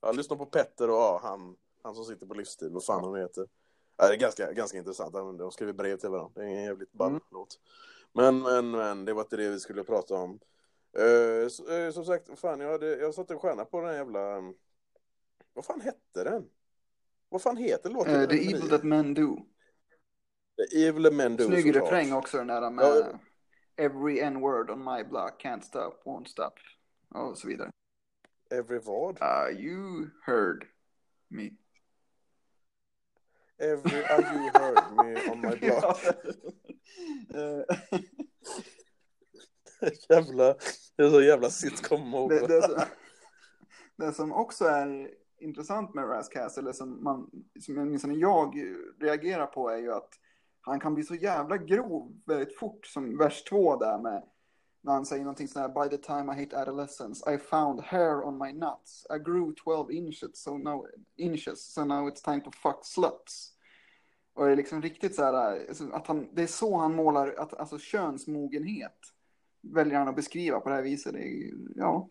Ja, 0.02 0.12
lyssna 0.12 0.36
på 0.36 0.46
Petter 0.46 0.90
och 0.90 0.96
ja, 0.96 1.20
han, 1.22 1.56
Han 1.82 1.94
som 1.94 2.04
sitter 2.04 2.26
på 2.26 2.34
livstid, 2.34 2.72
vad 2.72 2.84
fan 2.84 3.04
han 3.04 3.16
heter. 3.16 3.46
Ja, 3.96 4.08
det 4.08 4.14
är 4.14 4.18
ganska, 4.18 4.52
ganska 4.52 4.78
intressant. 4.78 5.12
De 5.12 5.50
skriver 5.50 5.72
brev 5.72 5.96
till 5.96 6.08
varandra. 6.10 6.32
Det 6.34 6.42
är 6.42 6.46
en 6.56 6.64
jävligt 6.64 6.92
ball 6.92 7.10
Mm. 7.10 7.20
låt. 7.30 7.60
Men, 8.12 8.42
men, 8.42 8.70
men, 8.70 9.04
det 9.04 9.12
var 9.12 9.22
inte 9.22 9.36
det 9.36 9.48
vi 9.50 9.60
skulle 9.60 9.84
prata 9.84 10.14
om. 10.14 10.40
Eh, 10.98 11.48
så, 11.48 11.68
eh, 11.72 11.90
som 11.92 12.04
sagt, 12.04 12.38
fan, 12.38 12.60
jag, 12.60 12.70
hade, 12.72 12.96
jag 12.96 13.14
satte 13.14 13.32
en 13.34 13.38
stjärna 13.40 13.64
på 13.64 13.80
den 13.80 13.94
jävla... 13.94 14.36
um, 14.38 14.54
Vad 15.54 15.64
fan 15.64 15.80
hette 15.80 16.24
den? 16.24 16.48
Vad 17.28 17.42
fan 17.42 17.56
heter 17.56 17.90
låten? 17.90 18.14
Eh, 18.22 18.28
the 18.28 18.36
evil 18.50 18.68
that 18.68 18.82
men 18.84 19.14
do. 19.14 19.36
The 20.56 20.86
Evil 20.86 21.12
Men 21.12 21.36
Do. 21.36 21.44
Snygg 21.44 21.64
såklart. 21.64 21.82
refräng 21.82 22.12
också 22.12 22.36
den 22.38 22.46
där 22.46 22.70
med 22.70 22.84
Ja. 22.84 23.18
Every 23.78 24.20
n-word 24.20 24.70
on 24.70 24.84
my 24.84 25.04
block, 25.04 25.42
can't 25.42 25.60
stop, 25.60 26.02
won't 26.04 26.24
stop. 26.24 26.54
Och 27.08 27.38
så 27.38 27.48
vidare. 27.48 27.70
Every 28.50 28.78
vad? 28.78 29.20
Uh, 29.22 29.60
you 29.60 30.10
heard 30.22 30.64
me. 31.28 31.50
Every 33.58 34.04
are 34.04 34.22
you 34.22 34.50
heard 34.54 34.92
me 34.96 35.30
on 35.30 35.40
my 35.40 35.56
block. 35.60 35.98
Jävla, 40.08 40.56
det 40.96 41.02
är 41.02 41.10
så 41.10 41.22
jävla 41.22 41.50
sitcom 41.50 42.28
det, 42.28 42.46
det, 42.46 42.62
som, 42.62 42.80
det 43.96 44.12
som 44.12 44.32
också 44.32 44.64
är 44.64 45.10
intressant 45.38 45.94
med 45.94 46.08
Razzcast, 46.08 46.58
eller 46.58 46.72
som, 46.72 47.04
man, 47.04 47.30
som 47.60 47.78
åtminstone 47.78 48.14
jag 48.14 48.54
reagerar 49.00 49.46
på, 49.46 49.68
är 49.68 49.78
ju 49.78 49.92
att 49.92 50.10
han 50.70 50.80
kan 50.80 50.94
bli 50.94 51.04
så 51.04 51.14
jävla 51.14 51.56
grov 51.56 52.20
väldigt 52.24 52.58
fort, 52.58 52.86
som 52.86 53.18
vers 53.18 53.44
två 53.44 53.76
där 53.76 53.98
med 53.98 54.22
när 54.86 54.92
han 54.92 55.06
säger 55.06 55.22
någonting 55.22 55.48
sånt 55.48 55.66
här, 55.66 55.84
by 55.84 55.96
the 55.96 56.02
time 56.02 56.34
I 56.34 56.36
hit 56.36 56.54
adolescence 56.54 57.34
I 57.34 57.38
found 57.38 57.80
hair 57.80 58.24
on 58.24 58.38
my 58.38 58.52
nuts 58.52 59.06
I 59.10 59.18
grew 59.18 59.54
12 59.64 59.90
inches 59.90 60.42
so 60.42 60.58
now, 60.58 60.86
inches, 61.16 61.74
so 61.74 61.84
now 61.84 62.08
it's 62.08 62.24
time 62.24 62.40
to 62.40 62.50
fuck 62.50 62.78
sluts. 62.82 63.52
Och 64.34 64.46
det 64.46 64.52
är 64.52 64.56
liksom 64.56 64.82
riktigt 64.82 65.14
så 65.14 65.24
här, 65.24 65.66
alltså, 65.68 65.90
att 65.92 66.06
han, 66.06 66.28
det 66.34 66.42
är 66.42 66.46
så 66.46 66.76
han 66.76 66.94
målar, 66.94 67.34
att, 67.38 67.54
alltså 67.54 67.78
könsmogenhet 67.78 68.98
väljer 69.62 69.98
han 69.98 70.08
att 70.08 70.16
beskriva 70.16 70.60
på 70.60 70.68
det 70.68 70.74
här 70.74 70.82
viset. 70.82 71.12
Det 71.12 71.18
är, 71.18 71.52
ja. 71.76 72.08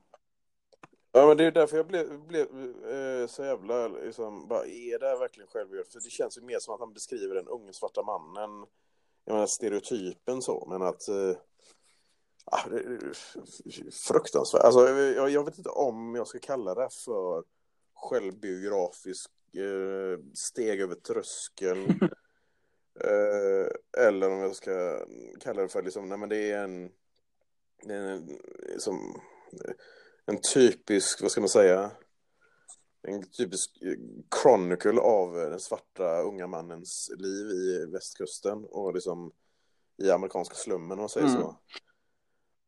Ja 1.17 1.27
men 1.27 1.37
det 1.37 1.45
är 1.45 1.51
därför 1.51 1.77
jag 1.77 1.87
blev, 1.87 2.19
blev 2.19 2.47
eh, 2.89 3.27
så 3.27 3.43
jävla 3.43 3.87
liksom, 3.87 4.47
bara, 4.47 4.65
är 4.65 4.99
det 4.99 5.07
här 5.07 5.17
verkligen 5.17 5.47
självgjort? 5.47 5.87
För 5.87 5.99
det 5.99 6.09
känns 6.09 6.37
ju 6.37 6.41
mer 6.41 6.59
som 6.59 6.73
att 6.73 6.79
han 6.79 6.93
beskriver 6.93 7.35
den 7.35 7.47
unge 7.47 7.73
svarta 7.73 8.03
mannen, 8.03 8.65
jag 9.25 9.33
menar 9.33 9.47
stereotypen 9.47 10.41
så, 10.41 10.67
men 10.69 10.81
att 10.81 11.07
eh, 11.07 11.37
ah, 12.45 12.69
det 12.69 12.77
är 12.77 13.13
fruktansvärt. 13.91 14.61
Alltså 14.61 14.87
jag, 14.89 15.29
jag 15.29 15.43
vet 15.43 15.57
inte 15.57 15.69
om 15.69 16.15
jag 16.15 16.27
ska 16.27 16.39
kalla 16.39 16.75
det 16.75 16.89
för 17.05 17.43
självbiografisk 17.93 19.31
eh, 19.53 20.19
steg 20.33 20.81
över 20.81 20.95
tröskeln. 20.95 21.89
eh, 23.03 24.05
eller 24.07 24.31
om 24.31 24.39
jag 24.39 24.55
ska 24.55 25.05
kalla 25.39 25.61
det 25.61 25.67
för 25.67 25.83
liksom, 25.83 26.09
nej 26.09 26.17
men 26.17 26.29
det 26.29 26.51
är 26.51 26.63
en, 26.63 26.91
det 27.83 27.93
är 27.93 27.99
en 27.99 28.39
som, 28.77 29.21
en 30.25 30.41
typisk, 30.53 31.21
vad 31.21 31.31
ska 31.31 31.41
man 31.41 31.49
säga, 31.49 31.91
en 33.01 33.29
typisk 33.31 33.81
eh, 33.81 33.97
chronicle 34.41 34.99
av 35.01 35.33
den 35.33 35.59
svarta 35.59 36.21
unga 36.21 36.47
mannens 36.47 37.11
liv 37.17 37.45
i 37.45 37.85
västkusten 37.91 38.65
och 38.65 38.93
liksom 38.93 39.31
i 39.97 40.11
amerikanska 40.11 40.55
slummen 40.55 40.91
om 40.91 40.97
man 40.99 41.09
säger 41.09 41.27
Mm. 41.27 41.41
så. 41.41 41.57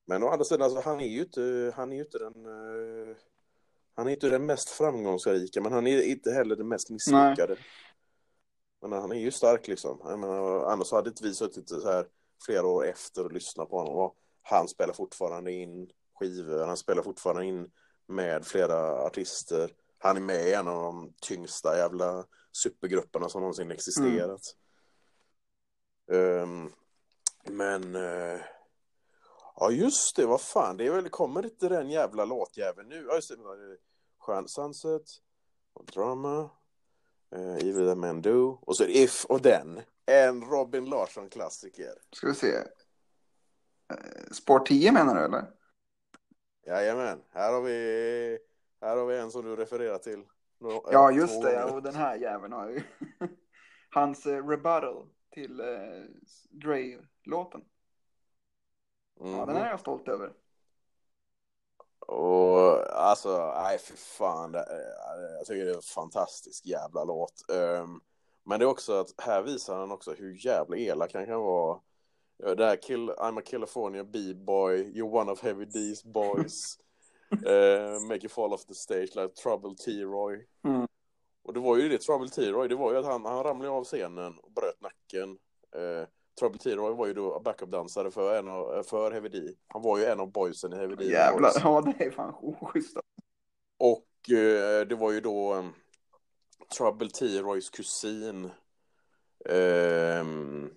Men 0.05 0.23
å 0.23 0.29
andra 0.29 0.45
sidan, 0.45 0.61
alltså, 0.61 0.89
han 0.89 0.99
är 0.99 1.07
ju 1.07 1.19
inte, 1.21 1.73
han 1.75 1.91
är 1.91 1.95
ju 1.95 2.01
inte 2.01 2.17
den, 2.17 2.45
eh, 2.45 3.15
han 3.93 4.07
är 4.07 4.11
inte 4.11 4.29
den 4.29 4.45
mest 4.45 4.69
framgångsrika, 4.69 5.61
men 5.61 5.71
han 5.73 5.88
är 5.88 6.01
inte 6.01 6.31
heller 6.31 6.55
den 6.55 6.67
mest 6.67 6.89
misslyckade. 6.89 7.57
Men 8.81 8.91
han 8.91 9.11
är 9.11 9.15
ju 9.15 9.31
stark 9.31 9.67
liksom. 9.67 9.99
Jag 10.03 10.19
menar, 10.19 10.65
annars 10.65 10.91
hade 10.91 11.09
inte 11.09 11.23
vi 11.23 11.34
suttit 11.34 11.69
så 11.69 11.89
här 11.91 12.07
flera 12.45 12.67
år 12.67 12.85
efter 12.85 13.25
och 13.25 13.31
lyssnat 13.31 13.69
på 13.69 13.77
honom. 13.77 13.93
Och 13.95 14.15
han 14.41 14.67
spelar 14.67 14.93
fortfarande 14.93 15.51
in 15.51 15.89
skivor, 16.19 16.65
han 16.65 16.77
spelar 16.77 17.03
fortfarande 17.03 17.45
in 17.45 17.72
med 18.07 18.45
flera 18.45 19.06
artister. 19.06 19.72
Han 19.98 20.18
är 20.18 20.22
med 20.22 20.48
i 20.48 20.53
en 20.53 20.68
av 20.68 20.84
de 20.84 21.14
tyngsta 21.22 21.77
jävla 21.77 22.26
supergrupperna 22.52 23.30
som 23.30 23.41
någonsin 23.41 23.72
existerat. 23.72 24.41
Ehm, 26.11 26.72
men 27.44 27.95
Uh, 27.95 28.41
ja 29.56 29.72
just 29.72 30.15
det, 30.15 30.26
vad 30.26 30.41
fan, 30.41 30.77
det 30.77 30.88
är 30.88 30.91
väl, 30.91 31.10
kommer 31.10 31.45
inte 31.45 31.69
den 31.69 31.89
jävla 31.89 32.26
låtjäveln 32.26 32.89
nu? 32.89 33.06
Ja 33.10 33.15
just 33.15 33.30
det, 33.30 33.38
Skön 34.19 34.48
Sunset, 34.48 35.03
och 35.73 35.85
Drama, 35.85 36.49
uh, 37.35 37.56
Evil 37.56 37.88
That 37.88 37.98
Men 37.98 38.22
Do, 38.22 38.60
och 38.61 38.77
så 38.77 38.84
är 38.84 38.88
det 38.88 38.98
If 38.98 39.26
och 39.26 39.41
den. 39.41 39.81
En 40.06 40.41
Robin 40.41 40.85
Larsson-klassiker. 40.85 41.94
Ska 42.11 42.27
vi 42.27 42.34
se. 42.34 42.56
Eh, 43.94 44.31
spår 44.31 44.60
10 44.60 44.91
menar 44.91 45.15
du 45.15 45.22
eller? 45.22 45.56
Jajamän, 46.68 47.22
här 47.31 47.53
har 47.53 47.61
vi, 47.61 48.39
här 48.81 48.98
har 48.98 49.06
vi 49.06 49.18
en 49.18 49.31
som 49.31 49.45
du 49.45 49.56
refererar 49.56 49.98
till. 49.98 50.23
Nå- 50.60 50.85
Ja, 50.91 51.11
eh, 51.11 51.18
just 51.18 51.41
det. 51.41 51.53
Ja, 51.53 51.73
och 51.73 51.84
den 51.84 51.95
här 51.95 52.15
jäveln 52.15 52.53
har 52.53 52.69
ju 52.69 52.81
hans 53.89 54.26
eh, 54.26 54.48
rebuttal 54.48 55.07
till 55.31 55.60
eh, 55.60 56.03
Dre-låten. 56.49 57.61
Ja, 59.19 59.26
Mhm. 59.26 59.48
den 59.48 59.56
är 59.56 59.69
jag 59.69 59.80
stolt 59.80 60.07
över. 60.07 60.34
Och 61.99 62.94
alltså, 62.95 63.53
nej 63.64 63.77
för 63.77 63.98
fan. 63.98 64.52
Det, 64.52 64.60
är- 64.60 65.35
jag 65.38 65.45
tycker 65.45 65.65
det 65.65 65.72
är 65.72 65.76
en 65.76 65.81
fantastisk 65.81 66.65
jävla 66.65 67.03
låt. 67.03 67.49
Ehm, 67.52 68.02
men 68.44 68.60
det 68.60 68.65
är 68.65 68.69
också 68.69 68.94
att 68.94 69.14
här 69.18 69.41
visar 69.41 69.80
han 69.80 69.91
också 69.91 70.14
hur 70.14 70.45
jävla 70.45 70.77
elak 70.77 71.14
han 71.14 71.26
kan 71.26 71.41
vara. 71.41 71.80
Ja, 72.38 72.55
Det 72.55 72.65
här 72.65 72.76
kill, 72.76 73.09
I'm 73.09 73.39
a 73.39 73.41
California 73.45 74.03
B-boy, 74.03 74.91
you're 74.93 75.15
one 75.15 75.31
of 75.31 75.41
Heavy 75.41 75.65
D's 75.65 76.03
boys. 76.03 76.77
Eh, 77.31 77.99
make 78.07 78.23
you 78.23 78.30
fall 78.30 78.53
off 78.53 78.65
the 78.65 78.73
stage 78.73 79.09
like 79.15 79.35
Trouble 79.43 79.76
T-Roy. 79.76 80.45
Mm. 80.65 80.88
Och 81.43 81.53
det 81.53 81.59
var 81.59 81.77
ju 81.77 81.89
det, 81.89 81.97
Trouble 81.97 82.30
T-Roy, 82.30 82.68
det 82.68 82.76
var 82.76 82.91
ju 82.91 82.97
att 82.97 83.05
han, 83.05 83.26
han 83.26 83.43
ramlade 83.43 83.72
av 83.72 83.84
scenen 83.84 84.38
och 84.38 84.51
bröt 84.51 84.81
nacken. 84.81 85.38
Eh, 85.76 86.07
Trouble 86.39 86.59
T-Roy 86.59 86.93
var 86.95 87.07
ju 87.07 87.14
då 87.14 87.39
backup-dansare 87.39 88.11
för, 88.11 88.35
en 88.39 88.47
av, 88.47 88.84
för 88.84 89.11
Heavy 89.11 89.30
D. 89.30 89.39
Han 89.68 89.81
var 89.81 89.97
ju 89.97 90.05
en 90.05 90.19
av 90.19 90.31
boysen 90.31 90.73
i 90.73 90.76
Heavy 90.76 90.95
D. 90.95 91.05
Jävlar, 91.05 91.41
Boys. 91.41 91.64
ja 91.64 91.81
det 91.81 92.05
är 92.05 92.11
fan 92.11 92.34
oschysst. 92.41 92.97
Och 93.77 94.31
eh, 94.38 94.88
det 94.88 94.95
var 94.95 95.11
ju 95.11 95.22
då 95.22 95.53
um, 95.53 95.73
Trouble 96.77 97.09
T-Roys 97.09 97.69
kusin 97.69 98.51
um, 99.45 100.69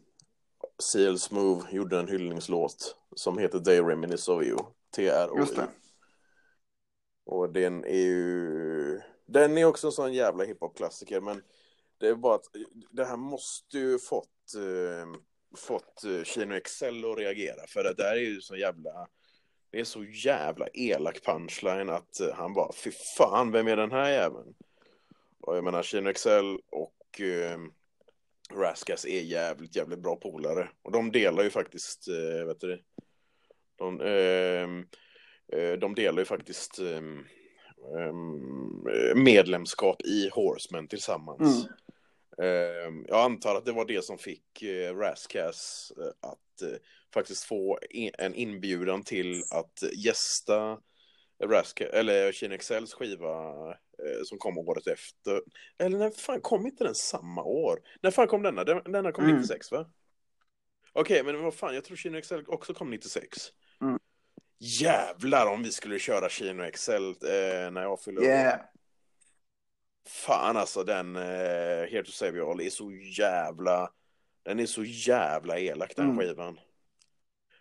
CL 0.80 1.18
Smooth 1.18 1.74
gjorde 1.74 1.98
en 1.98 2.08
hyllningslåt 2.08 2.96
som 3.16 3.38
heter 3.38 3.58
They 3.58 3.80
Reminisce 3.80 4.32
of 4.32 4.42
You. 4.42 4.58
T-R-O-I. 4.96 5.40
Just 5.40 5.56
det. 5.56 5.68
Och 7.26 7.52
den 7.52 7.84
är 7.84 8.06
ju... 8.06 9.00
Den 9.26 9.58
är 9.58 9.64
också 9.64 9.86
en 9.86 9.92
sån 9.92 10.12
jävla 10.12 10.44
hiphop-klassiker, 10.44 11.20
men 11.20 11.42
det 11.98 12.08
är 12.08 12.14
bara 12.14 12.34
att 12.34 12.44
det 12.90 13.04
här 13.04 13.16
måste 13.16 13.78
ju 13.78 13.98
fått, 13.98 14.54
eh, 14.56 15.20
fått 15.56 16.04
eh, 16.04 16.24
Kino 16.24 16.54
Excel 16.54 17.04
att 17.04 17.18
reagera, 17.18 17.66
för 17.68 17.84
det 17.84 17.94
där 17.94 18.12
är 18.12 18.20
ju 18.20 18.40
så 18.40 18.56
jävla... 18.56 19.08
Det 19.70 19.80
är 19.80 19.84
så 19.84 20.04
jävla 20.04 20.66
elak 20.74 21.24
punchline 21.24 21.90
att 21.90 22.20
eh, 22.20 22.34
han 22.34 22.54
bara, 22.54 22.72
fy 22.72 22.90
fan, 23.16 23.52
vem 23.52 23.68
är 23.68 23.76
den 23.76 23.92
här 23.92 24.10
jäveln? 24.10 24.54
Och 25.40 25.56
jag 25.56 25.64
menar, 25.64 25.82
Kino 25.82 26.10
Excel 26.10 26.60
och 26.70 27.20
eh, 27.20 27.58
Raskas 28.52 29.04
är 29.04 29.20
jävligt, 29.20 29.76
jävligt 29.76 29.98
bra 29.98 30.16
polare. 30.16 30.68
Och 30.82 30.92
de 30.92 31.12
delar 31.12 31.42
ju 31.42 31.50
faktiskt, 31.50 32.08
eh, 32.08 32.46
vet 32.46 32.60
du 32.60 32.68
det? 32.68 32.80
De, 33.76 34.00
ehm, 34.00 34.86
eh, 35.52 35.72
de 35.72 35.94
delar 35.94 36.18
ju 36.18 36.24
faktiskt 36.24 36.78
ehm, 36.78 37.24
medlemskap 39.14 40.02
i 40.02 40.30
Horsemen 40.32 40.88
tillsammans. 40.88 41.66
Mm. 41.66 41.72
Ehm, 42.42 43.04
jag 43.08 43.24
antar 43.24 43.54
att 43.54 43.64
det 43.64 43.72
var 43.72 43.84
det 43.84 44.04
som 44.04 44.18
fick 44.18 44.62
eh, 44.62 44.96
Raskas 44.96 45.92
eh, 45.98 46.30
att 46.30 46.62
eh, 46.62 46.78
faktiskt 47.14 47.44
få 47.44 47.78
in, 47.90 48.10
en 48.18 48.34
inbjudan 48.34 49.02
till 49.02 49.42
att 49.50 49.82
gästa 49.96 50.78
Raska, 51.44 51.88
eller 51.88 52.32
Kina 52.32 52.54
Excels 52.54 52.94
skiva 52.94 53.70
eh, 53.70 53.76
som 54.24 54.38
kom 54.38 54.58
året 54.58 54.86
efter. 54.86 55.42
Eller 55.78 55.98
när 55.98 56.10
fan 56.10 56.40
kom 56.40 56.66
inte 56.66 56.84
den 56.84 56.94
samma 56.94 57.42
år? 57.42 57.80
När 58.02 58.10
fan 58.10 58.26
kom 58.26 58.42
denna? 58.42 58.64
Den, 58.64 58.92
denna 58.92 59.12
kom 59.12 59.24
Mm. 59.24 59.36
96 59.36 59.72
va? 59.72 59.90
Okej, 60.92 61.22
men 61.22 61.42
vad 61.42 61.54
fan, 61.54 61.74
jag 61.74 61.84
tror 61.84 61.96
Kina 61.96 62.18
Excel 62.18 62.44
också 62.48 62.74
kom 62.74 62.90
96. 62.90 63.38
Mm. 63.80 63.98
Jävlar 64.58 65.46
om 65.46 65.62
vi 65.62 65.72
skulle 65.72 65.98
köra 65.98 66.28
Kino 66.28 66.62
Excel 66.62 67.08
eh, 67.08 67.70
när 67.70 67.82
jag 67.82 68.00
fyller. 68.00 68.22
Yeah. 68.22 68.60
Fan 70.06 70.56
alltså 70.56 70.84
den 70.84 71.16
eh, 71.16 71.22
Here 71.90 72.04
to 72.04 72.10
Save 72.10 72.38
You 72.38 72.50
All 72.50 72.60
är 72.60 72.70
så 72.70 72.92
jävla 72.92 73.90
Den 74.42 74.60
är 74.60 74.66
så 74.66 74.84
jävla 74.84 75.58
elak 75.58 75.96
den 75.96 76.04
Mm. 76.04 76.18
skivan 76.18 76.60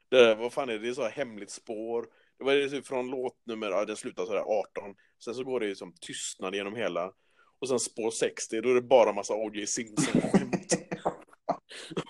det, 0.10 0.36
Vad 0.36 0.54
fan 0.54 0.70
är 0.70 0.74
det? 0.74 0.80
Det 0.80 0.90
är 0.90 0.94
så 0.94 1.08
hemligt 1.08 1.50
spår 1.52 2.08
Det 2.40 2.46
var 2.46 2.54
det 2.54 2.70
typ 2.70 2.88
från 2.88 3.10
låt 3.10 3.46
nummer, 3.46 3.72
ja 3.72 3.86
den 3.86 3.96
slutar 3.96 4.26
sådär 4.26 4.44
18 4.48 4.96
Sen 5.20 5.34
så 5.34 5.44
går 5.44 5.60
det 5.60 5.66
ju 5.66 5.76
som 5.76 5.94
tystnad 5.94 6.56
genom 6.56 6.76
hela 6.76 7.14
Och 7.60 7.68
sen 7.68 7.80
spår 7.80 8.12
60, 8.12 8.62
då 8.62 8.70
är 8.70 8.76
det 8.76 8.82
bara 8.82 9.14
massa 9.14 9.34
O.J. 9.34 9.68
Simpson-skämt. 9.68 10.74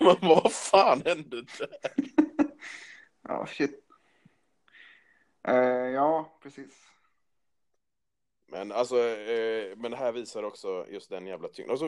Men 0.00 0.16
vad 0.20 0.52
fan 0.52 1.02
hände 1.04 1.36
där? 1.42 1.68
Ja, 3.22 3.46
shit. 3.46 3.84
Eh, 5.48 5.54
ja, 5.94 6.38
precis. 6.42 6.90
Men 8.46 8.72
alltså, 8.72 9.08
eh, 9.08 9.76
men 9.76 9.90
det 9.90 9.96
här 9.96 10.12
visar 10.12 10.42
också 10.42 10.86
just 10.90 11.10
den 11.10 11.26
jävla 11.26 11.48
tyngden. 11.48 11.70
Alltså, 11.70 11.86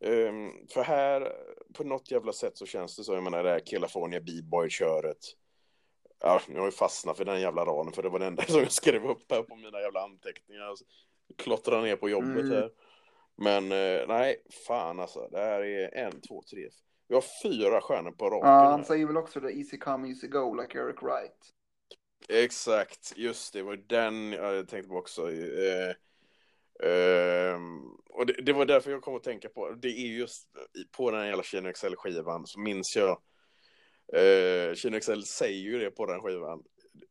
eh, 0.00 0.32
för 0.74 0.82
här, 0.82 1.32
på 1.72 1.84
något 1.84 2.10
jävla 2.10 2.32
sätt 2.32 2.56
så 2.56 2.66
känns 2.66 2.96
det 2.96 3.04
så, 3.04 3.14
jag 3.14 3.22
menar 3.22 3.44
det 3.44 3.50
här 3.50 3.66
California 3.66 4.20
B-boy-köret. 4.20 5.36
Ja, 6.22 6.40
nu 6.48 6.58
har 6.58 6.66
jag 6.66 6.74
fastnat 6.74 7.16
för 7.16 7.24
den 7.24 7.40
jävla 7.40 7.64
raden, 7.64 7.92
för 7.92 8.02
det 8.02 8.08
var 8.08 8.18
det 8.18 8.26
enda 8.26 8.42
som 8.46 8.60
jag 8.60 8.72
skrev 8.72 9.06
upp 9.06 9.30
här 9.30 9.42
på 9.42 9.56
mina 9.56 9.80
jävla 9.80 10.00
anteckningar. 10.00 10.62
Alltså, 10.62 10.84
klottra 11.36 11.80
ner 11.80 11.96
på 11.96 12.08
jobbet 12.08 12.44
Mm. 12.44 12.50
här. 12.50 12.70
Men 13.36 13.72
eh, 13.72 14.08
nej, 14.08 14.42
fan 14.66 15.00
alltså. 15.00 15.28
Det 15.30 15.38
här 15.38 15.60
är 15.62 15.94
en, 15.94 16.20
två, 16.20 16.42
tre. 16.50 16.68
Vi 17.08 17.14
har 17.14 17.24
fyra 17.42 17.80
stjärnor 17.80 18.10
på 18.10 18.24
raken. 18.30 18.48
Ja, 18.48 18.70
han 18.70 18.84
säger 18.84 19.06
väl 19.06 19.16
också 19.16 19.40
det, 19.40 19.52
easy 19.52 19.78
come, 19.78 20.08
easy 20.08 20.28
go, 20.28 20.54
like 20.54 20.78
Eric 20.78 21.02
Wright. 21.02 21.36
Exakt, 22.28 23.12
just 23.16 23.52
det 23.52 23.62
var 23.62 23.76
den 23.76 24.32
jag 24.32 24.68
tänkte 24.68 24.88
på 24.88 24.96
också. 24.96 25.30
Eh, 25.32 25.94
ehm, 26.88 27.80
och 28.10 28.26
det, 28.26 28.32
det 28.32 28.52
var 28.52 28.64
därför 28.66 28.90
jag 28.90 29.02
kom 29.02 29.16
att 29.16 29.22
tänka 29.22 29.48
på, 29.48 29.70
det 29.70 29.88
är 29.88 30.06
just 30.06 30.48
på 30.96 31.10
den 31.10 31.20
här 31.20 31.26
jävla 31.26 31.42
Kino 31.42 31.72
XL-skivan 31.72 32.46
så 32.46 32.60
minns 32.60 32.96
jag, 32.96 33.18
eh, 34.16 34.74
Kino 34.74 35.00
XL 35.00 35.22
säger 35.22 35.60
ju 35.60 35.78
det 35.78 35.90
på 35.90 36.06
den 36.06 36.20
skivan. 36.20 36.62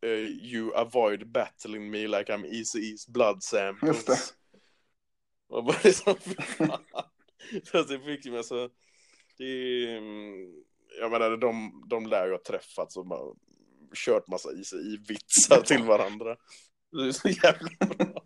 Eh, 0.01 0.09
you 0.09 0.75
avoid 0.75 1.31
battling 1.31 1.91
me 1.91 2.07
like 2.07 2.33
I'm 2.33 2.45
easy 2.45 2.91
east 2.91 3.09
blood 3.09 3.43
samples. 3.43 3.95
Just 3.95 4.07
det. 4.07 4.17
Och 5.49 5.63
bara 5.63 5.77
liksom. 5.83 6.15
Så 7.63 7.83
det 7.83 7.99
fick 7.99 8.25
mig 8.25 8.43
så, 8.43 8.69
det 9.37 9.43
är, 9.43 9.97
mm, 9.97 10.63
jag 10.99 11.11
menar 11.11 11.37
de, 11.37 11.83
de 11.89 12.05
lär 12.05 12.25
ju 12.25 12.31
ha 12.31 12.41
träffats 12.47 12.97
och 12.97 13.07
bara 13.07 13.35
kört 13.95 14.27
massa 14.27 14.51
is 14.51 14.73
i 14.73 14.97
vitsar 15.07 15.61
till 15.65 15.83
varandra. 15.83 16.37
Det 16.91 17.07
är 17.07 17.11
så 17.11 17.29
jävla 17.29 17.69
bra. 17.95 18.23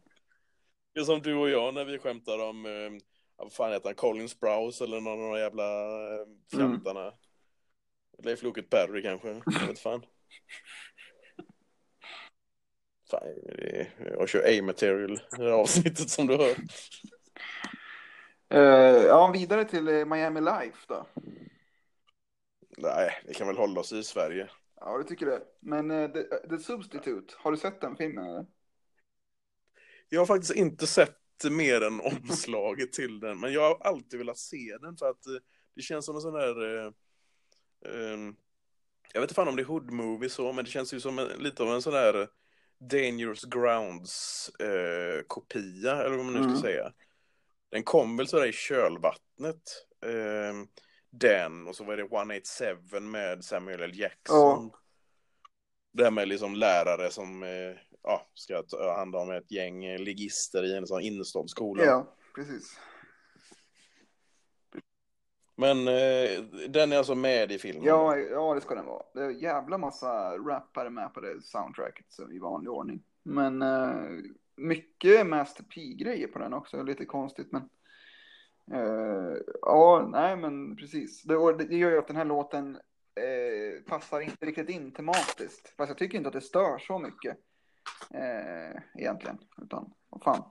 Det 0.94 1.00
är 1.00 1.04
som 1.04 1.22
du 1.22 1.36
och 1.36 1.50
jag 1.50 1.74
när 1.74 1.86
vi 1.86 2.00
skämtar 2.00 2.40
om, 2.40 2.66
eh, 2.66 3.02
vad 3.38 3.54
fan 3.54 3.72
heter 3.72 3.90
han, 3.90 3.96
Colin 3.96 4.30
Sprouse 4.30 4.84
eller 4.84 5.02
någon 5.02 5.24
av 5.24 5.32
de 5.32 5.40
jävla 5.40 5.64
eh, 6.14 6.28
fjantarna. 6.52 7.14
Leif 8.24 8.44
Loket 8.44 8.70
Perry 8.70 9.02
kanske, 9.02 9.42
jag 9.46 9.68
vet 9.68 9.80
fan. 9.80 10.06
Fan, 13.12 13.22
jag 13.98 14.30
kör 14.30 14.60
A-material 14.60 15.14
i 15.14 15.18
det 15.38 15.44
här 15.44 15.52
avsnittet 15.52 16.10
som 16.10 16.28
du 16.28 16.38
hör. 16.38 16.56
Eh, 18.50 19.06
ja, 19.06 19.32
vidare 19.32 19.66
till 19.66 19.88
eh, 19.88 20.06
Miami 20.06 20.42
Life 20.42 20.86
då. 20.88 21.08
Nej, 22.78 23.22
vi 23.26 23.34
kan 23.34 23.48
väl 23.48 23.58
hålla 23.58 23.80
oss 23.80 23.94
i 23.94 24.04
Sverige. 24.04 24.50
Ja, 24.80 24.98
det 24.98 25.04
tycker 25.04 25.26
det. 25.26 25.42
Men 25.60 25.92
eh, 25.92 26.12
The, 26.12 26.24
The 26.24 26.58
Substitute, 26.58 27.34
har 27.38 27.52
du 27.52 27.58
sett 27.58 27.82
den 27.82 27.96
filmen? 27.96 28.26
Eller? 28.26 28.46
Jag 30.10 30.22
har 30.22 30.26
faktiskt 30.26 30.56
inte 30.56 30.88
sett 30.88 31.18
mer 31.52 31.82
än 31.82 32.02
omslaget 32.02 32.94
till 32.94 33.20
den, 33.20 33.40
men 33.40 33.54
jag 33.54 33.62
har 33.62 33.88
alltid 33.88 34.20
velat 34.20 34.38
se 34.38 34.78
den 34.82 34.98
för 34.98 35.10
att 35.10 35.28
eh, 35.28 35.34
det 35.76 35.82
känns 35.82 36.06
som 36.06 36.16
en 36.16 36.22
sån 36.22 36.34
där... 36.34 36.94
Eh, 37.86 38.14
ehm, 38.14 38.36
jag 39.14 39.22
vet 39.22 39.30
inte 39.30 39.34
fan 39.34 39.48
om 39.48 39.56
det 39.56 39.62
är 39.62 39.66
hood 39.66 39.92
movie 39.92 40.30
så, 40.30 40.54
men 40.54 40.66
det 40.66 40.72
känns 40.72 40.94
ju 40.94 41.00
som 41.00 41.20
en, 41.20 41.28
lite 41.28 41.64
av 41.64 41.70
en 41.70 41.82
sån 41.82 41.94
där 41.94 42.28
Dangerous 42.80 43.44
Grounds 43.46 44.50
eh, 44.60 45.24
eller 45.86 46.10
vad 46.18 46.26
man 46.26 46.34
nu 46.34 46.40
ska 46.44 46.50
Mm. 46.50 46.62
säga. 46.62 46.94
Den 47.70 47.84
kom 47.84 48.18
väl 48.18 48.28
sådär 48.28 48.46
i 48.48 48.52
kölvattnet. 48.54 49.86
ehm, 50.06 50.68
den, 51.10 51.68
och 51.68 51.76
så 51.76 51.84
var 51.84 51.98
det 51.98 52.04
187 52.04 53.00
med 53.00 53.44
Samuel 53.44 53.82
L. 53.82 54.00
Jackson. 54.00 54.72
Det 55.94 56.04
här 56.04 56.12
med 56.12 56.28
liksom 56.28 56.56
lärare 56.56 57.12
som 57.12 57.44
eh, 57.44 57.78
ja, 58.04 58.28
ska 58.34 58.64
ta 58.64 58.96
hand 58.98 59.16
om 59.16 59.32
ett 59.32 59.52
gäng 59.52 59.86
eh, 59.86 60.00
ligister 60.00 60.64
i 60.64 60.78
en 60.78 60.88
sån 60.88 61.02
innerstadsskola. 61.02 61.84
Ja, 61.84 62.16
precis. 62.36 62.80
Men 65.56 65.88
eh, 65.88 66.42
den 66.70 66.92
är 66.92 66.98
alltså 66.98 67.16
med 67.16 67.52
i 67.52 67.60
filmen? 67.60 67.84
Ja, 67.84 68.18
ja, 68.18 68.54
det 68.54 68.62
ska 68.62 68.76
den 68.76 68.86
vara. 68.86 69.04
Det 69.14 69.20
är 69.20 69.30
en 69.30 69.40
jävla 69.40 69.78
massa 69.78 70.38
rappare 70.38 70.90
med 70.90 71.14
på 71.14 71.20
det 71.20 71.42
soundtracket 71.42 72.06
så 72.10 72.32
i 72.32 72.40
vanlig 72.40 72.72
ordning. 72.72 73.04
Men 73.24 73.62
eh, 73.62 73.96
mycket 74.56 75.28
Master 75.28 75.64
P-grejer 75.64 76.28
på 76.28 76.40
den 76.40 76.54
också, 76.54 76.84
lite 76.84 77.06
konstigt 77.06 77.52
men. 77.52 77.70
Eh, 78.72 79.38
ja, 79.62 80.08
nej 80.12 80.38
men 80.38 80.76
precis. 80.76 81.24
Det, 81.24 81.54
det 81.54 81.76
gör 81.76 81.92
ju 81.92 81.98
att 81.98 82.08
den 82.08 82.16
här 82.16 82.26
låten 82.26 82.76
eh, 83.16 83.84
passar 83.86 84.22
inte 84.22 84.46
riktigt 84.46 84.70
in 84.70 84.92
tematiskt. 84.92 85.74
Fast 85.78 85.90
jag 85.90 85.98
tycker 85.98 86.18
inte 86.18 86.28
att 86.28 86.34
det 86.34 86.42
stör 86.42 86.78
så 86.78 87.00
mycket. 87.00 87.38
Eh, 88.14 88.82
egentligen. 89.02 89.38
Utan, 89.62 89.94
vad 90.10 90.24
fan. 90.24 90.44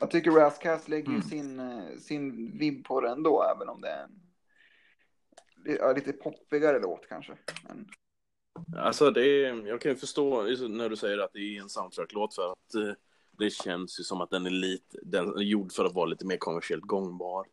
Jag 0.00 0.10
tycker 0.10 0.30
Rascast 0.30 0.88
lägger 0.88 1.08
Mm. 1.08 1.22
sin, 1.22 1.60
eh, 1.60 1.96
sin 1.98 2.58
vibb 2.58 2.84
på 2.84 3.00
den 3.00 3.12
ändå, 3.12 3.42
även 3.56 3.68
om 3.68 3.80
det 3.80 3.88
är 3.88 4.02
en 4.04 4.20
ja, 5.80 5.92
lite 5.92 6.12
poppigare 6.12 6.78
låt 6.80 7.08
kanske. 7.08 7.32
Men, 7.68 7.86
Alltså 8.76 9.10
det 9.10 9.26
är, 9.26 9.66
jag 9.66 9.80
kan 9.80 9.92
ju 9.92 9.96
förstå 9.96 10.42
när 10.68 10.88
du 10.88 10.96
säger 10.96 11.18
att 11.18 11.32
det 11.32 11.38
är 11.38 11.60
en 11.60 11.68
soundtrack-låt 11.68 12.34
för 12.34 12.52
att 12.52 12.74
eh, 12.74 12.92
det 13.38 13.50
känns 13.50 14.00
ju 14.00 14.04
som 14.04 14.20
att 14.20 14.30
den 14.30 14.46
är 14.46 14.50
lite, 14.50 14.98
den 15.02 15.28
är 15.28 15.42
gjord 15.42 15.72
för 15.72 15.84
att 15.84 15.94
vara 15.94 16.06
lite 16.06 16.26
mer 16.26 16.36
kommersiellt 16.36 16.84
gångbar. 16.84 17.46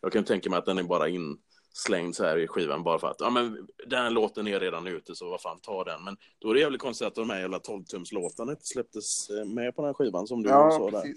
Jag 0.00 0.12
kan 0.12 0.24
tänka 0.24 0.50
mig 0.50 0.58
att 0.58 0.66
den 0.66 0.78
är 0.78 0.82
bara 0.82 1.08
inslängd 1.08 2.16
så 2.16 2.24
här 2.24 2.38
i 2.38 2.48
skivan 2.48 2.82
bara 2.82 2.98
för 2.98 3.08
att, 3.10 3.20
ja 3.20 3.30
men 3.30 3.68
den 3.86 4.02
här 4.02 4.10
låten 4.10 4.46
är 4.46 4.60
redan 4.60 4.86
ute 4.86 5.14
så 5.14 5.30
vad 5.30 5.40
fan 5.40 5.60
ta 5.60 5.84
den. 5.84 6.04
Men 6.04 6.16
då 6.38 6.50
är 6.50 6.54
det 6.54 6.60
jävligt 6.60 6.80
konstigt 6.80 7.06
att 7.06 7.14
de 7.14 7.30
här 7.30 7.40
jävla 7.40 7.58
12-tumslåtarna 7.58 8.50
inte 8.50 8.66
släpptes 8.66 9.30
eh, 9.30 9.44
med 9.44 9.76
på 9.76 9.82
den 9.82 9.88
här 9.88 9.94
skivan 9.94 10.26
som 10.26 10.42
du 10.42 10.48
ja, 10.48 10.70
sa 10.70 10.90
där. 10.90 11.14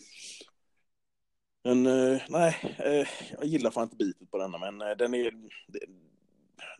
Men 1.65 1.85
eh, 1.85 2.21
nej, 2.29 2.75
eh, 2.77 3.07
jag 3.31 3.45
gillar 3.45 3.71
fan 3.71 3.83
inte 3.83 3.95
bitet 3.95 4.31
på 4.31 4.37
denna, 4.37 4.57
men 4.57 4.81
eh, 4.81 4.97
den 4.97 5.13
är... 5.13 5.33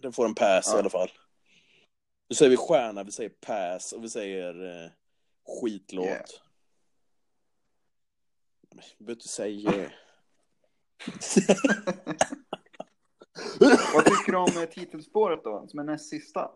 Den 0.01 0.13
får 0.13 0.25
en 0.25 0.35
pass 0.35 0.67
Ja. 0.71 0.75
i 0.75 0.79
alla 0.79 0.89
fall. 0.89 1.09
Nu 2.29 2.35
säger 2.35 2.49
vi 2.49 2.57
stjärna, 2.57 3.03
vi 3.03 3.11
säger 3.11 3.29
pass 3.29 3.93
och 3.93 4.03
vi 4.03 4.09
säger 4.09 4.83
eh, 4.83 4.89
skitlåt. 5.47 6.05
Yeah. 6.05 6.25
Vi 8.69 9.05
behöver 9.05 9.13
inte 9.13 9.27
säga... 9.27 9.71
Vad 13.93 14.05
tycker 14.05 14.31
du 14.31 14.37
om 14.37 14.67
titelspåret 14.71 15.43
då, 15.43 15.67
som 15.67 15.79
är 15.79 15.83
näst 15.83 16.09
sista? 16.09 16.51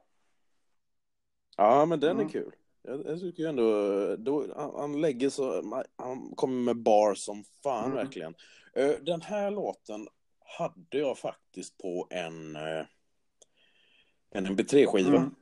ja, 1.58 1.86
men 1.86 2.00
den 2.00 2.10
är 2.18 2.22
Mm. 2.22 2.30
kul. 2.32 2.52
Jag, 2.90 3.06
jag 3.06 3.20
tycker 3.20 3.44
ju 3.44 3.50
ändå, 3.50 4.16
då, 4.16 4.54
han, 4.56 4.72
han 4.76 5.02
lägger 5.02 5.30
så, 5.30 5.74
han 5.96 6.32
kommer 6.36 6.62
med 6.64 6.78
bar 6.78 7.16
som 7.16 7.44
fan 7.64 7.86
Mm. 7.86 7.96
verkligen. 7.96 8.36
Eh, 8.74 8.92
Den 9.02 9.22
här 9.22 9.52
låten 9.52 10.08
hade 10.58 10.98
jag 10.98 11.18
faktiskt 11.18 11.78
på 11.78 12.08
en, 12.10 12.56
eh, 12.56 12.86
en 14.32 14.48
MP3-skiva. 14.48 15.18
Mm. 15.18 15.36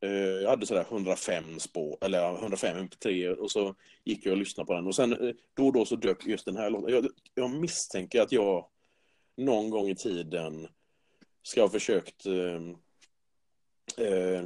Eh, 0.00 0.10
Jag 0.42 0.50
hade 0.50 0.66
sådär 0.66 0.86
105 0.90 1.58
spår, 1.60 1.98
eller 2.00 2.18
ja, 2.18 2.38
105 2.38 2.76
MP3 2.76 3.32
och 3.34 3.50
så 3.50 3.74
gick 4.04 4.26
jag 4.26 4.32
och 4.32 4.38
lyssnade 4.38 4.66
på 4.66 4.72
den. 4.72 4.86
Och 4.86 4.94
sen 4.94 5.34
då 5.54 5.66
och 5.66 5.72
då 5.72 5.84
så 5.84 5.96
dök 5.96 6.26
just 6.26 6.44
den 6.44 6.56
här 6.56 6.70
låten. 6.70 6.94
Jag, 6.94 7.06
jag 7.34 7.50
misstänker 7.50 8.22
att 8.22 8.32
jag 8.32 8.68
någon 9.36 9.70
gång 9.70 9.88
i 9.88 9.96
tiden 9.96 10.68
ska 11.42 11.62
ha 11.62 11.68
försökt 11.68 12.26
eh, 13.98 14.42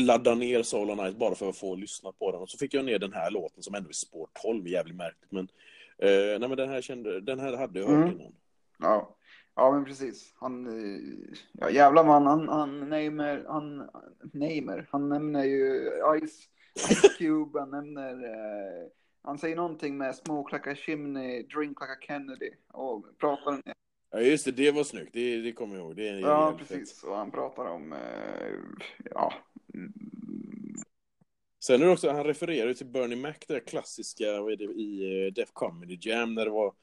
ladda 0.00 0.34
ner 0.34 0.62
Soul 0.62 0.90
on 0.90 1.12
Ice 1.12 1.16
bara 1.18 1.34
för 1.34 1.48
att 1.48 1.56
få 1.56 1.74
lyssna 1.76 2.12
på 2.12 2.32
den. 2.32 2.40
Och 2.40 2.50
så 2.50 2.58
fick 2.58 2.74
jag 2.74 2.84
ner 2.84 2.98
den 2.98 3.12
här 3.12 3.30
låten 3.30 3.62
som 3.62 3.74
ändå 3.74 3.88
är 3.88 3.92
spår 3.92 4.28
12, 4.42 4.68
jävligt 4.68 4.96
märkligt. 4.96 5.32
Men, 5.32 5.48
eh, 5.98 6.38
nej, 6.38 6.48
men 6.48 6.56
den, 6.56 6.68
här 6.68 6.80
kände, 6.80 7.20
den 7.20 7.40
här 7.40 7.56
hade 7.56 7.78
jag 7.80 7.86
hört 7.86 7.96
Mm. 7.96 8.10
innan. 8.20 8.32
Ja. 8.78 9.16
ja, 9.54 9.70
men 9.72 9.84
precis. 9.84 10.32
Han, 10.36 10.66
eh, 10.66 11.00
ja 11.52 11.70
jävlar 11.70 12.04
man, 12.04 12.26
han, 12.26 12.48
han 12.48 12.88
nämner, 12.88 13.44
han, 13.48 13.90
nämner, 14.32 14.86
han 14.90 15.08
nämner 15.08 15.44
ju 15.44 15.90
Ice, 16.26 16.48
Ice 16.76 17.16
Cube, 17.18 17.60
han 17.60 17.70
nämner, 17.70 18.24
eh, 18.24 18.88
han 19.22 19.38
säger 19.38 19.56
någonting 19.56 19.98
med 19.98 20.14
smoke 20.16 20.56
like 20.56 20.70
a 20.70 20.74
chimney, 20.74 21.42
drink 21.42 21.80
like 21.80 21.92
a 21.92 21.96
Kennedy 22.06 22.50
och 22.72 23.18
pratar 23.18 23.50
om 23.50 23.62
Ja 24.10 24.20
just 24.20 24.44
det, 24.44 24.50
det 24.52 24.70
var 24.70 24.84
snyggt. 24.84 25.10
Det, 25.12 25.40
det 25.40 25.52
kommer 25.52 25.74
jag 25.76 25.84
ihåg. 25.84 25.96
Det 25.96 26.08
är 26.08 26.20
Ja, 26.20 26.48
jävligt 26.50 26.68
fett. 26.68 26.78
precis. 26.78 27.04
Och 27.04 27.16
han 27.16 27.30
pratar 27.30 27.64
om, 27.64 27.92
eh, 27.92 27.98
ja. 29.10 29.32
mm, 29.74 29.92
Sen 31.64 31.82
är 31.82 31.86
det 31.86 31.92
också, 31.92 32.10
han 32.10 32.24
refererar 32.24 32.74
till 32.74 32.86
Bernie 32.86 33.16
Mac, 33.16 33.34
det 33.46 33.54
där 33.54 33.60
klassiska 33.60 34.42
vad 34.42 34.52
är 34.52 34.56
det, 34.56 34.64
i 34.64 35.24
eh, 35.26 35.32
Def 35.32 35.48
Comedy 35.52 35.98
Jam, 36.00 36.34
när 36.34 36.44
det 36.44 36.50
var 36.50 36.74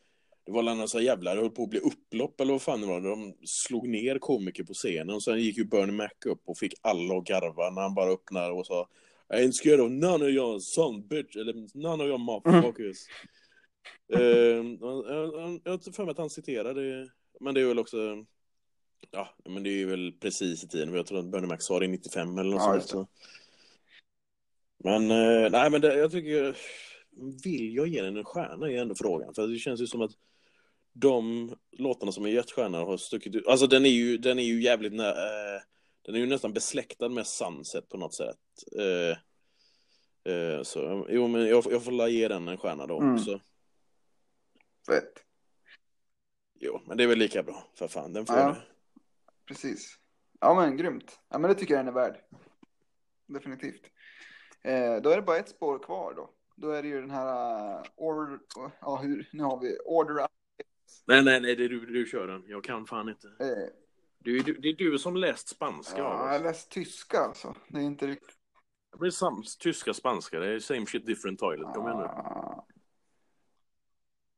det 0.46 0.52
var 0.52 0.64
någon 0.64 0.88
sån 0.88 1.04
jävla, 1.04 1.36
det 1.36 1.42
höll 1.42 1.50
på 1.50 1.64
att 1.64 1.70
bli 1.70 1.80
upplopp 1.80 2.42
eller 2.42 2.52
vad 2.54 2.62
fan 2.62 2.82
det 2.82 2.88
var, 2.88 3.02
de 3.02 3.34
slog 3.46 3.88
ner 3.90 4.20
komiker 4.20 4.64
på 4.64 4.74
scenen 4.74 5.16
och 5.16 5.24
sen 5.24 5.40
gick 5.40 5.58
ju 5.58 5.66
Bernie 5.66 5.92
Mac 5.96 6.10
upp 6.26 6.42
och 6.46 6.58
fick 6.58 6.74
alla 6.82 7.18
att 7.18 7.24
garva 7.26 7.70
när 7.70 7.82
han 7.82 7.94
bara 7.96 8.10
öppnade 8.12 8.52
och 8.54 8.66
sa 8.66 8.90
I 9.34 9.36
ain't 9.38 9.52
scared 9.52 9.80
of 9.82 9.92
none 9.92 10.26
of 10.26 10.30
your 10.32 10.60
son 10.60 11.08
bitch, 11.08 11.36
eller 11.36 11.54
none 11.78 12.04
of 12.04 12.08
your 12.08 12.18
motherfuckers. 12.18 12.98
Eh, 13.08 13.26
jag, 14.08 14.20
jag, 14.82 15.72
har 15.72 15.92
för 15.92 16.04
mig 16.06 16.12
att 16.12 16.18
han 16.18 16.30
citerade, 16.30 17.10
men 17.40 17.54
det 17.54 17.62
är 17.62 17.66
väl 17.66 17.80
också, 17.80 18.26
ja, 19.12 19.30
men 19.46 19.64
det 19.64 19.82
är 19.82 19.86
väl 19.86 20.14
precis 20.20 20.64
i 20.64 20.68
tiden. 20.68 20.94
Jag 20.94 21.06
tror 21.06 21.20
att 21.20 21.32
Bernie 21.32 21.48
Mac 21.48 21.58
sa 21.60 21.80
det 21.80 21.86
i 21.86 21.88
95 21.88 22.38
eller 22.38 22.52
något 22.52 22.62
Ja, 22.62 22.82
sånt. 22.82 23.10
Men, 24.84 25.12
eh, 25.12 25.52
nej 25.52 25.70
men 25.70 25.82
det, 25.82 25.98
jag 25.98 26.12
tycker, 26.12 26.58
vill 27.44 27.76
jag 27.76 27.88
ge 27.88 28.02
den 28.02 28.18
en 28.18 28.24
stjärna 28.24 28.72
är 28.72 28.78
ändå 28.78 28.96
frågan. 28.96 29.34
För 29.34 29.48
det 29.48 29.58
känns 29.60 29.82
ju 29.82 29.88
som 29.88 30.02
att 30.02 30.12
de 30.94 31.52
låtarna 31.72 32.12
som 32.12 32.26
är 32.26 32.30
gett 32.30 32.52
stjärnor 32.52 32.86
har 32.86 32.98
stuckit 32.98 33.36
ut. 33.36 33.48
Alltså 33.48 33.68
den 33.68 33.86
är 33.86 33.90
ju, 33.90 34.18
den 34.18 34.40
är 34.40 34.44
ju 34.44 34.62
jävligt, 34.62 34.94
nä, 34.94 35.10
eh, 35.10 35.62
den 36.02 36.16
är 36.16 36.20
ju 36.20 36.26
nästan 36.26 36.54
besläktad 36.54 37.10
med 37.10 37.28
Sunset 37.28 37.90
på 37.90 37.98
något 37.98 38.14
sätt. 38.14 38.38
Eh, 38.80 39.18
eh, 40.34 40.62
så, 40.64 41.06
jo 41.10 41.28
men 41.28 41.48
jag, 41.48 41.66
jag 41.72 41.84
får 41.84 42.08
ge 42.08 42.28
den 42.28 42.48
en 42.48 42.58
stjärna 42.58 42.88
då 42.88 43.00
Mm. 43.02 43.16
också. 43.16 43.40
Fett. 44.88 45.24
Jo, 46.60 46.82
men 46.88 46.98
det 46.98 47.04
är 47.04 47.08
väl 47.08 47.18
lika 47.18 47.44
bra. 47.44 47.64
För 47.78 47.88
fan, 47.88 48.14
den 48.14 48.26
får 48.26 48.36
Ja. 48.38 48.48
det. 48.48 48.62
Precis. 49.48 50.00
Ja 50.40 50.54
men 50.56 50.78
grymt. 50.78 51.20
Ja 51.30 51.38
men 51.40 51.50
det 51.50 51.56
tycker 51.56 51.74
jag 51.74 51.86
den 51.86 51.88
är 51.96 52.00
värd. 52.00 52.22
Definitivt. 53.28 53.82
Eh, 54.62 54.96
då 55.02 55.10
är 55.10 55.16
det 55.16 55.22
bara 55.22 55.38
ett 55.38 55.50
spår 55.50 55.80
kvar 55.80 56.14
då. 56.16 56.30
Då 56.56 56.70
är 56.72 56.82
det 56.84 56.88
ju 56.88 57.02
den 57.02 57.12
här 57.12 57.76
uh, 57.80 57.84
order, 57.96 58.40
ja 58.82 58.96
hur, 58.96 59.30
nu 59.34 59.44
har 59.44 59.60
vi 59.60 59.78
order, 59.86 60.28
Nej, 61.08 61.24
nej, 61.24 61.42
nej, 61.42 61.56
det 61.56 61.66
är 61.66 61.70
du, 61.70 61.86
du 61.86 62.06
kör 62.06 62.28
den. 62.28 62.44
Jag 62.48 62.64
kan 62.64 62.86
fan 62.86 63.10
inte. 63.10 63.28
eh, 63.28 63.70
Du, 64.20 64.40
du, 64.40 64.54
det 64.54 64.70
är 64.70 64.74
du 64.74 65.00
som 65.00 65.16
läst 65.16 65.48
spanska 65.48 65.98
ja, 65.98 66.04
jag 66.32 66.40
har 66.40 66.40
läst 66.40 66.72
tyska 66.72 67.20
alltså. 67.20 67.56
Det 67.68 67.78
är 67.80 67.84
inte 67.84 68.08
riktigt. 68.08 68.36
Det 68.92 68.98
blir 68.98 69.12
sam, 69.12 69.44
tyska, 69.60 69.94
spanska. 69.94 70.40
Det 70.40 70.48
är 70.56 70.60
same 70.60 70.86
shit 70.86 71.06
different 71.06 71.40
toilet. 71.40 71.74
Kom 71.74 71.88
igen 71.88 71.98
nu. 72.00 72.08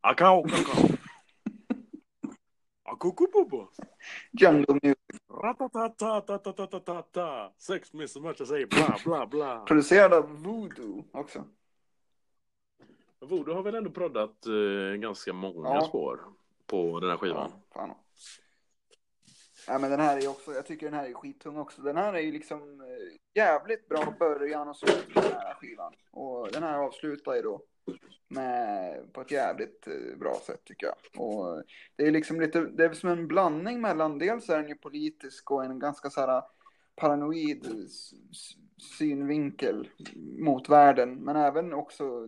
Akao, 0.07 0.43
kakao. 0.43 0.89
Akukububu. 2.83 3.67
jungle 4.31 4.79
music. 4.83 4.97
Ratatatatatatatata. 5.43 7.51
Sex 7.57 7.93
jag 8.39 8.47
säger 8.47 8.67
bla 8.67 8.97
bla 9.05 9.25
bla. 9.27 9.59
Producerad 9.65 10.13
av 10.13 10.43
Voodoo 10.43 11.03
också. 11.11 11.43
Voodoo 13.19 13.55
har 13.55 13.61
väl 13.63 13.75
ändå 13.75 13.89
proddat 13.89 14.45
eh, 14.45 14.51
ganska 14.99 15.33
många 15.33 15.69
Ja. 15.69 15.81
spår 15.81 16.19
på 16.67 16.99
den 16.99 17.09
här 17.09 17.17
skivan. 17.17 17.51
Ja. 17.73 17.97
Ja, 19.67 19.77
men 19.77 19.91
den 19.91 19.99
här 19.99 20.17
är 20.17 20.27
också, 20.27 20.53
jag 20.53 20.65
tycker 20.65 20.85
den 20.85 20.99
här 20.99 21.09
är 21.09 21.13
skittung 21.13 21.57
också. 21.57 21.81
Den 21.81 21.97
här 21.97 22.13
är 22.13 22.19
ju 22.19 22.31
liksom 22.31 22.81
eh, 22.81 23.17
jävligt 23.33 23.89
bra 23.89 24.13
början 24.19 24.67
och 24.67 24.77
slut 24.77 25.13
på 25.13 25.21
den 25.21 25.31
här 25.31 25.53
skivan. 25.53 25.93
Och 26.11 26.51
den 26.51 26.63
här 26.63 26.77
avslutar 26.77 27.35
ju 27.35 27.41
då 27.41 27.61
med, 28.27 29.13
på 29.13 29.21
ett 29.21 29.31
jävligt 29.31 29.87
eh, 29.87 30.17
bra 30.17 30.35
sätt 30.45 30.65
tycker 30.65 30.87
jag. 30.87 31.21
Och 31.21 31.63
det 31.95 32.07
är 32.07 32.11
liksom 32.11 32.41
lite, 32.41 32.61
det 32.61 32.85
är 32.85 32.93
som 32.93 33.09
en 33.09 33.27
blandning 33.27 33.81
mellan, 33.81 34.19
dels 34.19 34.49
är 34.49 34.57
den 34.57 34.69
ju 34.69 34.75
politisk 34.75 35.51
och 35.51 35.65
en 35.65 35.79
ganska 35.79 36.09
så 36.09 36.21
här 36.21 36.37
eh, 36.37 36.43
paranoid 36.95 37.89
synvinkel 38.97 39.89
mot 40.39 40.69
världen. 40.69 41.15
Men 41.15 41.35
även 41.35 41.73
också 41.73 42.27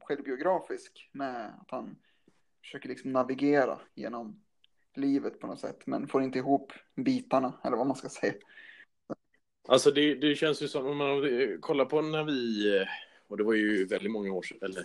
självbiografisk 0.00 1.10
med 1.12 1.46
att 1.60 1.70
han 1.70 1.96
försöker 2.60 2.88
liksom 2.88 3.12
navigera 3.12 3.78
genom 3.94 4.43
livet 4.96 5.40
på 5.40 5.46
något 5.46 5.60
sätt, 5.60 5.86
men 5.86 6.08
får 6.08 6.22
inte 6.22 6.38
ihop 6.38 6.72
bitarna, 6.96 7.52
eller 7.64 7.76
vad 7.76 7.86
man 7.86 7.96
ska 7.96 8.08
säga. 8.08 8.34
Alltså 9.68 9.90
det, 9.90 10.14
det 10.14 10.34
känns 10.34 10.62
ju 10.62 10.68
som, 10.68 10.86
om 10.86 10.96
man 10.96 11.22
kollar 11.60 11.84
på 11.84 12.02
när 12.02 12.24
vi, 12.24 12.84
och 13.28 13.36
det 13.36 13.44
var 13.44 13.54
ju 13.54 13.86
väldigt 13.86 14.12
många 14.12 14.32
år 14.32 14.42
sedan, 14.42 14.58
eller, 14.62 14.82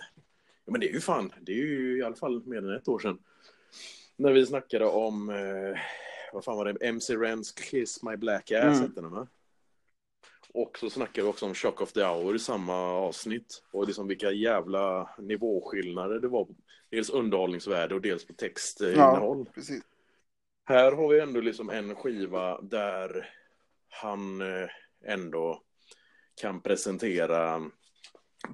ja 0.64 0.72
men 0.72 0.80
det 0.80 0.88
är 0.88 0.92
ju 0.92 1.00
fan, 1.00 1.32
det 1.40 1.52
är 1.52 1.56
ju 1.56 1.98
i 1.98 2.02
alla 2.02 2.16
fall 2.16 2.46
mer 2.46 2.58
än 2.58 2.76
ett 2.76 2.88
år 2.88 2.98
sedan. 2.98 3.18
När 4.16 4.32
vi 4.32 4.46
snackade 4.46 4.86
om, 4.86 5.30
eh, 5.30 5.80
vad 6.32 6.44
fan 6.44 6.56
var 6.56 6.64
det, 6.64 6.86
MC 6.86 7.16
Rens 7.16 7.52
Kiss 7.52 8.02
My 8.02 8.16
Black 8.16 8.50
Ass 8.52 8.62
Mm. 8.62 8.80
hette 8.80 9.00
den 9.00 9.10
va? 9.10 9.26
Och 10.54 10.78
så 10.78 10.90
snackade 10.90 11.22
vi 11.26 11.32
också 11.32 11.46
om 11.46 11.54
Shock 11.54 11.80
of 11.80 11.92
the 11.92 12.04
Hour 12.04 12.36
i 12.36 12.38
samma 12.38 12.74
avsnitt. 12.76 13.62
Och 13.72 13.86
liksom 13.86 14.08
vilka 14.08 14.30
jävla 14.30 15.10
nivåskillnader 15.18 16.20
det 16.20 16.28
var. 16.28 16.48
Dels 16.90 17.10
underhållningsvärde 17.10 17.94
och 17.94 18.00
dels 18.00 18.26
på 18.26 18.32
textinnehåll. 18.32 19.46
precis. 19.54 19.82
Här 20.70 20.92
har 20.92 21.08
vi 21.08 21.20
ändå 21.20 21.40
liksom 21.40 21.70
en 21.70 21.94
skiva 21.94 22.60
där 22.60 23.30
han 23.88 24.40
eh, 24.40 24.68
ändå 25.04 25.62
kan 26.40 26.62
presentera 26.62 27.70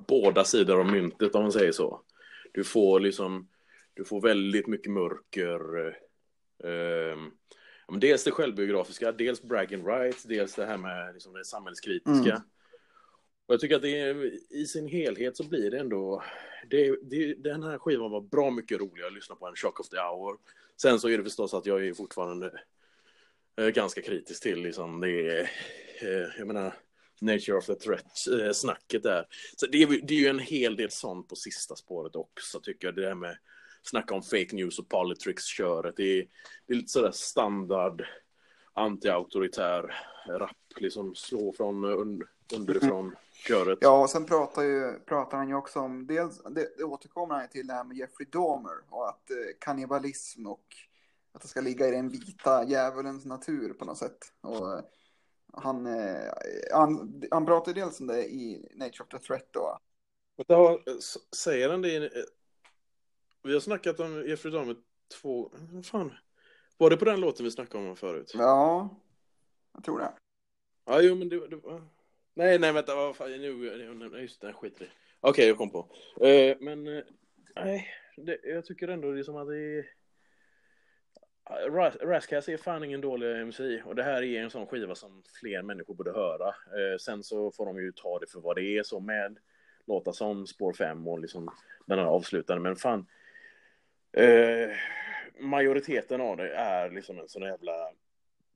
båda 0.09 0.45
sidor 0.45 0.81
av 0.81 0.87
myntet 0.93 1.35
om 1.35 1.43
man 1.43 1.53
säger 1.53 1.73
så. 1.73 2.03
Du 2.53 2.65
får 2.65 3.01
liksom, 3.01 3.49
du 3.95 4.05
får 4.05 4.21
väldigt 4.21 4.67
mycket 4.67 4.93
mörker. 4.93 5.87
Eh, 6.65 7.17
men 7.89 8.01
dels 8.01 8.25
det 8.25 8.31
självbiografiska, 8.31 9.13
dels 9.13 9.43
bragging 9.43 9.87
rights, 9.87 10.23
dels 10.23 10.55
det 10.55 10.67
här 10.67 10.79
med 10.79 11.15
liksom 11.15 11.33
det 11.33 11.45
samhällskritiska. 11.45 12.31
Mm. 12.31 12.43
Och 13.47 13.55
jag 13.55 13.61
tycker 13.61 13.77
att 13.77 13.83
det 13.83 14.01
är, 14.01 14.33
i 14.55 14.67
sin 14.67 14.89
helhet 14.89 15.37
så 15.37 15.49
blir 15.49 15.71
det 15.71 15.79
ändå, 15.79 16.23
det, 16.71 16.97
det, 17.03 17.35
den 17.35 17.63
här 17.63 17.79
skivan 17.79 18.11
var 18.11 18.21
bra 18.21 18.51
mycket 18.51 18.81
roligare 18.81 19.09
att 19.09 19.15
lyssna 19.15 19.35
på 19.35 19.47
än 19.47 19.57
Shock 19.57 19.81
of 19.81 19.89
the 19.89 19.97
Hour. 19.97 20.37
Sen 20.83 21.01
så 21.01 21.09
är 21.09 21.19
det 21.19 21.25
förstås 21.25 21.55
att 21.55 21.67
jag 21.67 21.87
är 21.87 21.95
fortfarande 21.95 22.61
eh, 23.57 23.69
ganska 23.69 24.03
kritisk 24.03 24.43
till 24.43 24.63
liksom 24.63 25.01
det 25.01 25.41
eh, 26.01 26.29
jag 26.39 26.47
menar, 26.47 26.75
Nature 27.21 27.57
of 27.57 27.67
the 27.67 27.75
Threat-snacket 27.75 29.05
eh, 29.05 29.11
där. 29.11 29.27
Så 29.57 29.67
det 29.67 29.83
är, 29.83 30.07
det 30.07 30.15
är 30.15 30.19
ju 30.19 30.29
en 30.29 30.39
hel 30.39 30.77
del 30.77 30.91
sånt 30.91 31.29
på 31.29 31.37
sista 31.37 31.77
spåret 31.77 32.17
också 32.17 32.61
tycker 32.61 32.89
jag. 32.89 32.95
Det 32.95 33.03
där 33.03 33.15
med 33.15 33.39
snacka 33.83 34.15
om 34.15 34.23
fake 34.23 34.57
news 34.57 34.79
och 34.79 34.89
politics-köret. 34.89 35.97
Det 35.97 36.19
är, 36.19 36.27
det 36.67 36.73
är 36.73 36.77
lite 36.77 36.93
sådär 36.93 37.11
standard 37.11 38.07
anti-auktoritär 38.75 39.95
rap, 40.29 40.57
liksom 40.77 41.15
slå 41.15 41.53
från 41.53 41.85
un, 41.85 42.23
underifrån 42.55 43.11
mm-hmm 43.11 43.26
köret. 43.47 43.79
Ja, 43.81 44.03
och 44.03 44.11
sen 44.11 44.25
pratar, 44.25 44.63
ju, 44.63 44.99
pratar 44.99 45.39
han 45.39 45.49
ju 45.49 45.55
också 45.55 45.81
om, 45.81 46.07
dels, 46.07 46.43
det, 46.43 46.69
det 46.79 46.85
återkommer 46.85 47.35
han 47.35 47.49
till 47.49 47.67
det 47.67 47.75
här 47.75 47.85
med 47.85 47.97
Jeffrey 47.97 48.29
Dahmer 48.31 48.77
och 48.91 49.09
att 49.09 49.31
eh, 49.31 49.37
kannibalism 49.61 50.47
och 50.47 50.65
att 51.33 51.43
det 51.43 51.49
ska 51.49 51.61
ligga 51.61 51.89
i 51.89 51.91
den 51.91 52.09
vita 52.09 52.65
djävulens 52.65 53.25
natur 53.25 53.73
på 53.73 53.85
något 53.85 53.99
sätt. 53.99 54.19
Och 54.41 54.73
eh, 54.73 54.85
han, 55.53 55.87
eh, 55.87 56.33
han, 56.73 57.23
han 57.31 57.47
pratar 57.47 57.73
ju 57.75 57.81
dels 57.81 58.01
om 58.01 58.07
det 58.07 58.25
i 58.25 58.69
Nature 58.75 59.03
of 59.05 59.09
the 59.09 59.19
Threat 59.19 59.49
då. 59.53 59.79
S- 60.99 61.37
säger 61.37 61.71
han 61.71 61.83
det 61.83 61.89
i... 61.89 62.05
eh, 62.05 62.11
Vi 63.43 63.53
har 63.53 63.61
snackat 63.61 64.01
om 64.01 64.29
Jeffrey 64.29 64.53
Dahmer 64.53 64.77
två... 65.21 65.51
Vad 65.73 65.87
fan? 65.87 66.13
Var 66.79 66.91
det 66.91 66.97
på 66.97 67.05
den 67.05 67.21
låten 67.21 67.45
vi 67.45 67.51
snackade 67.51 67.89
om 67.89 67.97
förut? 67.97 68.33
Ja, 68.35 68.91
jag 69.73 69.85
tror 69.85 69.99
det. 69.99 70.13
Ja, 70.85 71.01
jo, 71.01 71.15
men 71.15 71.29
det, 71.29 71.49
det. 71.49 71.61
Nej, 72.39 72.59
nej, 72.59 72.73
vänta, 72.73 72.95
vad 72.95 73.17
fan, 73.17 73.31
nu, 73.31 74.21
just 74.21 74.41
det, 74.41 74.53
skit 74.53 74.81
i 74.81 74.85
det. 74.85 74.91
Okej, 75.21 75.49
jag 75.49 75.57
kom 75.57 75.71
på. 75.71 75.79
Uh, 76.27 76.57
men, 76.61 76.87
uh, 76.87 77.05
nej, 77.55 77.89
det, 78.17 78.39
jag 78.45 78.65
tycker 78.65 78.89
ändå 78.89 79.13
det 79.13 79.19
är 79.19 79.23
som 79.23 79.37
att 79.37 79.49
det 79.49 79.59
är... 79.59 79.87
Raskass 82.07 82.49
är 82.49 82.57
fan 82.57 82.85
ingen 82.85 83.01
dålig 83.01 83.41
MC 83.41 83.83
och 83.83 83.95
det 83.95 84.03
här 84.03 84.23
är 84.23 84.43
en 84.43 84.51
sån 84.51 84.67
skiva 84.67 84.95
som 84.95 85.23
fler 85.41 85.63
människor 85.63 85.95
borde 85.95 86.13
höra. 86.13 86.49
Uh, 86.49 86.97
sen 87.01 87.23
så 87.23 87.53
får 87.53 87.67
de 87.67 87.83
ju 87.83 87.93
ta 87.93 88.19
det 88.19 88.31
för 88.31 88.41
vad 88.41 88.57
det 88.57 88.79
är 88.79 88.83
så 88.83 89.01
med 89.01 89.39
låtar 89.87 90.13
som 90.13 90.47
Spår 90.47 90.73
5 90.73 91.09
och 91.09 91.21
liksom 91.21 91.51
den 91.87 91.99
här 91.99 92.07
avslutande. 92.07 92.63
Men 92.63 92.77
fan, 92.77 93.07
majoriteten 95.39 96.21
av 96.21 96.37
det 96.37 96.55
är 96.55 96.91
liksom 96.91 97.19
en 97.19 97.29
sån 97.29 97.43
jävla... 97.43 97.73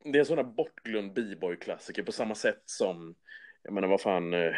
Det 0.05 0.19
är 0.19 0.20
en 0.20 0.27
sån 0.27 0.36
där 0.36 0.44
bortglömd 0.44 1.12
b-boy-klassiker 1.12 2.02
på 2.02 2.12
samma 2.12 2.35
sätt 2.35 2.62
som, 2.65 3.15
jag 3.62 3.72
menar 3.72 3.88
vad 3.88 4.00
fan, 4.00 4.34
eh, 4.34 4.54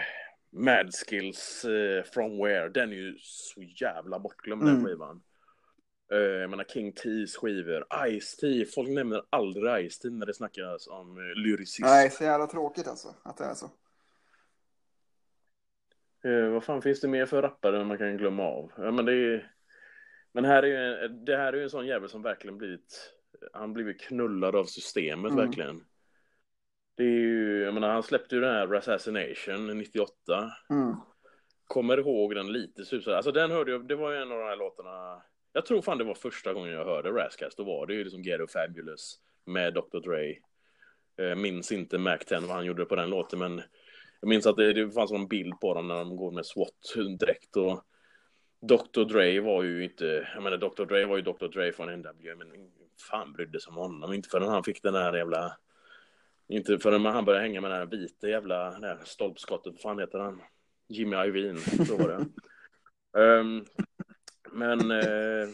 Mad 0.51 0.95
Skills 0.95 1.65
eh, 1.65 2.03
From 2.05 2.39
Where, 2.39 2.69
den 2.69 2.93
är 2.93 2.97
ju 2.97 3.19
så 3.21 3.63
jävla 3.63 4.19
bortglömd 4.19 4.63
den 4.65 4.75
Mm. 4.75 4.85
skivan. 4.87 5.23
Eh, 6.13 6.19
jag 6.19 6.51
menar 6.51 6.65
King 6.65 6.93
T's 6.93 7.37
skivor, 7.41 7.87
Ice-T, 8.09 8.65
folk 8.75 8.89
nämner 8.89 9.23
aldrig 9.31 9.65
Ice-T 9.91 10.11
när 10.11 10.27
det 10.27 10.35
snackas 10.35 10.87
om 10.89 11.19
eh, 11.19 11.35
lyricism. 11.43 11.83
Nej, 11.85 12.11
så 12.11 12.25
jävla 12.25 12.47
tråkigt 12.47 12.89
alltså 12.89 13.15
att 13.23 13.37
det 13.37 13.45
är 13.45 13.55
så. 13.55 13.71
Eh, 16.25 16.49
vad 16.49 16.65
fan 16.65 16.83
finns 16.83 17.01
det 17.01 17.09
mer 17.09 17.27
för 17.27 17.43
rappare 17.43 17.85
man 17.85 17.99
kan 17.99 18.17
glömma 18.17 18.43
av? 18.43 18.73
Ja, 18.77 18.91
men 18.91 19.05
det 19.05 19.13
är... 19.15 19.53
Men 20.33 20.45
här 20.45 20.63
är 20.63 20.67
ju, 21.03 21.09
det 21.09 21.37
här 21.37 21.53
är 21.53 21.57
ju 21.57 21.63
en 21.63 21.71
sån 21.71 21.87
jävel 21.87 22.09
som 22.09 22.23
verkligen 22.23 22.59
blivit, 22.59 23.13
han 23.53 23.73
blivit 23.73 24.01
knullad 24.01 24.57
av 24.57 24.65
systemet 24.65 25.33
Mm. 25.33 25.47
verkligen. 25.47 25.85
Det 26.95 27.03
är 27.03 27.09
ju, 27.09 27.63
jag 27.63 27.75
menar 27.75 27.89
han 27.93 28.03
släppte 28.03 28.35
ju 28.35 28.41
den 28.41 28.55
här 28.55 28.75
Assassination 28.75 29.79
98. 29.79 30.53
Mm. 30.71 30.97
Kommer 31.67 31.99
ihåg 31.99 32.35
den 32.35 32.53
lite 32.53 32.85
susad. 32.85 33.15
Alltså 33.15 33.33
den 33.33 33.51
hörde 33.51 33.71
jag, 33.71 33.89
det 33.89 33.97
var 33.97 34.11
ju 34.11 34.17
en 34.17 34.33
av 34.33 34.39
de 34.39 34.45
här 34.45 34.57
låtarna. 34.57 35.23
Jag 35.53 35.67
tror 35.67 35.83
fan 35.83 35.99
det 35.99 36.05
var 36.05 36.15
första 36.15 36.53
gången 36.53 36.73
jag 36.73 36.85
hörde 36.85 37.11
Rascast. 37.11 37.57
Då 37.57 37.65
var 37.65 37.87
det 37.87 37.95
ju 37.95 38.05
liksom 38.05 38.23
Ghetto 38.23 38.47
Fabulous 38.47 39.19
med 39.45 39.75
Dr. 39.75 39.99
Dre. 39.99 40.35
Eh, 41.17 41.37
minns 41.37 41.73
inte 41.73 41.99
Mac 41.99 42.19
10 42.19 42.41
vad 42.41 42.51
han 42.51 42.65
gjorde 42.65 42.85
på 42.85 42.97
den 42.97 43.11
låten 43.11 43.39
men 43.39 43.63
jag 44.21 44.29
minns 44.29 44.47
att 44.47 44.57
det, 44.57 44.73
det 44.73 44.91
fanns 44.91 45.13
någon 45.13 45.29
bild 45.29 45.61
på 45.61 45.75
dem 45.75 45.89
när 45.89 45.95
de 45.95 46.17
går 46.17 46.31
med 46.31 46.47
SWAT-dräkt 46.47 47.57
och 47.57 47.85
Dr 48.61 49.05
Dre 49.05 49.41
var 49.41 49.63
ju 49.63 49.85
inte, 49.85 50.29
jag 50.35 50.43
menar 50.43 50.57
Dr 50.57 50.85
Dre 50.85 51.05
var 51.05 51.17
ju 51.17 51.23
Dr 51.23 51.47
Dre 51.47 51.73
från 51.73 51.89
NW, 51.89 52.35
men 52.35 52.49
fan 53.11 53.33
brydde 53.33 53.61
sig 53.61 53.71
om 53.71 53.77
honom, 53.77 54.13
inte 54.13 54.29
förrän 54.29 54.49
han 54.49 54.65
fick 54.65 54.83
den 54.83 54.95
där 54.95 55.17
jävla, 55.17 55.57
inte 56.49 56.79
förrän 56.79 57.05
han 57.05 57.25
började 57.25 57.45
hänga 57.45 57.61
med 57.61 57.71
den 57.71 57.79
här 57.79 57.87
vita 57.87 58.29
jävla, 58.29 58.71
här 58.71 58.99
stolpskottet, 59.05 59.73
vad 59.73 59.81
fan 59.81 59.99
heter 59.99 60.19
han? 60.19 60.43
Jimmy 60.89 61.17
Iovine, 61.17 61.59
så 61.87 61.97
var 61.97 62.09
det. 62.09 62.27
um, 63.21 63.67
men 64.53 64.91
uh, 64.91 65.49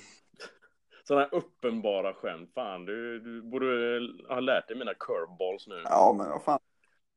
sådana 1.05 1.25
här 1.25 1.35
uppenbara 1.35 2.15
skämt, 2.15 2.51
fan 2.55 2.85
du, 2.85 3.21
du 3.21 3.43
borde 3.43 4.01
ha 4.29 4.41
lärt 4.41 4.69
dig 4.69 4.77
mina 4.77 4.95
curveballs 4.95 5.67
nu. 5.67 5.83
Ja, 5.85 6.15
men 6.19 6.29
vad 6.29 6.43
fan. 6.43 6.61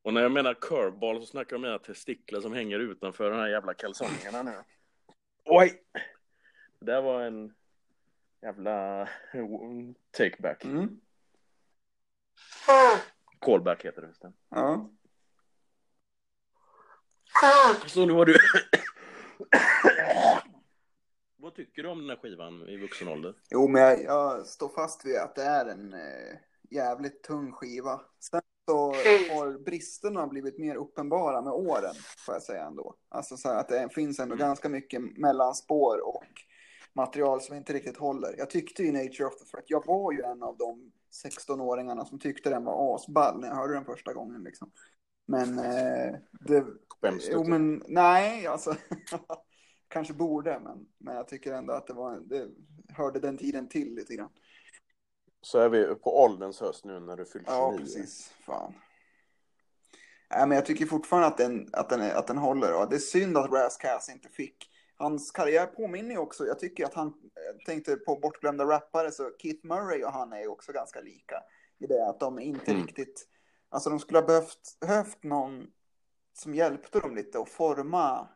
Och 0.03 0.13
när 0.13 0.21
jag 0.21 0.31
menar 0.31 0.53
curveball 0.53 1.19
så 1.19 1.25
snackar 1.25 1.53
jag 1.53 1.57
om 1.57 1.61
mina 1.61 1.79
testiklar 1.79 2.41
som 2.41 2.53
hänger 2.53 2.79
utanför 2.79 3.31
de 3.31 3.39
här 3.39 3.47
jävla 3.47 3.73
kalsongerna 3.73 4.43
nu. 4.43 4.53
Oj! 5.45 5.83
Det 6.79 6.85
där 6.85 7.01
var 7.01 7.21
en 7.21 7.53
jävla 8.41 9.07
takeback. 10.11 10.63
Mm. 10.63 10.99
Callback 13.41 13.85
heter 13.85 14.01
det 14.01 14.07
förresten. 14.07 14.33
Ja. 14.49 14.89
Så 17.87 18.05
nu 18.05 18.13
har 18.13 18.25
du... 18.25 18.35
Vad 21.37 21.55
tycker 21.55 21.83
du 21.83 21.89
om 21.89 21.99
den 21.99 22.09
här 22.09 22.17
skivan 22.17 22.69
i 22.69 22.77
vuxen 22.77 23.07
ålder? 23.07 23.35
Jo, 23.49 23.67
men 23.67 23.81
jag, 23.81 24.03
jag 24.03 24.47
står 24.47 24.69
fast 24.69 25.05
vid 25.05 25.17
att 25.17 25.35
det 25.35 25.43
är 25.43 25.65
en 25.65 25.93
eh, 25.93 26.37
jävligt 26.69 27.23
tung 27.23 27.51
skiva. 27.51 28.01
Sen 28.19 28.41
så 28.65 28.85
har 29.33 29.63
bristerna 29.63 30.27
blivit 30.27 30.57
mer 30.57 30.75
uppenbara 30.75 31.41
med 31.41 31.53
åren, 31.53 31.95
får 32.25 32.35
jag 32.35 32.43
säga 32.43 32.65
ändå. 32.65 32.95
Alltså 33.09 33.37
så 33.37 33.49
här 33.49 33.59
att 33.59 33.69
det 33.69 33.89
finns 33.93 34.19
ändå 34.19 34.35
Mm. 34.35 34.47
ganska 34.47 34.69
mycket 34.69 35.17
mellanspår 35.17 36.07
och 36.07 36.23
material 36.93 37.41
som 37.41 37.55
inte 37.55 37.73
riktigt 37.73 37.97
håller. 37.97 38.35
Jag 38.37 38.49
tyckte 38.49 38.83
ju 38.83 38.91
Nature 38.91 39.25
of 39.25 39.37
the 39.39 39.45
Threat, 39.45 39.65
jag 39.67 39.85
var 39.85 40.11
ju 40.11 40.21
en 40.21 40.43
av 40.43 40.57
de 40.57 40.91
16-åringarna 41.25 42.05
som 42.05 42.19
tyckte 42.19 42.49
den 42.49 42.63
var 42.63 42.95
asball 42.95 43.39
när 43.39 43.47
jag 43.47 43.55
hörde 43.55 43.73
den 43.73 43.85
första 43.85 44.13
gången 44.13 44.43
liksom. 44.43 44.71
Men 45.25 45.59
eh, 45.59 46.15
det... 46.31 46.65
Skäms 47.01 47.25
du 47.25 47.31
Jo, 47.31 47.43
men 47.43 47.83
nej, 47.87 48.47
alltså. 48.47 48.75
kanske 49.87 50.13
borde, 50.13 50.59
men, 50.59 50.85
men 50.97 51.15
jag 51.15 51.27
tycker 51.27 51.53
ändå 51.53 51.73
att 51.73 51.87
det 51.87 51.93
var, 51.93 52.19
det 52.19 52.47
hörde 52.89 53.19
den 53.19 53.37
tiden 53.37 53.69
till 53.69 53.95
lite 53.95 54.15
grann. 54.15 54.29
Så 55.41 55.59
är 55.59 55.69
vi 55.69 55.95
på 55.95 56.23
ålderns 56.23 56.61
höst 56.61 56.85
nu 56.85 56.99
när 56.99 57.17
du 57.17 57.25
fyllt 57.25 57.47
29. 57.47 57.57
Ja, 57.57 57.75
precis. 57.77 58.33
Fan. 58.45 58.73
Nej, 60.29 60.47
men 60.47 60.55
jag 60.55 60.65
tycker 60.65 60.85
fortfarande 60.85 61.27
att 61.27 61.37
den, 61.37 61.69
att 61.73 61.89
den, 61.89 62.01
att 62.01 62.27
den 62.27 62.37
håller. 62.37 62.73
Och 62.81 62.89
det 62.89 62.95
är 62.95 62.99
synd 62.99 63.37
att 63.37 63.51
Razzcast 63.51 64.09
inte 64.09 64.29
fick. 64.29 64.70
Hans 65.01 65.31
karriär 65.31 65.65
påminner 65.65 66.11
ju 66.11 66.17
också. 66.17 66.45
Jag 66.45 66.59
tycker 66.59 66.85
att 66.85 66.93
han 66.93 67.13
jag 67.35 67.65
tänkte 67.65 67.95
på 67.95 68.15
bortglömda 68.15 68.65
rappare 68.65 69.11
så 69.11 69.31
Keith 69.39 69.65
Murray 69.65 70.03
och 70.03 70.11
han 70.11 70.33
är 70.33 70.39
ju 70.39 70.47
också 70.47 70.71
ganska 70.71 71.01
lika. 71.01 71.35
I 71.79 71.87
det 71.87 72.09
att 72.09 72.19
de 72.19 72.39
inte 72.39 72.71
Mm. 72.71 72.83
riktigt. 72.85 73.27
Alltså 73.69 73.89
de 73.89 73.99
skulle 73.99 74.19
ha 74.19 74.25
behövt, 74.25 74.77
behövt 74.79 75.23
någon 75.23 75.67
som 76.33 76.55
hjälpte 76.55 76.99
dem 76.99 77.15
lite 77.15 77.39
att 77.39 77.49
forma. 77.49 78.27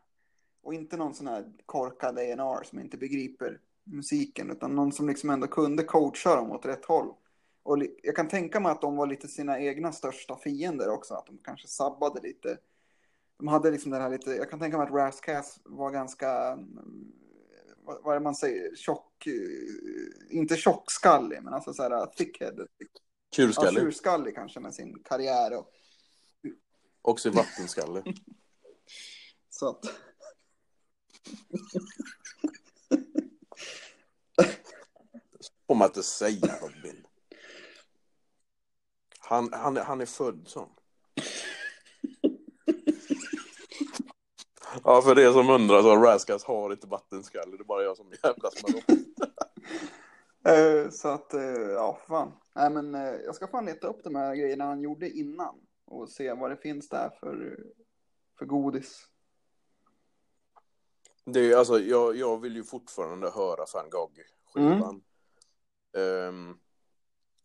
Och 0.64 0.74
inte 0.74 0.98
någon 0.98 1.14
sån 1.14 1.28
här 1.28 1.54
korkad 1.66 2.18
A&R 2.18 2.64
som 2.64 2.80
inte 2.80 2.98
begriper 2.98 3.60
musiken. 3.84 4.52
Utan 4.52 4.76
någon 4.76 4.92
som 4.92 5.08
liksom 5.08 5.30
ändå 5.30 5.48
kunde 5.48 5.84
coacha 5.84 6.36
dem 6.36 6.52
åt 6.52 6.66
rätt 6.66 6.86
håll. 6.86 7.14
Och 7.64 7.78
jag 8.04 8.16
kan 8.16 8.28
tänka 8.28 8.60
mig 8.60 8.72
att 8.72 8.82
de 8.82 8.96
var 8.96 9.08
lite 9.08 9.28
sina 9.28 9.60
egna 9.60 9.92
största 9.92 10.38
fiender 10.38 10.90
också. 10.90 11.14
Att 11.14 11.26
de 11.26 11.38
kanske 11.44 11.68
sabbade 11.68 12.22
lite. 12.22 12.58
De 13.38 13.48
hade 13.48 13.72
liksom 13.72 13.91
den 13.91 14.02
här 14.02 14.10
lite, 14.10 14.32
jag 14.32 14.49
kan 14.49 14.60
tänka 14.60 14.78
mig 14.78 14.88
att 14.88 14.94
Razzcast 14.94 15.62
var 15.64 15.91
ganska, 15.91 16.52
mm, 16.52 17.12
vad, 17.84 18.03
vad 18.03 18.16
är 18.16 18.20
det 18.20 18.24
man 18.24 18.36
säger, 18.36 18.76
tjock, 18.76 19.28
eh, 19.28 20.38
inte 20.38 20.56
tjockskallig, 20.56 21.44
men 21.44 21.53
alltså 21.53 21.74
så 21.74 21.84
här 21.84 22.06
thickheaded. 22.06 22.68
Ja, 22.78 22.86
Tjurskallig. 23.36 23.84
tjurskallig 23.84 24.36
kanske 24.36 24.60
med 24.60 24.74
sin 24.74 25.03
karriär 25.03 25.57
och 25.57 25.72
Också 27.07 27.30
vattenskalle. 27.30 28.03
så 29.49 29.70
att. 29.70 29.86
Får 35.68 35.76
man 35.76 35.88
inte 35.88 36.03
säga 36.03 36.60
Robin. 36.62 37.07
Han, 39.20 39.53
han, 39.53 39.78
han 39.78 40.02
är 40.02 40.06
född 40.06 40.48
sån. 40.48 40.70
Ja, 44.84 45.02
för 45.02 45.15
det 45.15 45.34
som 45.34 45.49
undrar 45.49 45.81
så 45.81 45.95
Raskas 45.95 46.43
har 46.43 46.72
inte 46.72 46.88
vattenskalle. 46.88 47.57
Det 47.57 47.61
är 47.61 47.65
bara 47.65 47.84
jag 47.84 47.97
som 47.97 48.11
jävlas 48.23 48.53
med 48.64 48.73
dem. 48.73 49.06
Så 50.91 51.07
att, 51.07 51.34
eh, 51.34 51.41
ja, 51.73 51.99
fan. 52.07 52.31
Nej, 52.56 52.69
men 52.69 52.95
eh, 52.95 53.14
jag 53.26 53.35
ska 53.35 53.47
fan 53.47 53.65
leta 53.65 53.88
upp 53.88 54.03
de 54.03 54.15
här 54.15 54.35
grejerna 54.35 54.65
han 54.65 54.81
gjorde 54.81 55.10
innan 55.10 55.56
och 55.85 56.10
se 56.10 56.34
vad 56.34 56.49
det 56.49 56.57
finns 56.57 56.89
där 56.89 57.10
för, 57.19 57.60
för 58.39 58.45
godis. 58.45 59.07
Det 61.26 61.52
är, 61.52 61.57
alltså, 61.57 61.80
jag, 61.80 62.15
jag 62.15 62.41
vill 62.41 62.56
ju 62.56 62.64
fortfarande 62.64 63.30
höra 63.30 63.65
Van 63.73 63.89
Gogh-skivan. 63.89 65.02
Ehm, 65.97 66.57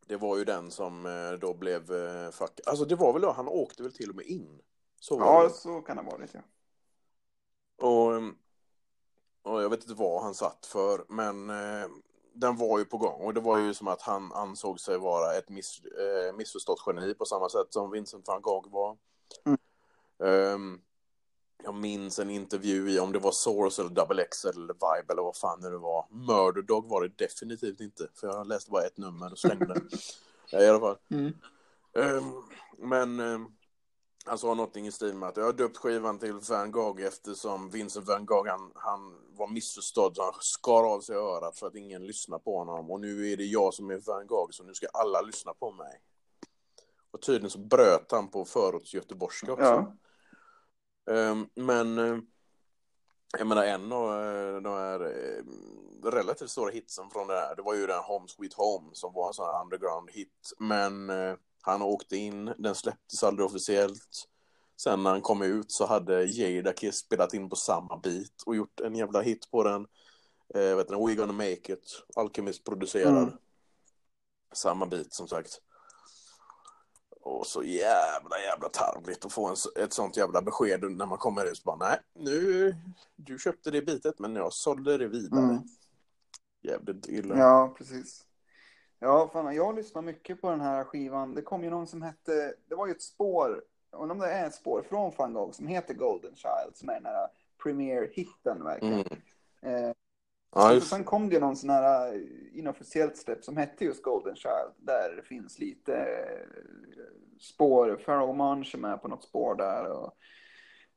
det 0.07 0.17
var 0.17 0.39
ju 0.39 0.45
den 0.45 0.71
som 0.71 1.07
eh, 1.07 1.33
då 1.41 1.55
blev 1.55 1.87
fuck. 2.31 2.61
Alltså 2.67 2.85
det 2.85 2.97
var 2.97 3.13
väl 3.13 3.23
då, 3.23 3.33
han 3.33 3.49
åkte 3.49 3.83
väl 3.83 3.93
till 3.93 4.11
och 4.11 4.17
med 4.17 4.25
in. 4.27 4.61
Så 5.01 5.19
Ja, 5.21 5.43
det. 5.43 5.51
så 5.51 5.81
kan 5.81 5.97
det 5.97 6.03
vara 6.03 6.17
lite. 6.17 6.37
Ja. 6.37 6.60
Och, 7.81 8.13
och 9.43 9.63
jag 9.63 9.71
vet 9.71 9.83
inte 9.83 9.95
vad 9.95 10.23
han 10.23 10.35
satt 10.35 10.67
för, 10.67 11.05
men 11.09 11.51
eh, 11.51 11.89
den 12.33 12.57
var 12.57 12.79
ju 12.79 12.85
på 12.85 12.99
gång. 12.99 13.21
Och 13.21 13.35
det 13.35 13.41
var 13.41 13.59
ju 13.59 13.75
som 13.75 13.89
att 13.89 14.03
han 14.03 14.33
ansåg 14.33 14.81
sig 14.81 14.99
vara 14.99 15.35
ett 15.35 15.49
miss, 15.49 15.81
eh, 15.85 16.37
missförstått 16.37 16.83
geni 16.87 17.15
på 17.15 17.25
samma 17.25 17.49
sätt 17.49 17.67
som 17.71 17.91
Vincent 17.91 18.29
van 18.29 18.43
Gogh 18.43 18.71
var. 18.71 18.97
Mm. 19.45 19.59
Ehm, 20.25 20.81
jag 21.63 21.75
minns 21.75 22.19
en 22.19 22.31
intervju 22.31 22.91
i, 22.91 22.99
om 22.99 23.13
det 23.13 23.19
var 23.19 23.33
Source 23.33 23.83
eller 23.83 23.95
Double 23.95 24.23
X 24.23 24.45
eller 24.45 24.75
Vibe 24.75 25.13
eller 25.13 25.23
vad 25.23 25.37
fan 25.37 25.61
det 25.61 25.71
nu 25.71 25.77
var. 25.77 26.07
Murder 26.11 26.63
Dog 26.63 26.89
var 26.89 27.03
det 27.03 27.09
definitivt 27.09 27.81
inte, 27.81 28.09
för 28.15 28.27
jag 28.27 28.47
läste 28.47 28.71
bara 28.71 28.83
ett 28.83 28.99
nummer 28.99 29.33
och 29.33 29.39
slängde. 29.39 29.81
I 30.53 30.67
alla 30.67 30.81
fall. 30.81 30.97
Mm. 31.11 31.33
Ehm, 31.95 32.33
men 32.79 33.21
um, 33.21 33.57
han 34.25 34.39
sa 34.39 34.55
någonting 34.55 34.87
i 34.87 34.93
stil 34.93 35.15
med 35.15 35.29
att 35.29 35.37
jag 35.37 35.45
har 35.45 35.53
döpt 35.53 35.77
skivan 35.77 36.19
till 36.19 36.33
Van 36.49 36.71
Gogh 36.71 37.03
eftersom 37.03 37.71
Vincent 37.71 38.07
Van 38.07 38.27
Gogh 38.27 38.49
han, 38.49 38.73
han 38.75 39.17
var 39.37 39.49
missförstådd 39.49 40.17
så 40.17 40.23
han 40.23 40.33
skar 40.41 40.85
av 40.95 41.01
sig 41.01 41.17
örat 41.17 41.59
för 41.59 41.67
att 41.67 41.75
ingen 41.75 42.07
lyssnar 42.07 42.39
på 42.39 42.59
honom 42.59 42.91
och 42.91 43.01
nu 43.01 43.33
är 43.33 43.37
det 43.37 43.45
jag 43.45 43.75
som 43.75 43.91
är 43.91 43.99
Van 44.07 44.27
Gogh 44.27 44.51
så 44.51 44.65
nu 44.65 44.75
ska 44.75 44.87
alla 44.87 45.21
lyssna 45.21 45.55
på 45.55 45.73
mig. 45.73 46.01
Och 47.11 47.23
tydligen 47.23 47.51
så 47.51 47.59
bröt 47.59 48.13
han 48.13 48.29
på 48.29 48.45
förorts 48.45 48.95
göteborgska 48.95 49.53
också. 49.53 49.65
Ja. 49.65 49.97
Ehm, 51.11 51.49
men 51.55 51.99
eh, 51.99 52.19
jag 53.39 53.47
menar 53.47 53.65
en 53.65 53.93
av 53.93 54.25
eh, 54.25 54.61
de 54.61 54.73
här 54.73 55.01
eh, 55.01 55.45
relativt 56.11 56.51
stora 56.51 56.71
hitsen 56.71 57.11
från 57.11 57.27
det 57.27 57.35
här, 57.35 57.57
det 57.57 57.63
var 57.63 57.75
ju 57.75 57.87
den 57.87 58.03
Home 58.03 58.29
Sweet 58.29 58.55
Home 58.55 58.91
som 58.93 59.13
var 59.13 59.29
en 59.29 59.35
sån 59.35 59.47
här 59.47 59.63
underground 59.63 60.11
hit. 60.11 60.53
Men 60.59 61.11
han 61.63 61.83
åkte 61.83 62.17
in, 62.17 62.53
den 62.59 62.75
släpptes 62.75 63.25
aldrig 63.25 63.47
officiellt. 63.47 64.27
Sen 64.77 65.03
när 65.03 65.11
han 65.11 65.21
kom 65.21 65.43
ut 65.43 65.73
så 65.73 65.87
hade 65.87 66.25
Jada 66.25 66.73
Kiss 66.73 66.97
spelat 66.97 67.35
in 67.35 67.51
på 67.51 67.57
samma 67.57 67.97
beat 67.97 68.43
och 68.47 68.57
gjort 68.57 68.81
en 68.81 68.95
jävla 68.95 69.21
hit 69.21 69.51
på 69.51 69.63
den. 69.63 69.87
Eh, 70.55 70.77
vet 70.77 70.89
du, 70.89 71.07
We 71.07 71.15
Gonna 71.15 71.33
Make 71.33 71.73
It, 71.73 72.03
Alchemist 72.17 72.65
producerad. 72.65 73.23
Mm. 73.23 73.35
Samma 74.53 74.87
beat 74.87 75.13
som 75.13 75.29
sagt. 75.29 75.61
Och 77.21 77.47
så 77.47 77.63
jävla 77.63 78.39
jävla 78.39 78.69
tarvligt 78.69 79.25
att 79.25 79.33
få 79.33 79.49
en, 79.49 79.57
ett 79.85 79.93
sånt 79.93 80.17
jävla 80.17 80.43
besked 80.43 80.91
när 80.91 81.07
man 81.07 81.19
kommer 81.19 81.53
ut. 81.53 81.65
Bara, 81.65 81.77
nej, 81.77 81.99
nu, 82.15 82.75
du 83.17 83.39
köpte 83.39 83.71
det 83.71 83.83
bitet 83.83 84.19
men 84.19 84.37
jag 84.37 84.53
sålde 84.53 84.99
det 84.99 85.09
vidare. 85.09 85.45
Mm. 85.45 85.63
Jävligt 86.63 87.09
illa. 87.09 87.39
Ja, 87.39 87.75
precis. 87.79 88.25
Ja, 89.01 89.31
fan, 89.33 89.55
jag 89.55 89.75
lyssnar 89.75 90.03
mycket 90.03 90.41
på 90.41 90.51
den 90.51 90.61
här 90.61 90.85
skivan. 90.85 91.35
Det 91.35 91.43
kom 91.43 91.65
ju 91.65 91.71
någon 91.71 91.87
som 91.87 92.03
hette, 92.03 92.55
det 92.69 92.75
var 92.75 92.87
ju 92.87 92.93
ett 92.93 93.03
spår, 93.03 93.63
undrar 93.91 94.15
om 94.15 94.21
det 94.21 94.33
är 94.33 94.47
ett 94.47 94.55
spår 94.55 94.83
från 94.83 95.13
Van 95.19 95.33
Gogh 95.35 95.53
som 95.53 95.67
heter 95.67 95.95
Golden 95.95 96.37
Child, 96.37 96.77
som 96.77 96.89
är 96.89 96.95
den 96.95 97.07
här 97.07 97.29
premier-hitten 97.63 98.65
verkligen. 98.65 99.05
Mm. 99.63 99.85
Eh, 99.85 99.93
Ja, 100.53 100.69
och 100.69 100.75
just, 100.75 100.89
sen 100.89 101.05
kom 101.05 101.29
det 101.29 101.35
ju 101.35 101.41
någon 101.41 101.57
sån 101.57 101.71
här 101.71 102.23
inofficiellt 102.53 103.17
släpp 103.17 103.45
som 103.45 103.57
hette 103.57 103.85
just 103.85 104.03
Golden 104.03 104.37
Child, 104.37 104.73
där 104.77 105.17
det 105.17 105.23
finns 105.23 105.59
lite 105.59 105.95
eh, 105.95 106.47
spår, 107.41 108.03
Pharaoh 108.05 108.37
Munch 108.37 108.75
är 108.75 108.79
med 108.79 109.03
på 109.03 109.09
något 109.09 109.25
spår 109.25 109.55
där 109.55 109.85
och 109.91 110.17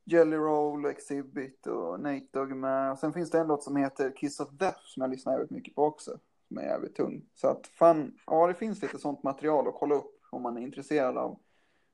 Jelly 0.05 0.35
Roll, 0.35 0.85
Exhibit 0.85 1.67
och 1.67 1.99
Nate 1.99 2.27
Dogg 2.31 2.55
med. 2.55 2.91
Och 2.91 2.99
sen 2.99 3.13
finns 3.13 3.31
det 3.31 3.39
en 3.39 3.47
låt 3.47 3.63
som 3.63 3.75
heter 3.75 4.15
Kiss 4.15 4.39
of 4.39 4.49
Death 4.49 4.79
som 4.83 5.01
jag 5.01 5.09
lyssnar 5.09 5.33
jävligt 5.33 5.51
mycket 5.51 5.75
på 5.75 5.83
också. 5.83 6.19
Är 6.57 6.63
jävligt 6.63 6.95
tung. 6.95 7.25
Så 7.35 7.47
att 7.47 7.67
fan, 7.67 8.17
ja 8.25 8.47
det 8.47 8.53
finns 8.53 8.81
lite 8.81 8.97
sånt 8.99 9.23
material 9.23 9.67
att 9.67 9.75
kolla 9.75 9.95
upp 9.95 10.19
om 10.31 10.41
man 10.41 10.57
är 10.57 10.61
intresserad 10.61 11.17
av 11.17 11.39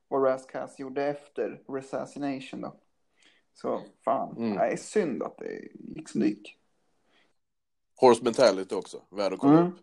vad 0.08 0.24
Razzcast 0.24 0.78
gjorde 0.78 1.04
efter 1.04 1.62
Resassination 1.68 2.60
då. 2.60 2.80
Så 3.54 3.82
fan, 4.04 4.36
Mm. 4.36 4.56
det 4.56 4.60
är 4.64 4.76
synd 4.76 5.22
att 5.22 5.38
det 5.38 5.68
gick 5.74 6.08
som 6.08 6.20
det 6.20 6.26
gick. 6.26 6.56
Horse 7.96 8.24
Mentality 8.24 8.74
också, 8.74 9.02
värd 9.10 9.32
att 9.32 9.38
kolla 9.38 9.58
Mm. 9.58 9.72
upp. 9.72 9.78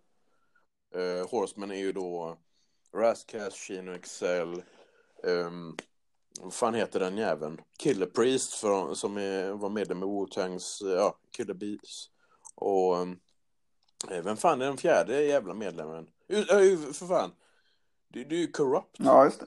Uh, 0.95 1.29
Horseman 1.31 1.71
är 1.71 1.75
ju 1.75 1.91
då 1.91 2.37
Rascast, 2.93 3.57
Chino 3.57 3.91
Excel, 3.91 4.63
um, 5.23 5.77
vad 6.41 6.53
fan 6.53 6.73
heter 6.73 6.99
den 6.99 7.17
jäveln? 7.17 7.61
Killer 7.77 8.05
Priest 8.05 8.53
från, 8.53 8.95
som 8.95 9.17
är, 9.17 9.51
var 9.51 9.69
medlem 9.69 10.03
i 10.03 10.05
Wu-Tangs, 10.05 10.81
eh, 10.85 10.91
ja, 10.93 11.17
Killer 11.31 11.53
Bees. 11.53 12.09
Och 12.55 12.95
um, 12.95 13.11
eh, 13.11 13.17
vem 14.05 14.37
fan 14.37 14.61
är 14.61 14.65
den 14.65 14.77
fjärde 14.77 15.23
jävla 15.23 15.53
medlemmen? 15.53 16.09
Ju, 16.27 16.77
för 16.93 17.05
fan. 17.07 17.31
Det, 18.07 18.23
det 18.23 18.35
är 18.35 18.39
ju 18.39 18.51
Corrupt. 18.51 18.95
Ja, 18.99 19.25
just 19.25 19.39
det. 19.39 19.45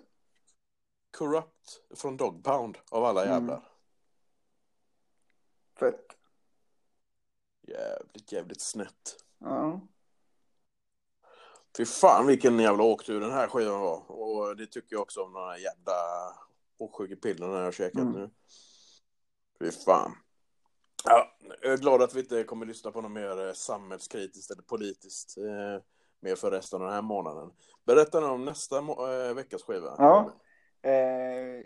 Corrupt 1.11 1.81
från 1.95 2.17
Dog 2.17 2.45
Pound 2.45 2.79
av 2.91 3.05
alla 3.05 3.23
Mm. 3.25 3.35
jävlar. 3.35 3.63
Fett. 5.79 6.17
Jävligt, 7.69 8.33
jävligt 8.33 8.61
snett. 8.61 9.25
Ja. 9.39 9.81
Fy 11.77 11.85
fan 11.85 12.27
vilken 12.27 12.59
jävla 12.59 12.83
åktur 12.83 13.21
den 13.21 13.31
här 13.33 13.49
skivan 13.49 13.81
var. 13.81 14.11
Och 14.11 14.57
det 14.57 14.67
tycker 14.67 14.95
jag 14.97 15.03
också 15.03 15.23
om 15.23 15.33
de 15.33 15.43
här 15.43 15.57
jävla 15.57 15.93
åksjukepillerna 16.79 17.57
jag 17.57 17.65
har 17.65 17.73
käkat 17.73 18.01
Mm. 18.03 18.13
nu. 18.13 18.31
Fy 19.59 19.71
fan. 19.71 20.17
Ja, 21.05 21.37
jag 21.63 21.73
är 21.73 21.77
glad 21.77 22.03
att 22.03 22.15
vi 22.15 22.21
inte 22.21 22.45
kommer 22.45 22.67
lyssna 22.67 22.91
på 22.91 23.01
något 23.01 23.13
mer 23.13 23.47
eh, 23.47 23.53
samhällskritiskt 23.53 24.51
eller 24.51 24.63
politiskt 24.63 25.39
eh, 25.39 25.83
mer 26.21 26.35
för 26.37 26.51
resten 26.51 26.81
av 26.81 26.87
den 26.87 26.95
här 26.95 27.03
månaden. 27.03 27.53
Berätta 27.87 28.21
nu 28.21 28.27
om 28.27 28.45
nästa 28.45 28.79
eh, 28.79 29.35
veckas 29.35 29.63
skiva. 29.63 29.95
Ja. 29.99 30.33
Eh, 30.83 30.93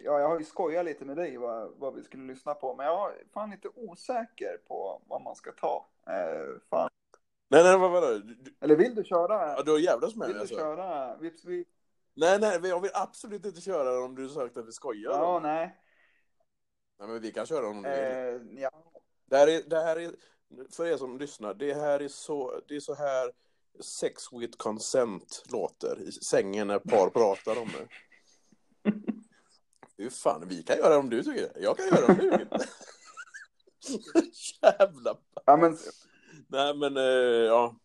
ja, 0.05 0.21
jag 0.21 0.29
har 0.29 0.39
ju 0.39 0.45
skojat 0.45 0.85
lite 0.85 1.05
med 1.05 1.17
dig 1.17 1.37
vad, 1.37 1.73
vad 1.79 1.95
vi 1.95 2.03
skulle 2.03 2.25
lyssna 2.25 2.55
på, 2.55 2.75
men 2.75 2.87
jag 2.87 3.11
är 3.11 3.25
fan 3.35 3.51
lite 3.51 3.69
osäker 3.75 4.59
på 4.69 5.03
vad 5.07 5.23
man 5.23 5.35
ska 5.35 5.53
ta. 5.53 5.87
Eh, 6.07 6.61
fan. 6.71 6.89
Nej, 7.49 7.65
nej, 7.65 7.79
vad 7.79 7.91
var 7.91 8.01
det? 8.01 8.19
Du, 8.19 8.55
Eller 8.61 8.77
vill 8.77 8.95
du 8.95 9.05
köra? 9.05 9.49
ja, 9.57 9.63
du 9.63 9.71
har 9.71 9.79
jävlas 9.79 10.17
med 10.17 10.29
vill 10.29 10.37
mig 10.37 10.47
du 10.47 10.55
alltså. 10.55 10.57
köra? 10.57 11.17
Vips, 11.17 11.45
vi... 11.45 11.65
Nej, 12.15 12.39
nej, 12.41 12.61
jag 12.63 12.81
vill 12.81 12.91
absolut 12.95 13.47
inte 13.47 13.61
köra 13.61 14.05
om 14.05 14.15
du 14.15 14.29
sagt 14.29 14.57
att 14.57 14.69
vi 14.69 14.73
skojar. 14.73 15.13
Ja, 15.13 15.41
nej. 15.43 15.77
nej, 16.99 17.09
men 17.09 17.21
vi 17.21 17.33
kan 17.33 17.47
köra 17.47 17.69
om 17.69 17.83
du 17.83 17.89
vill. 17.91 17.99
Eh, 17.99 18.63
ja. 18.63 18.71
Det 19.35 19.39
här, 19.39 19.49
är, 19.49 19.63
det 19.63 19.81
här 19.81 19.97
är, 19.97 20.15
för 20.71 20.87
er 20.87 20.97
som 20.97 21.19
lyssnar, 21.19 21.55
det 21.55 21.75
här 21.75 22.01
är 22.01 22.09
så, 22.09 22.61
det 22.69 22.77
är 22.77 22.81
så 22.81 22.95
här 22.95 23.33
sex 23.81 24.33
with 24.33 24.57
consent 24.57 25.43
låter 25.53 26.01
i 26.01 26.13
sängen 26.13 26.67
när 26.67 26.79
par 26.79 27.11
pratar 27.11 27.61
om 27.61 27.69
det. 27.69 27.89
Hur 30.03 30.11
fan, 30.11 30.49
vi 30.49 30.63
kan 30.63 30.77
göra 30.77 30.89
det 30.89 30.97
om 30.97 31.11
du 31.11 31.23
tycker 31.23 31.43
det. 31.43 31.61
Jag 31.61 31.77
kan 31.77 31.87
göra 31.87 32.07
det 32.07 32.13
om 32.13 32.19
du 32.19 32.31
vill. 32.31 32.49
Jävla... 34.63 35.17
ja, 35.45 35.57
men 35.57 35.79
Nej 36.49 36.77
men, 36.77 36.97
eh, 36.97 37.03
ja. 37.03 37.77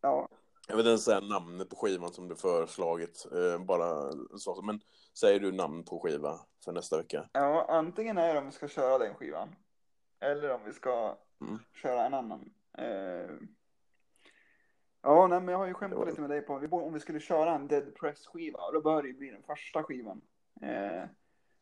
ja. 0.00 0.28
Jag 0.68 0.76
vet 0.76 0.86
inte 0.86 1.02
säga 1.02 1.20
namnet 1.20 1.70
på 1.70 1.76
skivan 1.76 2.12
som 2.12 2.28
du 2.28 2.36
föreslagit. 2.36 3.26
Eh, 3.32 3.64
bara 3.64 4.12
så. 4.38 4.62
Men 4.62 4.80
säger 5.18 5.40
du 5.40 5.52
namn 5.52 5.84
på 5.84 6.00
skiva 6.00 6.40
för 6.64 6.72
nästa 6.72 6.96
vecka? 6.96 7.28
ja, 7.32 7.66
antingen 7.68 8.18
är 8.18 8.34
det 8.34 8.40
om 8.40 8.46
vi 8.46 8.52
ska 8.52 8.68
köra 8.68 8.98
den 8.98 9.14
skivan, 9.14 9.48
eller 10.20 10.50
om 10.50 10.60
vi 10.66 10.72
ska 10.72 11.18
Mm. 11.40 11.58
köra 11.82 12.06
en 12.06 12.14
annan. 12.14 12.50
Eh, 12.78 13.30
ja, 15.02 15.26
nej, 15.26 15.40
men 15.40 15.48
jag 15.48 15.58
har 15.58 15.66
ju 15.66 15.74
skämtat 15.74 16.08
lite 16.08 16.20
med 16.20 16.30
dig 16.30 16.40
på 16.42 16.58
vi 16.58 16.68
borde- 16.68 16.84
om 16.84 16.92
vi 16.94 17.00
skulle 17.00 17.20
köra 17.20 17.54
en 17.54 17.68
Dead 17.68 17.94
Press-skiva, 17.94 18.70
då 18.72 18.80
bör 18.80 19.02
det 19.02 19.08
ju 19.08 19.14
bli 19.14 19.30
den 19.30 19.42
första 19.42 19.82
skivan. 19.82 20.20
Eh, 20.62 21.04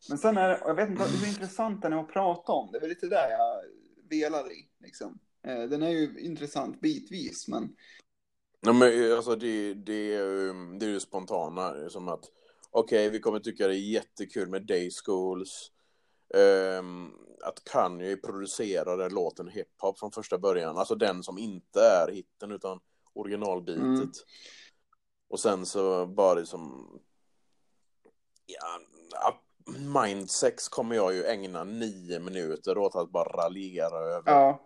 men 0.08 0.18
sen 0.18 0.36
är 0.36 0.48
det, 0.48 0.58
jag 0.64 0.74
vet 0.74 0.88
inte, 0.88 1.02
hur 1.04 1.28
intressant 1.28 1.82
den 1.82 1.92
är 1.92 2.00
att 2.00 2.08
prata 2.12 2.52
om. 2.52 2.72
Det 2.72 2.78
är 2.78 2.80
väl 2.80 2.88
lite 2.88 3.06
där 3.06 3.30
jag 3.30 3.62
velar 4.10 4.52
i, 4.52 4.68
liksom. 4.78 5.18
Eh, 5.42 5.62
den 5.62 5.82
är 5.82 5.90
ju 5.90 6.20
intressant 6.20 6.80
bitvis, 6.80 7.48
men 7.48 7.76
Nej, 8.60 8.74
men 8.74 9.10
eh, 9.10 9.16
alltså 9.16 9.36
det, 9.36 9.74
det, 9.74 9.92
är 10.14 10.24
ju- 10.24 10.78
det 10.78 10.86
är 10.86 10.90
ju 10.90 11.00
spontana, 11.00 11.88
som 11.88 12.08
att 12.08 12.24
okej, 12.70 13.10
vi 13.10 13.20
kommer 13.20 13.38
tycka 13.40 13.68
det 13.68 13.74
är 13.76 13.92
jättekul 13.92 14.48
med 14.48 14.66
Day 14.66 14.90
Schools. 15.04 15.72
Ehm, 16.34 17.12
att 17.42 17.64
Kanye 17.64 18.16
producerade 18.16 19.08
låten 19.08 19.48
hiphop 19.48 19.98
från 19.98 20.12
första 20.12 20.38
början, 20.38 20.78
alltså 20.78 20.94
den 20.94 21.22
som 21.22 21.38
inte 21.38 21.80
är 21.80 22.12
hitten 22.12 22.52
utan 22.52 22.80
originalbitet. 23.12 23.80
Mm. 23.80 24.10
Och 25.28 25.40
sen 25.40 25.66
så 25.66 26.06
bara 26.06 26.34
liksom 26.34 26.90
ja, 28.46 29.42
Mindsex 30.04 30.68
kommer 30.68 30.96
jag 30.96 31.14
ju 31.14 31.24
ägna 31.24 31.64
nio 31.64 32.20
minuter 32.20 32.78
åt 32.78 32.96
att 32.96 33.10
bara 33.10 33.44
raljera 33.44 33.98
över. 33.98 34.32
ja. 34.32 34.62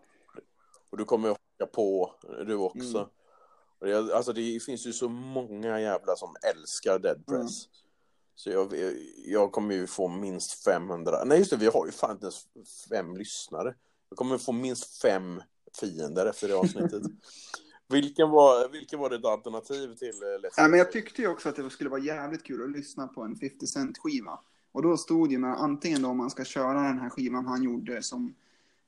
Och 0.90 0.98
du 0.98 1.04
kommer 1.04 1.28
ju 1.28 1.34
haka 1.34 1.72
på, 1.72 2.14
du 2.46 2.54
också. 2.54 3.10
Mm. 3.84 4.10
Alltså 4.14 4.32
det 4.32 4.60
finns 4.62 4.86
ju 4.86 4.92
så 4.92 5.08
många 5.08 5.80
jävla 5.80 6.16
som 6.16 6.36
älskar 6.54 6.98
Dead 6.98 7.26
Press. 7.26 7.66
Mm. 7.66 7.79
Så 8.40 8.50
jag, 8.50 8.74
jag 9.24 9.52
kommer 9.52 9.74
ju 9.74 9.86
få 9.86 10.08
minst 10.08 10.64
500, 10.64 11.24
nej 11.24 11.38
just 11.38 11.50
det, 11.50 11.56
vi 11.56 11.66
har 11.66 11.86
ju 11.86 11.92
fan 11.92 12.10
inte 12.10 12.24
ens 12.24 12.46
fem 12.88 13.16
lyssnare. 13.16 13.74
Jag 14.08 14.18
kommer 14.18 14.38
få 14.38 14.52
minst 14.52 15.02
fem 15.02 15.42
fiender 15.80 16.26
efter 16.26 16.48
det 16.48 16.54
avsnittet. 16.54 17.02
vilken, 17.88 18.30
var, 18.30 18.68
vilken 18.68 18.98
var 18.98 19.10
ditt 19.10 19.24
alternativ 19.24 19.94
till 19.94 20.22
eh, 20.22 20.26
Let's 20.26 20.54
Ja, 20.56 20.68
men 20.68 20.78
jag 20.78 20.92
tyckte 20.92 21.22
ju 21.22 21.28
också 21.28 21.48
att 21.48 21.56
det 21.56 21.70
skulle 21.70 21.90
vara 21.90 22.00
jävligt 22.00 22.44
kul 22.44 22.64
att 22.64 22.70
lyssna 22.70 23.06
på 23.06 23.22
en 23.22 23.36
50 23.36 23.66
Cent 23.66 23.98
skiva. 23.98 24.38
Och 24.72 24.82
då 24.82 24.96
stod 24.96 25.32
ju 25.32 25.38
med 25.38 25.60
antingen 25.60 26.02
då 26.02 26.08
om 26.08 26.16
man 26.16 26.30
ska 26.30 26.44
köra 26.44 26.82
den 26.82 26.98
här 26.98 27.10
skivan 27.10 27.46
han 27.46 27.62
gjorde 27.62 28.02
som 28.02 28.34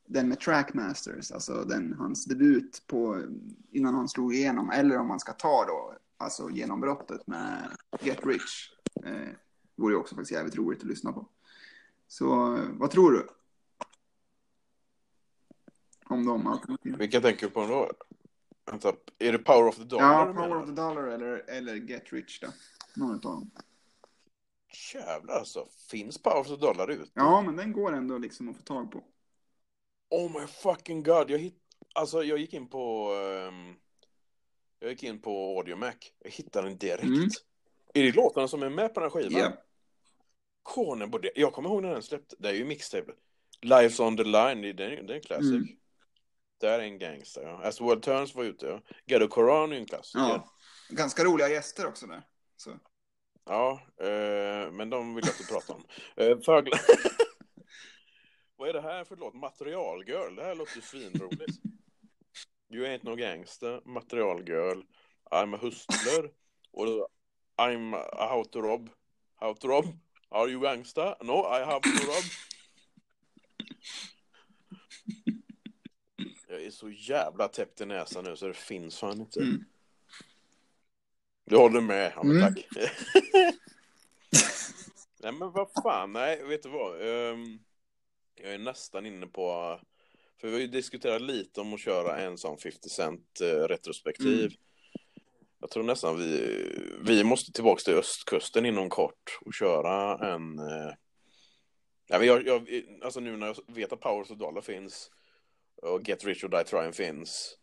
den 0.07 0.29
med 0.29 0.41
Trackmasters, 0.41 1.33
alltså 1.33 1.65
den, 1.65 1.95
hans 1.99 2.25
debut 2.25 2.83
på, 2.87 3.23
innan 3.71 3.95
han 3.95 4.09
slog 4.09 4.35
igenom, 4.35 4.71
eller 4.71 4.99
om 4.99 5.09
man 5.09 5.21
ska 5.21 5.33
ta 5.33 5.65
då, 5.65 5.95
alltså 6.17 6.51
genombrottet 6.51 7.27
med 7.27 7.77
Get 8.01 8.27
Rich. 8.27 8.71
Eh, 9.05 9.29
vore 9.77 9.95
ju 9.95 9.99
också 10.01 10.15
faktiskt 10.15 10.33
jävligt 10.33 10.57
roligt 10.57 10.81
att 10.81 10.89
lyssna 10.89 11.13
på. 11.13 11.29
Så 12.07 12.57
eh, 12.57 12.65
vad 12.73 12.91
tror 12.91 13.13
du? 13.13 13.29
Om 16.05 16.27
de 16.27 16.47
alternativen. 16.47 16.99
Vilka 16.99 17.21
tänker 17.21 17.47
du 17.47 17.53
på 17.53 17.67
då? 17.67 17.91
Vänta, 18.65 18.93
är 19.19 19.33
det 19.33 19.39
Power 19.39 19.69
of 19.69 19.77
the 19.77 19.85
Dollar 19.85 20.27
Ja, 20.27 20.33
Power 20.35 20.57
of 20.57 20.67
the 20.67 20.73
Dollar 20.73 21.07
eller, 21.07 21.51
eller 21.51 21.75
Get 21.75 22.13
Rich 22.13 22.41
då. 22.41 22.49
Någon 22.97 23.11
av 23.15 23.21
dem. 23.21 23.51
Jävlar 24.95 25.35
alltså, 25.35 25.67
finns 25.91 26.23
Power 26.23 26.41
of 26.41 26.47
the 26.47 26.57
Dollar 26.57 26.91
ute? 26.91 27.11
Ja, 27.15 27.43
men 27.43 27.57
den 27.57 27.73
går 27.73 27.93
ändå 27.93 28.19
liksom 28.19 28.49
att 28.49 28.57
få 28.57 28.63
tag 28.63 28.91
på. 28.93 29.05
Oh 30.11 30.41
my 30.41 30.47
fucking 30.47 31.03
god, 31.03 31.31
jag 31.31 31.39
hitt... 31.39 31.59
Alltså 31.95 32.23
jag 32.23 32.39
gick 32.39 32.55
in 32.55 32.69
på... 32.69 33.15
ehm, 33.15 33.75
Jag 34.81 34.91
gick 34.91 35.03
in 35.03 35.21
på 35.21 35.59
Audiomac. 35.59 35.95
Jag 36.19 36.31
hittade 36.31 36.69
den 36.69 36.79
direkt. 36.79 37.05
Mm. 37.05 37.29
Är 37.93 38.03
det 38.03 38.13
låtarna 38.13 38.49
som 38.49 38.63
är 38.63 38.71
med 38.71 38.95
på 38.95 39.01
den 39.01 39.11
här 39.11 39.21
skivan? 39.21 39.41
Ja. 39.41 39.53
Konen 40.63 41.11
borde... 41.11 41.31
Jag 41.35 41.53
kommer 41.53 41.69
ihåg 41.69 41.83
när 41.83 41.93
den 41.93 42.03
släppte. 42.03 42.37
Det 42.39 42.49
är 42.49 42.53
ju 42.53 42.65
mixtape. 42.65 43.13
Lives 43.61 44.01
on 44.01 44.17
the 44.17 44.25
line, 44.25 44.63
det 44.63 44.85
är, 44.85 45.03
det 45.03 45.15
en 45.15 45.21
classic. 45.21 45.51
Mm. 45.51 45.69
Det 46.61 46.69
är 46.69 46.79
en 46.79 46.99
gangster, 46.99 47.43
ja. 47.43 47.63
As 47.63 47.77
the 47.77 47.85
World 47.85 48.03
Turns 48.03 48.35
var 48.35 48.45
ute, 48.45 48.67
ja. 48.67 48.81
Ghetto 49.07 49.29
Koran 49.29 49.73
är 49.73 49.77
en 49.77 49.87
klassiker. 49.87 50.21
Ja. 50.21 50.53
Ganska 50.89 51.25
roliga 51.25 51.49
gäster 51.49 51.87
också 51.87 52.07
där. 52.07 52.23
Så. 52.57 52.79
Ja, 53.45 53.81
eh, 54.01 54.73
men 54.73 54.91
de 54.91 55.15
vill 55.15 55.25
jag 55.27 55.35
inte 55.35 55.53
prata 55.53 55.73
om. 55.73 55.85
Eh, 56.17 56.39
Fögla... 56.41 56.79
Vad 58.57 58.69
är 58.69 58.73
det 58.73 58.81
här 58.81 59.05
för 59.05 59.17
låt? 59.17 59.35
Materialgirl? 59.35 60.35
Det 60.37 60.43
här 60.43 60.55
låter 60.55 60.77
ju 60.77 60.83
svinroligt. 60.83 61.59
You 62.75 62.87
ain't 62.87 63.05
no 63.05 63.17
gangster, 63.17 63.81
Materialgirl, 63.85 64.83
I'm 65.31 65.55
a 65.55 65.59
hustler 65.63 66.31
och 66.73 66.87
då, 66.87 67.09
I'm 67.69 67.95
a 67.95 68.27
how 68.29 68.45
to 68.45 68.61
rob. 68.63 68.91
How 69.41 69.55
to 69.55 69.69
rob? 69.69 69.85
Are 70.29 70.49
you 70.51 70.61
gangster? 70.63 71.15
No, 71.23 71.33
I 71.33 71.65
have 71.65 71.81
to 71.81 72.07
rob. 72.07 72.25
Jag 76.49 76.63
är 76.63 76.71
så 76.71 76.91
jävla 76.91 77.49
täppt 77.49 77.81
i 77.81 77.87
näsan 77.87 78.25
nu 78.25 78.37
så 78.37 78.47
det 78.49 78.55
finns 78.55 78.99
fan 78.99 79.21
inte. 79.21 79.41
Mm. 79.41 79.65
Du 81.45 81.57
håller 81.57 81.81
med? 81.81 82.13
Ja, 82.17 82.23
men 82.23 82.37
Mm. 82.37 82.55
tack. 82.55 82.67
nej, 85.23 85.33
men 85.33 85.53
vad 85.53 85.71
fan, 85.83 86.13
nej, 86.13 86.43
vet 86.45 86.63
du 86.63 86.69
vad? 86.69 86.95
Ehm, 87.01 87.59
jag 88.35 88.53
är 88.55 88.59
nästan 88.59 89.07
inne 89.07 89.27
på... 89.27 89.81
För 90.41 90.49
vi 90.49 90.55
har 90.55 90.61
ju 90.61 90.67
diskuterat 90.67 91.23
lite 91.23 91.61
om 91.61 91.75
att 91.75 91.81
köra 91.81 92.21
en 92.21 92.39
sån 92.39 92.59
50 92.59 92.89
Cent 92.89 93.41
eh, 93.41 93.47
retrospektiv. 93.47 94.45
Mm. 94.45 94.53
Jag 95.63 95.71
tror 95.71 95.83
nästan 95.83 96.19
vi, 96.19 96.59
vi 97.01 97.25
måste 97.25 97.53
tillbaka 97.53 97.81
till 97.81 97.95
östkusten 97.95 98.67
inom 98.67 98.89
kort 98.89 99.39
och 99.41 99.55
köra 99.55 100.29
en... 100.33 100.59
Eh, 100.59 100.95
ja, 102.09 102.25
jag, 102.25 102.47
jag, 102.47 102.69
alltså 103.03 103.21
nu 103.21 103.37
när 103.37 103.47
jag 103.47 103.57
vet 103.75 103.93
att 103.93 104.01
Powers 104.01 104.31
of 104.31 104.39
Dollar 104.39 104.61
finns 104.61 105.11
och 105.83 106.09
Get 106.09 106.25
Rich 106.25 106.45
or 106.45 106.49
Die 106.49 106.65
Trying 106.65 106.93
finns. 106.93 107.57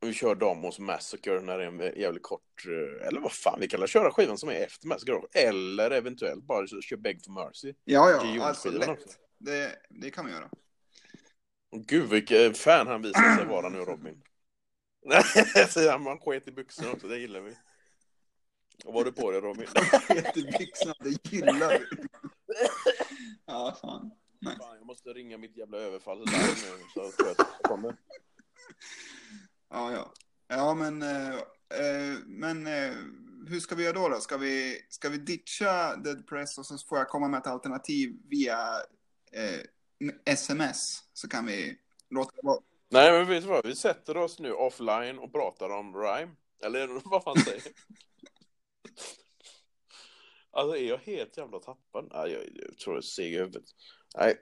Vi 0.00 0.14
kör 0.14 0.34
dem 0.34 0.62
hos 0.62 0.78
Massacre 0.78 1.40
när 1.40 1.58
det 1.58 1.64
är 1.64 1.68
en 1.68 2.00
jävligt 2.00 2.22
kort, 2.22 2.66
eh, 2.66 3.06
eller 3.06 3.20
vad 3.20 3.32
fan, 3.32 3.60
vi 3.60 3.68
kan 3.68 3.86
köra 3.86 4.10
skivan 4.10 4.38
som 4.38 4.48
är 4.48 4.64
efter 4.64 4.88
Massacre 4.88 5.20
eller 5.32 5.90
eventuellt 5.90 6.44
bara 6.44 6.66
kör 6.66 6.96
Beg 6.96 7.24
for 7.24 7.32
Mercy. 7.32 7.74
Ja, 7.84 8.10
ja, 8.10 8.44
alltså 8.44 8.70
lätt. 8.70 9.18
Det, 9.38 9.76
det 9.88 10.10
kan 10.10 10.24
man 10.24 10.34
göra. 10.34 10.50
Gud 11.76 12.08
vilken 12.08 12.54
fan 12.54 12.86
han 12.86 13.02
visar 13.02 13.36
sig 13.36 13.46
vara 13.46 13.68
nu 13.68 13.78
Robin. 13.78 14.22
Nej, 15.76 15.98
man 15.98 16.18
sket 16.18 16.48
i 16.48 16.52
byxorna 16.52 16.92
också, 16.92 17.08
det 17.08 17.18
gillar 17.18 17.40
vi. 17.40 17.56
Vad 18.84 18.94
var 18.94 19.04
du 19.04 19.12
på 19.12 19.30
dig 19.30 19.40
Robin? 19.40 19.66
Sket 20.08 20.36
i 20.36 20.42
byxorna, 20.42 20.94
det 21.00 21.32
gillar 21.32 21.78
vi. 21.78 21.86
Ja, 23.46 23.78
fan. 23.80 24.10
Nice. 24.40 24.56
Fan, 24.58 24.76
jag 24.76 24.86
måste 24.86 25.10
ringa 25.10 25.38
mitt 25.38 25.56
jävla 25.56 25.78
överfall 25.78 26.18
nu 26.18 26.24
så 26.94 27.00
att 27.00 27.36
jag 27.38 27.46
kommer. 27.62 27.96
Ja, 29.70 29.92
ja. 29.92 30.12
Ja, 30.48 30.74
men, 30.74 31.02
eh, 31.02 31.34
eh, 31.34 32.18
men 32.26 32.66
eh, 32.66 32.94
hur 33.48 33.60
ska 33.60 33.74
vi 33.74 33.84
göra 33.84 33.92
då? 33.92 34.08
då? 34.08 34.20
Ska, 34.20 34.36
vi, 34.36 34.80
ska 34.88 35.08
vi 35.08 35.18
ditcha 35.18 35.96
Dead 35.96 36.26
Press 36.26 36.58
och 36.58 36.66
så 36.66 36.78
får 36.78 36.98
jag 36.98 37.08
komma 37.08 37.28
med 37.28 37.38
ett 37.38 37.46
alternativ 37.46 38.16
via 38.28 38.58
eh, 39.32 39.60
sms? 40.24 41.04
Så 41.12 41.28
kan 41.28 41.46
vi 41.46 41.78
låta 42.10 42.36
det 42.36 42.46
vara. 42.46 42.60
Nej 42.92 43.12
men 43.12 43.28
vet 43.28 43.42
du 43.42 43.48
vad, 43.48 43.66
vi 43.66 43.76
sätter 43.76 44.16
oss 44.16 44.38
nu 44.38 44.52
offline 44.52 45.18
och 45.18 45.32
pratar 45.32 45.70
om 45.70 45.96
Rhyme. 45.96 46.36
Eller 46.64 46.88
vad 47.04 47.22
fan 47.22 47.36
säger 47.36 47.62
Alltså 50.52 50.76
är 50.76 50.88
jag 50.88 50.98
helt 50.98 51.36
jävla 51.36 51.58
tappad? 51.58 52.08
Nej, 52.12 52.32
jag, 52.32 52.42
jag 52.42 52.78
tror 52.78 52.96
jag 52.96 53.02
är 53.02 53.06
seg 53.06 53.32
i 53.32 53.36
huvudet. 53.36 53.64
Nej. 54.16 54.36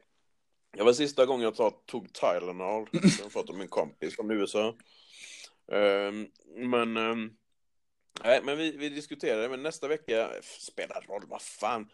Det 0.72 0.82
var 0.82 0.92
sista 0.92 1.26
gången 1.26 1.44
jag 1.44 1.54
tog, 1.54 1.86
tog 1.86 2.12
Tylenol. 2.12 2.88
Som 2.92 3.22
jag 3.22 3.32
fått 3.32 3.50
av 3.50 3.56
min 3.56 3.68
kompis 3.68 4.16
från 4.16 4.30
USA. 4.30 4.74
Um, 5.66 6.30
men... 6.56 6.96
Um, 6.96 7.36
nej, 8.24 8.40
men 8.44 8.58
vi, 8.58 8.76
vi 8.76 8.88
diskuterade, 8.88 9.48
men 9.48 9.62
nästa 9.62 9.88
vecka 9.88 10.30
spelar 10.42 11.04
roll, 11.08 11.24
vad 11.26 11.42
fan. 11.42 11.90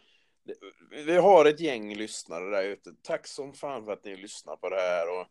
Vi 0.91 1.17
har 1.17 1.45
ett 1.45 1.59
gäng 1.59 1.95
lyssnare 1.95 2.49
där 2.49 2.63
ute. 2.63 2.93
Tack 3.01 3.27
som 3.27 3.53
fan 3.53 3.85
för 3.85 3.91
att 3.91 4.05
ni 4.05 4.17
lyssnar 4.17 4.55
på 4.55 4.69
det 4.69 4.81
här 4.81 5.19
och 5.19 5.27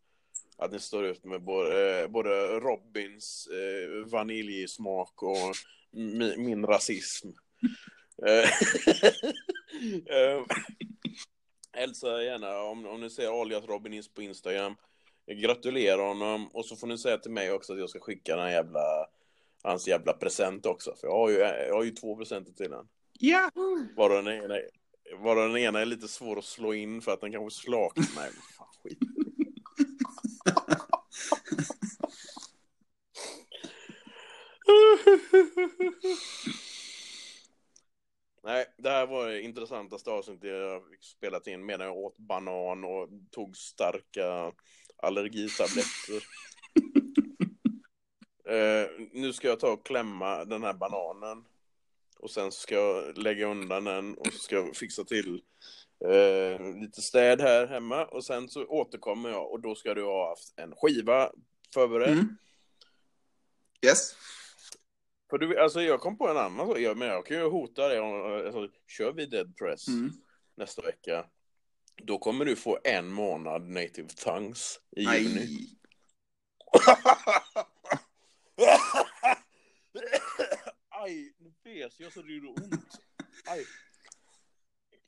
att 0.56 0.73
ni 0.73 0.81
står 0.81 1.05
ut 1.05 1.24
med 1.24 1.43
både, 1.43 2.09
både 2.11 2.31
Robins 2.61 3.47
eh, 3.47 4.06
vaniljsmak 4.06 5.23
och 5.23 5.55
min, 5.90 6.44
min 6.44 6.66
rasism. 6.66 7.28
Eh, 8.27 8.51
eh, 10.16 10.44
hälsa 11.73 12.23
gärna 12.23 12.62
om, 12.62 12.86
om 12.86 13.01
ni 13.01 13.11
ser 13.11 13.40
alias 13.40 13.65
Robin 13.65 14.02
på 14.15 14.23
Instagram. 14.23 14.74
Gratulera 15.27 16.02
honom 16.02 16.48
och 16.48 16.66
så 16.66 16.77
får 16.77 16.86
ni 16.86 16.98
säga 16.98 17.19
till 17.19 17.31
mig 17.31 17.52
också 17.52 17.73
att 17.73 17.78
jag 17.78 17.90
ska 17.90 18.01
skicka 18.01 18.36
den 18.36 18.51
jävla 18.51 19.06
hans 19.62 19.89
jävla 19.89 20.12
present 20.12 20.66
också. 20.66 20.94
För 21.01 21.06
jag 21.06 21.15
har 21.15 21.31
ju, 21.31 21.36
jag 21.39 21.74
har 21.74 21.85
ju 21.85 21.90
två 21.90 22.16
presenter 22.16 22.52
till 22.52 22.70
den. 22.70 22.89
Ja! 23.12 23.51
Var 23.97 24.11
den 24.11 24.28
ena, 24.28 24.55
var 25.19 25.36
den 25.36 25.56
ena 25.56 25.81
är 25.81 25.86
lite 25.86 26.09
svår 26.09 26.39
att 26.39 26.44
slå 26.44 26.74
in 26.74 27.02
för 27.02 27.12
att 27.12 27.20
den 27.20 27.32
kanske 27.32 27.61
slak. 27.61 27.97
Nej, 27.97 28.31
fan 28.59 28.66
skit. 28.82 28.98
Nej, 38.45 38.66
det 38.78 38.91
här 38.91 39.07
var 39.07 39.27
det 39.27 39.43
intressantaste 39.43 40.11
avsnittet 40.11 40.51
jag 40.51 40.82
spelat 41.01 41.47
in 41.47 41.66
medan 41.66 41.86
jag 41.86 41.97
åt 41.97 42.19
banan 42.19 42.85
och 42.85 43.09
tog 43.31 43.57
starka 43.57 44.53
allergitabletter. 44.97 46.24
uh, 48.51 49.09
nu 49.12 49.32
ska 49.32 49.49
jag 49.49 49.61
ta 49.61 49.73
och 49.73 49.86
klämma 49.86 50.45
den 50.45 50.62
här 50.62 50.74
bananen. 50.74 51.45
Och 52.19 52.31
sen 52.31 52.53
ska 52.53 52.74
jag 52.74 53.19
lägga 53.19 53.47
undan 53.47 53.85
den 53.85 54.15
och 54.15 54.27
så 54.27 54.39
ska 54.39 54.57
jag 54.57 54.77
fixa 54.77 55.05
till 55.05 55.43
uh, 56.05 56.81
lite 56.81 57.03
städ 57.03 57.41
här 57.41 57.66
hemma. 57.66 58.05
Och 58.05 58.24
sen 58.24 58.49
så 58.49 58.66
återkommer 58.66 59.31
jag 59.31 59.53
och 59.53 59.61
då 59.61 59.74
ska 59.74 59.95
du 59.95 60.05
ha 60.05 60.28
haft 60.28 60.53
en 60.57 60.74
skiva 60.77 61.31
förberedd. 61.74 62.12
Mm. 62.12 62.36
Yes. 63.86 64.15
För 65.30 65.38
du, 65.38 65.59
alltså 65.59 65.82
jag 65.82 66.01
kom 66.01 66.18
på 66.18 66.28
en 66.28 66.36
annan 66.36 66.66
sak, 66.66 66.78
men 66.96 67.09
jag 67.09 67.26
kan 67.26 67.36
ju 67.36 67.48
hota 67.51 67.88
dig 67.88 67.98
alltså, 67.98 68.68
kör 68.86 69.12
vi 69.12 69.26
Dead 69.26 69.56
Press 69.56 69.88
mm. 69.88 70.12
nästa 70.56 70.82
vecka. 70.82 71.26
Då 72.02 72.18
kommer 72.18 72.44
du 72.44 72.56
få 72.56 72.78
en 72.84 73.12
månad 73.12 73.62
native 73.62 74.09
tongues 74.09 74.80
i 74.96 75.06
Aj. 75.06 75.22
juni. 75.22 75.78
Aj, 80.88 81.34
nu 81.38 81.52
fes 81.64 82.01
jag 82.01 82.12
så 82.12 82.22
det 82.22 82.32
gjorde 82.32 82.48
ont. 82.48 83.01
Aj. 83.46 83.64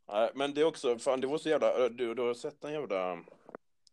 Nej, 0.09 0.31
men 0.35 0.55
det 0.55 0.61
är 0.61 0.65
också, 0.65 0.99
fan 0.99 1.21
det 1.21 1.27
var 1.27 1.39
så 1.39 1.49
jävla, 1.49 1.89
du, 1.89 2.15
du 2.15 2.23
har 2.23 2.35
sett 2.35 2.61
den 2.61 2.73
jävla, 2.73 3.25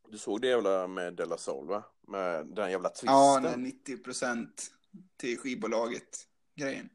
du 0.09 0.17
såg 0.17 0.41
det 0.41 0.47
jävla 0.47 0.87
med 0.87 1.13
Della 1.13 1.37
Soul 1.37 1.67
va? 1.67 1.83
Med 2.07 2.45
den 2.45 2.71
jävla 2.71 2.89
twisten. 2.89 3.09
Ja, 3.09 3.39
den 3.43 3.63
90 3.63 3.97
procent 3.97 4.71
till 5.17 5.37
skivbolaget 5.37 6.27
grejen. 6.55 6.89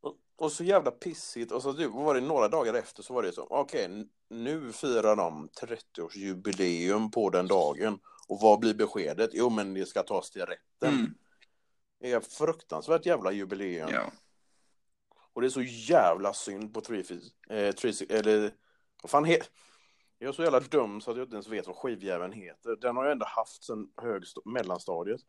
Och, 0.00 0.16
och, 0.36 0.52
så 0.52 0.64
jävla 0.64 0.90
pissigt. 0.90 1.52
Och 1.52 1.62
så 1.62 1.88
var 1.88 2.14
det 2.14 2.20
några 2.20 2.48
dagar 2.48 2.74
efter 2.74 3.02
så 3.02 3.14
var 3.14 3.22
det 3.22 3.32
så. 3.32 3.46
Okej, 3.50 3.84
okay, 3.84 4.04
nu 4.28 4.72
firar 4.72 5.16
de 5.16 5.48
30-årsjubileum 5.48 7.10
på 7.10 7.30
den 7.30 7.46
dagen. 7.46 7.98
Och 8.28 8.40
vad 8.40 8.60
blir 8.60 8.74
beskedet? 8.74 9.30
Jo, 9.32 9.50
men 9.50 9.74
det 9.74 9.86
ska 9.86 10.02
tas 10.02 10.30
till 10.30 10.46
rätten. 10.46 10.94
Mm. 10.94 11.14
Det 12.00 12.12
är 12.12 12.20
fruktansvärt 12.20 13.06
jävla 13.06 13.32
jubileum. 13.32 13.88
Ja. 13.92 14.12
Och 15.32 15.40
det 15.40 15.46
är 15.46 15.50
så 15.50 15.62
jävla 15.62 16.32
synd 16.32 16.74
på 16.74 16.80
Three 16.80 17.04
eh, 17.50 17.74
three, 17.74 18.06
eller 18.08 18.54
vad 19.02 19.10
fan 19.10 19.24
heter 19.24 19.48
jag 20.24 20.28
är 20.28 20.32
så 20.32 20.42
jävla 20.42 20.60
dum 20.60 21.00
så 21.00 21.10
att 21.10 21.16
jag 21.16 21.24
inte 21.24 21.34
ens 21.34 21.48
vet 21.48 21.66
vad 21.66 21.76
skivjäveln 21.76 22.32
heter. 22.32 22.76
Den 22.76 22.96
har 22.96 23.04
jag 23.04 23.12
ändå 23.12 23.26
haft 23.26 23.64
sedan 23.64 23.88
mellanstadiet. 24.44 25.20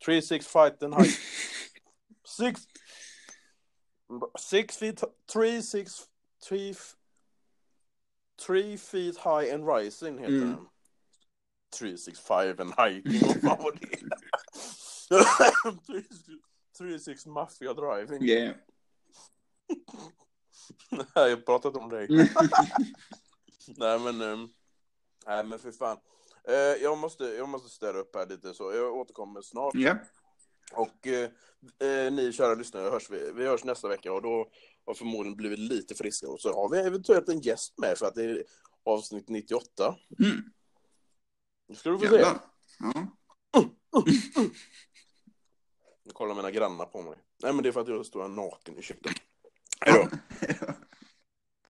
3-6 0.00 0.44
fight 0.44 0.82
and 0.82 0.94
high. 0.94 1.08
Six, 2.26 2.66
six 4.36 4.76
feet, 4.76 5.02
three, 5.28 5.60
six, 5.60 6.08
three, 6.42 6.74
three 8.38 8.76
feet 8.76 9.16
high 9.16 9.44
and 9.44 9.66
rising 9.66 10.18
heter 10.18 10.32
mm. 10.32 10.40
den. 10.40 10.66
365 11.74 12.60
and 12.60 12.74
hiking, 12.74 13.20
vad 13.28 13.40
fan 13.40 13.62
var 13.62 13.72
det? 13.72 13.88
36 16.78 17.26
Mafia 17.26 17.74
driving. 17.74 18.22
Yeah. 18.22 18.54
Nej, 20.90 21.06
jag 21.14 21.30
har 21.30 21.36
pratat 21.36 21.76
om 21.76 21.88
dig. 21.88 22.08
nej 23.66 23.98
men, 23.98 24.20
um, 24.20 24.52
nej 25.26 25.44
men 25.44 25.58
för 25.58 25.72
fan. 25.72 25.98
Uh, 26.50 26.82
jag, 26.82 26.98
måste, 26.98 27.24
jag 27.24 27.48
måste 27.48 27.68
ställa 27.68 27.98
upp 27.98 28.16
här 28.16 28.26
lite 28.26 28.54
så, 28.54 28.72
jag 28.72 28.94
återkommer 28.94 29.42
snart. 29.42 29.74
Yeah. 29.74 29.96
Och 30.72 31.06
eh, 31.06 31.30
eh, 31.88 32.12
ni 32.12 32.32
kära 32.32 32.54
lyssnare, 32.54 32.90
hörs 32.90 33.10
vi, 33.10 33.32
vi 33.32 33.46
hörs 33.46 33.64
nästa 33.64 33.88
vecka 33.88 34.12
och 34.12 34.22
då 34.22 34.50
har 34.86 34.94
förmodligen 34.94 35.36
blivit 35.36 35.58
lite 35.58 35.94
friskare. 35.94 36.30
Och 36.30 36.40
så 36.40 36.54
har 36.54 36.68
vi 36.68 36.78
eventuellt 36.78 37.28
en 37.28 37.40
gäst 37.40 37.78
med 37.78 37.98
för 37.98 38.06
att 38.06 38.14
det 38.14 38.24
är 38.24 38.44
avsnitt 38.84 39.28
98. 39.28 39.96
Mm. 40.18 40.42
Nu 41.68 41.74
ska 41.74 41.90
du 41.90 41.98
få 41.98 42.06
se. 42.06 42.20
Ja. 42.20 42.50
Nu 46.04 46.12
kollar 46.12 46.34
mina 46.34 46.50
grannar 46.50 46.86
på 46.86 47.02
mig. 47.02 47.18
Nej, 47.42 47.52
men 47.52 47.62
det 47.62 47.68
är 47.68 47.72
för 47.72 47.80
att 47.80 47.88
jag 47.88 48.06
står 48.06 48.28
naken 48.28 48.78
i 48.78 48.82
köket. 48.82 49.12